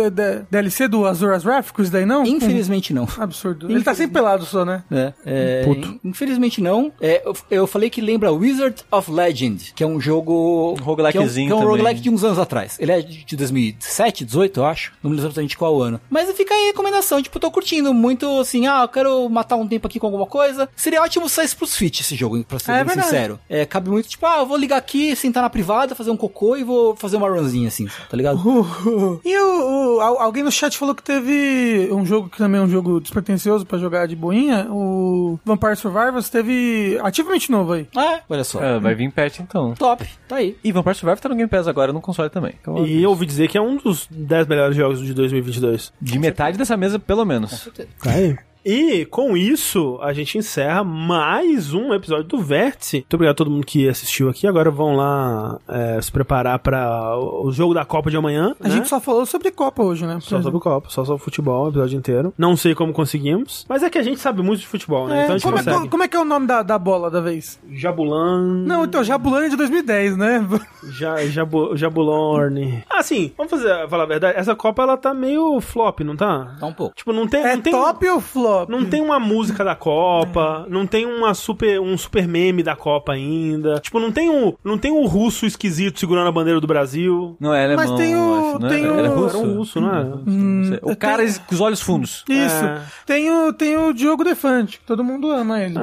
[0.50, 2.24] DLC do Azuras Wrath daí, não?
[2.24, 3.08] Infelizmente não.
[3.18, 3.70] Absurdo.
[3.70, 4.82] Ele tá sempre pelado só, né?
[4.90, 5.12] É.
[5.24, 6.00] é Puto.
[6.04, 6.92] Infelizmente não.
[7.00, 10.74] É, eu, eu, falei que lembra Wizard of Legend, que é um jogo...
[10.78, 12.76] Um roguelikezinho que é um, que é um roguelike de uns anos atrás.
[12.78, 14.92] Ele é de 2007, 18, eu acho.
[15.02, 16.00] Não me lembro exatamente qual ano.
[16.10, 17.22] Mas fica aí a recomendação.
[17.22, 20.68] Tipo, tô curtindo muito, assim, ah, eu quero matar um tempo aqui com alguma coisa.
[20.76, 23.38] Seria ótimo sair pro Switch esse jogo, pra ser é, bem sincero.
[23.48, 26.56] É, cabe muito, tipo, ah, eu vou ligar aqui, sentar na privada, fazer um cocô
[26.56, 28.38] e vou fazer uma runzinha, assim, tá ligado?
[28.38, 29.20] Uh, uh.
[29.24, 32.68] E o, o, alguém no chat falou que teve um jogo que também é um
[32.68, 37.86] jogo despretensioso pra jogar de boinha, o Vampire Survivors teve ativamente novo aí.
[37.96, 38.62] Ah, olha só.
[38.62, 39.74] É, vai vir patch então.
[39.74, 40.56] Top, tá aí.
[40.64, 42.54] E Vampire Survivors tá no Game Pass agora no console também.
[42.60, 45.92] Então, e eu ouvi dizer que é um dos 10 melhores jogos de 2022.
[46.00, 47.50] De metade dessa mesa, pelo menos.
[47.50, 47.88] Com certeza.
[48.02, 48.36] Tá aí.
[48.68, 52.96] E com isso, a gente encerra mais um episódio do Vértice.
[52.96, 54.44] Muito obrigado a todo mundo que assistiu aqui.
[54.44, 58.56] Agora vão lá é, se preparar para o jogo da Copa de amanhã.
[58.60, 58.74] A né?
[58.74, 60.18] gente só falou sobre Copa hoje, né?
[60.20, 62.34] Só sobre Copa, só sobre futebol o episódio inteiro.
[62.36, 65.20] Não sei como conseguimos, mas é que a gente sabe muito de futebol, né?
[65.20, 67.60] É, então como, é, como, é, que é o nome da, da bola da vez?
[67.70, 68.64] Jabulan.
[68.66, 70.44] Não, então, Jabulan é de 2010, né?
[71.00, 72.84] Ja, Jabu, Jabulorne.
[72.88, 74.38] Ah, sim, vamos fazer, falar a verdade.
[74.38, 76.56] Essa Copa ela tá meio flop, não tá?
[76.58, 76.94] Tá um pouco.
[76.96, 77.42] Tipo, não tem.
[77.42, 78.55] É não tem top ou flop?
[78.68, 80.70] Não tem uma música da Copa, é.
[80.70, 83.80] não tem uma super, um super meme da Copa ainda.
[83.80, 87.36] Tipo, não tem um, não tem um russo esquisito segurando a bandeira do Brasil.
[87.38, 88.90] Não é alemão, Mas tem o, acho, tem é?
[88.90, 90.00] o, era russo, era um russo, não é?
[90.26, 91.34] Hum, o cara tem...
[91.46, 92.24] com os olhos fundos.
[92.28, 92.64] Isso.
[92.64, 92.80] É.
[93.04, 95.78] Tem o, tem o Diogo Defante, todo mundo ama ele.
[95.78, 95.80] É.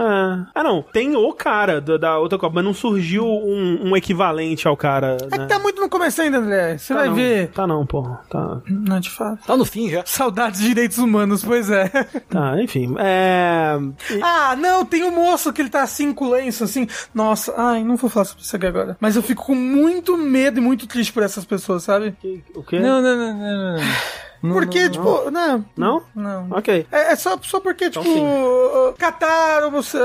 [0.56, 4.68] Ah, não, tem o cara da, da outra Copa, mas não surgiu um, um equivalente
[4.68, 5.18] ao cara.
[5.22, 5.43] É né?
[5.43, 6.77] que tá muito no começo ainda, André.
[6.77, 7.16] Você tá vai não.
[7.16, 7.48] ver.
[7.50, 8.22] Tá não, porra.
[8.30, 8.61] Tá.
[8.68, 9.45] Não, de fato.
[9.45, 10.03] Tá no fim já.
[10.06, 11.90] Saudades de direitos humanos, pois é.
[12.30, 12.95] Tá, enfim.
[12.98, 13.77] É.
[14.22, 16.88] Ah, não, tem o um moço que ele tá assim com lenço, assim.
[17.14, 18.98] Nossa, ai, não vou falar sobre isso aqui agora.
[19.00, 22.16] Mas eu fico com muito medo e muito triste por essas pessoas, sabe?
[22.56, 22.80] O quê?
[22.80, 23.83] Não, não, não, não, não.
[24.44, 25.66] Não, porque, não, tipo, não.
[25.78, 26.04] Não?
[26.14, 26.48] Não.
[26.52, 26.86] Ok.
[26.92, 29.62] É, é só, só porque, então, tipo, uh, catar,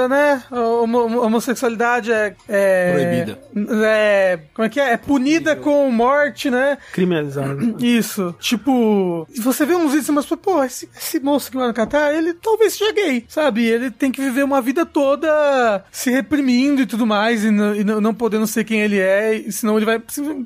[0.09, 0.45] né?
[0.51, 2.93] Homossexualidade é, é.
[2.93, 3.39] Proibida.
[3.85, 4.39] É.
[4.55, 4.93] Como é que é?
[4.93, 6.79] É punida com morte, né?
[6.93, 7.59] Criminalizada.
[7.85, 8.33] Isso.
[8.39, 12.33] Tipo, você vê uns vídeos, mas, pô, esse, esse moço que vai no Catar, ele
[12.35, 13.67] talvez seja gay, sabe?
[13.67, 17.83] Ele tem que viver uma vida toda se reprimindo e tudo mais, e, não, e
[17.83, 20.01] não podendo ser quem ele é, senão ele vai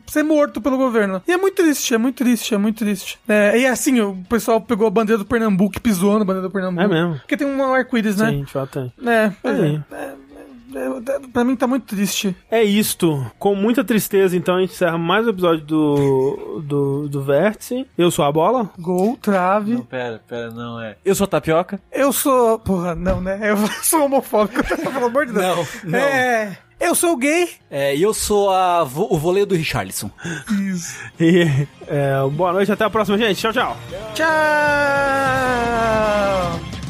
[0.07, 1.23] ser morto pelo governo.
[1.27, 3.19] E é muito triste, é muito triste, é muito triste.
[3.29, 6.52] É, e assim, o pessoal pegou a bandeira do Pernambuco e pisou na bandeira do
[6.52, 6.83] Pernambuco.
[6.83, 7.19] É mesmo.
[7.19, 8.31] Porque tem um arco-íris, né?
[8.31, 8.93] Sim, fato tem.
[9.09, 9.51] É, é,
[9.93, 10.23] é,
[10.75, 12.35] é, pra mim tá muito triste.
[12.51, 13.25] É isto.
[13.39, 17.86] Com muita tristeza, então, a gente encerra mais um episódio do, do, do Vértice.
[17.97, 18.70] Eu sou a Bola.
[18.78, 19.75] Gol, trave.
[19.75, 20.97] Não, pera, pera, não é.
[21.05, 21.81] Eu sou a Tapioca.
[21.91, 22.59] Eu sou...
[22.59, 23.39] Porra, não, né?
[23.43, 25.69] Eu sou homofóbico, pelo amor de Deus.
[25.85, 25.99] Não, não.
[25.99, 26.59] É...
[26.83, 27.49] Eu sou gay.
[27.70, 30.11] É, e eu sou a, o voleio do Richardson.
[30.51, 31.01] Isso.
[31.20, 33.41] E, é, boa noite, até a próxima, gente.
[33.41, 33.77] Tchau, tchau.
[34.12, 34.27] Tchau.
[36.67, 36.82] tchau.